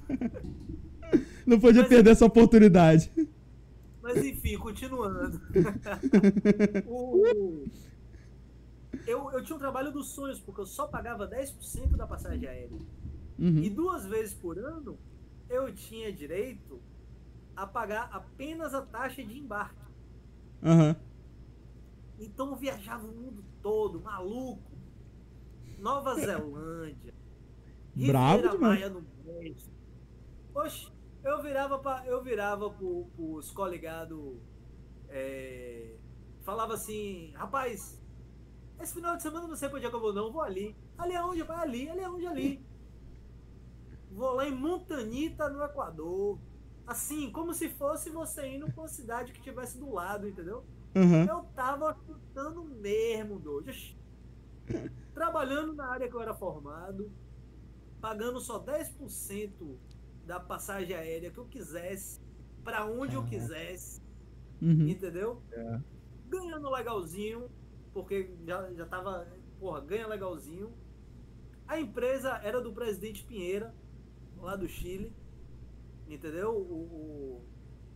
Não 1.45 1.59
podia 1.59 1.81
Mas- 1.81 1.89
perder 1.89 2.11
essa 2.11 2.25
oportunidade. 2.25 3.11
Mas 4.01 4.17
enfim, 4.25 4.57
continuando. 4.57 5.39
O- 6.87 7.65
Eu, 9.07 9.31
eu 9.31 9.43
tinha 9.43 9.55
um 9.55 9.59
trabalho 9.59 9.91
dos 9.91 10.09
sonhos, 10.09 10.39
porque 10.39 10.61
eu 10.61 10.65
só 10.65 10.87
pagava 10.87 11.27
10% 11.27 11.95
da 11.97 12.05
passagem 12.07 12.47
aérea. 12.47 12.77
E 13.39 13.45
Uhum. 13.45 13.73
duas 13.73 14.05
vezes 14.05 14.33
por 14.33 14.57
ano 14.59 14.97
eu 15.49 15.73
tinha 15.73 16.11
direito 16.13 16.79
a 17.55 17.65
pagar 17.67 18.09
apenas 18.13 18.73
a 18.73 18.81
taxa 18.81 19.23
de 19.23 19.37
embarque. 19.37 19.75
Aham. 20.63 20.95
Então 22.21 22.51
eu 22.51 22.55
viajava 22.55 23.05
o 23.05 23.11
mundo 23.11 23.43
todo, 23.61 23.99
maluco. 23.99 24.71
Nova 25.79 26.13
Zelândia. 26.13 27.13
Demais. 27.95 28.59
Maia 28.59 28.89
no 28.89 29.03
México. 29.25 29.71
Oxe, 30.53 30.91
eu 31.23 31.41
virava, 31.41 31.79
pra, 31.79 32.05
eu 32.05 32.23
virava 32.23 32.69
pro, 32.69 33.07
pros 33.15 33.51
coligados. 33.51 34.37
é, 35.09 35.95
falava 36.43 36.75
assim, 36.75 37.31
rapaz, 37.33 37.99
esse 38.79 38.93
final 38.93 39.15
de 39.15 39.23
semana 39.23 39.45
eu 39.45 39.49
não 39.49 39.55
sei 39.55 39.67
pra 39.67 39.77
onde 39.77 39.87
é 39.87 39.89
que 39.89 39.95
eu 39.95 39.99
vou 39.99 40.13
não, 40.13 40.31
vou 40.31 40.41
ali. 40.41 40.75
Ali 40.97 41.13
é 41.13 41.23
onde? 41.23 41.41
Vai 41.41 41.57
ali, 41.57 41.89
ali 41.89 41.99
é 42.01 42.09
onde 42.09 42.27
ali. 42.27 42.65
Vou 44.13 44.33
lá 44.33 44.45
em 44.45 44.53
Montanita, 44.53 45.49
no 45.49 45.63
Equador. 45.63 46.37
Assim, 46.85 47.31
como 47.31 47.53
se 47.53 47.69
fosse 47.69 48.09
você 48.09 48.45
indo 48.45 48.69
pra 48.69 48.81
uma 48.81 48.87
cidade 48.89 49.31
que 49.31 49.41
tivesse 49.41 49.77
do 49.77 49.89
lado, 49.89 50.27
entendeu? 50.27 50.65
Aham. 50.95 51.25
Eu 51.25 51.43
tava 51.55 51.95
chutando 52.05 52.63
mesmo, 52.63 53.39
doido. 53.39 53.71
Trabalhando 55.13 55.73
na 55.73 55.87
área 55.87 56.07
que 56.09 56.15
eu 56.15 56.21
era 56.21 56.33
formado, 56.33 57.11
pagando 57.99 58.39
só 58.39 58.59
10% 58.63 59.77
da 60.25 60.39
passagem 60.39 60.95
aérea 60.95 61.31
que 61.31 61.37
eu 61.37 61.45
quisesse, 61.45 62.19
pra 62.63 62.85
onde 62.85 63.15
eu 63.15 63.23
quisesse, 63.25 64.01
Uhum. 64.61 64.87
entendeu? 64.87 65.41
É. 65.51 65.79
Ganhando 66.29 66.69
legalzinho, 66.69 67.49
porque 67.93 68.29
já, 68.45 68.71
já 68.73 68.85
tava, 68.85 69.27
porra, 69.59 69.81
ganha 69.81 70.07
legalzinho. 70.07 70.71
A 71.67 71.79
empresa 71.79 72.39
era 72.43 72.61
do 72.61 72.71
presidente 72.71 73.23
Pinheira, 73.25 73.73
lá 74.37 74.55
do 74.55 74.67
Chile, 74.67 75.13
entendeu? 76.07 76.51
O, 76.55 76.73
o 77.41 77.45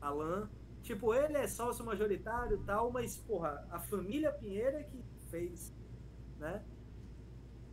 Alan. 0.01 0.49
Tipo, 0.85 1.13
ele 1.13 1.37
é 1.37 1.47
sócio 1.47 1.85
majoritário 1.85 2.57
e 2.57 2.65
tal, 2.65 2.91
mas, 2.91 3.17
porra, 3.17 3.67
a 3.71 3.79
família 3.79 4.31
Pinheira 4.31 4.79
é 4.81 4.83
que 4.85 5.03
fez, 5.31 5.75
né? 6.37 6.65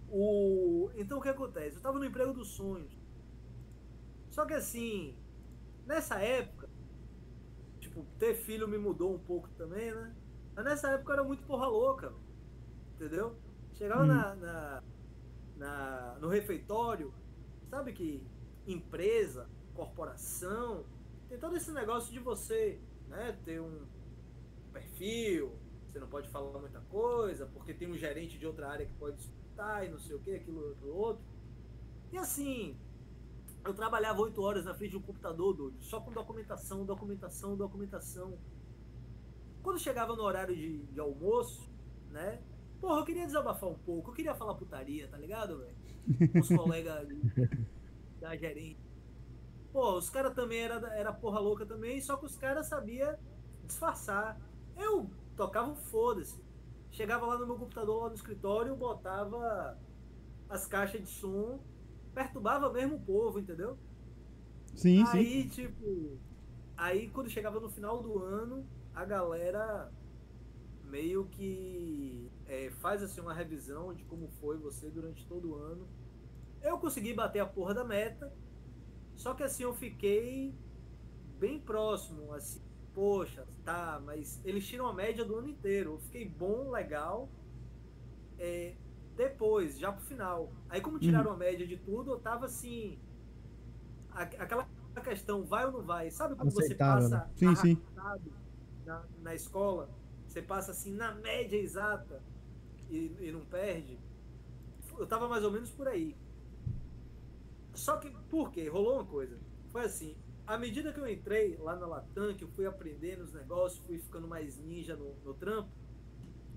O... 0.08 0.90
Então 0.94 1.18
o 1.18 1.22
que 1.22 1.28
acontece? 1.28 1.76
Eu 1.76 1.82
tava 1.82 1.98
no 1.98 2.04
emprego 2.04 2.32
dos 2.32 2.48
sonhos. 2.54 2.92
Só 4.30 4.46
que 4.46 4.54
assim, 4.54 5.16
nessa 5.86 6.20
época, 6.22 6.70
tipo, 7.80 8.04
ter 8.18 8.34
filho 8.34 8.68
me 8.68 8.78
mudou 8.78 9.14
um 9.14 9.18
pouco 9.18 9.50
também, 9.52 9.92
né? 9.94 10.16
Mas 10.54 10.64
nessa 10.64 10.90
época 10.90 11.10
eu 11.12 11.14
era 11.14 11.24
muito 11.24 11.44
porra 11.44 11.66
louca, 11.66 12.14
entendeu? 12.96 13.40
Chegava 13.72 14.06
Hum. 14.06 14.06
na, 14.06 14.36
na, 14.36 14.82
na- 15.56 16.18
no 16.20 16.28
refeitório, 16.28 17.14
sabe 17.70 17.92
que 17.94 18.28
empresa, 18.66 19.50
corporação, 19.74 20.86
tem 21.28 21.38
todo 21.38 21.56
esse 21.56 21.72
negócio 21.72 22.12
de 22.12 22.20
você, 22.20 22.82
né, 23.12 23.38
ter 23.44 23.60
um 23.60 23.86
perfil, 24.72 25.52
você 25.86 26.00
não 26.00 26.08
pode 26.08 26.28
falar 26.30 26.58
muita 26.58 26.80
coisa, 26.80 27.46
porque 27.46 27.74
tem 27.74 27.88
um 27.88 27.96
gerente 27.96 28.38
de 28.38 28.46
outra 28.46 28.70
área 28.70 28.86
que 28.86 28.94
pode 28.94 29.20
escutar 29.20 29.86
e 29.86 29.90
não 29.90 29.98
sei 29.98 30.16
o 30.16 30.18
que, 30.18 30.34
aquilo, 30.34 30.72
aquilo 30.72 30.96
outro. 30.96 31.22
E 32.10 32.16
assim, 32.16 32.76
eu 33.64 33.74
trabalhava 33.74 34.20
oito 34.22 34.40
horas 34.40 34.64
na 34.64 34.74
frente 34.74 34.92
de 34.92 34.96
um 34.96 35.02
computador, 35.02 35.54
doido, 35.54 35.76
só 35.82 36.00
com 36.00 36.10
documentação, 36.10 36.84
documentação, 36.86 37.56
documentação. 37.56 38.38
Quando 39.62 39.78
chegava 39.78 40.16
no 40.16 40.22
horário 40.22 40.56
de, 40.56 40.78
de 40.86 40.98
almoço, 40.98 41.70
né? 42.10 42.42
Porra, 42.80 43.00
eu 43.00 43.04
queria 43.04 43.26
desabafar 43.26 43.68
um 43.68 43.78
pouco, 43.78 44.10
eu 44.10 44.14
queria 44.14 44.34
falar 44.34 44.54
putaria, 44.54 45.06
tá 45.06 45.16
ligado, 45.16 45.58
velho? 45.58 45.76
Os 46.40 46.48
colegas 46.56 47.06
da 48.18 48.34
gerente. 48.34 48.81
Pô, 49.72 49.96
os 49.96 50.10
caras 50.10 50.34
também 50.34 50.60
era, 50.60 50.74
era 50.94 51.12
porra 51.12 51.40
louca 51.40 51.64
também, 51.64 52.00
só 52.00 52.16
que 52.16 52.26
os 52.26 52.36
caras 52.36 52.66
sabiam 52.66 53.16
disfarçar. 53.64 54.38
Eu 54.76 55.10
tocava 55.36 55.70
um 55.70 55.76
foda-se. 55.76 56.42
Chegava 56.90 57.24
lá 57.24 57.38
no 57.38 57.46
meu 57.46 57.56
computador, 57.56 58.02
lá 58.02 58.08
no 58.10 58.14
escritório, 58.14 58.76
botava 58.76 59.78
as 60.48 60.66
caixas 60.66 61.00
de 61.00 61.08
som, 61.08 61.60
perturbava 62.14 62.70
mesmo 62.70 62.96
o 62.96 63.00
povo, 63.00 63.38
entendeu? 63.38 63.78
Sim, 64.74 65.04
sim. 65.06 65.18
Aí, 65.18 65.48
tipo, 65.48 66.18
aí 66.76 67.08
quando 67.08 67.30
chegava 67.30 67.58
no 67.58 67.70
final 67.70 68.02
do 68.02 68.22
ano, 68.22 68.66
a 68.94 69.04
galera 69.06 69.90
meio 70.84 71.24
que 71.24 72.30
é, 72.46 72.70
faz 72.70 73.02
assim 73.02 73.22
uma 73.22 73.32
revisão 73.32 73.94
de 73.94 74.04
como 74.04 74.28
foi 74.40 74.58
você 74.58 74.90
durante 74.90 75.26
todo 75.26 75.52
o 75.52 75.54
ano. 75.54 75.88
Eu 76.60 76.78
consegui 76.78 77.14
bater 77.14 77.40
a 77.40 77.46
porra 77.46 77.72
da 77.72 77.84
meta, 77.84 78.30
só 79.16 79.34
que 79.34 79.42
assim 79.42 79.62
eu 79.64 79.74
fiquei 79.74 80.54
bem 81.38 81.60
próximo, 81.60 82.32
assim, 82.34 82.62
poxa, 82.94 83.46
tá, 83.64 84.00
mas 84.04 84.40
eles 84.44 84.66
tiram 84.66 84.86
a 84.88 84.94
média 84.94 85.24
do 85.24 85.36
ano 85.36 85.48
inteiro. 85.48 85.94
Eu 85.94 86.00
fiquei 86.00 86.28
bom, 86.28 86.70
legal. 86.70 87.30
É, 88.38 88.76
depois, 89.16 89.78
já 89.78 89.92
pro 89.92 90.04
final. 90.04 90.52
Aí 90.68 90.80
como 90.80 90.98
tiraram 90.98 91.30
a 91.32 91.36
média 91.36 91.66
de 91.66 91.76
tudo, 91.76 92.12
eu 92.12 92.20
tava 92.20 92.46
assim. 92.46 92.98
a- 94.10 94.22
aquela 94.22 94.68
questão, 95.02 95.44
vai 95.44 95.66
ou 95.66 95.72
não 95.72 95.82
vai? 95.82 96.10
Sabe 96.10 96.36
quando 96.36 96.52
você 96.52 96.74
passa 96.74 97.30
Sim, 97.34 97.54
sim. 97.56 97.76
arrastado 97.96 98.32
Na, 98.84 99.06
na 99.18 99.34
escola? 99.34 99.90
Você 100.28 100.42
passa 100.42 100.72
assim 100.72 100.92
na 100.94 101.14
média 101.14 101.56
exata 101.56 102.22
e, 102.90 103.16
e 103.20 103.32
não 103.32 103.44
perde? 103.46 103.98
Eu 104.98 105.06
tava 105.06 105.28
mais 105.28 105.44
ou 105.44 105.50
menos 105.50 105.70
por 105.72 105.88
aí. 105.88 106.16
Só 107.74 107.96
que, 107.96 108.10
por 108.28 108.50
quê? 108.50 108.68
Rolou 108.68 108.94
uma 108.94 109.04
coisa. 109.04 109.38
Foi 109.70 109.84
assim, 109.84 110.16
à 110.46 110.58
medida 110.58 110.92
que 110.92 111.00
eu 111.00 111.08
entrei 111.08 111.56
lá 111.56 111.76
na 111.76 111.86
Latam, 111.86 112.34
que 112.34 112.44
eu 112.44 112.48
fui 112.48 112.66
aprendendo 112.66 113.22
os 113.22 113.32
negócios, 113.32 113.84
fui 113.86 113.98
ficando 113.98 114.28
mais 114.28 114.58
ninja 114.58 114.96
no, 114.96 115.14
no 115.24 115.34
trampo, 115.34 115.70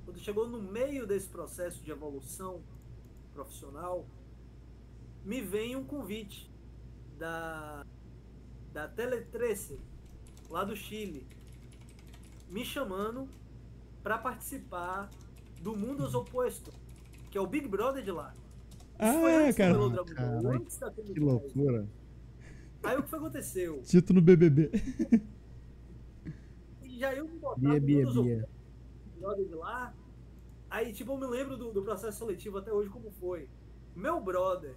quando 0.04 0.20
chegou 0.20 0.48
no 0.48 0.62
meio 0.62 1.08
desse 1.08 1.28
processo 1.28 1.84
de 1.84 1.92
evolução 1.92 2.62
profissional, 3.34 4.06
me 5.24 5.42
vem 5.42 5.76
um 5.76 5.84
convite 5.84 6.52
da, 7.18 7.84
da 8.72 8.88
Teletrece, 8.88 9.80
lá 10.50 10.64
do 10.64 10.76
Chile, 10.76 11.28
me 12.50 12.64
chamando 12.64 13.28
para 14.04 14.18
participar 14.18 15.10
do 15.62 15.76
Mundo 15.76 16.06
Opostos, 16.16 16.74
que 17.32 17.38
é 17.38 17.42
o 17.42 17.48
Big 17.48 17.68
Brother 17.68 18.04
de 18.04 18.12
lá. 18.12 18.34
Ah, 18.98 19.14
do 19.90 20.06
cara. 20.06 20.42
Da 20.42 20.60
Que 21.04 21.20
loucura. 21.20 21.88
Aí 22.84 22.98
o 22.98 23.04
que 23.04 23.10
foi 23.10 23.20
que 23.20 23.26
aconteceu? 23.26 23.82
Tito 23.82 24.14
no 24.14 24.22
BBB. 24.22 24.72
E 26.84 27.00
já 27.00 27.14
eu 27.14 27.28
me 27.28 27.38
botava 27.40 27.80
Bia, 27.80 27.80
bia, 27.80 28.06
de 28.06 29.56
lá. 29.56 29.94
Aí, 30.70 30.94
tipo, 30.94 31.14
eu 31.14 31.18
me 31.18 31.28
lembro 31.28 31.58
do, 31.58 31.72
do 31.72 31.84
processo 31.84 32.20
seletivo 32.20 32.58
até 32.58 32.72
hoje 32.72 32.90
como 32.90 33.12
foi. 33.12 33.50
Meu 33.96 34.22
brother, 34.22 34.76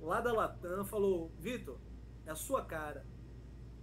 lá 0.00 0.20
da 0.20 0.32
Latam, 0.32 0.84
falou, 0.84 1.30
Vitor, 1.38 1.76
é 2.26 2.30
a 2.30 2.34
sua 2.34 2.64
cara. 2.64 3.04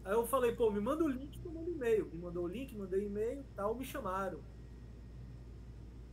Aí 0.03 0.13
eu 0.13 0.25
falei, 0.25 0.55
pô, 0.55 0.71
me 0.71 0.79
manda 0.79 1.03
o 1.03 1.07
link 1.07 1.39
eu 1.43 1.51
mando 1.51 1.69
e-mail. 1.69 2.09
Me 2.13 2.21
mandou 2.21 2.45
o 2.45 2.47
link, 2.47 2.75
mandei 2.75 3.05
e-mail 3.05 3.43
tal, 3.55 3.75
me 3.75 3.83
chamaram. 3.83 4.39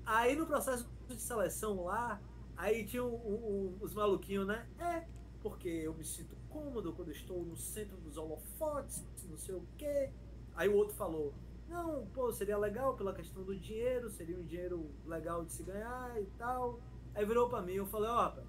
Aí 0.05 0.35
no 0.35 0.47
processo 0.47 0.89
de 1.09 1.21
seleção 1.21 1.85
lá, 1.85 2.21
aí 2.63 2.85
tinha 2.85 3.05
um- 3.05 3.09
um- 3.15 3.47
um- 3.51 3.79
os 3.81 3.93
maluquinhos, 3.93 4.47
né? 4.47 4.67
É, 4.79 5.05
porque 5.43 5.69
eu 5.69 5.93
me 5.95 6.05
sinto 6.05 6.37
cômodo 6.49 6.93
quando 6.93 7.11
estou 7.11 7.43
no 7.45 7.57
centro 7.57 7.97
dos 7.97 8.17
holofotes, 8.17 9.05
não 9.29 9.37
sei 9.37 9.55
o 9.55 9.63
quê. 9.77 10.11
Aí 10.55 10.69
o 10.69 10.75
outro 10.77 10.95
falou, 10.95 11.33
Não, 11.69 12.05
pô, 12.09 12.31
seria 12.31 12.59
legal 12.59 12.95
pela 12.95 13.15
questão 13.15 13.43
do 13.45 13.57
dinheiro, 13.57 14.11
seria 14.11 14.39
um 14.39 14.45
dinheiro 14.45 14.91
legal 15.07 15.43
de 15.43 15.53
se 15.55 15.63
ganhar 15.63 16.21
e 16.21 16.27
tal. 16.37 16.79
Aí 17.15 17.25
virou 17.25 17.49
pra 17.49 17.63
mim, 17.63 17.73
eu 17.75 17.87
falei, 17.87 18.11
ó, 18.11 18.25
rapaz, 18.25 18.47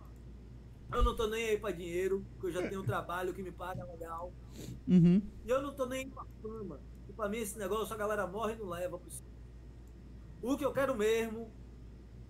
eu 0.91 1.03
não 1.05 1.15
tô 1.15 1.27
nem 1.27 1.45
aí 1.47 1.57
pra 1.57 1.71
dinheiro, 1.71 2.25
porque 2.33 2.47
eu 2.47 2.51
já 2.61 2.67
tenho 2.67 2.81
um 2.81 2.85
trabalho 2.85 3.33
que 3.33 3.41
me 3.41 3.51
paga 3.51 3.85
legal. 3.85 4.33
Uhum. 4.85 5.21
E 5.45 5.49
eu 5.49 5.61
não 5.61 5.73
tô 5.73 5.85
nem 5.85 6.01
aí 6.03 6.09
pra 6.09 6.25
fama. 6.41 6.81
E 7.07 7.13
pra 7.13 7.29
mim 7.29 7.37
esse 7.37 7.57
negócio 7.57 7.93
a 7.93 7.97
galera 7.97 8.27
morre 8.27 8.55
e 8.55 8.57
não 8.57 8.67
leva 8.67 8.99
pro. 8.99 9.09
O 10.41 10.57
que 10.57 10.65
eu 10.65 10.73
quero 10.73 10.93
mesmo 10.93 11.49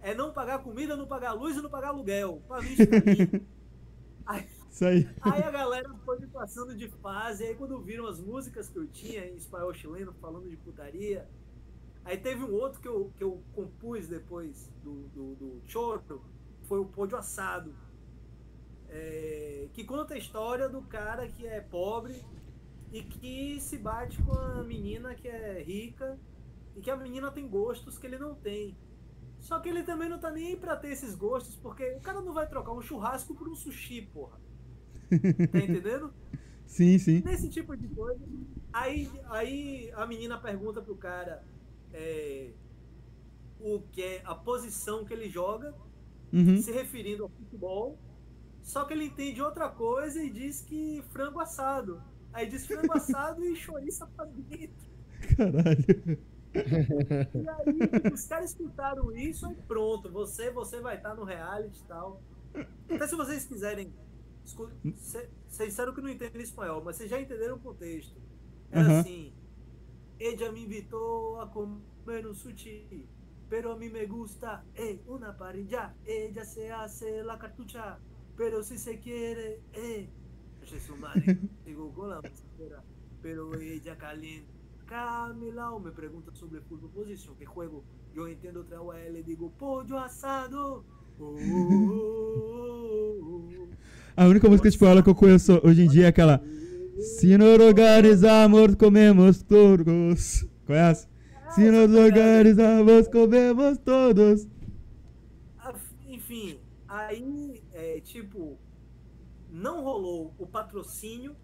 é 0.04 0.14
não 0.14 0.34
pagar 0.34 0.64
comida, 0.64 0.96
não 0.98 1.08
pagar 1.08 1.34
luz 1.34 1.58
e 1.58 1.62
não 1.62 1.70
pagar 1.72 1.90
aluguel. 1.90 2.44
Pra 2.48 2.62
mim, 2.62 2.74
isso 2.74 2.88
pra 2.88 3.02
mim. 3.02 3.32
Aí, 4.26 4.48
Isso 4.70 4.86
aí. 4.86 5.10
aí 5.22 5.44
a 5.44 5.52
galera 5.52 5.94
foi 6.06 6.20
me 6.20 6.28
passando 6.28 6.76
de 6.76 6.88
fase. 6.90 7.44
Aí 7.46 7.56
quando 7.56 7.82
viram 7.82 8.08
as 8.08 8.20
músicas 8.22 8.70
que 8.70 8.80
eu 8.80 8.88
tinha 8.88 9.26
em 9.28 9.36
espanhol 9.36 9.74
chileno 9.74 10.14
falando 10.14 10.50
de 10.50 10.58
putaria. 10.58 11.30
Aí 12.06 12.18
teve 12.18 12.44
um 12.44 12.54
outro 12.54 12.82
que 12.82 12.88
eu, 12.88 13.12
que 13.18 13.24
eu 13.24 13.44
compus 13.54 14.08
depois 14.08 14.72
do, 14.84 15.10
do, 15.10 15.36
do 15.36 15.62
Choro, 15.66 16.24
foi 16.64 16.80
o 16.80 16.86
Pódio 16.86 17.18
Assado. 17.18 17.76
É, 18.90 19.70
que 19.74 19.84
conta 19.84 20.14
a 20.14 20.18
história 20.18 20.70
do 20.70 20.82
cara 20.84 21.28
que 21.28 21.48
é 21.48 21.62
pobre 21.62 22.24
e 22.92 23.04
que 23.04 23.60
se 23.60 23.78
bate 23.78 24.22
com 24.24 24.34
a 24.34 24.64
menina 24.64 25.16
que 25.16 25.28
é 25.28 25.64
rica 25.64 26.20
e 26.76 26.82
que 26.82 26.92
a 26.92 26.96
menina 26.96 27.32
tem 27.32 27.48
gostos 27.48 27.98
que 27.98 28.08
ele 28.08 28.20
não 28.20 28.36
tem. 28.36 28.78
Só 29.44 29.60
que 29.60 29.68
ele 29.70 29.84
também 29.84 30.08
não 30.10 30.18
tá 30.18 30.32
nem 30.32 30.56
pra 30.58 30.76
ter 30.78 30.90
esses 30.90 31.16
gostos, 31.16 31.56
porque 31.58 31.84
o 31.98 32.02
cara 32.02 32.22
não 32.22 32.34
vai 32.34 32.48
trocar 32.48 32.72
um 32.72 32.82
churrasco 32.82 33.36
por 33.36 33.48
um 33.50 33.56
sushi, 33.56 34.02
porra. 34.04 34.40
Tá 35.52 35.60
entendendo? 35.62 36.14
Sim, 36.66 36.98
sim. 36.98 37.22
Nesse 37.26 37.50
tipo 37.50 37.76
de 37.76 37.88
coisa. 37.90 38.24
Aí, 38.72 39.10
aí 39.26 39.92
a 39.96 40.06
menina 40.08 40.40
pergunta 40.40 40.82
pro 40.82 40.96
cara 40.96 41.44
é, 41.94 42.54
o 43.60 43.82
que 43.92 44.02
é 44.02 44.22
a 44.26 44.36
posição 44.36 45.06
que 45.06 45.14
ele 45.14 45.30
joga, 45.30 45.76
Uhum. 46.32 46.64
se 46.64 46.72
referindo 46.72 47.24
ao 47.24 47.30
futebol. 47.30 48.00
Só 48.62 48.86
que 48.86 48.94
ele 48.94 49.06
entende 49.06 49.42
outra 49.42 49.70
coisa 49.70 50.24
e 50.24 50.30
diz 50.32 50.62
que 50.62 51.04
frango 51.12 51.40
assado. 51.40 52.02
Aí 52.32 52.48
diz 52.48 52.66
frango 52.66 52.94
assado 52.94 53.46
e 53.46 53.56
chouriça 53.56 54.08
pra 54.16 54.26
dentro. 54.26 54.90
Caralho. 55.38 56.33
E 56.54 57.50
aí 57.50 58.14
os 58.14 58.26
caras 58.26 58.52
escutaram 58.52 59.16
isso 59.16 59.52
e 59.52 59.56
pronto, 59.56 60.12
você, 60.12 60.52
você 60.52 60.80
vai 60.80 60.98
estar 60.98 61.16
no 61.16 61.24
reality 61.24 61.80
e 61.82 61.88
tal. 61.88 62.22
Até 62.90 63.08
se 63.08 63.16
vocês 63.16 63.46
quiserem. 63.46 63.94
Vocês 64.44 65.70
disseram 65.70 65.94
que 65.94 66.02
não 66.02 66.10
entendem 66.10 66.42
espanhol, 66.42 66.84
mas 66.84 66.98
vocês 66.98 67.10
já 67.10 67.20
entenderam 67.20 67.56
o 67.56 67.60
contexto. 67.60 68.22
Era 68.72 68.88
Aham. 68.88 69.00
assim. 69.00 69.34
Ella 70.20 70.52
me 70.52 70.64
invitou 70.64 71.42
a 71.42 71.48
comer 71.48 72.26
un 72.28 72.36
sushi, 72.36 73.08
pero 73.50 73.72
a 73.72 73.76
mí 73.76 73.90
me 73.90 74.06
gusta 74.06 74.64
eh, 74.76 75.00
una 75.08 75.36
parrilla. 75.36 75.96
Ella 76.06 76.46
se 76.46 76.72
hace 76.72 77.24
la 77.24 77.38
cartucha, 77.38 78.00
pero 78.38 78.64
si 78.64 78.78
se 78.78 79.00
quiere, 79.00 79.62
eh. 79.74 80.08
Achei 80.62 80.80
su 80.80 80.96
madre, 80.96 81.40
digo 81.66 81.92
con 81.94 82.10
la 82.10 82.22
pero 83.22 83.54
ella 83.56 83.98
calienta. 83.98 84.53
Camilao 84.86 85.80
me 85.80 85.92
pregunta 85.92 86.32
sobre 86.34 86.62
fútbol 86.62 86.90
posición, 86.92 87.36
que 87.36 87.46
juego. 87.46 87.84
Yo 88.14 88.28
entiendo 88.28 88.64
traigo 88.64 88.92
a 88.92 89.00
él 89.00 89.18
y 89.18 89.24
digo, 89.24 89.52
pollo 89.52 89.98
asado. 90.00 90.84
Oh, 91.20 91.36
oh, 91.36 93.20
oh, 93.22 93.68
A 94.16 94.28
única 94.28 94.48
música 94.48 94.68
espanhola 94.68 95.02
que 95.02 95.10
eu 95.10 95.16
conheço 95.16 95.60
hoje 95.64 95.84
em 95.84 95.88
dia 95.88 96.06
é 96.06 96.08
aquela. 96.10 96.44
Se 97.00 97.38
nos 97.38 97.58
lugares 97.58 98.24
amor 98.24 98.76
comemos 98.76 99.42
todos. 99.42 100.46
Conhece? 100.66 101.08
Se 101.56 101.70
nos 101.72 101.90
lugares 101.90 102.60
amor 102.60 103.10
comemos 103.10 103.78
todos. 103.80 104.48
Ah, 105.58 105.74
Enfim, 106.08 106.60
aí, 106.88 107.64
é, 107.74 108.00
tipo, 108.02 108.58
não 109.52 109.84
rolou 109.84 110.34
o 110.38 110.46
patrocínio 110.46 111.36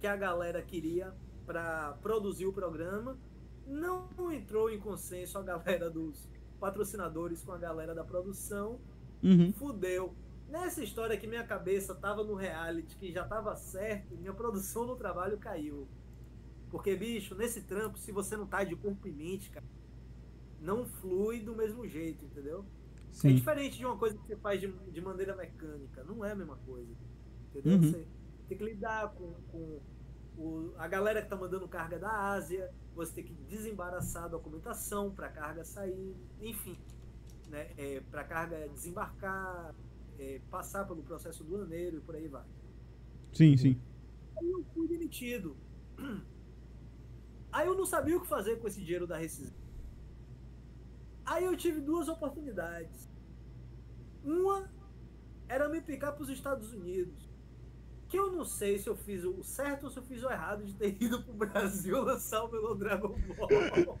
que 0.00 0.06
a 0.06 0.16
galera 0.16 0.62
queria 0.62 1.12
para 1.48 1.94
produzir 2.02 2.44
o 2.44 2.52
programa. 2.52 3.18
Não 3.66 4.30
entrou 4.30 4.70
em 4.70 4.78
consenso 4.78 5.38
a 5.38 5.42
galera 5.42 5.88
dos 5.90 6.28
patrocinadores 6.60 7.42
com 7.42 7.52
a 7.52 7.58
galera 7.58 7.94
da 7.94 8.04
produção. 8.04 8.78
Uhum. 9.22 9.50
Fudeu. 9.54 10.14
Nessa 10.46 10.84
história 10.84 11.16
que 11.16 11.26
minha 11.26 11.44
cabeça 11.44 11.94
tava 11.94 12.22
no 12.22 12.34
reality, 12.34 12.96
que 12.96 13.10
já 13.10 13.24
tava 13.24 13.56
certo, 13.56 14.14
minha 14.16 14.32
produção 14.34 14.86
no 14.86 14.94
trabalho 14.94 15.38
caiu. 15.38 15.88
Porque, 16.70 16.94
bicho, 16.94 17.34
nesse 17.34 17.62
trampo, 17.62 17.98
se 17.98 18.12
você 18.12 18.36
não 18.36 18.46
tá 18.46 18.62
de 18.62 18.76
corpo 18.76 19.08
e 19.08 19.12
mente, 19.12 19.50
cara, 19.50 19.66
não 20.60 20.86
flui 20.86 21.40
do 21.40 21.56
mesmo 21.56 21.86
jeito, 21.88 22.26
entendeu? 22.26 22.64
É 23.10 23.12
Sim. 23.12 23.34
diferente 23.34 23.78
de 23.78 23.86
uma 23.86 23.96
coisa 23.96 24.18
que 24.18 24.26
você 24.26 24.36
faz 24.36 24.60
de, 24.60 24.68
de 24.68 25.00
maneira 25.00 25.34
mecânica. 25.34 26.04
Não 26.04 26.22
é 26.22 26.32
a 26.32 26.36
mesma 26.36 26.56
coisa. 26.58 26.94
Entendeu? 27.48 27.78
Uhum. 27.78 27.82
Você 27.82 28.06
tem 28.48 28.58
que 28.58 28.64
lidar 28.64 29.14
com, 29.14 29.32
com 29.50 29.80
o- 30.38 30.72
a 30.78 30.86
galera 30.88 31.20
que 31.22 31.28
tá 31.28 31.36
mandando 31.36 31.68
carga 31.68 31.98
da 31.98 32.10
Ásia. 32.32 32.72
Você 32.94 33.14
tem 33.14 33.24
que 33.24 33.34
desembaraçar 33.34 34.24
a 34.24 34.28
documentação 34.28 35.10
para 35.10 35.26
a 35.26 35.30
carga 35.30 35.64
sair. 35.64 36.16
Enfim, 36.40 36.76
né? 37.48 37.70
É, 37.76 38.00
para 38.10 38.22
a 38.22 38.24
carga 38.24 38.68
desembarcar, 38.68 39.74
é, 40.18 40.40
passar 40.50 40.86
pelo 40.86 41.02
processo 41.02 41.44
doaneiro 41.44 41.98
e 41.98 42.00
por 42.00 42.16
aí 42.16 42.28
vai. 42.28 42.44
Sim, 43.32 43.56
sim. 43.56 43.80
Aí 44.38 44.50
eu 44.50 44.64
fui 44.74 44.88
demitido. 44.88 45.56
Aí 47.52 47.66
eu 47.66 47.74
não 47.74 47.86
sabia 47.86 48.16
o 48.16 48.20
que 48.20 48.26
fazer 48.26 48.56
com 48.60 48.68
esse 48.68 48.80
dinheiro 48.80 49.06
da 49.06 49.16
rescisão. 49.16 49.56
Aí 51.24 51.44
eu 51.44 51.56
tive 51.56 51.80
duas 51.80 52.08
oportunidades. 52.08 53.08
Uma 54.24 54.70
era 55.48 55.68
me 55.68 55.80
picar 55.80 56.12
para 56.14 56.22
os 56.22 56.28
Estados 56.30 56.72
Unidos. 56.72 57.27
Que 58.08 58.18
eu 58.18 58.32
não 58.32 58.44
sei 58.44 58.78
se 58.78 58.88
eu 58.88 58.96
fiz 58.96 59.22
o 59.24 59.42
certo 59.42 59.84
ou 59.84 59.90
se 59.90 59.98
eu 59.98 60.02
fiz 60.02 60.22
o 60.22 60.30
errado 60.30 60.64
de 60.64 60.74
ter 60.74 60.96
ido 61.02 61.22
pro 61.22 61.34
Brasil 61.34 62.02
lançar 62.02 62.44
o 62.44 62.50
meu 62.50 62.74
Dragon 62.74 63.14
Ball. 63.36 63.98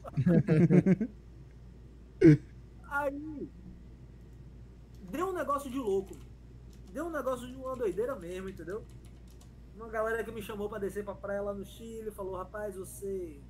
Aí 2.88 3.50
deu 5.10 5.28
um 5.28 5.32
negócio 5.32 5.70
de 5.70 5.78
louco. 5.78 6.16
Deu 6.92 7.06
um 7.06 7.10
negócio 7.10 7.46
de 7.46 7.54
uma 7.54 7.76
doideira 7.76 8.16
mesmo, 8.16 8.48
entendeu? 8.48 8.82
Uma 9.76 9.88
galera 9.88 10.24
que 10.24 10.32
me 10.32 10.42
chamou 10.42 10.68
pra 10.68 10.78
descer 10.78 11.04
pra 11.04 11.14
praia 11.14 11.42
lá 11.42 11.52
no 11.52 11.64
Chile, 11.64 12.10
falou, 12.10 12.36
rapaz, 12.36 12.76
você. 12.76 13.40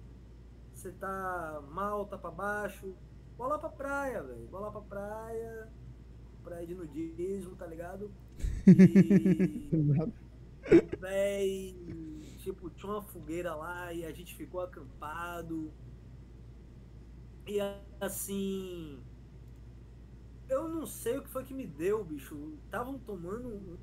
Você 0.74 0.92
tá 0.92 1.62
mal, 1.70 2.04
tá 2.06 2.18
pra 2.18 2.30
baixo. 2.30 2.94
Bola 3.36 3.54
lá 3.54 3.58
pra 3.58 3.68
praia, 3.70 4.22
velho. 4.22 4.46
Bola 4.48 4.66
lá 4.66 4.72
pra 4.72 4.80
praia. 4.82 5.68
Praia 6.42 6.66
de 6.66 6.74
nudismo, 6.74 7.54
tá 7.56 7.66
ligado? 7.66 8.10
E. 8.68 10.27
Véi, 11.00 12.34
tipo, 12.38 12.70
tinha 12.70 12.92
uma 12.92 13.02
fogueira 13.02 13.54
lá 13.54 13.92
e 13.92 14.04
a 14.04 14.12
gente 14.12 14.34
ficou 14.34 14.60
acampado. 14.60 15.72
E 17.46 17.58
assim. 18.00 19.02
Eu 20.48 20.68
não 20.68 20.84
sei 20.86 21.16
o 21.18 21.22
que 21.22 21.30
foi 21.30 21.44
que 21.44 21.54
me 21.54 21.66
deu, 21.66 22.04
bicho. 22.04 22.58
Estavam 22.64 22.98
tomando 22.98 23.48
um 23.48 23.78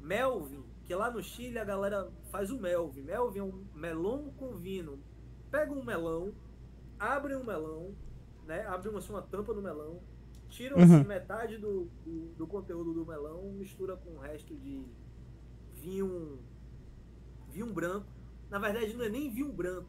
Melvin, 0.00 0.64
que 0.84 0.94
lá 0.94 1.10
no 1.10 1.22
Chile 1.22 1.58
a 1.58 1.64
galera 1.64 2.10
faz 2.30 2.50
o 2.50 2.58
Melvin. 2.58 3.02
Melvin 3.02 3.38
é 3.38 3.42
um 3.42 3.64
melão 3.74 4.32
com 4.36 4.54
vinho. 4.56 5.02
Pega 5.50 5.72
um 5.72 5.84
melão, 5.84 6.34
abre 6.98 7.36
um 7.36 7.44
melão, 7.44 7.94
né? 8.44 8.66
Abre 8.66 8.88
uma, 8.88 8.98
assim, 8.98 9.12
uma 9.12 9.22
tampa 9.22 9.54
no 9.54 9.62
melão, 9.62 10.02
tira 10.48 10.78
assim, 10.78 11.02
Uhum. 11.02 11.04
metade 11.04 11.58
do, 11.58 11.86
do, 12.04 12.34
do 12.34 12.46
conteúdo 12.46 12.92
do 12.94 13.06
melão, 13.06 13.52
mistura 13.52 13.96
com 13.96 14.10
o 14.16 14.18
resto 14.18 14.56
de 14.56 14.84
vinho, 15.84 16.38
vinho 17.50 17.72
branco. 17.72 18.06
Na 18.48 18.58
verdade, 18.58 18.94
não 18.94 19.04
é 19.04 19.08
nem 19.10 19.30
vinho 19.30 19.52
branco. 19.52 19.88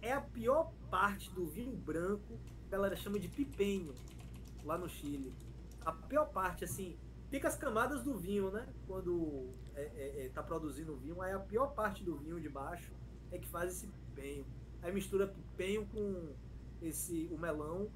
É 0.00 0.12
a 0.12 0.20
pior 0.20 0.72
parte 0.90 1.30
do 1.30 1.46
vinho 1.46 1.76
branco, 1.76 2.38
que 2.68 2.74
a 2.74 2.76
galera 2.76 2.94
chama 2.94 3.18
de 3.18 3.28
pipenho, 3.28 3.92
lá 4.62 4.78
no 4.78 4.88
Chile. 4.88 5.34
A 5.84 5.92
pior 5.92 6.26
parte, 6.26 6.64
assim, 6.64 6.96
fica 7.30 7.48
as 7.48 7.56
camadas 7.56 8.02
do 8.02 8.16
vinho, 8.16 8.50
né? 8.50 8.66
Quando 8.86 9.50
é, 9.74 9.82
é, 9.82 10.26
é, 10.26 10.28
tá 10.28 10.42
produzindo 10.42 10.96
vinho, 10.96 11.20
aí 11.20 11.32
a 11.32 11.40
pior 11.40 11.68
parte 11.74 12.04
do 12.04 12.16
vinho 12.16 12.40
de 12.40 12.48
baixo 12.48 12.92
é 13.32 13.38
que 13.38 13.48
faz 13.48 13.72
esse 13.72 13.86
pipenho. 13.88 14.46
Aí 14.82 14.92
mistura 14.92 15.26
pipenho 15.26 15.86
com 15.86 16.34
esse 16.80 17.28
o 17.32 17.38
melão. 17.38 17.90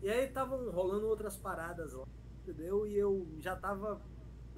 E 0.00 0.08
aí 0.08 0.24
estavam 0.24 0.70
rolando 0.70 1.06
outras 1.06 1.36
paradas 1.36 1.92
lá, 1.92 2.06
entendeu? 2.40 2.86
E 2.86 2.96
eu 2.96 3.26
já 3.38 3.54
tava 3.54 4.00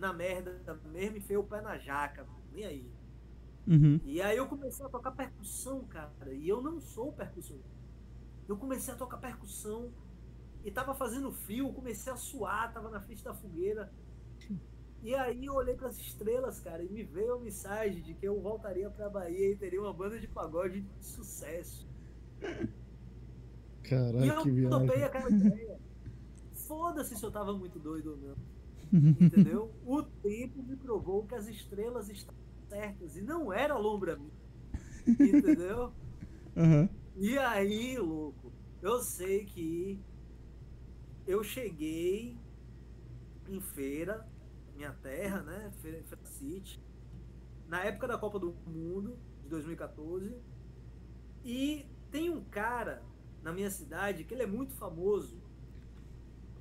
na 0.03 0.13
merda 0.13 0.61
mesmo, 0.87 1.17
enfiei 1.17 1.37
o 1.37 1.45
pé 1.45 1.61
na 1.61 1.79
jaca, 1.79 2.27
nem 2.53 2.65
aí. 2.65 2.93
Uhum. 3.67 4.01
E 4.05 4.21
aí 4.21 4.37
eu 4.37 4.49
comecei 4.49 4.85
a 4.85 4.89
tocar 4.89 5.13
percussão, 5.13 5.85
cara. 5.85 6.35
E 6.35 6.49
eu 6.49 6.61
não 6.61 6.81
sou 6.81 7.13
percussionista. 7.13 7.71
Eu 8.49 8.57
comecei 8.57 8.93
a 8.93 8.97
tocar 8.97 9.19
percussão 9.19 9.93
e 10.65 10.71
tava 10.71 10.93
fazendo 10.93 11.31
frio, 11.31 11.73
comecei 11.73 12.13
a 12.13 12.17
suar, 12.17 12.73
tava 12.73 12.91
na 12.91 13.01
frente 13.01 13.23
da 13.23 13.33
fogueira. 13.33 13.93
E 15.05 15.15
aí 15.15 15.47
eu 15.47 15.55
olhei 15.55 15.75
para 15.77 15.89
as 15.89 15.99
estrelas, 15.99 16.59
cara, 16.61 16.83
e 16.83 16.89
me 16.89 17.05
veio 17.05 17.35
a 17.35 17.39
mensagem 17.39 18.03
de 18.03 18.15
que 18.15 18.27
eu 18.27 18.41
voltaria 18.41 18.91
pra 18.91 19.09
Bahia 19.09 19.53
e 19.53 19.57
teria 19.57 19.81
uma 19.81 19.93
banda 19.93 20.19
de 20.19 20.27
pagode 20.27 20.81
de 20.81 21.05
sucesso. 21.05 21.89
Caraca, 23.83 24.25
e 24.25 24.29
eu 24.29 24.43
que 24.43 24.51
viagem. 24.51 24.71
topei 24.71 25.03
aquela 25.05 25.31
ideia. 25.31 25.79
Foda-se 26.53 27.17
se 27.17 27.25
eu 27.25 27.31
tava 27.31 27.53
muito 27.53 27.79
doido 27.79 28.13
ou 28.13 28.17
não. 28.17 28.52
Entendeu? 28.93 29.73
O 29.87 30.03
tempo 30.03 30.63
me 30.63 30.77
provou 30.77 31.25
que 31.25 31.35
as 31.35 31.49
estrelas 31.49 32.09
estavam 32.11 32.41
certas 32.69 33.17
e 33.17 33.23
não 33.23 33.53
era 33.53 33.77
lombra 33.77 34.17
minha. 34.17 34.33
Entendeu? 35.07 35.93
Aham. 36.57 36.89
E 37.17 37.39
aí, 37.39 37.99
louco, 37.99 38.53
eu 38.81 39.01
sei 39.01 39.45
que 39.45 40.01
eu 41.27 41.43
cheguei 41.43 42.39
em 43.49 43.61
feira, 43.61 44.27
minha 44.75 44.93
terra, 44.93 45.43
né? 45.43 45.71
Feira, 45.81 46.03
feira 46.03 46.25
City, 46.25 46.83
na 47.69 47.85
época 47.85 48.09
da 48.09 48.19
Copa 48.19 48.39
do 48.39 48.55
Mundo, 48.67 49.19
de 49.43 49.49
2014. 49.49 50.35
E 51.45 51.87
tem 52.11 52.31
um 52.31 52.43
cara 52.45 53.03
na 53.43 53.53
minha 53.53 53.71
cidade 53.71 54.25
que 54.25 54.35
ele 54.35 54.43
é 54.43 54.47
muito 54.47 54.75
famoso. 54.75 55.42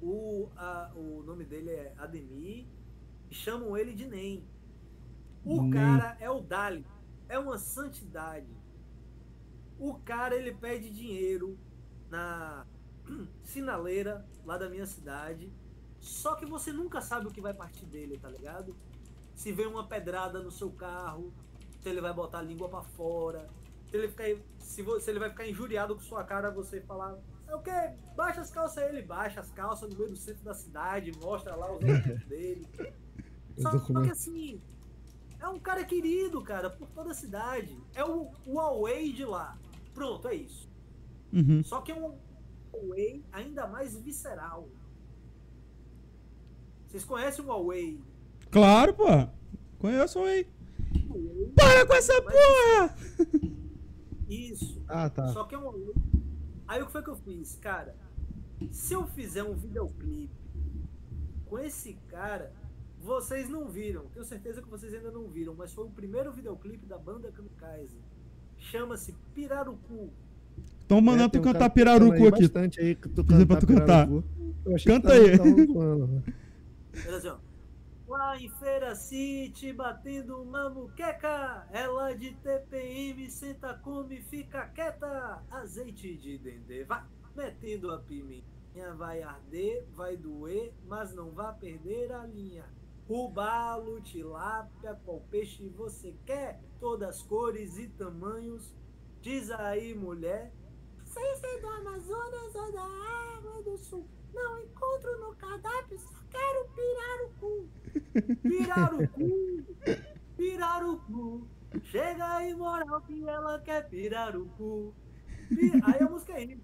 O, 0.01 0.49
a- 0.55 0.91
o 0.95 1.21
nome 1.23 1.45
dele 1.45 1.69
é 1.71 1.93
Ademir. 1.97 2.65
E 3.29 3.35
chamam 3.35 3.77
ele 3.77 3.93
de 3.93 4.05
Nem. 4.07 4.43
O 5.45 5.61
Nem. 5.61 5.71
cara 5.71 6.17
é 6.19 6.29
o 6.29 6.39
Dali. 6.41 6.85
É 7.29 7.37
uma 7.39 7.57
santidade. 7.57 8.47
O 9.79 9.95
cara 9.95 10.35
ele 10.35 10.53
pede 10.53 10.89
dinheiro 10.89 11.57
na 12.09 12.65
sinaleira 13.43 14.25
lá 14.45 14.57
da 14.57 14.69
minha 14.69 14.85
cidade. 14.85 15.51
Só 15.99 16.35
que 16.35 16.45
você 16.45 16.71
nunca 16.73 16.99
sabe 17.01 17.27
o 17.27 17.31
que 17.31 17.41
vai 17.41 17.53
partir 17.53 17.85
dele, 17.85 18.17
tá 18.17 18.29
ligado? 18.29 18.75
Se 19.35 19.51
vem 19.51 19.67
uma 19.67 19.87
pedrada 19.87 20.41
no 20.41 20.51
seu 20.51 20.71
carro, 20.71 21.31
se 21.79 21.89
ele 21.89 22.01
vai 22.01 22.13
botar 22.13 22.39
a 22.39 22.41
língua 22.43 22.67
pra 22.69 22.81
fora, 22.81 23.49
se 23.89 23.95
ele, 23.97 24.07
ficar, 24.07 24.25
se, 24.59 24.81
vo- 24.81 24.99
se 24.99 25.09
ele 25.09 25.19
vai 25.19 25.29
ficar 25.29 25.47
injuriado 25.47 25.95
com 25.95 26.01
sua 26.01 26.23
cara, 26.23 26.49
você 26.51 26.81
falar. 26.81 27.17
É 27.51 27.55
o 27.55 27.59
quê? 27.61 27.93
Baixa 28.15 28.39
as 28.39 28.49
calças 28.49 28.77
aí, 28.77 28.89
ele 28.89 29.01
baixa 29.01 29.41
as 29.41 29.51
calças 29.51 29.89
no 29.89 29.97
meio 29.97 30.09
do 30.09 30.15
centro 30.15 30.41
da 30.41 30.53
cidade, 30.53 31.11
mostra 31.21 31.53
lá 31.53 31.69
os 31.75 31.81
elementos 31.81 32.25
dele. 32.25 32.65
Só, 33.57 33.77
só 33.77 34.01
que 34.01 34.09
assim, 34.09 34.61
é 35.37 35.47
um 35.47 35.59
cara 35.59 35.83
querido, 35.83 36.41
cara, 36.41 36.69
por 36.69 36.87
toda 36.91 37.11
a 37.11 37.13
cidade. 37.13 37.77
É 37.93 38.03
o, 38.03 38.31
o 38.45 38.53
Huawei 38.53 39.11
de 39.11 39.25
lá. 39.25 39.57
Pronto, 39.93 40.27
é 40.29 40.35
isso. 40.35 40.69
Uhum. 41.33 41.61
Só 41.61 41.81
que 41.81 41.91
é 41.91 41.95
um 41.95 42.17
Huawei 42.73 43.23
ainda 43.31 43.67
mais 43.67 43.95
visceral. 43.97 44.69
Vocês 46.87 47.03
conhecem 47.03 47.43
o 47.43 47.49
Huawei? 47.49 48.01
Claro, 48.49 48.93
pô. 48.93 49.05
Conheço 49.77 50.19
aí. 50.19 50.47
Para 51.53 51.85
com 51.85 51.93
essa 51.93 52.21
porra! 52.21 52.95
Isso. 54.29 54.81
Ah, 54.87 55.09
tá. 55.09 55.27
Só 55.27 55.43
que 55.43 55.53
é 55.53 55.57
um 55.57 55.63
Huawei. 55.63 56.10
Aí 56.71 56.81
o 56.81 56.85
que 56.85 56.93
foi 56.93 57.03
que 57.03 57.09
eu 57.09 57.17
fiz? 57.17 57.57
Cara, 57.57 57.93
se 58.71 58.93
eu 58.93 59.05
fizer 59.07 59.43
um 59.43 59.53
videoclipe 59.53 60.31
com 61.45 61.59
esse 61.59 61.97
cara, 62.07 62.53
vocês 62.97 63.49
não 63.49 63.67
viram. 63.67 64.05
Tenho 64.13 64.23
certeza 64.23 64.61
que 64.61 64.69
vocês 64.69 64.93
ainda 64.93 65.11
não 65.11 65.27
viram, 65.27 65.53
mas 65.53 65.73
foi 65.73 65.83
o 65.83 65.89
primeiro 65.89 66.31
videoclipe 66.31 66.85
da 66.85 66.97
banda 66.97 67.29
Kamikaze. 67.29 67.99
Chama-se 68.57 69.13
Pirarucu. 69.33 70.11
Estão 70.79 70.99
É, 70.99 71.01
mandando 71.01 71.31
tem 71.31 71.41
tu 71.41 71.49
um 71.49 71.51
cantar 71.51 71.59
cara 71.59 71.73
pirarucu 71.73 72.13
aí 72.13 72.27
aqui. 72.27 72.41
Bastante 72.43 72.79
aí, 72.79 72.95
que 72.95 73.09
tu 73.09 73.21
Dizer 73.21 73.45
pra 73.45 73.57
cantar 73.57 73.67
tu 73.67 73.67
cantar. 73.67 74.07
Canta 74.85 75.11
aí. 75.11 75.25
Era 77.05 77.17
assim, 77.17 77.27
ó. 77.27 77.50
Lá 78.11 78.37
em 78.37 78.49
Feira 78.49 78.93
City, 78.93 79.71
batendo 79.71 80.41
uma 80.41 80.69
muqueca. 80.69 81.65
Ela 81.71 82.13
de 82.13 82.35
TPM, 82.35 83.31
senta, 83.31 83.73
come, 83.75 84.21
fica 84.23 84.67
quieta. 84.67 85.41
Azeite 85.49 86.17
de 86.17 86.37
dendê, 86.37 86.83
vai 86.83 87.05
metendo 87.33 87.89
a 87.89 87.99
pimentinha. 87.99 88.93
Vai 88.97 89.23
arder, 89.23 89.87
vai 89.93 90.17
doer, 90.17 90.73
mas 90.85 91.13
não 91.13 91.31
vai 91.31 91.55
perder 91.55 92.11
a 92.11 92.25
linha. 92.25 92.65
Rubalo, 93.07 94.01
tilápia, 94.01 94.99
qual 95.05 95.21
peixe 95.31 95.69
você 95.69 96.13
quer? 96.25 96.61
Todas 96.81 97.15
as 97.15 97.23
cores 97.23 97.77
e 97.77 97.87
tamanhos. 97.87 98.75
Diz 99.21 99.49
aí, 99.51 99.95
mulher. 99.95 100.51
Sem 101.05 101.35
ser 101.37 101.61
do 101.61 101.67
Amazonas 101.69 102.55
ou 102.55 102.73
da 102.73 103.37
Água 103.37 103.63
do 103.63 103.77
Sul. 103.77 104.05
Não 104.33 104.59
encontro 104.59 105.17
no 105.17 105.33
cardápio, 105.37 105.97
só 105.97 106.19
quero 106.29 106.61
pirarucu. 107.91 108.35
Pirarucu, 108.41 109.67
pirarucu. 110.37 111.47
Chega 111.83 112.35
aí, 112.37 112.53
moral, 112.53 113.01
que 113.01 113.27
ela 113.27 113.59
quer 113.59 113.87
pirarucu. 113.89 114.93
Pi- 115.49 115.71
Aí 115.83 116.01
a 116.03 116.09
música 116.09 116.33
é 116.33 116.43
isso. 116.43 116.61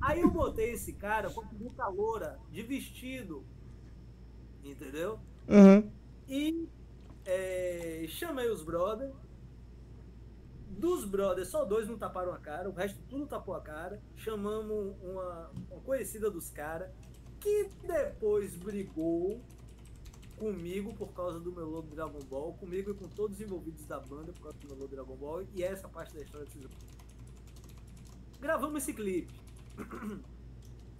Aí 0.00 0.20
eu 0.20 0.30
botei 0.30 0.72
esse 0.72 0.92
cara 0.92 1.30
com 1.30 1.40
a 1.40 1.46
peruca 1.46 1.86
loura, 1.88 2.38
de 2.50 2.62
vestido. 2.62 3.44
Entendeu? 4.62 5.18
Aham. 5.48 5.90
E 6.28 6.68
é, 7.24 8.04
chamei 8.08 8.50
os 8.50 8.62
brothers. 8.62 9.14
Dos 10.70 11.04
brothers, 11.04 11.48
só 11.48 11.64
dois 11.64 11.88
não 11.88 11.98
taparam 11.98 12.32
a 12.32 12.38
cara, 12.38 12.68
o 12.68 12.72
resto 12.72 13.00
tudo 13.08 13.26
tapou 13.26 13.54
a 13.54 13.60
cara. 13.60 14.00
Chamamos 14.14 14.94
uma, 15.02 15.50
uma 15.70 15.80
conhecida 15.80 16.30
dos 16.30 16.50
caras, 16.50 16.88
que 17.40 17.68
depois 17.82 18.54
brigou 18.54 19.40
comigo 20.38 20.94
por 20.94 21.12
causa 21.12 21.38
do 21.38 21.52
meu 21.52 21.68
logo 21.68 21.88
Dragon 21.88 22.20
Ball, 22.20 22.52
comigo 22.54 22.90
e 22.90 22.94
com 22.94 23.08
todos 23.08 23.36
os 23.36 23.42
envolvidos 23.42 23.84
da 23.84 23.98
banda 23.98 24.32
por 24.32 24.42
causa 24.42 24.58
do 24.58 24.66
meu 24.68 24.76
logo 24.76 24.88
Dragon 24.88 25.16
Ball, 25.16 25.42
e 25.54 25.62
essa 25.62 25.88
parte 25.88 26.14
da 26.14 26.22
história 26.22 26.46
vocês 26.46 26.64
Gravamos 28.40 28.82
esse 28.82 28.94
clipe. 28.94 29.34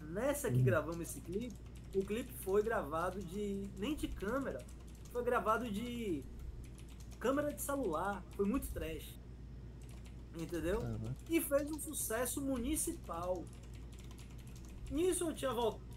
Nessa 0.01 0.51
que 0.51 0.61
gravamos 0.63 1.01
esse 1.01 1.21
clipe, 1.21 1.55
o 1.95 2.05
clipe 2.05 2.33
foi 2.45 2.63
gravado 2.63 3.23
de. 3.23 3.69
nem 3.79 3.95
de 3.95 4.09
câmera, 4.09 4.65
foi 5.13 5.23
gravado 5.23 5.71
de 5.71 6.25
câmera 7.19 7.53
de 7.53 7.63
celular. 7.63 8.23
Foi 8.37 8.45
muito 8.45 8.69
trash. 8.73 9.15
Entendeu? 10.37 10.81
Aham. 10.81 11.15
E 11.29 11.41
fez 11.41 11.71
um 11.71 11.79
sucesso 11.79 12.41
municipal. 12.41 13.45
Nisso 14.91 15.29
eu 15.29 15.35
tinha 15.35 15.53
voltado, 15.53 15.88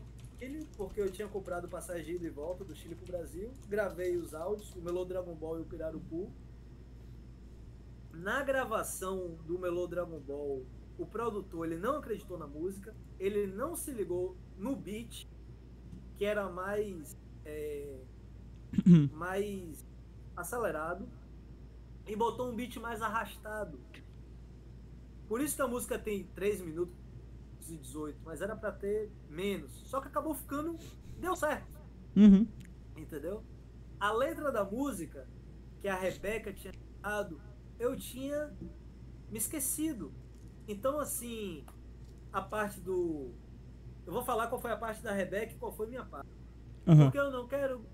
Chile, 0.42 0.68
porque 0.76 1.00
eu 1.00 1.12
tinha 1.12 1.28
comprado 1.28 1.68
passagem 1.70 2.18
de 2.18 2.30
volta 2.30 2.66
do 2.66 2.76
Chile 2.76 2.96
pro 2.96 3.06
Brasil. 3.06 3.54
Gravei 3.68 4.18
os 4.18 4.34
áudios, 4.34 4.76
o 4.76 4.82
Melô 4.82 5.06
Dragon 5.06 5.36
Ball 5.36 5.60
e 5.60 5.62
o 5.62 5.66
Pirarucu. 5.66 6.32
Na 8.12 8.42
gravação 8.42 9.36
do 9.46 9.60
Melô 9.60 9.86
Dragon 9.86 10.20
Ball, 10.20 10.66
o 10.98 11.06
produtor 11.06 11.68
ele 11.68 11.78
não 11.78 11.98
acreditou 11.98 12.40
na 12.40 12.48
música, 12.48 12.96
ele 13.20 13.46
não 13.46 13.76
se 13.76 13.92
ligou 13.92 14.36
no 14.58 14.76
beat, 14.76 15.28
que 16.18 16.26
era 16.26 16.50
mais 16.50 17.16
é, 17.46 18.00
mais 19.14 19.86
acelerado, 20.36 21.08
e 22.08 22.16
botou 22.16 22.50
um 22.50 22.56
beat 22.56 22.78
mais 22.78 23.00
arrastado. 23.04 23.80
Por 25.28 25.40
isso 25.40 25.56
que 25.56 25.62
a 25.62 25.68
música 25.68 26.00
tem 26.00 26.24
3 26.34 26.62
minutos 26.62 27.01
e 27.70 27.78
18, 27.78 28.20
mas 28.24 28.42
era 28.42 28.56
pra 28.56 28.72
ter 28.72 29.12
menos. 29.30 29.72
Só 29.88 30.02
que 30.02 30.08
acabou 30.08 30.34
ficando. 30.34 30.78
Deu 31.20 31.36
certo, 31.36 31.80
Uhum. 32.16 32.48
entendeu? 32.98 33.44
A 34.00 34.12
letra 34.12 34.52
da 34.52 34.64
música, 34.64 35.28
que 35.82 35.88
a 35.88 35.96
Rebeca 35.96 36.52
tinha 36.52 36.74
dado, 37.02 37.40
eu 37.80 37.96
tinha 37.96 38.52
me 39.30 39.38
esquecido. 39.38 40.12
Então, 40.68 41.00
assim, 41.00 41.64
a 42.34 42.42
parte 42.42 42.80
do. 42.82 43.32
Eu 44.06 44.14
vou 44.14 44.24
falar 44.24 44.48
qual 44.48 44.60
foi 44.60 44.72
a 44.72 44.78
parte 44.78 45.04
da 45.04 45.12
Rebeca 45.12 45.54
e 45.54 45.58
qual 45.58 45.72
foi 45.72 45.86
a 45.86 45.90
minha 45.90 46.06
parte. 46.06 46.30
Aham. 46.88 47.04
Porque 47.04 47.20
eu 47.20 47.30
não 47.30 47.48
quero, 47.48 47.86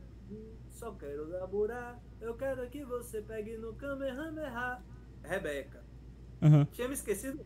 só 0.69 0.93
quero 0.93 1.27
namorar. 1.27 2.01
Eu 2.21 2.35
quero 2.35 2.69
que 2.69 2.85
você 2.85 3.21
pegue 3.21 3.57
no 3.57 3.73
Kamehameha. 3.75 4.81
Rebeca. 5.23 5.83
Aham. 6.41 6.65
Tinha 6.71 6.87
me 6.87 6.93
esquecido. 6.93 7.45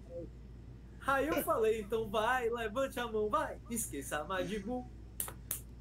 Aí 1.06 1.28
eu 1.28 1.44
falei, 1.44 1.82
então 1.82 2.10
vai, 2.10 2.50
levante 2.50 3.00
a 3.00 3.08
mão, 3.08 3.30
vai. 3.30 3.58
Esqueça 3.70 4.18
a 4.20 4.24
Madibu. 4.24 4.86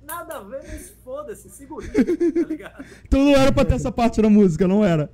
Nada 0.02 0.38
a 0.38 0.40
ver, 0.40 0.62
mas 0.66 0.90
foda-se, 1.04 1.50
segurinho, 1.50 1.92
tá 1.92 2.48
ligado? 2.48 2.84
Então 3.04 3.22
não 3.24 3.32
era 3.36 3.52
pra 3.52 3.64
ter 3.64 3.74
essa 3.74 3.92
parte 3.92 4.20
da 4.22 4.30
música, 4.30 4.66
não 4.66 4.82
era. 4.84 5.12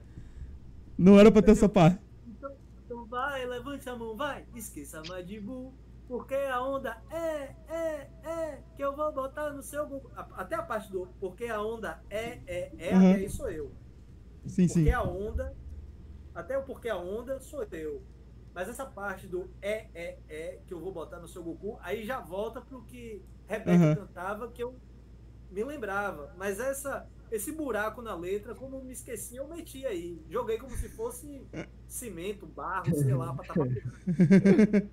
Não 0.97 1.19
era 1.19 1.31
pra 1.31 1.43
ter 1.43 1.51
essa 1.53 1.69
parte. 1.69 1.99
Então, 2.27 2.53
então 2.85 3.05
vai, 3.07 3.45
levante 3.45 3.89
a 3.89 3.97
mão, 3.97 4.17
vai. 4.17 4.45
Esqueça 4.55 5.01
a 5.01 5.03
Madibu. 5.09 5.75
Porque 6.09 6.37
a 6.37 6.63
onda 6.63 6.97
é, 7.11 7.53
é, 7.69 8.09
é, 8.25 8.63
que 8.77 8.83
eu 8.85 8.95
vou 8.95 9.13
botar 9.13 9.51
no 9.51 9.61
seu. 9.61 10.09
Até 10.37 10.55
a 10.55 10.63
parte 10.63 10.91
do 10.93 11.09
porque 11.19 11.47
a 11.47 11.61
onda 11.61 12.01
é, 12.09 12.39
é, 12.47 12.73
é, 12.79 12.95
Uhum. 12.95 13.11
até 13.11 13.15
aí 13.23 13.29
sou 13.29 13.51
eu. 13.51 13.73
Sim, 14.47 14.69
sim. 14.69 14.85
Porque 14.85 14.91
a 14.93 15.03
onda, 15.03 15.53
até 16.33 16.57
o 16.57 16.63
porque 16.63 16.89
a 16.89 16.97
onda 16.97 17.41
sou 17.41 17.67
eu. 17.73 18.01
Mas 18.57 18.71
essa 18.71 18.87
parte 18.87 19.27
do 19.27 19.51
é, 19.61 19.87
é, 19.95 20.19
é, 20.31 20.61
que 20.67 20.73
eu 20.73 20.81
vou 20.81 20.91
botar 20.91 21.21
no 21.21 21.29
seu 21.29 21.45
Goku, 21.45 21.79
aí 21.83 22.07
já 22.07 22.21
volta 22.21 22.59
pro 22.59 22.83
que 22.85 23.23
Rebeca 23.47 23.71
Aham. 23.71 23.95
cantava, 23.95 24.51
que 24.51 24.63
eu 24.63 24.75
me 25.51 25.63
lembrava. 25.63 26.35
Mas 26.39 26.59
essa 26.59 27.07
esse 27.31 27.53
buraco 27.53 28.01
na 28.01 28.15
letra, 28.15 28.55
como 28.55 28.77
eu 28.77 28.83
me 28.83 28.95
esqueci, 28.95 29.37
eu 29.37 29.47
meti 29.47 29.85
aí. 29.85 30.25
Joguei 30.31 30.57
como 30.57 30.75
se 30.75 30.89
fosse 30.89 31.47
cimento, 31.87 32.47
barro, 32.47 32.97
sei 32.97 33.13
lá, 33.13 33.35
pra 33.35 33.45
tapar. 33.45 33.67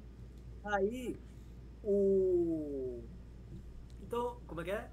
aí, 0.66 1.18
o. 1.82 3.02
Então, 4.02 4.42
como 4.46 4.60
é 4.60 4.64
que 4.66 4.72
é? 4.72 4.92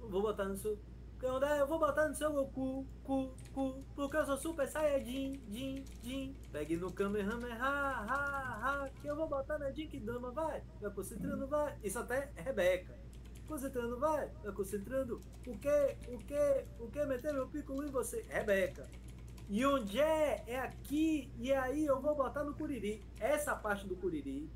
Vou 0.00 0.20
botar 0.20 0.44
no 0.44 0.56
seu. 0.58 0.78
Eu 1.22 1.68
vou 1.68 1.78
botar 1.78 2.08
no 2.08 2.14
seu 2.16 2.32
cu, 2.46 2.84
cu, 3.04 3.32
cu, 3.54 3.84
porque 3.94 4.16
eu 4.16 4.26
sou 4.26 4.36
super 4.36 4.66
saiyajin, 4.66 5.40
din, 5.46 5.84
din. 6.02 6.36
Pegue 6.50 6.76
no 6.76 6.92
Kamehameha, 6.92 7.56
ha, 7.60 8.82
ha, 8.82 8.90
que 9.00 9.06
eu 9.06 9.14
vou 9.14 9.28
botar 9.28 9.56
na 9.56 9.70
Jinkidama, 9.70 10.32
vai. 10.32 10.60
Vai 10.80 10.90
concentrando, 10.90 11.46
vai. 11.46 11.78
Isso 11.84 11.96
até 12.00 12.32
é 12.34 12.42
Rebeca. 12.42 12.98
Concentrando, 13.46 14.00
vai. 14.00 14.28
Vai 14.42 14.52
concentrando. 14.52 15.20
O 15.46 15.58
que, 15.58 15.96
o 16.08 16.18
que, 16.18 16.64
o 16.80 16.90
que 16.90 17.04
meter 17.04 17.32
meu 17.32 17.46
pico 17.46 17.80
em 17.84 17.90
você? 17.90 18.22
Rebeca. 18.28 18.88
E 19.48 19.64
onde 19.64 20.00
é? 20.00 20.42
É 20.48 20.58
aqui. 20.58 21.30
E 21.38 21.52
aí 21.52 21.84
eu 21.84 22.00
vou 22.00 22.16
botar 22.16 22.42
no 22.42 22.54
Curiri. 22.54 23.00
Essa 23.20 23.54
parte 23.54 23.86
do 23.86 23.94
Curiri. 23.94 24.50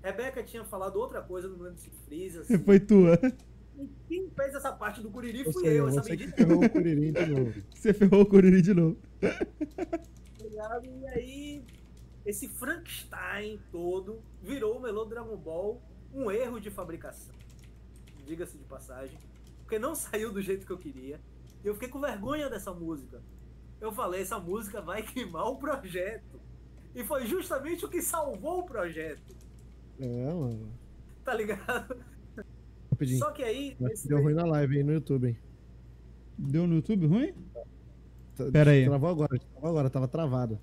Rebeca 0.00 0.42
tinha 0.44 0.64
falado 0.64 0.96
outra 0.96 1.20
coisa 1.20 1.48
no 1.48 1.60
lembro 1.60 1.78
se 1.78 1.90
Freeza. 1.90 2.42
Assim. 2.42 2.58
Foi 2.58 2.78
tua. 2.78 3.18
E 3.78 3.88
quem 4.06 4.30
fez 4.30 4.54
essa 4.54 4.72
parte 4.72 5.00
do 5.00 5.10
Curiri 5.10 5.50
fui 5.52 5.66
eu, 5.66 5.88
essa 5.88 6.02
você 6.02 6.16
ferrou 6.28 6.64
o 6.64 6.70
Curirim 6.70 7.12
de 7.12 7.26
novo. 7.26 7.62
Você 7.74 7.94
ferrou 7.94 8.20
o 8.20 8.26
Curiri 8.26 8.62
de 8.62 8.74
novo. 8.74 8.96
ligado? 10.40 10.86
E 10.86 11.06
aí, 11.08 11.64
esse 12.24 12.48
Frankenstein 12.48 13.58
todo 13.70 14.22
virou 14.42 14.76
o 14.76 14.80
Melô 14.80 15.04
Dragon 15.04 15.36
Ball 15.36 15.82
um 16.14 16.30
erro 16.30 16.60
de 16.60 16.70
fabricação. 16.70 17.34
Diga-se 18.26 18.58
de 18.58 18.64
passagem. 18.64 19.18
Porque 19.62 19.78
não 19.78 19.94
saiu 19.96 20.32
do 20.32 20.42
jeito 20.42 20.66
que 20.66 20.72
eu 20.72 20.78
queria. 20.78 21.20
E 21.64 21.66
eu 21.66 21.74
fiquei 21.74 21.88
com 21.88 22.00
vergonha 22.00 22.50
dessa 22.50 22.72
música. 22.72 23.22
Eu 23.80 23.92
falei, 23.92 24.20
essa 24.20 24.38
música 24.38 24.80
vai 24.80 25.02
queimar 25.06 25.46
o 25.46 25.56
projeto. 25.56 26.40
E 26.94 27.02
foi 27.02 27.26
justamente 27.26 27.84
o 27.84 27.88
que 27.88 28.02
salvou 28.02 28.60
o 28.60 28.66
projeto. 28.66 29.34
É, 29.98 30.32
mano. 30.32 30.70
Tá 31.24 31.34
ligado? 31.34 31.96
Rapidinho. 33.02 33.18
Só 33.18 33.30
que 33.30 33.42
aí. 33.42 33.76
Deu 34.06 34.22
ruim 34.22 34.34
na 34.34 34.44
live 34.44 34.78
aí 34.78 34.84
no 34.84 34.92
YouTube, 34.92 35.28
hein? 35.28 35.36
Deu 36.38 36.66
no 36.66 36.76
YouTube 36.76 37.06
ruim? 37.06 37.32
Tá- 38.36 38.50
Pera 38.50 38.70
aí. 38.70 38.84
Travou 38.86 39.10
agora, 39.10 39.38
travou 39.38 39.70
agora, 39.70 39.90
tava 39.90 40.08
travado. 40.08 40.58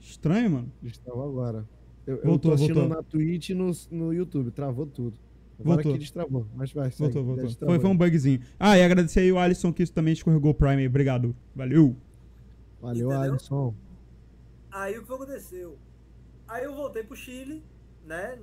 Estranho, 0.00 0.50
mano. 0.50 0.72
Destravou 0.80 1.24
agora. 1.24 1.68
Eu, 2.06 2.16
eu 2.16 2.24
Voltou, 2.24 2.50
tô 2.50 2.54
assistindo 2.54 2.80
voltou. 2.80 2.96
na 2.96 3.02
Twitch 3.02 3.50
e 3.50 3.54
no, 3.54 3.70
no 3.90 4.12
YouTube, 4.12 4.50
travou 4.50 4.86
tudo. 4.86 5.18
Agora 5.60 5.74
Voltou. 5.76 5.92
que 5.94 5.98
destravou, 5.98 6.46
mas 6.54 6.72
vai, 6.72 6.90
segue. 6.90 7.02
Voltou, 7.12 7.24
voltou. 7.24 7.44
destravou. 7.46 7.74
Foi, 7.74 7.82
foi 7.82 7.90
um 7.90 7.96
bugzinho. 7.96 8.40
Ah, 8.58 8.78
e 8.78 8.82
agradecer 8.82 9.20
aí 9.20 9.32
o 9.32 9.38
Alisson 9.38 9.72
que 9.72 9.82
isso 9.82 9.92
também 9.92 10.12
escorregou 10.12 10.52
o 10.52 10.54
Prime 10.54 10.76
aí. 10.76 10.86
Obrigado. 10.86 11.34
Valeu. 11.54 11.96
Valeu, 12.80 13.08
Entendeu? 13.08 13.32
Alisson. 13.32 13.74
Aí 14.70 14.96
o 14.96 15.04
que 15.04 15.12
aconteceu? 15.12 15.76
Aí 16.46 16.64
eu 16.64 16.74
voltei 16.74 17.02
pro 17.02 17.16
Chile, 17.16 17.62
né? 18.06 18.36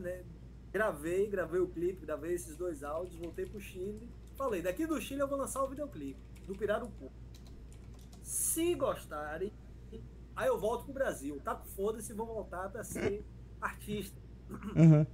Gravei, 0.75 1.25
gravei 1.29 1.61
o 1.61 1.69
clipe, 1.69 2.05
gravei 2.05 2.33
esses 2.33 2.57
dois 2.57 2.83
áudios, 2.83 3.15
voltei 3.15 3.45
pro 3.45 3.61
Chile. 3.61 4.09
Falei, 4.35 4.61
daqui 4.61 4.85
do 4.85 4.99
Chile 4.99 5.21
eu 5.21 5.27
vou 5.29 5.37
lançar 5.37 5.63
o 5.63 5.69
videoclipe 5.69 6.19
do 6.45 6.53
Pirarucu. 6.53 7.09
Se 8.21 8.75
gostarem, 8.75 9.53
aí 10.35 10.47
eu 10.49 10.59
volto 10.59 10.83
pro 10.83 10.93
Brasil. 10.93 11.39
Tá 11.39 11.55
com 11.55 11.63
foda-se 11.63 12.11
vou 12.11 12.25
voltar 12.25 12.69
pra 12.69 12.83
ser 12.83 13.23
artista. 13.61 14.19
Aham. 14.75 15.07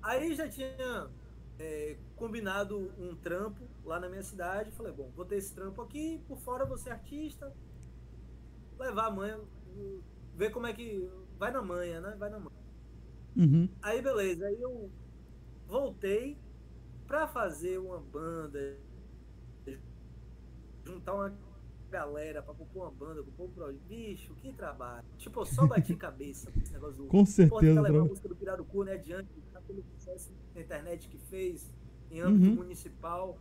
Aí 0.00 0.32
já 0.36 0.48
tinha 0.48 1.10
é, 1.58 1.96
combinado 2.14 2.92
um 2.96 3.16
trampo 3.16 3.66
lá 3.84 3.98
na 3.98 4.08
minha 4.08 4.22
cidade. 4.22 4.70
Falei, 4.70 4.92
bom, 4.92 5.10
vou 5.16 5.24
ter 5.24 5.38
esse 5.38 5.52
trampo 5.56 5.82
aqui, 5.82 6.22
por 6.28 6.38
fora 6.38 6.64
ser 6.78 6.90
artista. 6.90 7.52
Levar 8.78 9.06
a 9.06 9.10
manha, 9.10 9.40
ver 10.36 10.50
como 10.50 10.68
é 10.68 10.72
que. 10.72 11.10
Vai 11.36 11.50
na 11.50 11.60
manha, 11.60 12.00
né? 12.00 12.14
Vai 12.16 12.30
na 12.30 12.38
manha. 12.38 12.55
Uhum. 13.36 13.68
Aí 13.82 14.02
beleza, 14.02 14.46
aí 14.46 14.60
eu 14.60 14.90
voltei 15.66 16.36
pra 17.06 17.26
fazer 17.28 17.78
uma 17.78 18.00
banda, 18.00 18.78
juntar 20.84 21.14
uma 21.14 21.34
galera 21.90 22.42
pra 22.42 22.54
compor 22.54 22.82
uma 22.84 22.90
banda, 22.90 23.22
compor 23.22 23.46
um 23.48 23.52
projeto. 23.52 23.82
Bicho, 23.86 24.34
que 24.36 24.52
trabalho. 24.52 25.04
Tipo, 25.18 25.40
eu 25.40 25.46
só 25.46 25.66
bati 25.66 25.94
cabeça 25.96 26.50
com 26.50 26.60
esse 26.60 26.72
negócio 26.72 26.96
do. 26.96 27.06
Com 27.06 27.18
Pô, 27.18 27.26
certeza, 27.26 27.80
levar 27.80 28.00
a 28.00 28.04
música 28.04 28.28
do 28.28 28.36
Pirarucu, 28.36 28.84
né, 28.84 28.94
adiante, 28.94 29.28
tá 29.52 29.60
pelo 29.60 29.82
sucesso 29.82 30.32
na 30.54 30.60
internet 30.60 31.08
que 31.08 31.18
fez, 31.18 31.72
em 32.10 32.20
âmbito 32.20 32.50
Uhum. 32.50 32.56
municipal. 32.56 33.38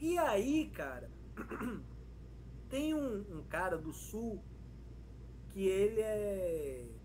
E 0.00 0.16
aí, 0.18 0.70
cara, 0.70 1.10
tem 2.68 2.94
um, 2.94 3.38
um 3.38 3.42
cara 3.44 3.76
do 3.78 3.92
sul 3.92 4.42
que 5.52 5.66
ele 5.66 6.00
é 6.00 6.99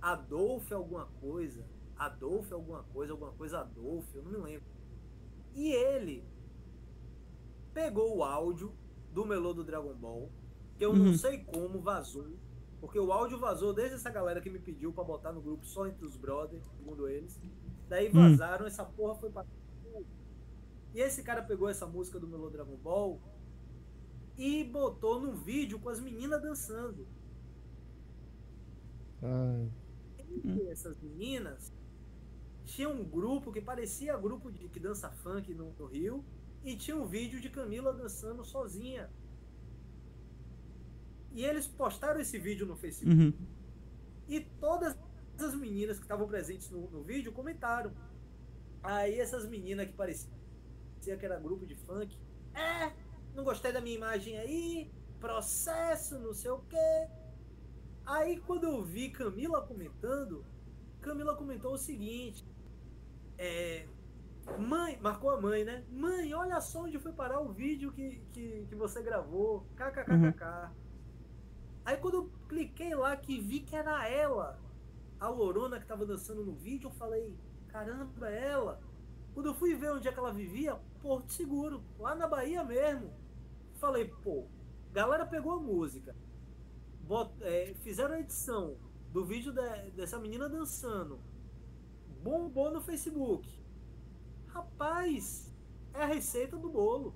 Adolfo 0.00 0.74
alguma 0.74 1.06
coisa, 1.20 1.64
Adolfo 1.96 2.54
alguma 2.54 2.82
coisa, 2.84 3.12
alguma 3.12 3.32
coisa 3.32 3.60
Adolfo, 3.60 4.16
eu 4.16 4.22
não 4.22 4.30
me 4.32 4.38
lembro. 4.38 4.66
E 5.54 5.72
ele 5.72 6.24
pegou 7.74 8.16
o 8.16 8.22
áudio 8.24 8.72
do 9.12 9.24
Melô 9.26 9.52
do 9.52 9.64
Dragon 9.64 9.94
Ball, 9.94 10.30
que 10.76 10.84
eu 10.84 10.90
Uhum. 10.90 10.96
não 10.96 11.14
sei 11.14 11.38
como 11.44 11.80
vazou, 11.80 12.26
porque 12.80 12.98
o 12.98 13.12
áudio 13.12 13.38
vazou 13.38 13.72
desde 13.74 13.96
essa 13.96 14.10
galera 14.10 14.40
que 14.40 14.48
me 14.50 14.58
pediu 14.58 14.92
pra 14.92 15.04
botar 15.04 15.32
no 15.32 15.40
grupo 15.42 15.66
só 15.66 15.86
entre 15.86 16.04
os 16.06 16.16
brothers, 16.16 16.64
segundo 16.78 17.08
eles. 17.08 17.38
Daí 17.88 18.08
Hum. 18.08 18.12
vazaram, 18.12 18.66
essa 18.66 18.84
porra 18.84 19.14
foi 19.16 19.30
pra. 19.30 19.44
E 20.94 21.00
esse 21.00 21.22
cara 21.22 21.42
pegou 21.42 21.68
essa 21.68 21.86
música 21.86 22.18
do 22.18 22.26
Melô 22.26 22.48
Dragon 22.50 22.76
Ball 22.76 23.20
e 24.36 24.64
botou 24.64 25.20
num 25.20 25.34
vídeo 25.34 25.78
com 25.78 25.88
as 25.88 26.00
meninas 26.00 26.40
dançando. 26.42 27.06
Ah, 29.22 29.66
Entre 30.30 30.68
essas 30.68 30.98
meninas, 31.00 31.72
tinha 32.64 32.88
um 32.88 33.04
grupo 33.04 33.52
que 33.52 33.60
parecia 33.60 34.16
grupo 34.16 34.50
de 34.50 34.68
que 34.68 34.78
dança 34.78 35.10
funk 35.10 35.52
no, 35.54 35.72
no 35.72 35.86
Rio 35.86 36.24
e 36.64 36.76
tinha 36.76 36.96
um 36.96 37.06
vídeo 37.06 37.40
de 37.40 37.50
Camila 37.50 37.92
dançando 37.92 38.44
sozinha. 38.44 39.10
E 41.32 41.44
eles 41.44 41.66
postaram 41.66 42.20
esse 42.20 42.38
vídeo 42.38 42.66
no 42.66 42.76
Facebook. 42.76 43.14
Uhum. 43.14 43.32
E 44.28 44.40
todas 44.40 44.96
as 45.38 45.54
meninas 45.54 45.98
que 45.98 46.04
estavam 46.04 46.26
presentes 46.26 46.70
no, 46.70 46.90
no 46.90 47.02
vídeo 47.02 47.32
comentaram. 47.32 47.92
Aí 48.82 49.18
essas 49.18 49.48
meninas 49.48 49.86
que 49.86 49.92
pareciam 49.92 50.40
que 51.02 51.24
era 51.24 51.38
grupo 51.38 51.66
de 51.66 51.74
funk. 51.74 52.16
É, 52.54 52.92
não 53.34 53.44
gostei 53.44 53.72
da 53.72 53.80
minha 53.80 53.96
imagem 53.96 54.36
aí, 54.38 54.90
processo, 55.18 56.18
não 56.18 56.34
sei 56.34 56.50
o 56.50 56.58
quê. 56.60 57.08
Aí 58.10 58.40
quando 58.40 58.64
eu 58.64 58.82
vi 58.82 59.08
Camila 59.08 59.62
comentando, 59.62 60.44
Camila 61.00 61.36
comentou 61.36 61.74
o 61.74 61.78
seguinte. 61.78 62.44
É, 63.38 63.86
mãe, 64.58 64.98
marcou 65.00 65.30
a 65.30 65.40
mãe, 65.40 65.62
né? 65.62 65.84
Mãe, 65.92 66.34
olha 66.34 66.60
só 66.60 66.82
onde 66.82 66.98
foi 66.98 67.12
parar 67.12 67.40
o 67.40 67.52
vídeo 67.52 67.92
que, 67.92 68.20
que, 68.32 68.66
que 68.68 68.74
você 68.74 69.00
gravou. 69.00 69.64
KKKKK. 69.76 70.72
Aí 71.84 71.96
quando 71.98 72.14
eu 72.14 72.30
cliquei 72.48 72.92
lá 72.96 73.16
que 73.16 73.40
vi 73.40 73.60
que 73.60 73.76
era 73.76 74.08
ela, 74.08 74.58
a 75.20 75.28
Lorona 75.28 75.78
que 75.78 75.86
tava 75.86 76.04
dançando 76.04 76.44
no 76.44 76.52
vídeo, 76.52 76.88
eu 76.88 76.94
falei, 76.94 77.32
caramba, 77.68 78.28
é 78.28 78.48
ela. 78.48 78.80
Quando 79.32 79.46
eu 79.46 79.54
fui 79.54 79.76
ver 79.76 79.92
onde 79.92 80.08
é 80.08 80.12
que 80.12 80.18
ela 80.18 80.32
vivia, 80.32 80.76
Porto 81.00 81.32
Seguro, 81.32 81.80
lá 81.96 82.16
na 82.16 82.26
Bahia 82.26 82.64
mesmo. 82.64 83.12
Falei, 83.74 84.12
pô, 84.24 84.48
galera 84.92 85.24
pegou 85.24 85.52
a 85.52 85.60
música, 85.60 86.12
bot- 87.10 87.42
é, 87.42 87.74
fizeram 87.82 88.14
a 88.14 88.20
edição 88.20 88.76
do 89.12 89.24
vídeo 89.24 89.52
de- 89.52 89.90
dessa 89.96 90.16
menina 90.16 90.48
dançando, 90.48 91.18
bombou 92.22 92.70
no 92.70 92.80
Facebook. 92.80 93.48
Rapaz, 94.46 95.52
é 95.92 96.02
a 96.02 96.06
receita 96.06 96.56
do 96.56 96.68
bolo. 96.70 97.12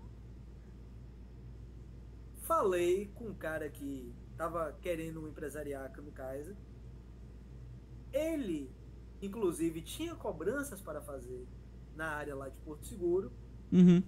Falei 2.42 3.06
com 3.14 3.28
um 3.28 3.34
cara 3.34 3.70
que 3.70 4.12
tava 4.36 4.72
querendo 4.82 5.28
empresariar 5.28 5.84
a 5.84 5.88
Kamikaze. 5.88 6.56
Ele, 8.12 8.68
inclusive, 9.22 9.80
tinha 9.80 10.14
cobranças 10.16 10.80
para 10.80 11.00
fazer 11.00 11.46
na 11.94 12.06
área 12.08 12.34
lá 12.34 12.48
de 12.48 12.56
Porto 12.58 12.84
Seguro 12.84 13.32
Uhum. 13.72 14.02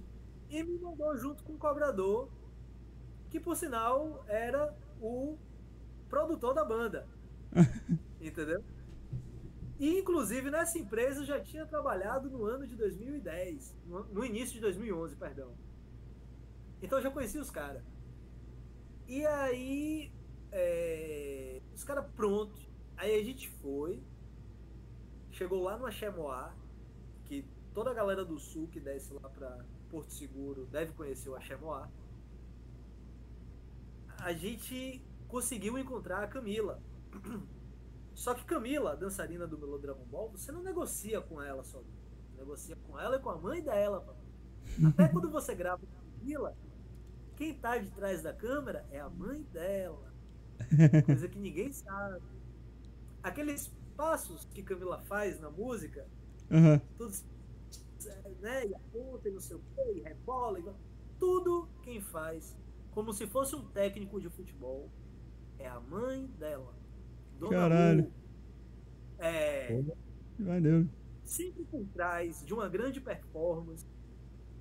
e 0.50 0.62
me 0.64 0.78
mandou 0.78 1.16
junto 1.16 1.44
com 1.44 1.54
o 1.54 1.58
cobrador, 1.58 2.28
que 3.30 3.38
por 3.38 3.54
sinal 3.56 4.24
era 4.26 4.76
o 5.00 5.38
produtor 6.08 6.54
da 6.54 6.64
banda. 6.64 7.06
Entendeu? 8.20 8.62
E 9.78 9.98
inclusive 9.98 10.50
nessa 10.50 10.78
empresa 10.78 11.20
eu 11.20 11.26
já 11.26 11.40
tinha 11.40 11.66
trabalhado 11.66 12.30
no 12.30 12.44
ano 12.44 12.66
de 12.66 12.74
2010, 12.76 13.76
no, 13.86 14.24
início 14.24 14.54
de 14.54 14.60
2011, 14.60 15.16
perdão. 15.16 15.52
Então 16.82 16.98
eu 16.98 17.02
já 17.02 17.10
conhecia 17.10 17.40
os 17.40 17.50
caras. 17.50 17.82
E 19.06 19.24
aí, 19.26 20.12
é, 20.50 21.60
os 21.74 21.84
caras 21.84 22.06
prontos. 22.14 22.66
Aí 22.96 23.20
a 23.20 23.22
gente 23.22 23.48
foi, 23.60 24.02
chegou 25.30 25.62
lá 25.62 25.76
no 25.76 25.86
Axemoá, 25.86 26.54
que 27.26 27.44
toda 27.74 27.90
a 27.90 27.94
galera 27.94 28.24
do 28.24 28.38
sul 28.38 28.66
que 28.68 28.80
desce 28.80 29.12
lá 29.12 29.28
pra 29.28 29.62
Porto 29.90 30.12
Seguro 30.12 30.66
deve 30.66 30.92
conhecer 30.92 31.28
o 31.28 31.36
Axé 31.36 31.56
Moá. 31.56 31.88
A 34.18 34.32
gente 34.32 35.04
conseguiu 35.36 35.78
encontrar 35.78 36.22
a 36.22 36.26
Camila. 36.26 36.82
Só 38.14 38.32
que 38.32 38.42
Camila, 38.46 38.92
a 38.92 38.94
dançarina 38.94 39.46
do 39.46 39.58
Melô 39.58 39.76
Dragon 39.76 40.06
Ball, 40.06 40.30
você 40.30 40.50
não 40.50 40.62
negocia 40.62 41.20
com 41.20 41.42
ela 41.42 41.62
só. 41.62 41.80
Você 41.80 42.38
negocia 42.38 42.74
com 42.74 42.98
ela 42.98 43.16
e 43.16 43.18
com 43.18 43.28
a 43.28 43.36
mãe 43.36 43.62
dela. 43.62 44.16
Até 44.88 45.08
quando 45.12 45.30
você 45.30 45.54
grava 45.54 45.82
com 45.86 46.18
Camila, 46.18 46.56
quem 47.36 47.52
tá 47.52 47.76
de 47.76 47.90
trás 47.90 48.22
da 48.22 48.32
câmera 48.32 48.86
é 48.90 48.98
a 48.98 49.10
mãe 49.10 49.42
dela. 49.52 50.10
Coisa 51.04 51.28
que 51.28 51.38
ninguém 51.38 51.70
sabe. 51.70 52.24
Aqueles 53.22 53.70
passos 53.94 54.46
que 54.46 54.62
Camila 54.62 55.02
faz 55.02 55.38
na 55.38 55.50
música, 55.50 56.08
Aham. 56.50 56.80
todos, 56.96 57.22
né, 58.40 58.66
e 58.68 58.74
aponta 58.74 59.28
e 59.28 59.32
não 59.32 59.40
sei 59.40 59.56
o 59.56 59.60
que, 59.74 59.98
e 59.98 60.00
rebola, 60.00 60.58
e... 60.58 60.64
tudo 61.18 61.68
quem 61.82 62.00
faz, 62.00 62.56
como 62.92 63.12
se 63.12 63.26
fosse 63.26 63.54
um 63.54 63.68
técnico 63.68 64.18
de 64.18 64.30
futebol, 64.30 64.90
é 65.58 65.66
a 65.68 65.80
mãe 65.80 66.28
dela. 66.38 66.74
Dona 67.38 67.52
Caralho. 67.52 68.02
Lu. 68.04 68.10
É, 69.18 69.82
Maneiro. 70.38 70.88
sempre 71.24 71.64
por 71.64 71.84
trás 71.94 72.42
de 72.44 72.52
uma 72.52 72.68
grande 72.68 73.00
performance, 73.00 73.84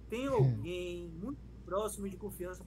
tem 0.10 0.28
alguém 0.28 1.10
muito 1.22 1.38
próximo 1.66 2.08
de 2.10 2.16
confiança. 2.16 2.64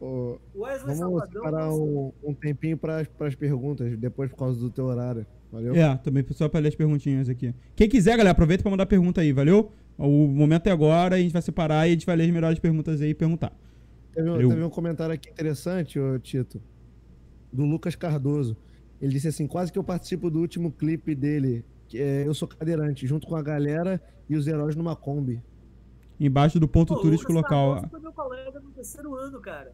Ô, 0.00 0.38
O 0.54 0.62
Wesley 0.62 0.96
vamos 0.96 1.20
Safadão 1.20 1.42
separar 1.44 1.70
um, 1.74 2.12
um 2.22 2.32
tempinho 2.32 2.76
para 2.78 3.04
as 3.20 3.34
perguntas, 3.34 3.94
depois 3.98 4.30
por 4.30 4.36
causa 4.38 4.58
do 4.58 4.70
teu 4.70 4.86
horário. 4.86 5.26
Valeu? 5.52 5.74
É, 5.74 5.96
também 5.98 6.24
só 6.30 6.48
pra 6.48 6.60
ler 6.60 6.68
as 6.68 6.74
perguntinhas 6.74 7.28
aqui. 7.28 7.54
Quem 7.76 7.88
quiser, 7.88 8.12
galera, 8.12 8.30
aproveita 8.30 8.62
pra 8.62 8.70
mandar 8.70 8.86
pergunta 8.86 9.20
aí, 9.20 9.32
valeu? 9.32 9.72
O 9.98 10.26
momento 10.28 10.68
é 10.68 10.70
agora, 10.70 11.16
a 11.16 11.18
gente 11.18 11.32
vai 11.32 11.42
separar 11.42 11.86
e 11.86 11.90
a 11.90 11.92
gente 11.92 12.06
vai 12.06 12.16
ler 12.16 12.24
as 12.24 12.30
melhores 12.30 12.58
perguntas 12.58 13.00
aí 13.02 13.10
e 13.10 13.14
perguntar. 13.14 13.52
Teve, 14.14 14.28
um- 14.28 14.32
Valeu. 14.32 14.48
teve 14.48 14.62
um 14.62 14.70
comentário 14.70 15.14
aqui 15.14 15.28
interessante, 15.28 15.98
ô, 15.98 16.18
Tito, 16.18 16.62
do 17.52 17.64
Lucas 17.64 17.94
Cardoso. 17.94 18.56
Ele 19.00 19.12
disse 19.12 19.28
assim: 19.28 19.46
quase 19.46 19.72
que 19.72 19.78
eu 19.78 19.84
participo 19.84 20.30
do 20.30 20.40
último 20.40 20.70
clipe 20.72 21.14
dele. 21.14 21.64
Que 21.88 21.98
é, 21.98 22.26
eu 22.26 22.34
sou 22.34 22.46
cadeirante, 22.46 23.06
junto 23.06 23.26
com 23.26 23.34
a 23.34 23.42
galera 23.42 24.00
e 24.28 24.36
os 24.36 24.46
heróis 24.46 24.76
numa 24.76 24.94
Kombi. 24.94 25.42
Embaixo 26.18 26.60
do 26.60 26.68
ponto 26.68 26.94
Pô, 26.94 27.00
turístico 27.00 27.32
Lucas 27.32 27.50
local. 27.50 27.72
Cardoso 27.72 27.90
foi 27.90 28.00
meu 28.00 28.12
colega 28.12 28.60
no 28.60 28.70
terceiro 28.70 29.14
ano, 29.16 29.40
cara. 29.40 29.72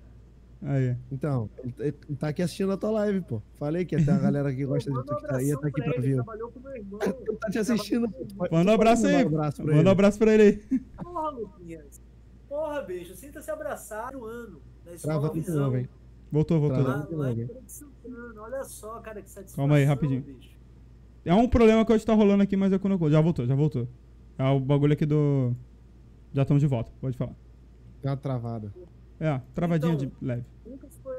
Aí. 0.63 0.97
Então, 1.13 1.51
ele, 1.63 1.75
ele 2.09 2.17
tá 2.19 2.29
aqui 2.29 2.41
assistindo 2.41 2.73
a 2.73 2.77
tua 2.79 2.91
live, 2.91 3.21
pô. 3.21 3.43
Falei 3.57 3.85
que 3.85 3.97
tem 3.97 4.15
uma 4.15 4.19
galera 4.21 4.55
que 4.55 4.65
gosta 4.65 4.91
de 4.91 4.97
tu 4.97 5.01
um 5.01 5.05
que 5.05 5.09
tá, 5.09 5.17
abração 5.35 5.61
tá 5.61 5.69
aqui 5.69 5.83
pra 5.83 5.85
pra 5.85 5.95
ele, 5.99 6.09
ver. 6.09 6.15
trabalhou 6.15 6.51
com 6.51 6.61
meu 6.61 6.77
irmão. 6.77 6.99
Ele 7.05 7.37
tá 7.37 7.51
te 7.51 7.59
assistindo. 7.59 8.09
Manda 8.51 8.71
um 8.71 8.75
abraço 8.75 9.07
aí. 9.07 9.23
Um 9.23 9.27
abraço 9.27 9.61
Manda 9.63 9.75
um 9.77 9.81
ele. 9.81 9.89
abraço 9.91 10.19
pra 10.19 10.33
ele 10.33 10.43
aí. 10.43 10.81
Porra, 11.03 11.31
Luquinhas. 11.31 12.01
Porra, 12.49 12.83
bicho, 12.83 13.15
sinta-se 13.15 13.51
abraçado 13.51 14.21
o 14.21 14.25
ano 14.25 14.63
da 14.85 14.95
escola 14.95 15.21
Trava 15.21 15.35
Visão. 15.35 15.65
novo, 15.65 15.77
hein? 15.77 15.89
Voltou, 16.37 16.61
voltou. 16.61 16.85
Trava. 16.85 16.99
Lá, 16.99 17.07
de 17.07 17.15
lá 17.15 17.33
em 17.33 17.49
Santana. 17.67 18.43
Olha 18.43 18.63
só, 18.65 19.01
cara, 19.01 19.23
que 19.23 19.31
satisfação. 19.31 19.63
Calma 19.63 19.77
aí, 19.77 19.85
rapidinho. 19.85 20.21
bicho. 20.21 20.55
É 21.25 21.35
um 21.35 21.49
problema 21.49 21.83
que 21.85 21.93
hoje 21.95 22.05
tá 22.05 22.13
rolando 22.13 22.43
aqui, 22.43 22.57
mas 22.59 22.71
é 22.75 22.79
quando 22.79 23.03
eu... 23.03 23.11
Já 23.11 23.23
voltou, 23.23 23.47
já 23.47 23.55
voltou. 23.55 23.89
É 24.39 24.45
o 24.45 24.61
bagulho 24.61 24.93
aqui 24.93 25.07
do... 25.07 25.55
Já 26.35 26.43
estamos 26.43 26.61
de 26.61 26.67
volta, 26.67 26.93
pode 27.01 27.17
falar. 27.17 27.35
Deu 28.03 28.11
uma 28.11 28.17
travada. 28.19 28.71
É, 29.19 29.41
travadinha 29.55 29.95
Então- 29.95 30.07
de 30.09 30.13
leve. 30.25 30.45
Lucas 30.67 30.91
foi, 31.03 31.17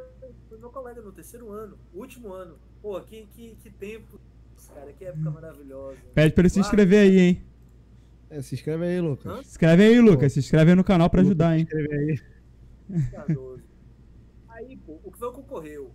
foi 0.48 0.57
meu 0.60 0.69
colega 0.69 1.02
no 1.02 1.11
terceiro 1.11 1.52
ano, 1.52 1.76
último 1.95 2.31
ano. 2.31 2.53
Pô, 2.80 3.02
que, 3.02 3.26
que, 3.35 3.57
que 3.64 3.72
tempo, 3.72 4.19
cara, 4.76 4.94
que 4.94 5.03
época 5.03 5.31
maravilhosa. 5.31 5.98
Pede 6.14 6.31
pra 6.35 6.44
ele 6.44 6.49
se 6.49 6.60
inscrever 6.60 6.99
aí, 6.99 7.19
hein? 7.19 7.41
É, 8.30 8.39
se 8.44 8.53
inscreve 8.53 8.85
aí, 8.85 9.02
Lucas. 9.02 9.26
Hã? 9.26 9.41
Se 9.41 9.49
inscreve 9.49 9.84
aí, 9.84 9.99
Lucas. 9.99 10.31
Se 10.34 10.39
inscreve 10.39 10.69
aí 10.72 10.76
no 10.76 10.84
canal 10.84 11.10
pra 11.10 11.22
ajudar, 11.22 11.53
Se 11.53 11.57
hein? 11.57 11.64
inscreve 11.64 11.95
aí. 11.95 13.57
Aí, 14.57 14.75
pô, 14.75 14.99
o 15.03 15.11
que 15.11 15.19
foi 15.19 15.31
que 15.31 15.39
ocorreu? 15.39 15.93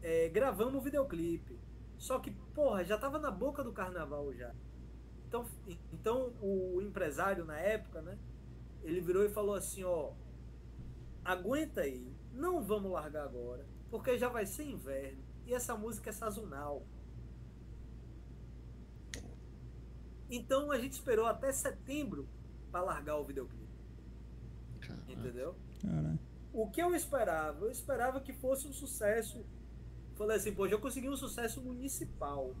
É, 0.00 0.28
gravamos 0.28 0.76
o 0.76 0.80
videoclipe. 0.80 1.58
Só 1.98 2.20
que, 2.20 2.30
porra, 2.54 2.84
já 2.84 2.96
tava 2.96 3.18
na 3.18 3.30
boca 3.30 3.64
do 3.64 3.72
carnaval 3.72 4.32
já. 4.32 4.54
Então, 5.26 5.44
então 5.92 6.32
o 6.40 6.80
empresário 6.80 7.44
na 7.44 7.58
época, 7.58 8.00
né? 8.00 8.16
Ele 8.82 9.00
virou 9.00 9.24
e 9.24 9.28
falou 9.28 9.54
assim, 9.56 9.82
ó. 9.82 10.12
Aguenta 11.24 11.82
aí, 11.82 12.14
não 12.32 12.62
vamos 12.62 12.92
largar 12.92 13.24
agora, 13.24 13.66
porque 13.90 14.16
já 14.16 14.28
vai 14.28 14.46
ser 14.46 14.64
inverno. 14.64 15.22
E 15.44 15.52
essa 15.52 15.76
música 15.76 16.10
é 16.10 16.12
sazonal. 16.12 16.86
Então 20.30 20.70
a 20.70 20.78
gente 20.78 20.92
esperou 20.92 21.26
até 21.26 21.50
setembro 21.50 22.28
para 22.70 22.82
largar 22.82 23.16
o 23.16 23.24
videoclipe. 23.24 23.68
Entendeu? 25.08 25.56
Caralho. 25.82 26.29
O 26.52 26.68
que 26.68 26.82
eu 26.82 26.94
esperava? 26.94 27.64
Eu 27.64 27.70
esperava 27.70 28.20
que 28.20 28.32
fosse 28.32 28.66
um 28.66 28.72
sucesso. 28.72 29.44
Falei 30.16 30.36
assim, 30.36 30.52
pô, 30.52 30.68
já 30.68 30.76
consegui 30.76 31.08
um 31.08 31.16
sucesso 31.16 31.60
municipal. 31.62 32.54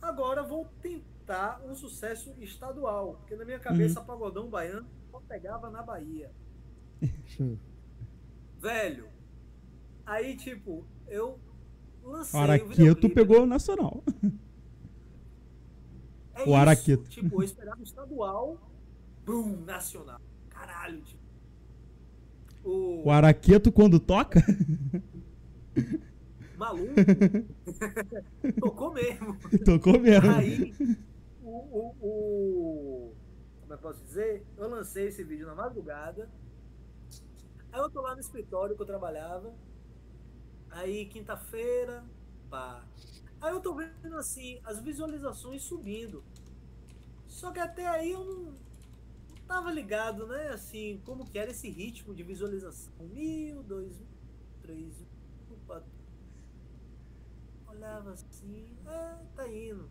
Agora 0.00 0.42
vou 0.42 0.66
tentar 0.80 1.60
um 1.64 1.74
sucesso 1.74 2.34
estadual. 2.38 3.14
Porque 3.16 3.36
na 3.36 3.44
minha 3.44 3.58
cabeça, 3.58 4.00
Pagodão 4.00 4.48
Baiano 4.48 4.88
só 5.10 5.20
pegava 5.20 5.70
na 5.70 5.82
Bahia. 5.82 6.30
Velho, 8.58 9.08
aí 10.06 10.36
tipo, 10.36 10.86
eu 11.08 11.38
lancei 12.02 12.38
o 12.38 12.42
Araqueto 12.42 13.10
pegou 13.10 13.42
o 13.42 13.46
nacional. 13.46 14.02
É 16.34 16.40
o 16.40 16.44
isso. 16.44 16.54
Araqueto. 16.54 17.08
Tipo, 17.10 17.42
eu 17.42 17.44
esperava 17.44 17.82
estadual, 17.82 18.56
bum, 19.24 19.60
nacional. 19.64 20.20
Caralho, 20.48 21.02
tipo. 21.02 21.21
O, 22.64 23.04
O 23.04 23.10
Araqueto, 23.10 23.72
quando 23.72 23.98
toca, 24.00 24.40
maluco 26.56 26.94
tocou 28.60 28.92
mesmo. 28.92 29.36
tocou 29.64 29.98
mesmo. 29.98 30.30
Aí, 30.30 30.74
o, 31.42 31.50
o, 31.50 31.96
o- 32.00 33.14
Como 33.60 33.72
eu 33.74 33.78
posso 33.78 34.02
dizer? 34.04 34.44
Eu 34.56 34.68
lancei 34.68 35.08
esse 35.08 35.24
vídeo 35.24 35.46
na 35.46 35.54
madrugada. 35.54 36.30
Aí 37.72 37.80
eu 37.80 37.90
tô 37.90 38.00
lá 38.02 38.14
no 38.14 38.20
escritório 38.20 38.76
que 38.76 38.82
eu 38.82 38.86
trabalhava. 38.86 39.52
Aí, 40.70 41.06
quinta-feira, 41.06 42.04
pá. 42.50 42.84
Aí 43.40 43.52
eu 43.52 43.60
tô 43.60 43.74
vendo 43.74 44.16
assim, 44.16 44.60
as 44.64 44.80
visualizações 44.80 45.62
subindo. 45.62 46.22
Só 47.26 47.50
que 47.50 47.58
até 47.58 47.86
aí 47.86 48.12
eu 48.12 48.24
não, 48.24 48.52
não 48.52 48.71
tava 49.52 49.70
ligado, 49.70 50.26
né? 50.26 50.48
Assim, 50.48 51.02
como 51.04 51.28
que 51.28 51.38
era 51.38 51.50
esse 51.50 51.68
ritmo 51.68 52.14
de 52.14 52.22
visualização. 52.22 53.06
Mil, 53.08 53.62
dois 53.62 53.98
mil, 53.98 54.08
três 54.62 54.98
mil, 54.98 55.58
quatro. 55.66 55.92
Olhava 57.66 58.12
assim, 58.12 58.66
é, 58.86 59.18
tá 59.36 59.46
indo. 59.46 59.90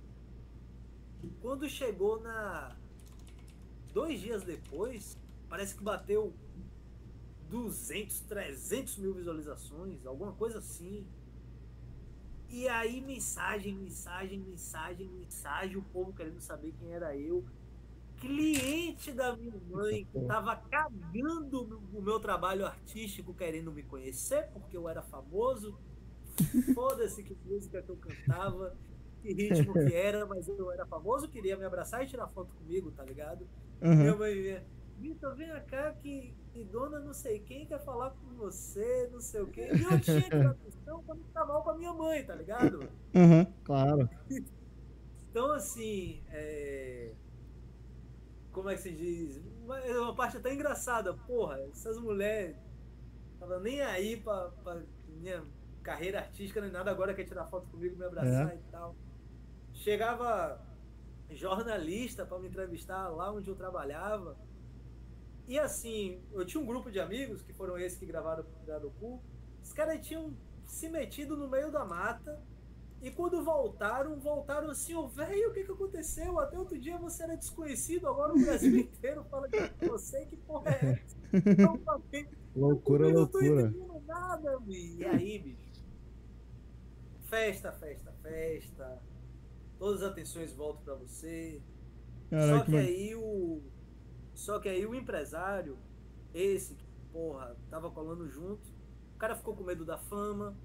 Quando 1.41 1.69
chegou 1.69 2.19
na. 2.21 2.75
Dois 3.93 4.19
dias 4.19 4.41
depois, 4.43 5.17
parece 5.47 5.75
que 5.75 5.83
bateu 5.83 6.33
200, 7.49 8.21
300 8.21 8.97
mil 8.97 9.13
visualizações, 9.13 10.05
alguma 10.05 10.31
coisa 10.31 10.57
assim. 10.57 11.05
E 12.49 12.67
aí, 12.67 12.99
mensagem, 12.99 13.75
mensagem, 13.75 14.39
mensagem, 14.39 15.07
mensagem, 15.07 15.77
o 15.77 15.83
povo 15.83 16.13
querendo 16.13 16.39
saber 16.39 16.73
quem 16.79 16.91
era 16.93 17.15
eu. 17.15 17.45
Cliente 18.21 19.11
da 19.11 19.35
minha 19.35 19.59
mãe 19.67 20.05
que 20.05 20.21
tava 20.21 20.55
cagando 20.55 21.81
o 21.91 22.01
meu 22.01 22.19
trabalho 22.19 22.67
artístico, 22.67 23.33
querendo 23.33 23.71
me 23.71 23.81
conhecer, 23.81 24.47
porque 24.53 24.77
eu 24.77 24.87
era 24.87 25.01
famoso. 25.01 25.77
Foda-se 26.75 27.23
que 27.23 27.35
música 27.43 27.81
que 27.81 27.89
eu 27.89 27.97
cantava, 27.97 28.77
que 29.21 29.33
ritmo 29.33 29.73
que 29.73 29.93
era, 29.93 30.25
mas 30.27 30.47
eu 30.47 30.71
era 30.71 30.85
famoso, 30.85 31.27
queria 31.29 31.57
me 31.57 31.65
abraçar 31.65 32.03
e 32.03 32.07
tirar 32.07 32.27
foto 32.27 32.53
comigo, 32.53 32.91
tá 32.91 33.03
ligado? 33.03 33.47
Minha 33.81 34.11
Aham. 34.11 34.19
mãe 34.19 34.33
vinha, 34.35 34.63
Vitor, 34.99 35.35
vem 35.35 35.49
cá 35.65 35.91
que, 35.93 36.35
que 36.53 36.63
dona 36.63 36.99
não 36.99 37.13
sei 37.13 37.39
quem 37.39 37.65
quer 37.65 37.83
falar 37.83 38.11
com 38.11 38.35
você, 38.35 39.09
não 39.11 39.19
sei 39.19 39.41
o 39.41 39.47
quê. 39.47 39.67
E 39.75 39.81
eu 39.81 39.99
tinha 39.99 40.21
que 40.21 40.29
dar 40.29 40.51
atenção 40.51 41.03
pra 41.03 41.15
não 41.15 41.23
ficar 41.23 41.45
mal 41.45 41.63
com 41.63 41.71
a 41.71 41.77
minha 41.77 41.93
mãe, 41.93 42.23
tá 42.23 42.35
ligado? 42.35 42.87
Aham. 43.15 43.47
Claro. 43.63 44.07
Então, 45.31 45.51
assim, 45.53 46.23
é... 46.29 47.15
como 48.51 48.69
é 48.69 48.75
que 48.75 48.81
se 48.81 48.91
diz? 48.91 49.41
Uma, 49.63 49.79
é 49.79 49.99
uma 49.99 50.15
parte 50.15 50.37
até 50.37 50.53
engraçada. 50.53 51.13
Porra, 51.13 51.59
essas 51.71 51.97
mulheres 51.97 52.55
estavam 53.33 53.59
nem 53.59 53.81
aí 53.81 54.17
pra, 54.17 54.49
pra 54.63 54.81
minha 55.07 55.43
carreira 55.81 56.19
artística 56.19 56.61
nem 56.61 56.71
nada, 56.71 56.91
agora 56.91 57.13
quer 57.13 57.23
tirar 57.25 57.45
foto 57.47 57.67
comigo, 57.67 57.97
me 57.97 58.05
abraçar 58.05 58.51
É. 58.51 58.55
e 58.55 58.71
tal. 58.71 58.95
Chegava 59.73 60.61
jornalista 61.29 62.25
pra 62.25 62.37
me 62.39 62.47
entrevistar 62.49 63.07
lá 63.09 63.31
onde 63.31 63.49
eu 63.49 63.55
trabalhava. 63.55 64.37
E 65.47 65.57
assim, 65.57 66.21
eu 66.31 66.45
tinha 66.45 66.61
um 66.61 66.65
grupo 66.65 66.91
de 66.91 66.99
amigos, 66.99 67.41
que 67.41 67.53
foram 67.53 67.77
esses 67.77 67.97
que 67.97 68.05
gravaram 68.05 68.45
o 68.83 68.91
Cu. 68.91 69.21
Os 69.63 69.73
caras 69.73 70.05
tinham 70.05 70.35
se 70.63 70.87
metido 70.89 71.35
no 71.35 71.47
meio 71.47 71.71
da 71.71 71.83
mata 71.83 72.41
E 73.01 73.09
quando 73.09 73.43
voltaram, 73.43 74.19
voltaram 74.19 74.69
assim, 74.69 74.93
ô 74.93 75.07
velho, 75.07 75.49
o 75.49 75.53
que, 75.53 75.63
que 75.63 75.71
aconteceu? 75.71 76.39
Até 76.39 76.57
outro 76.57 76.77
dia 76.79 76.97
você 76.99 77.23
era 77.23 77.35
desconhecido, 77.35 78.07
agora 78.07 78.33
o 78.33 78.39
Brasil 78.39 78.77
inteiro 78.79 79.23
fala 79.25 79.47
que 79.49 79.85
você, 79.87 80.25
que 80.27 80.37
porra 80.37 80.71
é 80.71 80.91
essa? 81.03 81.17
Não, 81.57 81.77
tá 81.79 81.97
bem. 82.11 82.27
Loucura, 82.55 83.07
Eu 83.07 83.13
não 83.13 83.27
tô 83.27 83.39
loucura. 83.39 83.61
entendendo 83.69 84.01
nada, 84.05 84.59
bicho. 84.59 84.99
E 84.99 85.05
aí, 85.05 85.39
bicho? 85.39 85.71
Festa, 87.23 87.71
festa, 87.71 88.11
festa. 88.21 89.01
Todas 89.79 90.03
as 90.03 90.11
atenções 90.11 90.53
voltam 90.53 90.83
pra 90.83 90.95
você. 90.95 91.61
Só 92.37 92.37
Caraca, 92.37 92.65
que 92.65 92.71
mano. 92.71 92.87
aí 92.87 93.15
o. 93.15 93.61
Só 94.33 94.59
que 94.59 94.69
aí 94.69 94.85
o 94.85 94.95
empresário, 94.95 95.77
esse 96.33 96.75
que, 96.75 96.85
porra, 97.11 97.55
tava 97.69 97.89
colando 97.91 98.27
junto, 98.29 98.69
o 99.15 99.17
cara 99.17 99.35
ficou 99.35 99.55
com 99.55 99.63
medo 99.63 99.85
da 99.85 99.97
fama, 99.97 100.55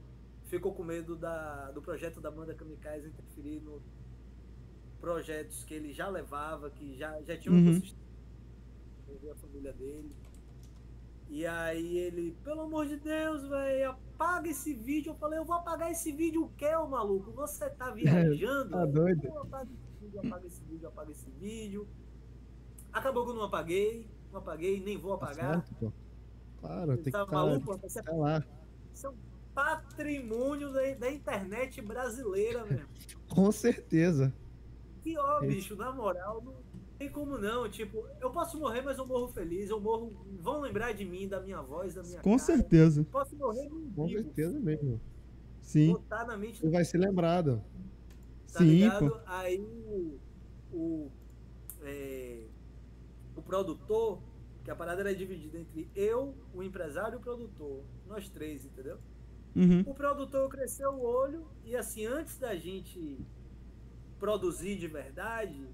ficou 0.47 0.73
com 0.75 0.83
medo 0.85 1.17
da, 1.17 1.71
do 1.73 1.81
projeto 1.83 2.21
da 2.21 2.31
banda 2.31 2.55
Kamikaze 2.55 3.09
interferir 3.09 3.61
no 3.61 3.81
projetos 5.01 5.63
que 5.65 5.75
ele 5.75 5.93
já 5.93 6.09
levava, 6.09 6.71
que 6.71 6.97
já, 6.97 7.21
já 7.23 7.37
tinham 7.37 7.57
Uhum. 7.57 7.67
consistência 7.67 7.97
envolver 9.09 9.31
a 9.31 9.37
família 9.37 9.73
dele. 9.73 10.11
E 11.29 11.45
aí 11.47 11.99
ele, 11.99 12.37
pelo 12.45 12.63
amor 12.63 12.87
de 12.87 12.97
Deus, 12.97 13.47
velho, 13.49 13.91
apaga 13.91 14.49
esse 14.49 14.73
vídeo. 14.75 15.11
Eu 15.11 15.17
falei, 15.17 15.39
eu 15.39 15.45
vou 15.45 15.57
apagar 15.57 15.91
esse 15.91 16.13
vídeo 16.13 16.45
o 16.45 16.49
quê, 16.51 16.75
ô 16.77 16.87
maluco? 16.87 17.31
Você 17.33 17.69
tá 17.71 17.91
viajando? 17.95 18.71
Tá 18.71 18.85
doido? 18.87 19.27
Eu 19.27 19.43
apago 19.43 19.71
esse 19.73 20.01
vídeo, 20.01 20.21
apaga 20.21 20.47
esse 20.47 20.65
vídeo, 20.65 20.89
apaga 20.89 21.11
esse 21.11 21.31
vídeo. 21.31 21.89
Acabou 22.93 23.25
que 23.25 23.31
eu 23.31 23.35
não 23.35 23.43
apaguei, 23.45 24.09
não 24.33 24.39
apaguei, 24.39 24.81
nem 24.81 24.97
vou 24.97 25.19
Tá 25.19 25.27
apagar. 25.27 25.55
certo, 25.57 25.75
pô. 25.75 25.93
Claro, 26.61 26.95
tem 26.95 27.05
que 27.05 27.11
tá 27.11 27.23
estar 27.23 27.33
maluco? 27.35 27.75
é, 27.75 28.03
tá 28.03 28.13
lá. 28.13 28.37
é 29.05 29.09
um 29.09 29.15
patrimônio 29.57 30.71
da, 30.71 30.83
da 30.95 31.11
internet 31.11 31.81
brasileira, 31.81 32.65
mesmo. 32.67 32.87
Com 33.29 33.51
certeza. 33.51 34.33
Que 35.03 35.17
ó, 35.19 35.43
É. 35.43 35.47
bicho, 35.47 35.75
na 35.75 35.91
moral, 35.91 36.43
não 36.45 36.55
tem 36.99 37.11
como 37.11 37.39
não. 37.39 37.69
Tipo, 37.69 38.07
eu 38.21 38.31
posso 38.31 38.59
morrer, 38.59 38.83
mas 38.83 38.99
eu 38.99 39.07
morro 39.07 39.29
feliz. 39.29 39.71
Eu 39.71 39.81
morro. 39.81 40.13
Vão 40.41 40.61
lembrar 40.61 40.93
de 40.93 41.05
mim, 41.07 41.27
da 41.27 41.41
minha 41.41 41.63
voz, 41.63 41.95
da 41.95 42.03
minha 42.03 42.21
Com 42.21 42.33
cara. 42.37 42.43
certeza. 42.43 43.05
Posso 43.11 43.35
morrer 43.37 43.69
num 43.69 43.91
Com 43.93 44.07
vivo. 44.07 44.23
certeza 44.23 44.61
mesmo. 44.61 45.01
Sim. 45.63 45.93
Botar 45.95 46.27
na 46.27 46.37
mente 46.37 46.65
E 46.65 46.69
vai 46.69 46.85
ser 46.85 46.99
lembrado. 46.99 47.65
tá 48.53 48.59
Sim, 48.61 48.65
ligado? 48.85 49.11
pô. 49.11 49.21
Aí 49.27 49.59
o, 49.61 50.19
o, 50.73 51.11
é, 51.83 52.45
o 53.35 53.43
produtor, 53.43 54.21
que 54.65 54.71
a 54.71 54.77
parada 54.77 55.01
era 55.01 55.15
dividida 55.15 55.59
entre 55.59 55.89
eu, 55.95 56.35
o 56.55 56.63
empresário 56.63 57.15
e 57.15 57.17
o 57.17 57.21
produtor. 57.21 57.83
Nós 58.07 58.29
três, 58.29 58.65
entendeu? 58.65 58.99
Uhum. 59.57 59.83
O 59.87 59.95
produtor 59.95 60.51
cresceu 60.51 60.91
o 60.91 61.03
olho 61.03 61.47
e 61.65 61.75
assim, 61.75 62.05
antes 62.05 62.39
da 62.39 62.55
gente 62.55 63.19
produzir 64.19 64.77
de 64.77 64.87
verdade, 64.87 65.67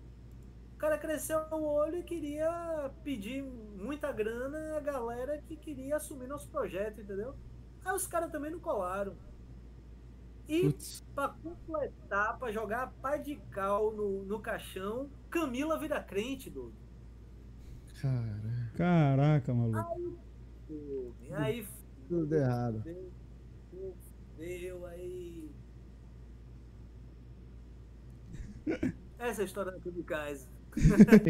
o 0.75 0.79
cara 0.79 0.97
cresceu 0.97 1.41
o 1.51 1.65
olho 1.65 1.99
e 1.99 2.03
queria 2.05 2.93
pedir 3.03 3.43
muita 3.43 4.13
grana 4.13 4.77
a 4.77 4.81
galera 4.81 5.43
que 5.43 5.57
queria 5.57 5.97
assumir 5.97 6.29
nosso 6.29 6.49
projeto, 6.49 7.01
entendeu? 7.01 7.35
Aí 7.85 7.93
os 7.93 8.07
caras 8.07 8.31
também 8.31 8.53
não 8.53 8.61
colaram. 8.61 9.17
E 10.49 10.63
Putz, 10.63 11.05
Pra 11.13 11.29
completar, 11.29 12.39
pra 12.39 12.53
jogar 12.53 12.83
a 12.85 12.87
pá 12.87 13.17
de 13.17 13.37
cal 13.51 13.93
no, 13.93 14.25
no 14.25 14.39
caixão, 14.41 15.11
Camila 15.29 15.77
vira 15.77 16.01
crente, 16.01 16.49
doido. 16.49 16.75
cara, 18.01 18.71
Caraca, 18.77 19.53
maluco. 19.53 20.19
Aí 21.33 21.67
tudo 22.09 22.33
errado. 22.35 22.85
Fudeu, 24.43 24.87
aí. 24.87 25.51
Essa 29.19 29.41
é 29.41 29.43
a 29.43 29.47
história 29.47 29.73
da 29.73 29.79
Kamikaze. 29.79 30.49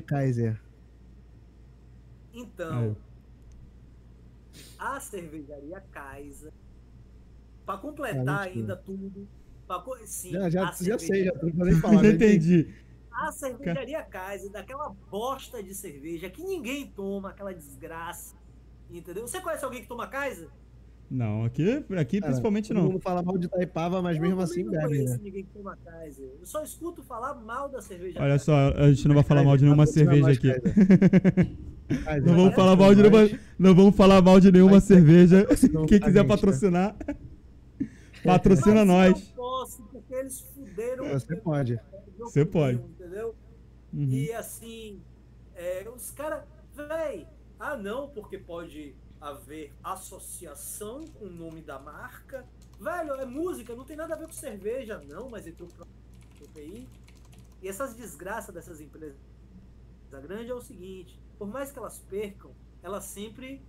Kaiser. 0.06 0.60
Então, 2.32 2.82
Aí. 2.82 2.96
a 4.78 5.00
cervejaria 5.00 5.80
Kaiser, 5.92 6.52
pra 7.66 7.76
completar 7.76 8.28
Ah, 8.28 8.40
ainda 8.42 8.76
tudo, 8.76 9.28
pra 9.66 9.84
sim, 10.06 10.30
Já, 10.30 10.48
já, 10.48 10.68
a 10.68 10.72
já 10.72 10.98
sei, 10.98 11.24
já 11.24 11.32
tô. 11.32 11.48
Já 11.50 11.54
né? 12.02 12.08
entendi. 12.08 12.74
A 13.12 13.30
cervejaria 13.30 14.02
Kaiser, 14.04 14.50
daquela 14.50 14.88
bosta 15.10 15.62
de 15.62 15.74
cerveja 15.74 16.30
que 16.30 16.42
ninguém 16.42 16.90
toma, 16.90 17.30
aquela 17.30 17.52
desgraça. 17.52 18.34
Entendeu? 18.90 19.26
Você 19.26 19.40
conhece 19.40 19.64
alguém 19.64 19.82
que 19.82 19.88
toma 19.88 20.06
Kaiser? 20.06 20.48
Não, 21.12 21.44
aqui, 21.44 21.84
aqui 21.98 22.20
Cara, 22.20 22.30
principalmente 22.30 22.68
Todo 22.68 22.78
não. 22.78 22.84
mundo 22.84 22.98
fala 22.98 23.22
mal 23.22 23.36
de 23.36 23.46
Taipava, 23.46 24.00
mas 24.00 24.16
Eu 24.16 24.22
mesmo 24.22 24.40
assim 24.40 24.62
não 24.64 24.72
bebe, 24.72 24.86
conheço 24.86 25.12
né? 25.12 25.20
ninguém 25.22 25.44
que 25.44 25.50
toma 25.50 25.76
Kaiser. 25.76 26.30
Eu 26.40 26.46
só 26.46 26.62
escuto 26.62 27.02
falar 27.02 27.34
mal 27.34 27.68
da 27.68 27.82
cerveja 27.82 28.18
Olha 28.18 28.38
Kaiser. 28.38 28.44
só, 28.46 28.68
a 28.78 28.90
gente 28.90 29.08
não 29.08 29.14
vai 29.14 29.22
falar 29.22 29.44
mal 29.44 29.54
de 29.58 29.64
nenhuma 29.64 29.84
cerveja 29.84 30.30
aqui. 30.30 30.48
Kaiser. 30.48 31.56
Não 32.24 32.34
vamos 32.34 32.54
falar 32.54 32.74
mal 32.74 32.94
de 32.94 33.02
nenhuma, 33.02 33.28
não 33.58 33.74
vamos 33.74 33.94
falar 33.94 34.22
mal 34.22 34.40
de 34.40 34.50
nenhuma 34.50 34.80
cerveja. 34.80 35.44
Quem 35.86 36.00
quiser 36.00 36.04
gente, 36.04 36.14
né? 36.14 36.24
patrocinar, 36.24 36.96
patrocina 38.24 38.76
Mas 38.76 38.86
nós. 38.86 39.28
Eu 39.28 39.34
posso, 39.36 39.82
porque 39.92 40.14
eles 40.14 40.40
fuderam. 40.54 41.04
Você 41.10 41.36
pode. 41.36 41.78
Você 42.18 42.46
pode. 42.46 42.78
Entendeu? 42.78 43.34
Uhum. 43.92 44.08
E 44.08 44.32
assim, 44.32 45.02
é, 45.54 45.86
os 45.94 46.10
caras, 46.12 46.44
véi, 46.74 47.26
ah 47.60 47.76
não, 47.76 48.08
porque 48.08 48.38
pode 48.38 48.94
haver 49.22 49.72
associação 49.84 51.06
com 51.06 51.26
o 51.26 51.30
nome 51.30 51.62
da 51.62 51.78
marca. 51.78 52.44
Velho, 52.78 53.12
é 53.14 53.24
música, 53.24 53.74
não 53.74 53.84
tem 53.84 53.96
nada 53.96 54.14
a 54.14 54.18
ver 54.18 54.26
com 54.26 54.32
cerveja, 54.32 55.00
não, 55.08 55.30
mas 55.30 55.46
entrou 55.46 55.68
pro 55.68 56.48
PI. 56.48 56.88
E 57.62 57.68
essas 57.68 57.94
desgraças 57.94 58.52
dessas 58.52 58.80
empresas 58.80 59.16
grandes 60.10 60.50
é 60.50 60.54
o 60.54 60.60
seguinte, 60.60 61.18
por 61.38 61.46
mais 61.46 61.70
que 61.70 61.78
elas 61.78 62.00
percam, 62.00 62.50
elas 62.82 63.04
sempre, 63.04 63.64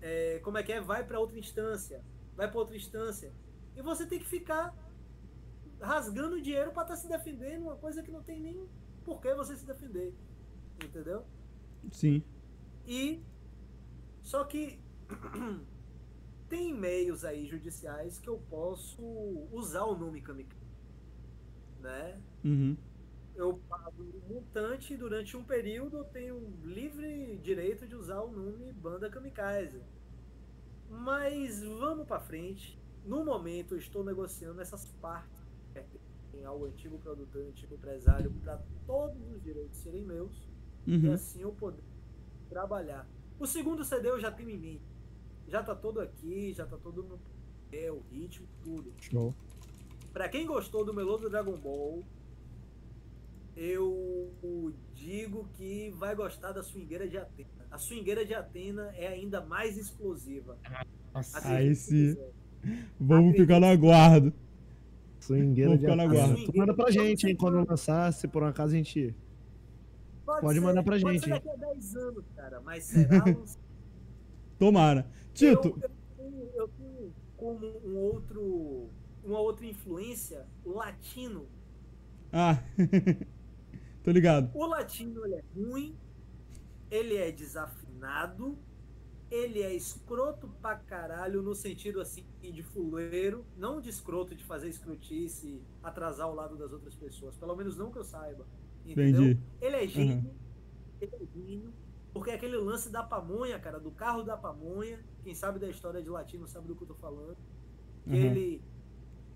é, 0.00 0.38
como 0.38 0.56
é 0.56 0.62
que 0.62 0.72
é, 0.72 0.80
vai 0.80 1.04
para 1.04 1.18
outra 1.18 1.38
instância, 1.38 2.02
vai 2.36 2.48
para 2.48 2.60
outra 2.60 2.76
instância. 2.76 3.32
E 3.76 3.82
você 3.82 4.06
tem 4.06 4.20
que 4.20 4.26
ficar 4.26 4.74
rasgando 5.80 6.40
dinheiro 6.40 6.70
para 6.70 6.84
estar 6.84 6.96
se 6.96 7.08
defendendo, 7.08 7.62
uma 7.62 7.76
coisa 7.76 8.02
que 8.02 8.10
não 8.12 8.22
tem 8.22 8.40
nem 8.40 8.68
por 9.04 9.20
que 9.20 9.34
você 9.34 9.56
se 9.56 9.66
defender. 9.66 10.14
Entendeu? 10.82 11.24
Sim. 11.90 12.22
E 12.86 13.22
só 14.22 14.44
que 14.44 14.83
tem 16.48 16.74
meios 16.74 17.24
aí 17.24 17.46
judiciais 17.46 18.18
que 18.18 18.28
eu 18.28 18.38
posso 18.38 19.02
usar 19.52 19.84
o 19.84 19.96
nome 19.98 20.20
Kamikaze. 20.22 20.62
Né? 21.78 22.22
Uhum. 22.44 22.76
Eu 23.34 23.58
pago 23.68 24.02
um 24.02 24.28
montante 24.34 24.94
e 24.94 24.96
durante 24.96 25.36
um 25.36 25.44
período 25.44 25.98
eu 25.98 26.04
tenho 26.04 26.58
livre 26.62 27.38
direito 27.38 27.86
de 27.86 27.94
usar 27.94 28.20
o 28.22 28.30
nome 28.32 28.72
Banda 28.72 29.10
Kamikaze. 29.10 29.84
Mas 30.88 31.62
vamos 31.62 32.06
para 32.06 32.20
frente. 32.20 32.82
No 33.02 33.24
momento 33.24 33.74
eu 33.74 33.78
estou 33.78 34.04
negociando 34.04 34.60
essas 34.60 34.86
partes 35.00 35.44
pertencem 35.72 36.44
ao 36.44 36.64
antigo 36.64 36.98
produtor, 36.98 37.46
antigo 37.46 37.74
empresário, 37.74 38.32
para 38.32 38.58
todos 38.86 39.28
os 39.30 39.42
direitos 39.42 39.78
serem 39.78 40.04
meus 40.04 40.50
e 41.00 41.08
Uhum. 41.08 41.12
assim 41.12 41.42
eu 41.42 41.52
poder 41.52 41.84
trabalhar. 42.48 43.10
O 43.38 43.46
segundo 43.46 43.84
CD 43.84 44.10
eu 44.10 44.20
já 44.20 44.30
tenho 44.32 44.50
em 44.50 44.58
mim. 44.58 44.82
Já 45.48 45.62
tá 45.62 45.74
todo 45.74 46.00
aqui, 46.00 46.52
já 46.52 46.66
tá 46.66 46.76
todo 46.76 47.02
no 47.02 47.18
é, 47.72 47.90
o 47.90 48.00
ritmo, 48.10 48.46
tudo. 48.62 48.92
Show. 49.00 49.34
Pra 50.12 50.28
quem 50.28 50.46
gostou 50.46 50.84
do 50.84 50.94
Melô 50.94 51.16
do 51.16 51.28
Dragon 51.28 51.56
Ball, 51.56 52.04
eu 53.56 54.32
digo 54.94 55.48
que 55.54 55.90
vai 55.90 56.14
gostar 56.14 56.52
da 56.52 56.62
swingueira 56.62 57.08
de 57.08 57.18
Atena. 57.18 57.48
A 57.70 57.78
swingueira 57.78 58.24
de 58.24 58.32
Atena 58.34 58.92
é 58.96 59.08
ainda 59.08 59.40
mais 59.44 59.76
explosiva. 59.76 60.56
Nossa, 61.12 61.38
Acredite 61.38 61.68
Aí 61.68 61.74
sim. 61.74 62.16
Vamos 62.98 63.36
ficar 63.36 63.58
no 63.60 63.66
aguardo. 63.66 64.32
swingueira 65.18 65.72
de 65.76 65.80
ficar 65.80 65.96
na 65.96 66.04
Atena. 66.04 66.26
guarda. 66.26 66.46
Tu 66.46 66.56
manda 66.56 66.74
pra 66.74 66.90
gente, 66.90 67.26
hein, 67.26 67.36
quando 67.36 67.68
lançar, 67.68 68.12
se 68.12 68.28
por 68.28 68.42
um 68.42 68.46
acaso 68.46 68.74
a 68.74 68.76
gente... 68.76 69.14
Pode 70.24 70.58
mandar 70.60 70.82
pra 70.82 70.98
pode 70.98 71.12
gente, 71.12 71.24
ser 71.24 71.34
hein? 71.34 71.42
daqui 71.44 71.50
a 71.50 71.72
10 71.72 71.96
anos, 71.96 72.24
cara, 72.34 72.60
mas 72.60 72.84
será 72.84 73.24
um 73.28 73.44
Tomara. 74.58 75.06
Tito, 75.34 75.78
Eu, 76.18 76.50
eu 76.54 76.68
tenho, 76.68 77.14
como 77.36 77.66
um 77.86 77.96
outro, 77.96 78.90
uma 79.22 79.38
outra 79.40 79.66
influência, 79.66 80.46
o 80.64 80.72
latino. 80.72 81.48
ah, 82.32 82.62
tô 84.02 84.10
ligado. 84.10 84.52
O 84.54 84.66
latino 84.66 85.24
ele 85.26 85.34
é 85.36 85.44
ruim, 85.54 85.96
ele 86.90 87.16
é 87.16 87.32
desafinado, 87.32 88.58
ele 89.30 89.62
é 89.62 89.74
escroto 89.74 90.48
pra 90.60 90.76
caralho 90.76 91.42
no 91.42 91.54
sentido 91.54 92.00
assim 92.00 92.24
de 92.40 92.62
fuleiro, 92.62 93.44
não 93.56 93.80
de 93.80 93.90
escroto 93.90 94.34
de 94.34 94.44
fazer 94.44 94.68
escrotice, 94.68 95.62
atrasar 95.82 96.28
o 96.30 96.34
lado 96.34 96.56
das 96.56 96.72
outras 96.72 96.94
pessoas, 96.94 97.36
pelo 97.36 97.56
menos 97.56 97.76
não 97.76 97.90
que 97.90 97.98
eu 97.98 98.04
saiba. 98.04 98.46
Entendeu? 98.84 99.32
Entendi. 99.32 99.40
Ele 99.60 99.76
é 99.76 99.86
gênio, 99.88 100.34
ele 101.00 101.16
é 101.16 101.26
gênio, 101.26 101.74
porque 102.14 102.30
é 102.30 102.34
aquele 102.34 102.56
lance 102.56 102.88
da 102.88 103.02
pamonha, 103.02 103.58
cara, 103.58 103.80
do 103.80 103.90
carro 103.90 104.22
da 104.22 104.36
pamonha, 104.36 105.04
quem 105.24 105.34
sabe 105.34 105.58
da 105.58 105.68
história 105.68 106.00
de 106.00 106.08
latino 106.08 106.46
sabe 106.46 106.68
do 106.68 106.76
que 106.76 106.84
eu 106.84 106.86
tô 106.86 106.94
falando. 106.94 107.36
Uhum. 108.06 108.14
ele, 108.14 108.62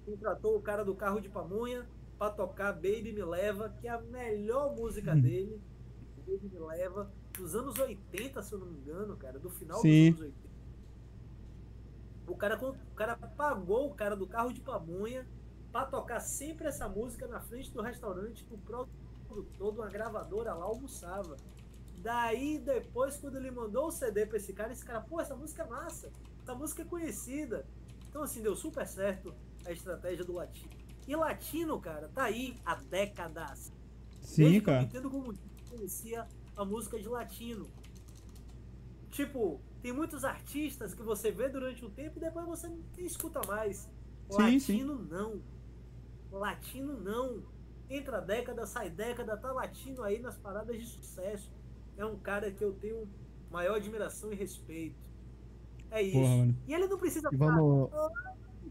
contratou 0.07 0.57
o 0.57 0.63
cara 0.63 0.85
do 0.85 0.95
carro 0.95 1.21
de 1.21 1.29
pamonha 1.29 1.85
pra 2.17 2.31
tocar 2.31 2.73
Baby 2.73 3.13
Me 3.13 3.25
Leva, 3.25 3.71
que 3.71 3.89
é 3.89 3.91
a 3.91 4.01
melhor 4.01 4.77
música 4.77 5.15
dele. 5.17 5.61
Baby 6.19 6.49
Me 6.49 6.59
Leva, 6.61 7.11
dos 7.37 7.57
anos 7.57 7.77
80, 7.77 8.43
se 8.43 8.53
eu 8.53 8.61
não 8.61 8.69
me 8.69 8.79
engano, 8.79 9.17
cara, 9.17 9.41
do 9.41 9.51
final 9.51 9.81
Sim. 9.81 10.13
dos 10.13 10.21
anos 10.21 10.35
80. 10.37 10.49
O 12.29 12.37
cara, 12.37 12.65
o 12.65 12.95
cara 12.95 13.17
pagou 13.17 13.89
o 13.89 13.95
cara 13.95 14.15
do 14.15 14.27
carro 14.27 14.53
de 14.53 14.61
pamonha 14.61 15.27
pra 15.73 15.85
tocar 15.85 16.21
sempre 16.21 16.69
essa 16.69 16.89
música 16.89 17.27
na 17.27 17.41
frente 17.41 17.73
do 17.73 17.83
restaurante 17.83 18.45
que 18.45 18.55
o 18.55 18.59
produtor 18.59 19.73
de 19.73 19.79
uma 19.81 19.89
gravadora 19.89 20.55
lá 20.55 20.65
almoçava. 20.65 21.37
Daí, 22.01 22.59
depois, 22.59 23.17
quando 23.17 23.37
ele 23.37 23.51
mandou 23.51 23.89
o 23.89 23.91
CD 23.91 24.25
pra 24.25 24.37
esse 24.37 24.53
cara, 24.53 24.73
esse 24.73 24.85
cara, 24.85 25.01
pô, 25.01 25.21
essa 25.21 25.35
música 25.35 25.63
é 25.63 25.67
massa, 25.67 26.11
essa 26.43 26.55
música 26.55 26.83
é 26.83 26.85
conhecida. 26.85 27.67
Então, 28.09 28.23
assim, 28.23 28.41
deu 28.41 28.55
super 28.55 28.87
certo 28.87 29.35
a 29.67 29.73
estratégia 29.73 30.25
do 30.25 30.33
latino. 30.33 30.71
E 31.07 31.17
latino, 31.17 31.81
cara, 31.81 32.09
tá 32.09 32.25
aí 32.25 32.57
há 32.65 32.77
décadas. 32.77 33.73
Sim, 34.23 34.45
Desde 34.45 34.61
cara. 34.61 34.83
entendo 34.83 35.11
como 35.11 35.35
conhecia 35.69 36.27
a 36.57 36.65
música 36.65 36.99
de 36.99 37.09
latino. 37.09 37.69
Tipo, 39.11 39.61
tem 39.83 39.93
muitos 39.93 40.25
artistas 40.25 40.95
que 40.95 41.03
você 41.03 41.31
vê 41.31 41.49
durante 41.49 41.85
um 41.85 41.91
tempo 41.91 42.19
e 42.19 42.21
depois 42.21 42.47
você 42.47 42.69
não 42.69 42.79
escuta 42.99 43.41
mais. 43.47 43.89
Sim, 44.31 44.61
sim. 44.61 44.85
latino 44.85 44.99
não. 45.11 45.43
Latino 46.31 47.01
não. 47.01 47.43
Entra 47.91 48.21
década, 48.21 48.67
sai 48.67 48.91
década, 48.91 49.37
tá 49.37 49.51
latino 49.51 50.03
aí 50.03 50.21
nas 50.21 50.37
paradas 50.37 50.77
de 50.77 50.87
sucesso. 50.87 51.51
É 51.99 52.07
um 52.07 52.17
cara 52.17 52.51
que 52.51 52.63
eu 52.65 52.73
tenho 52.73 53.09
maior 53.51 53.77
admiração 53.77 54.33
e 54.33 54.37
respeito. 54.37 54.97
É 55.91 56.01
isso. 56.01 56.19
Porra. 56.19 56.55
E 56.67 56.75
ele 56.75 56.87
não 56.87 56.99
precisa 56.99 57.29
ficar 57.29 57.47
vamos. 57.47 57.91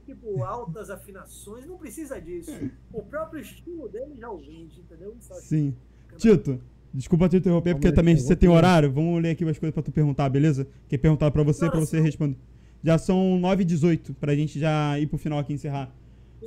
tipo 0.05 0.43
altas 0.43 0.89
afinações, 0.89 1.65
não 1.65 1.77
precisa 1.77 2.19
disso. 2.21 2.51
O 2.93 3.03
próprio 3.03 3.41
estilo 3.41 3.89
dele 3.89 4.15
já 4.15 4.29
o 4.29 4.37
vende, 4.37 4.79
entendeu? 4.79 5.15
Sim. 5.19 5.75
bacana. 6.03 6.19
Tito, 6.19 6.61
desculpa 6.93 7.27
te 7.27 7.37
interromper, 7.37 7.71
Vamos 7.71 7.81
porque 7.81 7.95
também 7.95 8.15
você 8.15 8.35
tem 8.35 8.49
horário. 8.49 8.91
Vamos 8.91 9.21
ler 9.21 9.31
aqui 9.31 9.43
umas 9.43 9.59
coisas 9.59 9.73
pra 9.73 9.83
tu 9.83 9.91
perguntar, 9.91 10.29
beleza? 10.29 10.67
Que 10.87 10.97
perguntar 10.97 11.29
pra 11.31 11.43
você, 11.43 11.65
Que 11.65 11.71
pra 11.71 11.79
você 11.79 11.99
responder. 11.99 12.37
Já 12.83 12.97
são 12.97 13.37
9 13.39 13.63
e 13.63 13.65
18 13.65 14.13
pra 14.13 14.35
gente 14.35 14.59
já 14.59 14.97
ir 14.99 15.07
pro 15.07 15.17
final 15.17 15.39
aqui 15.39 15.51
e 15.51 15.55
encerrar. 15.55 15.93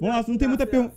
Vamos 0.01 0.16
lá, 0.16 0.24
não 0.27 0.39
tem 0.39 0.48
muita 0.48 0.66
pergunta. 0.66 0.94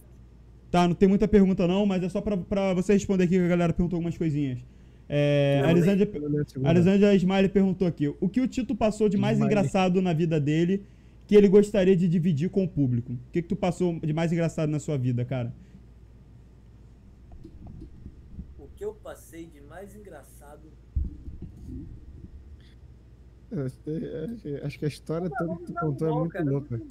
Tá, 0.70 0.88
não 0.88 0.96
tem 0.96 1.10
muita 1.10 1.28
pergunta 1.28 1.68
não, 1.68 1.86
mas 1.86 2.02
é 2.02 2.10
só 2.10 2.22
pra, 2.22 2.36
pra 2.38 2.74
você 2.74 2.94
responder 2.94 3.26
aqui 3.26 3.38
que 3.38 3.46
a 3.46 3.48
galera 3.48 3.74
perguntou 3.74 3.98
algumas 3.98 4.18
coisinhas. 4.18 4.60
É, 5.10 5.60
a 5.64 5.68
Vamos 5.68 5.78
Elisângela, 5.78 6.20
Vou 6.20 6.30
ler 6.30 6.42
a 6.42 6.46
segunda. 6.46 6.70
a 6.70 6.72
Elisângela 6.72 7.16
Smiley 7.16 7.50
perguntou 7.50 7.88
aqui: 7.88 8.08
o 8.08 8.30
que 8.30 8.42
o 8.42 8.48
Tito 8.48 8.76
passou 8.76 9.10
de 9.10 9.18
mais 9.18 9.38
Smiley. 9.38 9.54
engraçado 9.54 10.02
na 10.02 10.14
vida 10.14 10.40
dele 10.40 10.84
que 11.28 11.36
ele 11.36 11.48
gostaria 11.48 11.96
de 11.96 12.08
dividir 12.08 12.50
com 12.50 12.64
o 12.64 12.68
público? 12.68 13.14
O 13.14 13.18
que, 13.32 13.42
que 13.42 13.48
tu 13.48 13.56
passou 13.56 14.00
de 14.00 14.14
mais 14.14 14.32
engraçado 14.32 14.70
na 14.70 14.80
sua 14.80 14.98
vida, 14.98 15.24
cara? 15.26 15.54
O 18.58 18.68
que 18.76 18.84
eu 18.84 18.94
passei 18.94 19.46
de 19.48 19.62
mais 19.62 19.96
engraçado. 19.96 20.62
É, 20.96 21.00
Acho 24.64 24.80
que 24.80 24.86
a 24.86 24.88
história 24.88 25.30
toda 25.30 25.56
que 25.58 25.64
tu 25.66 25.74
contou 25.74 26.08
é 26.08 26.12
muito 26.12 26.32
cara, 26.32 26.46
não 26.46 26.54
louca. 26.54 26.82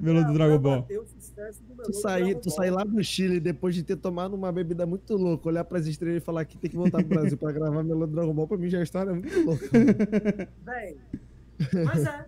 Melô 0.00 0.20
pra- 0.20 0.28
do 0.28 0.34
Dragon 0.34 0.58
Ball. 0.58 0.86
Tu 1.84 1.92
sair, 1.94 2.34
tu 2.40 2.50
sair 2.50 2.70
lá 2.70 2.84
do 2.84 3.02
Chile 3.04 3.38
depois 3.40 3.74
de 3.74 3.82
ter 3.82 3.96
tomado 3.96 4.34
uma 4.34 4.50
bebida 4.50 4.86
muito 4.86 5.14
louca, 5.16 5.48
olhar 5.48 5.64
pras 5.64 5.86
estrelas 5.86 6.22
e 6.22 6.24
falar 6.24 6.44
que 6.44 6.56
tem 6.58 6.70
que 6.70 6.76
voltar 6.76 6.98
pro 7.04 7.08
Brasil 7.08 7.36
pra 7.38 7.52
gravar 7.52 7.82
Melô 7.82 8.06
do 8.06 8.12
Dragon 8.14 8.32
Ball, 8.34 8.48
pra 8.48 8.56
mim 8.56 8.68
já 8.68 8.78
a 8.78 8.82
história 8.82 9.10
é 9.10 9.14
muito 9.14 9.40
louca. 9.44 9.66
Véi. 10.64 10.96
Mas 11.84 12.04
é. 12.04 12.26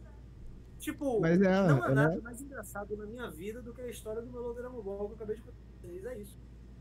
Tipo, 0.78 1.20
Mas 1.20 1.40
é, 1.40 1.44
não 1.68 1.82
há 1.82 1.90
é, 1.90 1.94
nada 1.94 2.14
né? 2.14 2.20
mais 2.22 2.40
engraçado 2.40 2.96
na 2.96 3.04
minha 3.04 3.28
vida 3.30 3.60
do 3.60 3.72
que 3.74 3.80
a 3.82 3.88
história 3.88 4.22
do 4.22 4.30
Melô 4.30 4.52
do 4.52 4.60
Dragon 4.60 4.80
Ball 4.80 5.06
que 5.06 5.12
eu 5.12 5.16
acabei 5.16 5.36
de 5.36 5.42
contar 5.42 5.56
pra 5.80 5.90
vocês. 5.90 6.04
É 6.06 6.18
isso. 6.20 6.38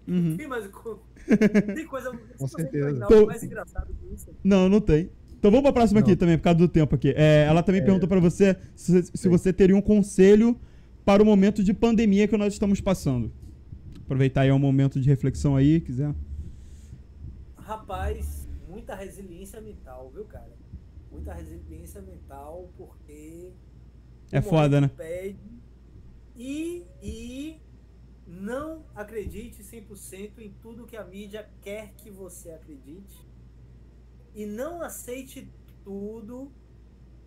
Uhum. 0.08 0.38
Tem 0.38 0.48
mais 0.48 0.64
Tem 1.76 1.86
coisa 1.88 2.18
Com 2.38 2.48
certeza. 2.48 3.06
Tô- 3.08 3.26
mais 3.26 3.44
engraçado 3.44 3.94
que 3.94 4.14
isso. 4.14 4.30
Não, 4.44 4.70
não 4.70 4.80
tem. 4.80 5.10
Então 5.38 5.52
vamos 5.52 5.64
pra 5.64 5.74
próxima 5.74 6.00
aqui 6.00 6.12
Não. 6.12 6.18
também, 6.18 6.38
por 6.38 6.44
causa 6.44 6.60
do 6.60 6.68
tempo 6.68 6.96
aqui. 6.96 7.14
É, 7.16 7.46
ela 7.48 7.62
também 7.62 7.84
perguntou 7.84 8.10
pra 8.10 8.20
você 8.20 8.58
se, 8.76 9.04
se 9.04 9.30
você 9.30 9.54
teria 9.54 9.76
um 9.76 9.82
conselho 9.82 10.60
para 11.06 11.22
o 11.22 11.26
momento 11.26 11.64
de 11.64 11.74
pandemia 11.74 12.28
que 12.28 12.36
nós 12.36 12.54
estamos 12.54 12.82
passando. 12.82 13.32
Aproveitar 14.04 14.42
aí 14.42 14.52
um 14.52 14.60
momento 14.60 15.00
de 15.00 15.08
reflexão 15.08 15.56
aí, 15.56 15.80
quiser. 15.80 16.14
Rapaz, 17.56 18.48
muita 18.68 18.96
resiliência 18.96 19.62
mental, 19.62 20.12
viu, 20.14 20.26
cara? 20.26 20.52
Muita 21.12 21.34
resiliência 21.34 22.02
mental, 22.02 22.70
porque. 22.78 23.52
É 24.32 24.42
foda, 24.42 24.82
momento 24.82 24.82
Pede. 24.90 25.38
E, 26.36 26.86
e 27.02 27.58
não 28.26 28.86
acredite 28.96 29.64
100% 29.64 30.40
em 30.40 30.54
tudo 30.62 30.86
que 30.86 30.98
a 30.98 31.04
mídia 31.04 31.48
quer 31.62 31.94
que 31.98 32.10
você 32.10 32.52
acredite. 32.52 33.27
E 34.38 34.46
não 34.46 34.84
aceite 34.84 35.52
tudo 35.84 36.52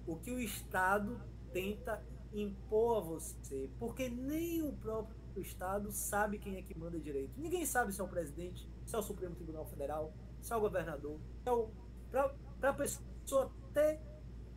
o 0.06 0.14
que 0.14 0.30
o 0.30 0.38
Estado 0.38 1.20
tenta 1.52 2.00
impor 2.32 2.98
a 2.98 3.00
você. 3.00 3.68
Porque 3.80 4.08
nem 4.08 4.62
o 4.62 4.72
próprio 4.72 5.16
Estado 5.36 5.90
sabe 5.90 6.38
quem 6.38 6.54
é 6.54 6.62
que 6.62 6.72
manda 6.78 7.00
direito. 7.00 7.32
Ninguém 7.36 7.66
sabe 7.66 7.92
se 7.92 8.00
é 8.00 8.04
o 8.04 8.08
presidente, 8.08 8.70
se 8.86 8.94
é 8.94 8.98
o 8.98 9.02
Supremo 9.02 9.34
Tribunal 9.34 9.66
Federal, 9.66 10.14
se 10.40 10.52
é 10.52 10.56
o 10.56 10.60
governador. 10.60 11.18
É 11.44 11.50
o, 11.50 11.70
pra, 12.12 12.32
pra 12.60 12.74
pessoa 12.74 13.50
ter 13.74 14.00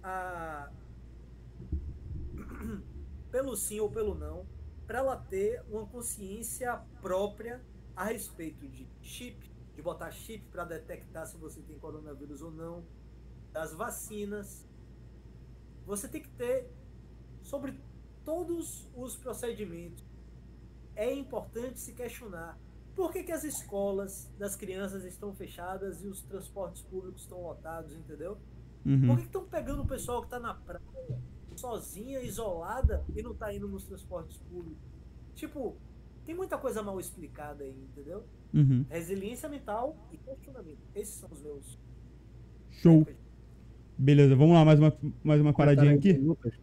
a. 0.04 0.72
pelo 3.32 3.56
sim 3.56 3.80
ou 3.80 3.90
pelo 3.90 4.14
não, 4.14 4.46
para 4.86 5.00
ela 5.00 5.18
ter 5.18 5.64
uma 5.72 5.88
consciência 5.88 6.80
própria 7.02 7.60
a 7.96 8.04
respeito 8.04 8.68
de 8.68 8.88
chip, 9.02 9.53
de 9.76 9.82
botar 9.82 10.12
chip 10.12 10.46
para 10.52 10.66
detectar 10.66 11.26
se 11.26 11.38
você 11.38 11.62
tem 11.62 11.78
coronavírus 11.80 12.42
ou 12.42 12.52
não, 12.52 12.84
das 13.52 13.74
vacinas. 13.74 14.66
Você 15.86 16.08
tem 16.08 16.22
que 16.22 16.30
ter 16.30 16.70
sobre 17.42 17.80
todos 18.24 18.88
os 18.96 19.16
procedimentos. 19.16 20.04
É 20.96 21.12
importante 21.14 21.80
se 21.80 21.94
questionar 21.94 22.58
por 22.96 23.12
que, 23.12 23.24
que 23.24 23.32
as 23.32 23.44
escolas 23.44 24.32
das 24.38 24.56
crianças 24.56 25.04
estão 25.04 25.34
fechadas 25.34 26.04
e 26.04 26.08
os 26.08 26.22
transportes 26.22 26.84
públicos 26.84 27.24
estão 27.24 27.42
lotados, 27.42 27.94
entendeu? 27.96 28.38
Por 28.84 28.92
Uhum. 28.92 29.16
que 29.16 29.24
estão 29.24 29.46
pegando 29.46 29.82
o 29.82 29.88
pessoal 29.88 30.22
que 30.22 30.30
tá 30.30 30.40
na 30.40 30.54
praia, 30.54 30.82
sozinha, 31.56 32.20
isolada, 32.22 33.04
e 33.16 33.24
não 33.24 33.34
tá 33.34 33.54
indo 33.54 33.68
nos 33.68 33.86
transportes 33.86 34.38
públicos? 34.38 34.84
Tipo, 35.36 35.76
tem 36.26 36.36
muita 36.36 36.58
coisa 36.58 36.82
mal 36.82 37.00
explicada 37.00 37.64
aí, 37.64 37.76
entendeu? 37.92 38.24
Uhum. 38.54 38.86
Resiliência 38.90 39.50
mental 39.50 39.96
e 40.12 40.18
questionamento. 40.18 40.80
Esses 40.96 41.16
são 41.16 41.30
os 41.32 41.42
meus. 41.42 41.80
Show. 42.72 43.06
Beleza, 43.98 44.36
vamos 44.36 44.56
lá, 44.56 44.66
mais 44.66 44.80
uma, 44.80 44.94
mais 45.24 45.42
uma 45.42 45.54
paradinha 45.54 45.94
aqui. 45.94 46.14
Lucas. 46.14 46.54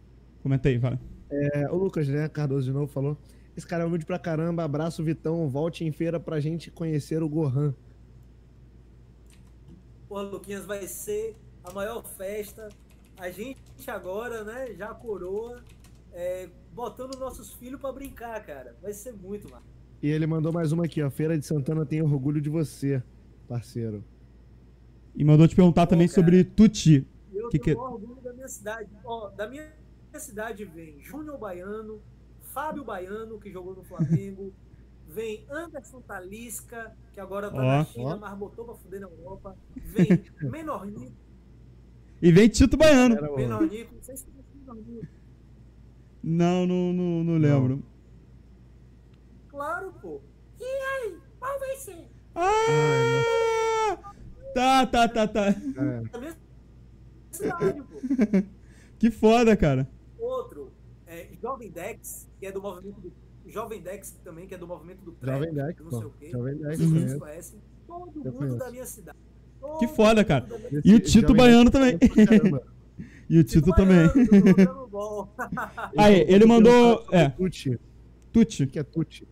Comenta 0.41 0.69
aí, 0.69 0.79
fala. 0.79 0.99
É, 1.29 1.69
o 1.69 1.75
Lucas, 1.75 2.07
né, 2.07 2.27
Cardoso 2.27 2.65
de 2.65 2.73
novo 2.73 2.87
falou. 2.87 3.17
Esse 3.55 3.67
cara 3.67 3.83
é 3.83 3.85
humilde 3.85 4.05
pra 4.05 4.17
caramba, 4.17 4.63
abraço 4.63 5.03
Vitão, 5.03 5.49
volte 5.49 5.83
em 5.83 5.91
feira 5.91 6.19
pra 6.19 6.39
gente 6.39 6.71
conhecer 6.71 7.21
o 7.21 7.29
Gohan. 7.29 7.73
Porra, 10.07 10.23
Luquinhas, 10.23 10.65
vai 10.65 10.87
ser 10.87 11.35
a 11.63 11.71
maior 11.71 12.03
festa. 12.03 12.69
A 13.17 13.29
gente 13.29 13.59
agora, 13.87 14.43
né, 14.43 14.73
já 14.73 14.93
coroa, 14.93 15.63
é, 16.11 16.49
botando 16.73 17.17
nossos 17.19 17.53
filhos 17.53 17.79
pra 17.79 17.91
brincar, 17.91 18.43
cara. 18.45 18.75
Vai 18.81 18.93
ser 18.93 19.13
muito, 19.13 19.49
mano. 19.49 19.63
E 20.01 20.09
ele 20.09 20.25
mandou 20.25 20.51
mais 20.51 20.71
uma 20.71 20.85
aqui, 20.85 21.01
ó. 21.01 21.09
Feira 21.09 21.37
de 21.37 21.45
Santana 21.45 21.85
tem 21.85 22.01
orgulho 22.01 22.41
de 22.41 22.49
você, 22.49 23.03
parceiro. 23.47 24.03
E 25.15 25.23
mandou 25.23 25.47
te 25.47 25.55
perguntar 25.55 25.85
também 25.87 26.07
cara. 26.07 26.15
sobre 26.15 26.43
Tuti. 26.43 27.05
Eu 27.33 27.49
Que 27.49 27.59
tenho 27.59 27.75
que- 27.77 27.81
o 27.81 27.83
orgulho 27.83 28.21
da 28.21 28.33
minha 28.33 28.47
cidade. 28.47 28.89
Ó, 29.03 29.29
da 29.29 29.47
minha 29.47 29.71
cidade 30.15 30.65
vem 30.65 30.99
Júnior 31.01 31.37
Baiano, 31.37 32.01
Fábio 32.53 32.83
Baiano, 32.83 33.39
que 33.39 33.51
jogou 33.51 33.75
no 33.75 33.83
Flamengo, 33.83 34.51
vem 35.07 35.45
Anderson 35.49 36.01
Talisca, 36.01 36.95
que 37.13 37.19
agora 37.19 37.51
tá 37.51 37.57
Ó. 37.57 37.61
na 37.61 37.85
China, 37.85 38.15
Ó. 38.15 38.17
mas 38.17 38.37
botou 38.37 38.65
pra 38.65 38.73
fuder 38.75 39.01
na 39.01 39.07
Europa. 39.07 39.55
Vem 39.75 40.07
Menornico, 40.49 41.11
E 42.21 42.31
vem 42.31 42.47
Tito 42.49 42.75
Baiano. 42.77 43.15
Menornico, 43.35 43.93
não 43.95 44.01
sei 44.01 44.15
se 44.17 44.25
conhece 44.25 44.47
Menornico. 44.55 45.07
Não, 46.23 46.65
não, 46.67 46.93
não, 46.93 47.23
não 47.23 47.37
lembro. 47.37 47.83
Claro, 49.49 49.93
pô. 50.01 50.21
E 50.59 50.63
aí, 50.63 51.17
qual 51.39 51.59
vai 51.59 51.75
ser? 51.77 52.07
Ah! 52.35 54.13
Tá, 54.53 54.85
tá, 54.85 55.07
tá, 55.07 55.27
tá. 55.27 55.47
É. 55.47 56.01
Que 58.99 59.09
foda, 59.09 59.55
cara. 59.57 59.87
Outro, 60.19 60.71
é, 61.07 61.29
Jovem 61.41 61.71
Dex, 61.71 62.29
que 62.39 62.45
é 62.45 62.51
do 62.51 62.61
movimento 62.61 62.99
do. 63.01 63.11
Jovem 63.47 63.81
Dex 63.81 64.11
também, 64.23 64.47
que 64.47 64.53
é 64.53 64.57
do 64.57 64.67
movimento 64.67 65.03
do 65.03 65.11
trap, 65.13 65.39
Jovem 65.39 65.53
Dex, 65.53 65.79
não 65.81 65.89
pô. 65.89 65.97
sei 65.97 66.07
o 66.07 66.11
quê. 66.11 66.29
Jovem 66.29 66.55
Dex, 66.57 66.79
vocês 66.79 67.13
conhecem. 67.19 67.59
Todo 67.87 68.11
Eu 68.23 68.31
mundo 68.31 68.37
conheço. 68.37 68.57
da 68.57 68.71
minha 68.71 68.85
cidade. 68.85 69.17
Que 69.79 69.87
Todo 69.87 69.95
foda, 69.95 70.21
mundo 70.21 70.27
cara. 70.27 70.45
E 70.85 70.93
o 70.95 70.99
Tito 70.99 71.21
Jovem 71.29 71.37
Baiano 71.37 71.69
Dex 71.69 71.99
também. 71.99 72.61
E 73.31 73.39
o 73.39 73.43
Tito 73.45 73.71
também. 73.71 74.09
Aí, 75.97 76.25
ele 76.27 76.45
mandou. 76.45 77.05
É, 77.13 77.29
Tuti. 77.29 77.79
Tuti. 78.29 78.63
O 78.63 78.67
que 78.67 78.77
é 78.77 78.83
Tuti? 78.83 79.25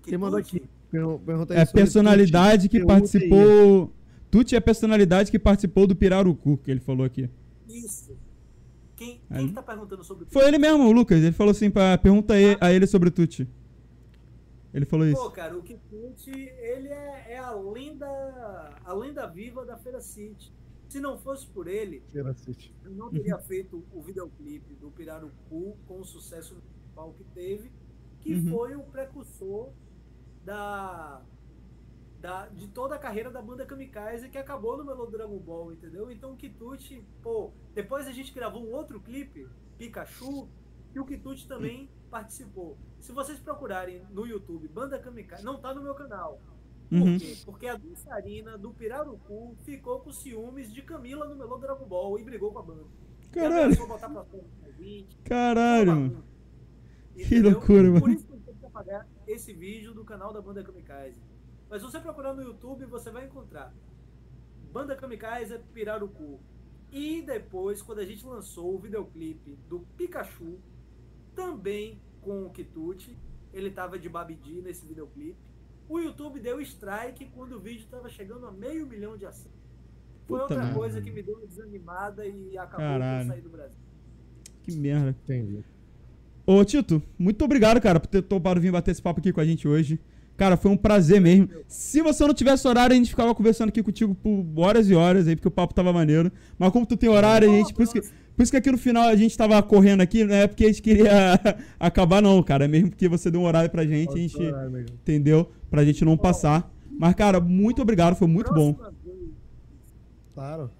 Que 0.00 0.08
Ele 0.10 0.16
mandou 0.16 0.40
Tucci, 0.40 0.56
aqui. 0.56 0.68
Per- 0.90 1.18
Pergunta 1.18 1.52
aí 1.52 1.60
É 1.60 1.66
personalidade 1.66 2.70
que 2.70 2.82
participou. 2.86 3.92
Tuti 4.30 4.56
é 4.56 4.60
personalidade 4.60 5.30
que 5.30 5.38
participou 5.38 5.86
do 5.86 5.94
Pirarucu, 5.94 6.56
que 6.56 6.70
ele 6.70 6.80
falou 6.80 7.04
aqui. 7.04 7.28
Isso. 7.68 8.16
Quem, 8.96 9.20
quem 9.30 9.48
que 9.48 9.52
tá 9.52 9.62
perguntando 9.62 10.02
sobre 10.02 10.24
o 10.24 10.26
Foi 10.30 10.48
ele 10.48 10.56
mesmo, 10.56 10.84
o 10.84 10.92
Lucas. 10.92 11.18
Ele 11.22 11.32
falou 11.32 11.50
assim: 11.50 11.70
pra, 11.70 11.98
pergunta 11.98 12.32
a 12.32 12.66
a 12.66 12.72
ele 12.72 12.86
sobre 12.86 13.10
o 13.10 13.12
Tuti. 13.12 13.46
Ele 14.72 14.86
falou 14.86 15.06
Pô, 15.06 15.12
isso. 15.12 15.30
cara, 15.32 15.54
o 15.54 15.62
Kikuchi, 15.62 16.30
ele 16.30 16.88
é, 16.88 17.26
é 17.32 17.38
a 17.38 17.50
lenda 17.52 18.06
a 18.84 18.94
lenda 18.94 19.26
viva 19.26 19.66
da 19.66 19.76
Feira 19.76 20.00
City. 20.00 20.50
Se 20.88 21.00
não 21.00 21.18
fosse 21.18 21.46
por 21.48 21.66
ele, 21.66 22.02
eu 22.84 22.90
não 22.92 23.10
teria 23.10 23.38
feito 23.38 23.84
o 23.92 24.00
videoclipe 24.02 24.74
do 24.76 24.90
Pirarucu 24.90 25.76
com 25.86 26.00
o 26.00 26.04
sucesso 26.04 26.54
principal 26.56 27.12
que 27.14 27.24
teve, 27.24 27.72
que 28.20 28.34
Uhum. 28.34 28.50
foi 28.50 28.74
o 28.76 28.82
precursor 28.84 29.72
da, 30.44 31.22
da, 32.20 32.46
de 32.48 32.68
toda 32.68 32.94
a 32.94 32.98
carreira 32.98 33.30
da 33.30 33.42
banda 33.42 33.66
Kamikaze 33.66 34.28
que 34.28 34.38
acabou 34.38 34.76
no 34.76 34.84
Melodrama 34.84 35.36
Ball, 35.38 35.72
entendeu? 35.72 36.10
Então 36.10 36.32
o 36.32 36.36
Kituchi, 36.36 37.04
pô, 37.22 37.52
depois 37.74 38.06
a 38.06 38.12
gente 38.12 38.32
gravou 38.32 38.62
um 38.64 38.72
outro 38.72 39.00
clipe, 39.00 39.48
Pikachu, 39.76 40.48
e 40.94 41.00
o 41.00 41.04
Kituchi 41.04 41.46
também 41.46 41.90
participou. 42.10 42.78
Se 43.00 43.12
vocês 43.12 43.38
procurarem 43.38 44.02
no 44.10 44.24
YouTube 44.26 44.66
Banda 44.68 44.98
Kamikaze, 44.98 45.44
não 45.44 45.60
tá 45.60 45.74
no 45.74 45.82
meu 45.82 45.94
canal. 45.94 46.40
Por 46.88 46.98
Uhum. 46.98 47.18
quê? 47.18 47.36
Porque 47.44 47.66
a 47.66 47.76
dançarina 47.76 48.56
do 48.56 48.72
Pirarucu 48.72 49.56
ficou 49.64 50.00
com 50.00 50.12
ciúmes 50.12 50.72
de 50.72 50.82
Camila 50.82 51.26
no 51.26 51.36
Melô 51.36 51.58
Dragon 51.58 51.84
Ball 51.86 52.18
e 52.18 52.24
brigou 52.24 52.52
com 52.52 52.60
a 52.60 52.62
banda. 52.62 52.84
Caralho. 53.32 53.76
botar 53.86 54.08
pra 54.08 54.24
Caralho, 55.24 55.96
mano. 55.96 56.24
Que 57.14 57.40
loucura, 57.40 57.82
mano. 57.88 58.00
Por 58.00 58.10
isso 58.10 58.26
que 58.26 58.32
eu 58.32 58.40
tenho 58.40 58.56
que 58.58 58.66
apagar 58.66 59.08
esse 59.26 59.52
vídeo 59.52 59.92
do 59.92 60.04
canal 60.04 60.32
da 60.32 60.40
Banda 60.40 60.62
Kamikaze. 60.62 61.20
Mas 61.68 61.82
se 61.82 61.90
você 61.90 61.98
procurar 61.98 62.34
no 62.34 62.42
YouTube, 62.42 62.84
você 62.86 63.10
vai 63.10 63.26
encontrar 63.26 63.74
Banda 64.72 64.94
Kamikaze 64.94 65.58
Pirarucu. 65.74 66.40
E 66.92 67.22
depois, 67.22 67.82
quando 67.82 67.98
a 67.98 68.04
gente 68.06 68.24
lançou 68.24 68.74
o 68.74 68.78
videoclipe 68.78 69.56
do 69.68 69.80
Pikachu, 69.96 70.58
também 71.34 72.00
com 72.20 72.46
o 72.46 72.50
Kituchi, 72.50 73.18
ele 73.52 73.70
tava 73.70 73.98
de 73.98 74.08
Babidi 74.08 74.62
nesse 74.62 74.86
videoclipe. 74.86 75.36
O 75.88 75.98
YouTube 75.98 76.40
deu 76.40 76.60
strike 76.60 77.26
quando 77.34 77.56
o 77.56 77.60
vídeo 77.60 77.86
tava 77.90 78.08
chegando 78.08 78.46
a 78.46 78.50
meio 78.52 78.86
milhão 78.86 79.16
de 79.16 79.24
acessos. 79.26 79.52
Foi 80.26 80.40
Puta 80.40 80.42
outra 80.42 80.64
merda. 80.64 80.74
coisa 80.78 81.00
que 81.00 81.10
me 81.10 81.22
deu 81.22 81.36
uma 81.36 81.46
desanimada 81.46 82.26
e 82.26 82.58
acabou 82.58 82.78
Caralho. 82.78 83.20
de 83.20 83.26
eu 83.28 83.32
sair 83.34 83.42
do 83.42 83.50
Brasil. 83.50 83.78
Que 84.62 84.72
merda. 84.76 85.10
Entendi. 85.24 85.64
Ô, 86.44 86.64
Tito, 86.64 87.02
muito 87.18 87.44
obrigado, 87.44 87.80
cara, 87.80 88.00
por 88.00 88.08
ter 88.08 88.22
topado 88.22 88.60
vir 88.60 88.72
bater 88.72 88.90
esse 88.90 89.02
papo 89.02 89.20
aqui 89.20 89.32
com 89.32 89.40
a 89.40 89.44
gente 89.44 89.66
hoje. 89.68 90.00
Cara, 90.36 90.56
foi 90.56 90.70
um 90.70 90.76
prazer 90.76 91.20
mesmo. 91.20 91.48
Se 91.66 92.02
você 92.02 92.26
não 92.26 92.34
tivesse 92.34 92.66
horário, 92.68 92.92
a 92.92 92.96
gente 92.96 93.10
ficava 93.10 93.34
conversando 93.34 93.70
aqui 93.70 93.82
contigo 93.82 94.14
por 94.14 94.44
horas 94.56 94.88
e 94.90 94.94
horas 94.94 95.26
aí, 95.26 95.34
porque 95.34 95.48
o 95.48 95.50
papo 95.50 95.72
tava 95.72 95.92
maneiro. 95.92 96.30
Mas 96.58 96.70
como 96.72 96.84
tu 96.84 96.96
tem 96.96 97.08
horário, 97.08 97.50
a 97.50 97.52
gente. 97.52 97.72
Por 97.72 97.82
isso 97.84 97.92
que, 97.94 98.00
por 98.02 98.42
isso 98.42 98.50
que 98.52 98.56
aqui 98.58 98.70
no 98.70 98.76
final 98.76 99.08
a 99.08 99.16
gente 99.16 99.36
tava 99.36 99.62
correndo 99.62 100.02
aqui, 100.02 100.24
não 100.24 100.34
é 100.34 100.46
porque 100.46 100.64
a 100.64 100.68
gente 100.68 100.82
queria 100.82 101.10
acabar, 101.80 102.20
não, 102.20 102.42
cara. 102.42 102.66
É 102.66 102.68
mesmo 102.68 102.90
porque 102.90 103.08
você 103.08 103.30
deu 103.30 103.40
um 103.40 103.44
horário 103.44 103.70
pra 103.70 103.86
gente, 103.86 104.12
a 104.12 104.16
gente. 104.18 104.36
Entendeu? 104.92 105.50
Pra 105.70 105.84
gente 105.84 106.04
não 106.04 106.16
passar. 106.18 106.70
Mas, 106.98 107.14
cara, 107.14 107.40
muito 107.40 107.80
obrigado, 107.80 108.14
foi 108.14 108.28
muito 108.28 108.52
bom. 108.52 108.74
Próxima 108.74 108.94
vez, 109.04 109.30
Claro. 110.34 110.70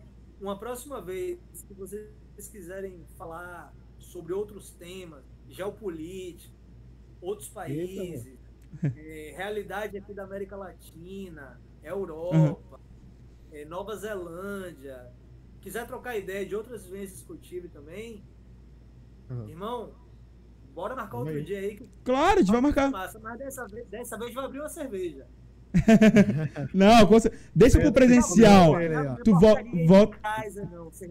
uma 0.41 0.59
próxima 0.59 1.01
vez 1.01 1.39
que 1.67 1.73
vocês 1.75 2.09
quiserem 2.53 2.93
falar 3.17 3.73
sobre 3.99 4.33
outros 4.35 4.71
temas, 4.79 5.21
geopolítica, 5.49 6.53
outros 7.23 7.49
países, 7.49 8.27
eh, 8.85 9.35
realidade 9.37 9.97
aqui 9.97 10.13
da 10.15 10.25
América 10.25 10.57
Latina, 10.57 11.61
Europa, 11.83 12.81
eh, 13.53 13.65
Nova 13.65 13.97
Zelândia, 13.97 15.07
quiser 15.61 15.87
trocar 15.87 16.17
ideia 16.17 16.45
de 16.47 16.55
outras 16.55 16.85
vivências 16.85 17.23
que 17.23 17.31
eu 17.31 17.37
tive 17.37 17.69
também, 17.69 18.23
Aham. 19.31 19.49
irmão, 19.49 19.93
bora 20.75 20.95
marcar 20.95 21.19
outro 21.19 21.43
dia 21.43 21.59
aí 21.59 21.77
que 21.77 21.91
Claro, 22.05 22.37
a 22.39 22.43
gente 22.43 22.53
vai 22.53 22.61
marcar. 22.61 22.91
massa, 22.91 23.19
mas 23.19 23.39
dessa 23.39 23.67
vez, 23.67 23.87
dessa 23.89 24.19
vez 24.19 24.33
vai 24.35 24.45
abrir 24.45 24.61
uma 24.61 24.69
cerveja. 24.69 25.27
Não, 26.73 27.07
com 27.07 27.17
deixa 27.55 27.79
pro 27.79 27.93
presencial. 27.93 28.73
Tu 29.25 29.33
volta- 29.39 29.65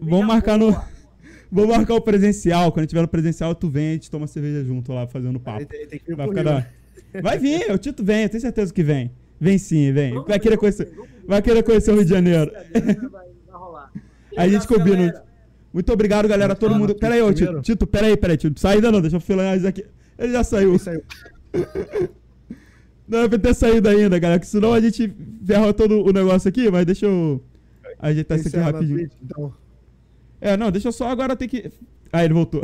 Vamos 0.02 0.26
marcar 0.26 0.58
no. 0.58 0.70
Vamos 1.52 1.76
marcar 1.76 1.94
o 1.94 2.00
presencial. 2.00 2.72
Quando 2.72 2.86
tiver 2.88 3.02
no 3.02 3.08
presencial, 3.08 3.54
tu 3.54 3.68
vem 3.68 3.84
e 3.86 3.90
a 3.90 3.92
gente 3.94 4.10
toma 4.10 4.26
cerveja 4.26 4.64
junto 4.64 4.92
lá, 4.92 5.06
fazendo 5.06 5.38
papo. 5.38 5.64
Tem, 5.66 5.86
tem 5.86 5.98
que 6.00 6.06
vir 6.06 6.16
Vai 6.16 6.28
ficar 6.28 6.42
da... 6.42 6.66
Vai 7.22 7.38
vir, 7.38 7.70
o 7.70 7.78
Tito 7.78 8.04
vem, 8.04 8.24
eu 8.24 8.28
tenho 8.28 8.40
certeza 8.40 8.72
que 8.72 8.82
vem. 8.82 9.10
Vem 9.40 9.58
sim, 9.58 9.92
vem. 9.92 10.12
Vamos 10.14 10.28
Vai 10.28 10.38
querer 10.40 10.56
conhecer, 10.56 10.90
vamos 10.94 11.10
vai 11.26 11.42
querer 11.42 11.62
conhecer 11.62 11.90
o 11.90 11.94
Rio 11.94 12.04
de 12.04 12.10
Janeiro. 12.10 12.50
Vai, 12.52 12.92
vai 13.08 13.26
rolar. 13.50 13.92
A 14.36 14.48
gente 14.48 14.66
combina. 14.66 14.96
galera. 14.96 15.24
Muito 15.72 15.92
obrigado, 15.92 16.26
galera, 16.28 16.54
todo 16.54 16.74
mundo. 16.74 16.94
Pera 16.94 17.14
aí, 17.14 17.22
ô, 17.22 17.32
Tito. 17.32 17.60
Tito, 17.60 17.86
pera 17.86 18.06
aí, 18.06 18.16
pera 18.16 18.32
aí, 18.32 18.36
Tito. 18.38 18.58
Sai 18.58 18.76
ainda 18.76 18.90
não, 18.90 19.00
deixa 19.00 19.16
eu 19.16 19.20
finalizar 19.20 19.68
aqui. 19.68 19.84
Ele 20.18 20.32
já 20.32 20.42
saiu. 20.42 20.74
Não 23.08 23.28
pra 23.28 23.38
ter 23.38 23.54
saído 23.54 23.88
ainda, 23.88 24.18
galera, 24.18 24.40
que 24.40 24.46
senão 24.46 24.72
a 24.72 24.80
gente 24.80 25.12
ferra 25.46 25.72
todo 25.72 26.04
o 26.04 26.12
negócio 26.12 26.48
aqui, 26.48 26.68
mas 26.70 26.84
deixa 26.84 27.06
eu 27.06 27.40
ajeitar 28.00 28.36
isso 28.36 28.48
aqui 28.48 28.56
rapidinho. 28.56 29.08
Então, 29.22 29.54
É, 30.40 30.56
não, 30.56 30.72
deixa 30.72 30.88
eu 30.88 30.92
só 30.92 31.08
agora 31.08 31.36
ter 31.36 31.46
que. 31.46 31.70
Aí 32.12 32.24
ele 32.24 32.34
voltou. 32.34 32.62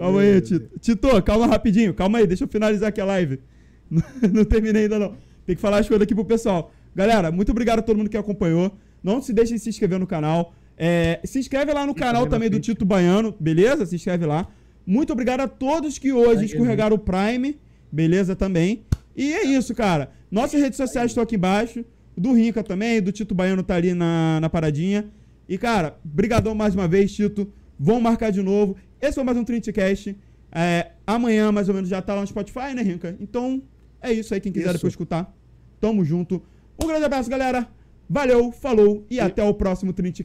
Calma 0.00 0.22
aí, 0.22 0.40
Tito. 0.40 0.78
Tito, 0.80 1.22
calma 1.22 1.46
rapidinho, 1.46 1.92
calma 1.92 2.18
aí, 2.18 2.26
deixa 2.26 2.44
eu 2.44 2.48
finalizar 2.48 2.88
aqui 2.88 3.02
a 3.02 3.04
live. 3.04 3.38
Não, 3.90 4.02
não 4.32 4.44
terminei 4.44 4.84
ainda 4.84 5.00
não. 5.00 5.16
Tem 5.44 5.56
que 5.56 5.60
falar 5.60 5.78
as 5.78 5.88
coisas 5.88 6.04
aqui 6.04 6.14
pro 6.14 6.24
pessoal. 6.24 6.72
Galera, 6.94 7.32
muito 7.32 7.50
obrigado 7.50 7.80
a 7.80 7.82
todo 7.82 7.96
mundo 7.96 8.08
que 8.08 8.16
acompanhou. 8.16 8.72
Não 9.02 9.20
se 9.20 9.32
deixem 9.32 9.56
de 9.56 9.62
se 9.64 9.68
inscrever 9.68 9.98
no 9.98 10.06
canal. 10.06 10.54
É, 10.78 11.18
se 11.24 11.40
inscreve 11.40 11.72
lá 11.72 11.84
no 11.84 11.92
canal 11.92 12.24
também 12.28 12.48
do. 12.48 12.60
Tito 12.60 12.84
Baiano, 12.84 13.34
beleza? 13.40 13.84
Se 13.84 13.96
inscreve 13.96 14.24
lá. 14.26 14.46
Muito 14.86 15.12
obrigado 15.12 15.40
a 15.40 15.48
todos 15.48 15.98
que 15.98 16.12
hoje 16.12 16.44
escorregaram 16.44 16.94
o 16.94 16.98
Prime, 17.00 17.58
beleza 17.90 18.36
também. 18.36 18.84
E 19.16 19.32
é 19.32 19.44
isso, 19.44 19.74
cara. 19.74 20.12
Nossas 20.30 20.60
redes 20.60 20.76
sociais 20.76 21.10
estão 21.10 21.24
aqui 21.24 21.34
embaixo. 21.34 21.84
Do 22.16 22.32
Rinca 22.32 22.62
também, 22.62 23.02
do 23.02 23.10
Tito 23.10 23.34
Baiano 23.34 23.64
tá 23.64 23.74
ali 23.74 23.92
na, 23.92 24.38
na 24.40 24.48
paradinha. 24.48 25.06
E, 25.48 25.58
cara, 25.58 25.98
brigadão 26.04 26.54
mais 26.54 26.76
uma 26.76 26.86
vez, 26.86 27.12
Tito. 27.12 27.52
Vamos 27.76 28.02
marcar 28.02 28.30
de 28.30 28.40
novo. 28.40 28.76
Esse 29.00 29.14
foi 29.14 29.24
mais 29.24 29.38
um 29.38 29.44
Trintcast. 29.44 30.14
É, 30.52 30.90
amanhã, 31.06 31.50
mais 31.50 31.68
ou 31.68 31.74
menos, 31.74 31.88
já 31.88 32.02
tá 32.02 32.14
lá 32.14 32.20
no 32.20 32.26
Spotify, 32.26 32.74
né, 32.74 32.82
Rinca? 32.82 33.16
Então, 33.18 33.62
é 34.02 34.12
isso 34.12 34.34
aí. 34.34 34.40
Quem 34.40 34.52
quiser 34.52 34.66
Isso. 34.66 34.74
depois 34.74 34.92
escutar, 34.92 35.34
tamo 35.80 36.04
junto. 36.04 36.42
Um 36.82 36.86
grande 36.86 37.04
abraço, 37.04 37.30
galera. 37.30 37.66
Valeu, 38.08 38.52
falou 38.52 39.06
e, 39.08 39.18
até 39.18 39.42
o 39.42 39.54
próximo 39.54 39.92
Trintcast. 39.92 40.24